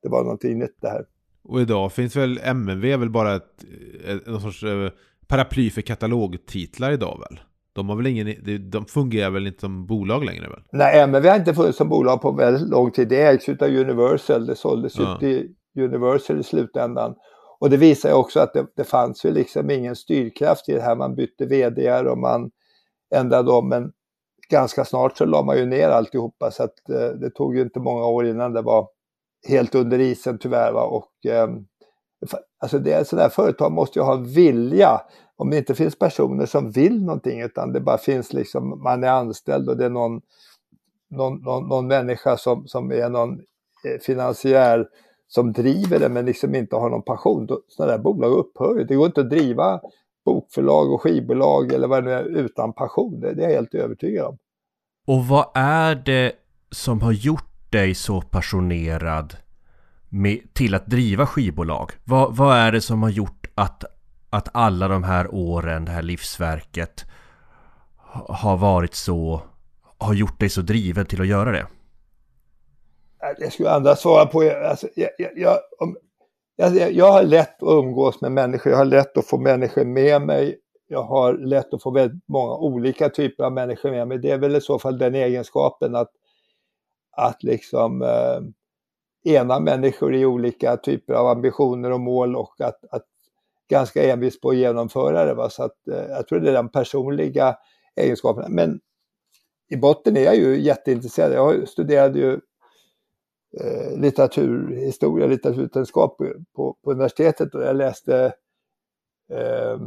det 0.03 0.09
var 0.09 0.23
någonting 0.23 0.59
nytt 0.59 0.77
det 0.81 0.89
här. 0.89 1.05
Och 1.43 1.61
idag 1.61 1.91
finns 1.91 2.15
väl 2.15 2.39
MNV 2.43 2.97
väl 2.97 3.09
bara 3.09 3.35
ett, 3.35 3.65
ett, 4.07 4.27
någon 4.27 4.41
sorts 4.41 4.63
eh, 4.63 4.89
paraply 5.27 5.69
för 5.69 5.81
katalogtitlar 5.81 6.91
idag 6.91 7.19
väl? 7.29 7.39
De, 7.73 7.89
har 7.89 7.95
väl 7.95 8.07
ingen, 8.07 8.35
de 8.69 8.85
fungerar 8.85 9.29
väl 9.29 9.47
inte 9.47 9.59
som 9.59 9.85
bolag 9.85 10.25
längre 10.25 10.49
väl? 10.49 10.63
Nej, 10.71 10.99
MNV 10.99 11.27
har 11.27 11.35
inte 11.35 11.53
funnits 11.53 11.77
som 11.77 11.89
bolag 11.89 12.21
på 12.21 12.31
väldigt 12.31 12.69
lång 12.69 12.91
tid. 12.91 13.07
Det 13.07 13.21
ägs 13.21 13.49
av 13.49 13.67
Universal, 13.67 14.45
det 14.45 14.55
såldes 14.55 14.99
ja. 14.99 15.17
till 15.19 15.49
Universal 15.79 16.39
i 16.39 16.43
slutändan. 16.43 17.15
Och 17.59 17.69
det 17.69 17.77
visar 17.77 18.09
ju 18.09 18.15
också 18.15 18.39
att 18.39 18.53
det, 18.53 18.65
det 18.75 18.83
fanns 18.83 19.25
ju 19.25 19.31
liksom 19.31 19.69
ingen 19.69 19.95
styrkraft 19.95 20.69
i 20.69 20.73
det 20.73 20.81
här. 20.81 20.95
Man 20.95 21.15
bytte 21.15 21.45
vd 21.45 21.91
och 21.91 22.17
man 22.17 22.51
ändrade 23.15 23.51
om. 23.51 23.69
Men 23.69 23.91
ganska 24.49 24.85
snart 24.85 25.17
så 25.17 25.25
la 25.25 25.43
man 25.43 25.57
ju 25.57 25.65
ner 25.65 25.89
alltihopa 25.89 26.51
så 26.51 26.63
att 26.63 26.89
eh, 26.89 27.07
det 27.07 27.29
tog 27.29 27.55
ju 27.55 27.61
inte 27.61 27.79
många 27.79 28.05
år 28.05 28.25
innan 28.25 28.53
det 28.53 28.61
var 28.61 28.87
helt 29.47 29.75
under 29.75 29.99
isen 29.99 30.37
tyvärr. 30.37 30.71
Va? 30.71 30.83
Och, 30.83 31.25
eh, 31.25 31.47
alltså 32.59 32.79
det 32.79 32.93
är 32.93 33.03
sådär, 33.03 33.29
företag 33.29 33.71
måste 33.71 33.99
ju 33.99 34.05
ha 34.05 34.13
en 34.13 34.25
vilja. 34.25 35.01
Om 35.35 35.49
det 35.49 35.57
inte 35.57 35.75
finns 35.75 35.99
personer 35.99 36.45
som 36.45 36.71
vill 36.71 37.05
någonting 37.05 37.41
utan 37.41 37.73
det 37.73 37.81
bara 37.81 37.97
finns 37.97 38.33
liksom, 38.33 38.83
man 38.83 39.03
är 39.03 39.09
anställd 39.09 39.69
och 39.69 39.77
det 39.77 39.85
är 39.85 39.89
någon, 39.89 40.21
någon, 41.09 41.41
någon, 41.41 41.67
någon 41.67 41.87
människa 41.87 42.37
som, 42.37 42.67
som 42.67 42.91
är 42.91 43.09
någon 43.09 43.39
eh, 43.85 43.99
finansiär 44.01 44.87
som 45.27 45.53
driver 45.53 45.99
det 45.99 46.09
men 46.09 46.25
liksom 46.25 46.55
inte 46.55 46.75
har 46.75 46.89
någon 46.89 47.03
passion. 47.03 47.47
sådana 47.67 47.91
där 47.91 48.03
bolag 48.03 48.31
upphör 48.31 48.83
Det 48.83 48.95
går 48.95 49.05
inte 49.05 49.21
att 49.21 49.29
driva 49.29 49.81
bokförlag 50.25 50.93
och 50.93 51.01
skivbolag 51.01 51.73
eller 51.73 51.87
vad 51.87 52.03
det 52.03 52.09
nu 52.09 52.15
är 52.15 52.45
utan 52.45 52.73
passion. 52.73 53.19
Det, 53.19 53.33
det 53.33 53.43
är 53.43 53.49
jag 53.49 53.55
helt 53.55 53.75
övertygad 53.75 54.25
om. 54.25 54.37
Och 55.07 55.25
vad 55.25 55.45
är 55.53 55.95
det 55.95 56.31
som 56.71 57.01
har 57.01 57.11
gjort 57.11 57.52
dig 57.73 57.95
så 57.95 58.21
passionerad 58.21 59.35
med, 60.09 60.53
till 60.53 60.75
att 60.75 60.87
driva 60.87 61.25
skivbolag? 61.25 61.91
Vad, 62.03 62.35
vad 62.35 62.57
är 62.57 62.71
det 62.71 62.81
som 62.81 63.03
har 63.03 63.09
gjort 63.09 63.47
att, 63.55 63.83
att 64.29 64.49
alla 64.53 64.87
de 64.87 65.03
här 65.03 65.33
åren, 65.35 65.85
det 65.85 65.91
här 65.91 66.01
livsverket 66.01 67.05
har 68.27 68.57
varit 68.57 68.93
så, 68.95 69.41
har 69.97 70.13
gjort 70.13 70.39
dig 70.39 70.49
så 70.49 70.61
driven 70.61 71.05
till 71.05 71.21
att 71.21 71.27
göra 71.27 71.51
det? 71.51 71.59
Äh, 73.23 73.35
det 73.39 73.51
skulle 73.51 73.69
andra 73.69 73.95
svara 73.95 74.25
på. 74.25 74.51
Alltså, 74.69 74.87
jag, 74.95 75.09
jag, 75.17 75.31
jag, 75.35 75.57
om, 75.79 75.97
jag, 76.55 76.91
jag 76.91 77.11
har 77.11 77.23
lätt 77.23 77.63
att 77.63 77.69
umgås 77.69 78.21
med 78.21 78.31
människor, 78.31 78.71
jag 78.71 78.77
har 78.77 78.85
lätt 78.85 79.17
att 79.17 79.27
få 79.27 79.37
människor 79.37 79.85
med 79.85 80.21
mig. 80.21 80.59
Jag 80.87 81.03
har 81.03 81.33
lätt 81.33 81.73
att 81.73 81.83
få 81.83 81.91
väldigt 81.91 82.23
många 82.27 82.53
olika 82.55 83.09
typer 83.09 83.43
av 83.43 83.53
människor 83.53 83.91
med 83.91 84.07
mig. 84.07 84.17
Det 84.17 84.31
är 84.31 84.37
väl 84.37 84.55
i 84.55 84.61
så 84.61 84.79
fall 84.79 84.97
den 84.97 85.15
egenskapen 85.15 85.95
att, 85.95 86.11
att 87.15 87.43
liksom 87.43 88.01
eh, 88.01 88.41
ena 89.33 89.59
människor 89.59 90.15
i 90.15 90.25
olika 90.25 90.77
typer 90.77 91.13
av 91.13 91.27
ambitioner 91.27 91.91
och 91.91 91.99
mål 91.99 92.35
och 92.35 92.61
att, 92.61 92.85
att 92.91 93.05
ganska 93.69 94.11
envis 94.11 94.41
på 94.41 94.49
att 94.49 94.55
genomföra 94.55 95.25
det. 95.25 95.33
Va? 95.33 95.49
Så 95.49 95.63
att, 95.63 95.87
eh, 95.87 96.05
jag 96.09 96.27
tror 96.27 96.39
det 96.39 96.49
är 96.49 96.53
den 96.53 96.69
personliga 96.69 97.57
egenskapen. 97.95 98.55
Men 98.55 98.79
i 99.69 99.77
botten 99.77 100.17
är 100.17 100.21
jag 100.21 100.35
ju 100.35 100.61
jätteintresserad. 100.61 101.33
Jag 101.33 101.67
studerade 101.67 102.19
ju 102.19 102.33
eh, 103.59 103.97
litteraturhistoria, 103.97 105.27
litteraturvetenskap 105.27 106.17
på, 106.17 106.33
på, 106.55 106.77
på, 106.83 106.91
universitetet 106.91 107.55
och 107.55 107.63
jag 107.63 107.75
läste 107.75 108.33
eh, 109.31 109.77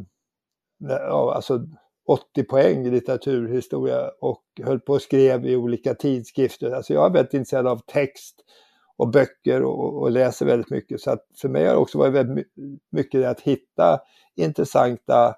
ja, 0.79 1.35
alltså 1.35 1.67
80 2.07 2.45
poäng 2.45 2.87
i 2.87 2.91
litteraturhistoria 2.91 4.11
och 4.21 4.43
höll 4.65 4.81
på 4.81 4.93
och 4.93 5.03
skrev 5.03 5.47
i 5.47 5.57
olika 5.57 5.95
tidskrifter. 5.95 6.71
Alltså 6.71 6.93
jag 6.93 7.07
är 7.07 7.11
väldigt 7.11 7.35
intresserad 7.35 7.67
av 7.67 7.81
text 7.87 8.35
och 8.97 9.09
böcker 9.09 9.63
och, 9.63 10.03
och 10.03 10.11
läser 10.11 10.47
väldigt 10.47 10.71
mycket. 10.71 11.01
Så 11.01 11.11
att 11.11 11.27
för 11.41 11.49
mig 11.49 11.65
har 11.67 11.73
det 11.73 11.79
också 11.79 11.99
varit 11.99 12.13
väldigt 12.13 12.47
mycket 12.93 13.27
att 13.27 13.41
hitta 13.41 14.01
intressanta 14.37 15.35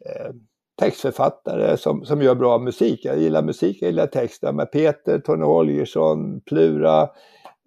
eh, 0.00 0.32
textförfattare 0.78 1.76
som, 1.76 2.04
som 2.04 2.22
gör 2.22 2.34
bra 2.34 2.58
musik. 2.58 3.04
Jag 3.04 3.18
gillar 3.18 3.42
musik, 3.42 3.78
jag 3.80 3.90
gillar 3.90 4.06
texter 4.06 4.52
med 4.52 4.72
Peter, 4.72 5.18
Tony 5.18 5.44
Holgersson, 5.44 6.40
Plura, 6.40 7.08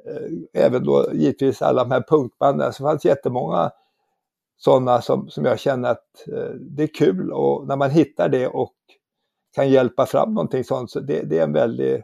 Eh, 0.06 0.64
även 0.66 0.84
då 0.84 1.06
givetvis 1.14 1.62
alla 1.62 1.84
de 1.84 1.92
här 1.92 2.04
punkbanden. 2.10 2.74
Så 2.74 2.84
det 2.84 2.90
fanns 2.90 3.06
jättemånga 3.06 3.72
sådana 4.60 5.02
som, 5.02 5.30
som 5.30 5.46
jag 5.46 5.60
känner 5.60 5.90
att 5.90 6.28
eh, 6.28 6.54
det 6.60 6.84
är 6.84 6.94
kul 6.94 7.32
och 7.32 7.68
när 7.68 7.76
man 7.76 7.90
hittar 7.92 8.30
det 8.30 8.48
och 8.48 8.76
kan 9.56 9.70
hjälpa 9.70 10.06
fram 10.06 10.34
någonting 10.34 10.64
sånt 10.64 10.92
så 10.92 11.00
det, 11.00 11.22
det 11.22 11.40
är 11.40 11.44
en 11.44 11.54
väldig 11.54 11.96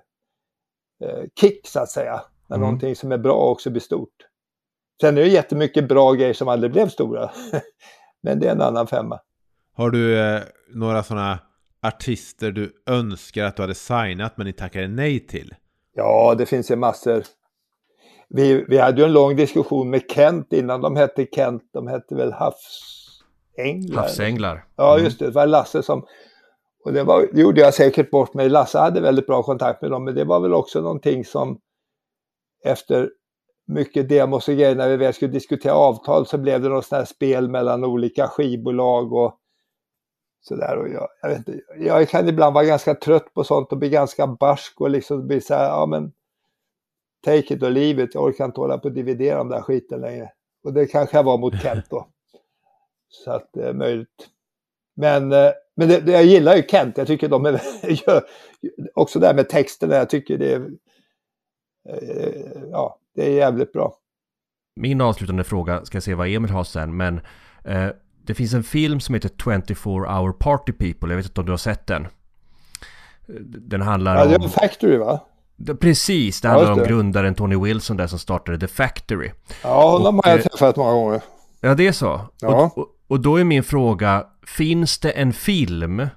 eh, 1.03 1.23
kick 1.39 1.67
så 1.67 1.79
att 1.79 1.89
säga. 1.89 2.21
När 2.47 2.57
mm. 2.57 2.65
någonting 2.65 2.95
som 2.95 3.11
är 3.11 3.17
bra 3.17 3.51
också 3.51 3.69
blir 3.69 3.81
stort. 3.81 4.15
Sen 5.01 5.17
är 5.17 5.21
det 5.21 5.27
jättemycket 5.27 5.87
bra 5.87 6.13
grejer 6.13 6.33
som 6.33 6.47
aldrig 6.47 6.71
blev 6.71 6.89
stora. 6.89 7.31
Men 8.23 8.39
det 8.39 8.47
är 8.47 8.51
en 8.51 8.61
annan 8.61 8.87
femma. 8.87 9.19
Har 9.73 9.89
du 9.89 10.19
eh, 10.19 10.41
några 10.73 11.03
sådana 11.03 11.39
artister 11.81 12.51
du 12.51 12.83
önskar 12.85 13.43
att 13.43 13.55
du 13.55 13.61
hade 13.61 13.75
signat 13.75 14.37
men 14.37 14.47
ni 14.47 14.53
tackade 14.53 14.87
nej 14.87 15.27
till? 15.27 15.55
Ja, 15.93 16.35
det 16.37 16.45
finns 16.45 16.71
ju 16.71 16.75
massor 16.75 17.23
vi, 18.35 18.65
vi 18.67 18.77
hade 18.77 19.01
ju 19.01 19.05
en 19.05 19.13
lång 19.13 19.35
diskussion 19.35 19.89
med 19.89 20.01
Kent 20.11 20.53
innan 20.53 20.81
de 20.81 20.95
hette 20.95 21.27
Kent, 21.35 21.63
de 21.73 21.87
hette 21.87 22.15
väl 22.15 22.33
Havsänglar. 22.33 24.01
Havsänglar. 24.01 24.65
Ja, 24.75 24.93
mm. 24.93 25.05
just 25.05 25.19
det, 25.19 25.25
det 25.25 25.31
var 25.31 25.47
Lasse 25.47 25.83
som 25.83 26.05
och 26.85 26.93
det, 26.93 27.03
var, 27.03 27.27
det 27.33 27.41
gjorde 27.41 27.61
jag 27.61 27.73
säkert 27.73 28.11
bort 28.11 28.33
mig. 28.33 28.49
Lasse 28.49 28.79
hade 28.79 29.01
väldigt 29.01 29.27
bra 29.27 29.43
kontakt 29.43 29.81
med 29.81 29.91
dem, 29.91 30.03
men 30.03 30.15
det 30.15 30.23
var 30.23 30.39
väl 30.39 30.53
också 30.53 30.81
någonting 30.81 31.25
som 31.25 31.59
efter 32.63 33.09
mycket 33.67 34.09
demos 34.09 34.47
och 34.47 34.53
grejer, 34.53 34.75
när 34.75 34.89
vi 34.89 34.97
väl 34.97 35.13
skulle 35.13 35.31
diskutera 35.31 35.73
avtal 35.73 36.25
så 36.25 36.37
blev 36.37 36.61
det 36.61 36.69
något 36.69 36.85
sånt 36.85 36.99
här 36.99 37.05
spel 37.05 37.49
mellan 37.49 37.83
olika 37.83 38.27
skivbolag 38.27 39.13
och 39.13 39.37
sådär. 40.41 40.77
Och 40.77 40.89
jag, 40.89 41.07
jag, 41.21 41.29
vet 41.29 41.37
inte, 41.37 41.59
jag 41.79 42.09
kan 42.09 42.27
ibland 42.27 42.53
vara 42.53 42.65
ganska 42.65 42.95
trött 42.95 43.33
på 43.33 43.43
sånt 43.43 43.71
och 43.71 43.77
bli 43.77 43.89
ganska 43.89 44.27
barsk 44.27 44.81
och 44.81 44.89
liksom 44.89 45.27
bli 45.27 45.41
så 45.41 45.53
här, 45.53 45.65
ja 45.65 45.85
men 45.85 46.11
take 47.25 47.53
it 47.53 47.63
or 47.63 47.69
leave 47.69 48.03
it, 48.03 48.13
jag 48.13 48.23
orkar 48.23 48.45
inte 48.45 48.59
hålla 48.59 48.77
på 48.77 48.87
och 48.87 48.93
dividera 48.93 49.41
om 49.41 49.49
den 49.49 49.57
här 49.57 49.63
skiten 49.63 50.01
längre. 50.01 50.31
Och 50.63 50.73
det 50.73 50.85
kanske 50.85 51.17
jag 51.17 51.23
var 51.23 51.37
mot 51.37 51.61
Kent 51.61 51.85
då. 51.89 52.07
Så 53.09 53.31
att 53.31 53.49
det 53.53 53.67
är 53.67 53.73
möjligt. 53.73 54.29
Men, 54.95 55.31
eh, 55.31 55.51
men 55.75 55.87
det, 55.87 55.99
det, 55.99 56.11
jag 56.11 56.25
gillar 56.25 56.55
ju 56.55 56.63
Kent, 56.63 56.97
jag 56.97 57.07
tycker 57.07 57.29
de 57.29 57.45
är, 57.45 57.61
också 58.93 59.19
det 59.19 59.27
här 59.27 59.33
med 59.33 59.49
texterna, 59.49 59.95
jag 59.95 60.09
tycker 60.09 60.37
det 60.37 60.53
är, 60.53 60.69
eh, 61.89 62.61
ja, 62.71 62.99
det 63.15 63.25
är 63.25 63.31
jävligt 63.31 63.73
bra. 63.73 63.97
Min 64.75 65.01
avslutande 65.01 65.43
fråga 65.43 65.85
ska 65.85 65.95
jag 65.95 66.03
se 66.03 66.13
vad 66.13 66.27
Emil 66.27 66.51
har 66.51 66.63
sen, 66.63 66.97
men 66.97 67.21
eh, 67.63 67.87
det 68.23 68.33
finns 68.33 68.53
en 68.53 68.63
film 68.63 68.99
som 68.99 69.15
heter 69.15 69.29
24 69.65 70.19
hour 70.19 70.31
party 70.31 70.71
people, 70.71 71.09
jag 71.09 71.17
vet 71.17 71.25
inte 71.25 71.41
om 71.41 71.45
du 71.45 71.51
har 71.51 71.57
sett 71.57 71.87
den? 71.87 72.07
Den 73.47 73.81
handlar 73.81 74.15
ja, 74.15 74.23
om... 74.23 74.29
det 74.29 74.35
är 74.35 74.49
Factory 74.49 74.97
va? 74.97 75.19
Precis, 75.79 76.41
det 76.41 76.47
handlar 76.47 76.69
ja, 76.69 76.75
det. 76.75 76.81
om 76.81 76.87
grundaren 76.87 77.35
Tony 77.35 77.55
Wilson 77.55 77.97
där 77.97 78.07
som 78.07 78.19
startade 78.19 78.59
The 78.59 78.67
Factory. 78.67 79.31
Ja, 79.63 79.91
honom 79.91 80.21
har 80.23 80.31
jag 80.31 80.43
träffat 80.43 80.75
många 80.75 80.91
gånger. 80.91 81.21
Ja, 81.61 81.75
det 81.75 81.87
är 81.87 81.91
så. 81.91 82.21
Ja. 82.41 82.71
Och, 82.75 82.87
och, 83.07 83.19
då 83.19 83.37
är 83.39 83.43
min 83.43 83.63
fråga, 83.63 84.25
finns 84.47 84.99
det 84.99 85.11
en 85.11 85.33
film 85.33 86.07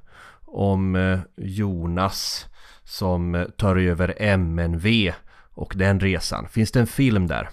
om 0.46 0.96
eh, 0.96 1.18
Jonas 1.36 2.46
som 2.84 3.46
tar 3.56 3.76
över 3.76 4.22
MNV 4.22 5.12
och 5.54 5.72
den 5.76 6.00
resan? 6.00 6.48
Finns 6.48 6.72
det 6.72 6.80
en 6.80 6.86
film 6.86 7.26
där? 7.26 7.48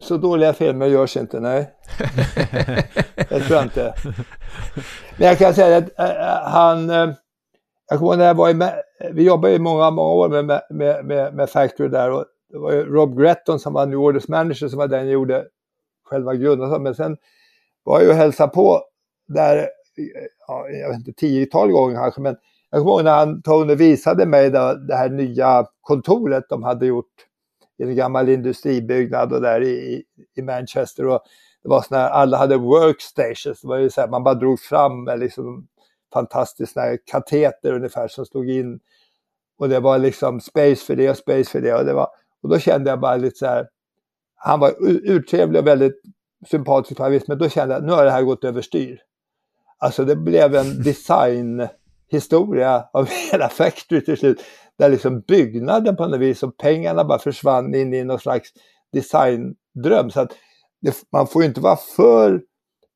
Så 0.00 0.16
dåliga 0.16 0.52
filmer 0.52 0.86
görs 0.86 1.16
inte, 1.16 1.40
nej. 1.40 1.70
det 3.16 3.40
tror 3.40 3.56
jag 3.56 3.62
inte. 3.62 3.94
Men 5.16 5.28
jag 5.28 5.38
kan 5.38 5.54
säga 5.54 5.76
att 5.76 5.88
han... 6.52 6.88
Jag 7.90 7.98
kommer 7.98 8.10
ihåg 8.12 8.18
när 8.18 8.26
jag 8.26 8.34
var 8.34 8.50
i... 8.50 8.54
Eh, 9.00 9.10
vi 9.12 9.22
jobbade 9.22 9.54
i 9.54 9.58
många, 9.58 9.90
många 9.90 10.10
år 10.10 10.28
med, 10.28 10.62
med, 10.70 11.04
med, 11.04 11.34
med 11.34 11.50
Factory 11.50 11.88
där 11.88 12.10
och 12.10 12.24
det 12.50 12.58
var 12.58 12.72
ju 12.72 12.84
Rob 12.84 13.18
Gretton 13.18 13.58
som 13.58 13.72
var 13.72 13.86
New 13.86 13.98
Orders 13.98 14.28
manager 14.28 14.68
som 14.68 14.78
var 14.78 14.88
den 14.88 15.04
jag 15.04 15.12
gjorde 15.12 15.46
själva 16.04 16.34
grunden. 16.34 16.82
Men 16.82 16.94
sen 16.94 17.16
var 17.84 17.98
jag 17.98 18.04
ju 18.04 18.10
och 18.10 18.16
hälsade 18.16 18.52
på 18.52 18.82
där, 19.28 19.68
ja, 20.48 20.68
jag 20.68 20.88
vet 20.88 20.98
inte, 20.98 21.12
tiotal 21.12 21.70
gånger 21.72 21.96
kanske, 21.96 22.20
men 22.20 22.36
jag 22.70 22.80
kommer 22.80 22.92
ihåg 22.92 23.04
när 23.04 23.16
han, 23.16 23.42
Tony 23.42 23.74
visade 23.74 24.26
mig 24.26 24.50
det, 24.50 24.86
det 24.86 24.94
här 24.94 25.08
nya 25.08 25.66
kontoret 25.80 26.44
de 26.48 26.62
hade 26.62 26.86
gjort 26.86 27.12
i 27.78 27.82
en 27.82 27.96
gammal 27.96 28.28
industribyggnad 28.28 29.32
och 29.32 29.40
där 29.40 29.62
i, 29.62 30.02
i 30.36 30.42
Manchester. 30.42 31.06
Och 31.06 31.20
det 31.62 31.68
var 31.68 31.82
sådana 31.82 32.02
här, 32.04 32.10
alla 32.10 32.36
hade 32.36 32.56
workstations, 32.56 33.60
det 33.60 33.68
var 33.68 33.76
ju 33.76 33.90
så 33.90 34.00
här, 34.00 34.08
man 34.08 34.24
bara 34.24 34.34
drog 34.34 34.60
fram 34.60 35.04
liksom 35.16 35.66
liksom 36.08 36.12
fantastiska 36.12 36.98
kateter 37.04 37.72
ungefär 37.72 38.08
som 38.08 38.26
stod 38.26 38.50
in. 38.50 38.80
Och 39.58 39.68
det 39.68 39.80
var 39.80 39.98
liksom 39.98 40.40
space 40.40 40.86
för 40.86 40.96
det 40.96 41.10
och 41.10 41.16
space 41.16 41.50
för 41.50 41.60
det. 41.60 41.74
Och, 41.74 41.84
det 41.84 41.94
var, 41.94 42.08
och 42.42 42.48
då 42.48 42.58
kände 42.58 42.90
jag 42.90 43.00
bara 43.00 43.16
lite 43.16 43.36
så 43.36 43.46
här, 43.46 43.66
han 44.36 44.60
var 44.60 44.74
urtrevlig 44.80 45.60
och 45.60 45.66
väldigt 45.66 46.02
sympatisk 46.46 47.00
men 47.28 47.38
då 47.38 47.48
kände 47.48 47.74
jag 47.74 47.80
att 47.80 47.86
nu 47.86 47.92
har 47.92 48.04
det 48.04 48.10
här 48.10 48.22
gått 48.22 48.44
överstyr. 48.44 49.00
Alltså 49.78 50.04
det 50.04 50.16
blev 50.16 50.54
en 50.54 50.82
designhistoria 52.08 52.88
av 52.92 53.08
hela 53.32 53.48
Factory 53.48 54.04
till 54.04 54.16
slut. 54.16 54.44
Där 54.78 54.88
liksom 54.88 55.20
byggnaden 55.20 55.96
på 55.96 56.06
något 56.06 56.20
vis 56.20 56.42
och 56.42 56.56
pengarna 56.56 57.04
bara 57.04 57.18
försvann 57.18 57.74
in 57.74 57.94
i 57.94 58.04
någon 58.04 58.18
slags 58.18 58.48
designdröm. 58.92 60.10
Så 60.10 60.20
att 60.20 60.32
det, 60.80 60.94
man 61.12 61.26
får 61.26 61.42
ju 61.42 61.48
inte 61.48 61.60
vara 61.60 61.78
för 61.96 62.42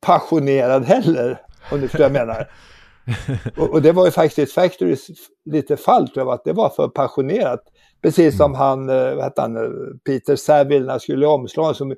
passionerad 0.01 0.85
heller, 0.85 1.41
om 1.73 1.81
du 1.81 1.89
förstår 1.89 2.09
vad 2.09 2.17
jag 2.17 2.27
menar. 2.27 2.49
och, 3.57 3.70
och, 3.70 3.83
det 3.83 3.93
var 3.93 4.05
ju 4.05 4.11
faktiskt 4.11 4.53
Factorys 4.53 5.07
lite 5.45 5.77
fall 5.77 6.09
tror 6.09 6.27
jag, 6.27 6.35
att 6.35 6.45
det 6.45 6.53
var 6.53 6.69
för 6.69 6.89
passionerat. 6.89 7.62
Precis 8.03 8.37
som 8.37 8.51
mm. 8.51 8.59
han, 8.59 8.89
eh, 8.89 9.15
vad 9.15 9.24
hette 9.24 9.41
han, 9.41 9.57
eh, 9.57 9.70
Peter 10.07 10.37
Saville 10.37 10.85
när 10.85 10.91
han 10.91 11.01
skulle 11.01 11.27
omslag. 11.27 11.77
Som, 11.77 11.95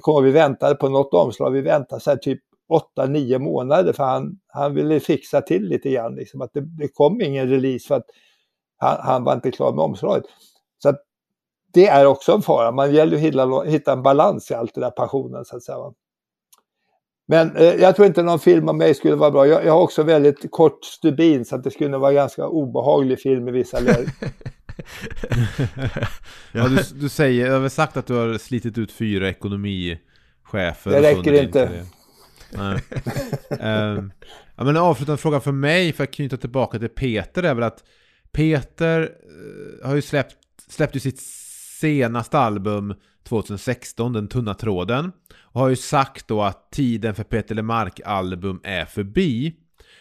kommer 0.00 0.20
vi 0.20 0.30
väntade 0.30 0.74
på 0.74 0.88
något 0.88 1.14
omslag, 1.14 1.50
vi 1.50 1.60
väntade 1.60 2.00
så 2.00 2.10
här 2.10 2.16
typ 2.16 2.40
8-9 2.98 3.38
månader 3.38 3.92
för 3.92 4.04
han, 4.04 4.38
han 4.46 4.74
ville 4.74 5.00
fixa 5.00 5.40
till 5.40 5.62
lite 5.68 5.90
grann. 5.90 6.14
Liksom, 6.14 6.40
att 6.40 6.50
det, 6.52 6.60
det 6.60 6.88
kom 6.88 7.20
ingen 7.20 7.48
release 7.48 7.86
för 7.88 7.94
att 7.94 8.06
han, 8.78 8.96
han 9.00 9.24
var 9.24 9.34
inte 9.34 9.50
klar 9.50 9.72
med 9.72 9.84
omslaget. 9.84 10.24
Så 10.82 10.88
att 10.88 11.02
det 11.72 11.88
är 11.88 12.06
också 12.06 12.32
en 12.32 12.42
fara. 12.42 12.72
Man 12.72 12.94
gäller 12.94 13.16
att 13.16 13.22
hitta, 13.22 13.62
hitta 13.62 13.92
en 13.92 14.02
balans 14.02 14.50
i 14.50 14.54
allt 14.54 14.74
det 14.74 14.80
där 14.80 14.90
passionen 14.90 15.44
så 15.44 15.56
att 15.56 15.62
säga. 15.62 15.78
Men 17.32 17.56
eh, 17.56 17.74
jag 17.74 17.96
tror 17.96 18.06
inte 18.06 18.22
någon 18.22 18.40
film 18.40 18.68
om 18.68 18.78
mig 18.78 18.94
skulle 18.94 19.14
vara 19.14 19.30
bra. 19.30 19.46
Jag, 19.46 19.64
jag 19.64 19.72
har 19.72 19.80
också 19.80 20.02
väldigt 20.02 20.50
kort 20.50 20.84
stubin 20.84 21.44
så 21.44 21.56
att 21.56 21.64
det 21.64 21.70
skulle 21.70 21.98
vara 21.98 22.12
ganska 22.12 22.46
obehaglig 22.46 23.20
film 23.20 23.48
i 23.48 23.50
vissa 23.50 23.80
lägen. 23.80 24.10
ja, 26.52 26.68
du, 26.68 26.82
du 26.94 27.08
säger, 27.08 27.46
jag 27.46 27.52
har 27.52 27.60
väl 27.60 27.70
sagt 27.70 27.96
att 27.96 28.06
du 28.06 28.14
har 28.14 28.38
slitit 28.38 28.78
ut 28.78 28.92
fyra 28.92 29.28
ekonomichefer. 29.28 30.90
Det 30.90 31.02
räcker 31.02 31.32
inte. 31.32 31.84
Nej. 32.50 32.78
um, 33.50 34.12
ja, 34.56 34.64
men 34.64 34.68
en 34.68 34.76
avslutande 34.76 35.22
fråga 35.22 35.40
för 35.40 35.52
mig, 35.52 35.92
för 35.92 36.04
att 36.04 36.12
knyta 36.12 36.36
tillbaka 36.36 36.78
till 36.78 36.88
Peter, 36.88 37.42
är 37.42 37.54
väl 37.54 37.64
att 37.64 37.84
Peter 38.32 39.00
uh, 39.00 39.86
har 39.88 39.94
ju 39.94 40.02
släppt, 40.02 40.36
släppt 40.68 40.96
ju 40.96 41.00
sitt 41.00 41.20
senaste 41.80 42.38
album 42.38 42.94
2016, 43.28 44.12
Den 44.12 44.28
tunna 44.28 44.54
tråden. 44.54 45.12
Och 45.40 45.60
har 45.60 45.68
ju 45.68 45.76
sagt 45.76 46.28
då 46.28 46.42
att 46.42 46.70
tiden 46.70 47.14
för 47.14 47.24
Peter 47.24 47.54
Lemark-album 47.54 48.60
är 48.64 48.84
förbi. 48.84 49.54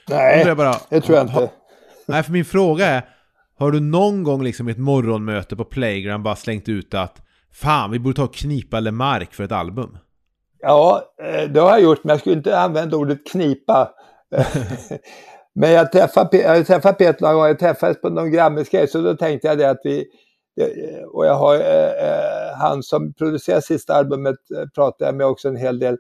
Nej, 0.10 0.56
bara, 0.56 0.76
det 0.90 1.02
tror 1.02 1.18
jag 1.18 1.24
inte. 1.24 1.34
Ha, 1.34 1.52
nej, 2.06 2.24
för 2.24 2.32
min 2.32 2.46
fråga 2.46 2.86
är, 2.86 3.06
har 3.58 3.72
du 3.72 3.80
någon 3.80 4.24
gång 4.24 4.44
liksom 4.44 4.70
i 4.70 4.72
ett 4.72 4.78
morgonmöte 4.78 5.56
på 5.56 5.66
Playground 5.66 6.24
bara 6.24 6.36
slängt 6.36 6.70
ut 6.70 6.94
att 6.94 7.22
Fan, 7.54 7.92
vi 7.92 8.00
borde 8.00 8.16
ta 8.16 8.24
och 8.24 8.34
knipa 8.34 8.80
Lemark 8.80 9.34
för 9.34 9.44
ett 9.44 9.52
album? 9.52 9.98
Ja, 10.60 11.04
eh, 11.24 11.50
det 11.50 11.60
har 11.60 11.70
jag 11.70 11.82
gjort, 11.82 12.04
men 12.04 12.10
jag 12.10 12.20
skulle 12.20 12.36
inte 12.36 12.60
använda 12.60 12.98
ordet 12.98 13.32
knipa. 13.32 13.92
men 15.56 15.72
jag 15.72 15.92
träffade, 15.92 16.38
jag 16.38 16.68
träffade 16.68 16.94
Peter 16.94 17.22
några 17.22 17.34
gånger, 17.34 17.48
jag 17.48 17.60
träffades 17.60 18.02
på 18.02 18.10
någon 18.10 18.32
Grammisgrej, 18.32 18.88
så 18.88 19.02
då 19.02 19.16
tänkte 19.16 19.48
jag 19.48 19.58
det 19.58 19.70
att 19.70 19.82
vi, 19.84 20.06
Eh, 20.62 21.04
och 21.04 21.26
jag 21.26 21.36
har 21.36 21.56
eh, 21.56 22.08
eh, 22.08 22.58
han 22.58 22.84
som 22.84 23.14
producerar 23.14 23.62
sista 23.62 23.94
albumet 23.94 24.52
eh, 24.56 24.68
pratar 24.76 25.06
jag 25.06 25.16
med 25.16 25.28
också 25.28 25.48
en 25.48 25.56
hel 25.56 25.80
del 25.80 25.98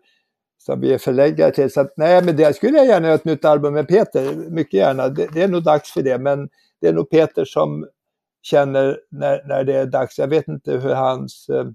som 0.58 0.82
vi 0.82 0.94
är 0.94 0.98
förläggare 0.98 1.52
till. 1.52 1.72
Så 1.72 1.82
att, 1.82 1.94
nej, 1.98 2.24
men 2.24 2.36
det 2.36 2.56
skulle 2.56 2.78
jag 2.78 2.88
gärna 2.88 3.08
göra 3.08 3.16
ett 3.16 3.26
nytt 3.26 3.46
album 3.46 3.74
med 3.74 3.88
Peter, 3.88 4.36
mycket 4.36 4.74
gärna. 4.74 5.10
Det, 5.10 5.28
det, 5.34 5.44
är 5.44 5.48
nog 5.48 5.64
dags 5.64 5.92
för 5.92 6.02
det, 6.02 6.18
men 6.18 6.50
det 6.82 6.88
är 6.88 6.94
nog 6.94 7.10
Peter 7.10 7.46
som 7.46 7.88
känner 8.42 9.00
när, 9.12 9.44
när 9.48 9.64
det 9.64 9.74
är 9.74 9.86
dags. 9.86 10.20
Jag 10.20 10.28
vet 10.28 10.48
inte 10.48 10.72
hur 10.72 10.94
hans 10.94 11.50
eh, 11.50 11.66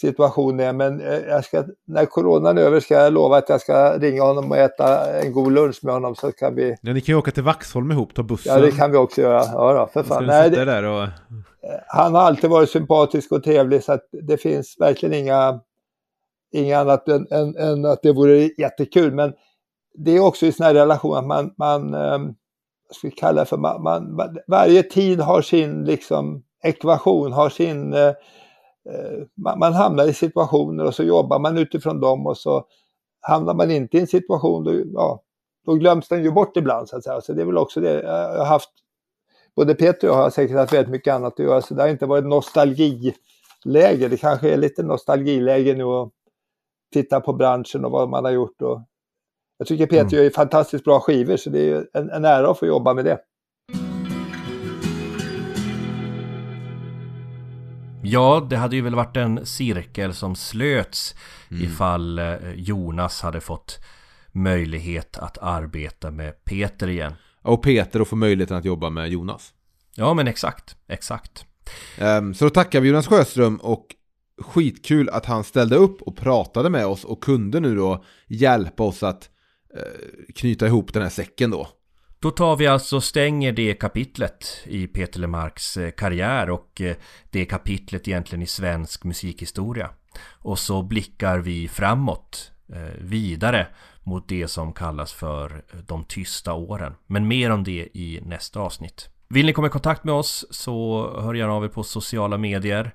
situation 0.00 0.60
är, 0.60 0.72
men 0.72 1.00
eh, 1.00 1.18
jag 1.18 1.44
ska, 1.44 1.64
när 1.86 2.06
coronan 2.06 2.58
är 2.58 2.62
över 2.62 2.80
ska 2.80 2.94
jag 2.94 3.12
lova 3.12 3.36
att 3.36 3.48
jag 3.48 3.60
ska 3.60 3.98
ringa 3.98 4.22
honom 4.22 4.50
och 4.50 4.56
äta 4.56 5.12
en 5.20 5.32
god 5.32 5.52
lunch 5.52 5.78
med 5.82 5.94
honom 5.94 6.14
så 6.14 6.32
kan 6.32 6.54
vi... 6.54 6.76
Ja, 6.82 6.92
ni 6.92 7.00
kan 7.00 7.12
ju 7.12 7.18
åka 7.18 7.30
till 7.30 7.42
Vaxholm 7.42 7.90
ihop, 7.90 8.14
ta 8.14 8.22
bussen. 8.22 8.52
Ja, 8.54 8.60
det 8.60 8.72
kan 8.72 8.90
vi 8.90 8.96
också 8.96 9.20
göra. 9.20 9.44
Ja, 9.52 9.72
då, 9.72 9.86
för 9.86 10.02
fan. 10.02 10.26
Nej, 10.26 10.50
det, 10.50 10.88
och... 10.88 11.08
Han 11.86 12.14
har 12.14 12.22
alltid 12.22 12.50
varit 12.50 12.70
sympatisk 12.70 13.32
och 13.32 13.44
trevlig 13.44 13.84
så 13.84 13.92
att 13.92 14.08
det 14.28 14.36
finns 14.36 14.76
verkligen 14.80 15.14
inga, 15.14 15.60
inga 16.52 16.78
annat 16.78 17.08
än, 17.08 17.26
än, 17.30 17.56
än 17.56 17.84
att 17.84 18.02
det 18.02 18.12
vore 18.12 18.50
jättekul. 18.58 19.14
Men 19.14 19.32
det 19.94 20.16
är 20.16 20.20
också 20.20 20.46
i 20.46 20.52
sådana 20.52 20.68
här 20.68 20.74
relationer 20.74 21.18
att 21.18 21.26
man, 21.26 21.54
man 21.58 21.94
um, 21.94 22.34
vad 22.88 22.96
ska 22.96 23.08
vi 23.08 23.14
kalla 23.14 23.40
det 23.40 23.46
för, 23.46 23.56
man, 23.56 23.82
man, 23.82 24.36
varje 24.46 24.82
tid 24.82 25.20
har 25.20 25.42
sin 25.42 25.84
liksom 25.84 26.42
ekvation, 26.62 27.32
har 27.32 27.50
sin, 27.50 27.92
eh, 27.92 28.00
eh, 28.00 28.14
man, 29.34 29.58
man, 29.58 29.72
hamnar 29.72 30.08
i 30.08 30.14
situationer 30.14 30.84
och 30.84 30.94
så 30.94 31.02
jobbar 31.02 31.38
man 31.38 31.58
utifrån 31.58 32.00
dem 32.00 32.26
och 32.26 32.38
så 32.38 32.64
hamnar 33.20 33.54
man 33.54 33.70
inte 33.70 33.96
i 33.96 34.00
en 34.00 34.06
situation, 34.06 34.64
då, 34.64 34.74
ja, 34.94 35.22
då 35.66 35.74
glöms 35.74 36.08
den 36.08 36.24
ju 36.24 36.30
bort 36.30 36.56
ibland 36.56 36.88
så 36.88 36.96
att 36.96 37.04
säga. 37.04 37.20
Så 37.20 37.32
det 37.32 37.42
är 37.42 37.46
väl 37.46 37.58
också 37.58 37.80
det, 37.80 38.02
jag 38.02 38.38
har 38.38 38.44
haft, 38.44 38.70
både 39.56 39.74
Peter 39.74 40.08
och 40.08 40.14
jag 40.14 40.22
har 40.22 40.30
säkert 40.30 40.56
haft 40.56 40.72
väldigt 40.72 40.90
mycket 40.90 41.14
annat 41.14 41.32
att 41.32 41.46
göra, 41.46 41.62
så 41.62 41.74
det 41.74 41.82
har 41.82 41.88
inte 41.88 42.06
varit 42.06 42.26
nostalgiläge, 42.26 43.14
det 44.08 44.20
kanske 44.20 44.50
är 44.50 44.56
lite 44.56 44.82
nostalgiläge 44.82 45.74
nu 45.74 45.84
att 45.84 46.10
titta 46.92 47.20
på 47.20 47.32
branschen 47.32 47.84
och 47.84 47.90
vad 47.90 48.08
man 48.08 48.24
har 48.24 48.32
gjort 48.32 48.62
och 48.62 48.80
jag 49.58 49.68
tycker 49.68 49.86
Peter 49.86 50.16
mm. 50.16 50.24
gör 50.24 50.30
fantastiskt 50.30 50.84
bra 50.84 51.00
skivor 51.00 51.36
så 51.36 51.50
det 51.50 51.70
är 51.70 51.86
en, 51.92 52.10
en 52.10 52.24
ära 52.24 52.50
att 52.50 52.58
få 52.58 52.66
jobba 52.66 52.94
med 52.94 53.04
det. 53.04 53.18
Ja, 58.10 58.46
det 58.50 58.56
hade 58.56 58.76
ju 58.76 58.82
väl 58.82 58.94
varit 58.94 59.16
en 59.16 59.46
cirkel 59.46 60.14
som 60.14 60.36
slöts 60.36 61.14
mm. 61.50 61.64
ifall 61.64 62.18
eh, 62.18 62.36
Jonas 62.54 63.20
hade 63.20 63.40
fått 63.40 63.78
möjlighet 64.32 65.18
att 65.18 65.38
arbeta 65.38 66.10
med 66.10 66.44
Peter 66.44 66.88
igen. 66.88 67.12
Och 67.42 67.62
Peter 67.62 68.00
att 68.00 68.08
få 68.08 68.16
möjligheten 68.16 68.56
att 68.56 68.64
jobba 68.64 68.90
med 68.90 69.08
Jonas. 69.08 69.52
Ja, 69.94 70.14
men 70.14 70.28
exakt, 70.28 70.76
exakt. 70.88 71.44
Um, 72.00 72.34
så 72.34 72.44
då 72.44 72.50
tackar 72.50 72.80
vi 72.80 72.88
Jonas 72.88 73.06
Sjöström 73.06 73.56
och 73.56 73.86
skitkul 74.38 75.08
att 75.08 75.26
han 75.26 75.44
ställde 75.44 75.76
upp 75.76 76.02
och 76.02 76.16
pratade 76.16 76.70
med 76.70 76.86
oss 76.86 77.04
och 77.04 77.22
kunde 77.22 77.60
nu 77.60 77.76
då 77.76 78.04
hjälpa 78.28 78.82
oss 78.82 79.02
att 79.02 79.30
Eh, 79.74 80.32
knyta 80.34 80.66
ihop 80.66 80.92
den 80.92 81.02
här 81.02 81.10
säcken 81.10 81.50
då. 81.50 81.68
Då 82.22 82.30
tar 82.30 82.56
vi 82.56 82.66
alltså 82.66 83.00
stänger 83.00 83.52
det 83.52 83.74
kapitlet 83.74 84.46
i 84.64 84.86
Peter 84.86 85.20
Lemarks 85.20 85.76
eh, 85.76 85.90
karriär 85.90 86.50
och 86.50 86.80
eh, 86.80 86.96
det 87.30 87.44
kapitlet 87.44 88.08
egentligen 88.08 88.42
i 88.42 88.46
svensk 88.46 89.04
musikhistoria. 89.04 89.90
Och 90.28 90.58
så 90.58 90.82
blickar 90.82 91.38
vi 91.38 91.68
framåt, 91.68 92.52
eh, 92.72 93.00
vidare 93.00 93.66
mot 94.02 94.28
det 94.28 94.48
som 94.48 94.72
kallas 94.72 95.12
för 95.12 95.64
de 95.86 96.04
tysta 96.04 96.52
åren. 96.52 96.94
Men 97.06 97.28
mer 97.28 97.50
om 97.50 97.64
det 97.64 97.88
i 97.98 98.20
nästa 98.22 98.60
avsnitt. 98.60 99.08
Vill 99.28 99.46
ni 99.46 99.52
komma 99.52 99.66
i 99.66 99.70
kontakt 99.70 100.04
med 100.04 100.14
oss 100.14 100.46
så 100.50 101.06
hör 101.20 101.34
gärna 101.34 101.52
av 101.52 101.64
er 101.64 101.68
på 101.68 101.82
sociala 101.82 102.38
medier. 102.38 102.94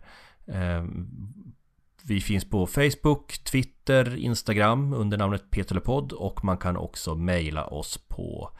Vi 2.04 2.22
finns 2.22 2.50
på 2.50 2.68
Facebook, 2.68 3.44
Twitter, 3.44 4.16
Instagram 4.18 4.94
under 4.94 5.18
namnet 5.18 5.52
Peterlepodd 5.52 6.12
och 6.12 6.46
man 6.46 6.58
kan 6.58 6.78
också 6.78 7.16
mejla 7.16 7.66
oss 7.66 8.00
på 8.08 8.52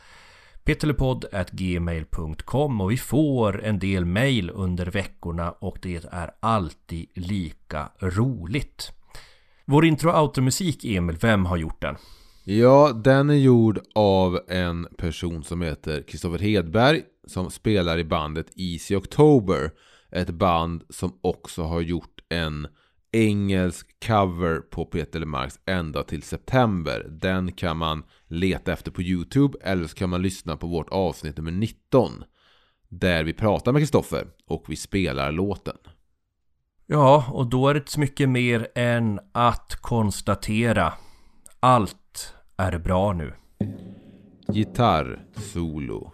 peterlepodd.gmail.com 0.66 2.82
och 2.82 2.92
vi 2.92 2.98
får 2.98 3.64
en 3.64 3.80
del 3.80 4.06
mejl 4.06 4.52
under 4.54 4.86
veckorna 4.86 5.52
och 5.52 5.78
det 5.82 6.06
är 6.12 6.32
alltid 6.40 7.10
lika 7.14 7.90
roligt. 8.00 8.92
Vår 9.66 9.86
intro 9.86 10.10
och 10.10 10.18
automusik, 10.18 10.86
Emil, 10.86 11.18
vem 11.22 11.46
har 11.46 11.58
gjort 11.58 11.82
den? 11.82 11.96
Ja, 12.44 12.92
den 13.04 13.30
är 13.30 13.34
gjord 13.34 13.80
av 13.96 14.40
en 14.48 14.88
person 14.98 15.44
som 15.44 15.62
heter 15.62 16.02
Kristoffer 16.02 16.40
Hedberg 16.40 17.02
som 17.28 17.52
spelar 17.52 17.98
i 17.98 18.04
bandet 18.04 18.48
Easy 18.56 18.96
October. 18.96 19.72
Ett 20.12 20.30
band 20.30 20.84
som 20.90 21.20
också 21.22 21.64
har 21.64 21.82
gjort 21.82 22.22
en 22.30 22.68
engelsk 23.16 24.06
cover 24.08 24.60
på 24.60 24.86
Peter 24.86 25.20
Lemarks 25.20 25.60
ända 25.66 26.04
till 26.04 26.24
september. 26.24 27.08
Den 27.10 27.52
kan 27.52 27.78
man 27.78 28.04
leta 28.28 28.74
efter 28.74 28.92
på 28.92 29.02
YouTube 29.02 29.58
eller 29.62 29.88
så 29.88 29.96
kan 29.96 30.10
man 30.10 30.22
lyssna 30.22 30.58
på 30.58 30.68
vårt 30.68 30.90
avsnitt 30.90 31.38
nummer 31.38 31.52
19. 31.52 32.24
Där 32.90 33.24
vi 33.24 33.34
pratar 33.34 33.72
med 33.72 33.82
Kristoffer 33.82 34.28
och 34.48 34.66
vi 34.68 34.76
spelar 34.76 35.32
låten. 35.32 35.78
Ja, 36.86 37.26
och 37.32 37.48
då 37.50 37.68
är 37.68 37.74
det 37.74 37.78
inte 37.78 37.92
så 37.92 38.00
mycket 38.00 38.30
mer 38.30 38.68
än 38.76 39.20
att 39.32 39.76
konstatera. 39.82 40.94
Allt 41.60 42.34
är 42.58 42.80
bra 42.80 43.14
nu. 43.14 43.34
Gitarr 44.48 45.26
solo. 45.36 46.12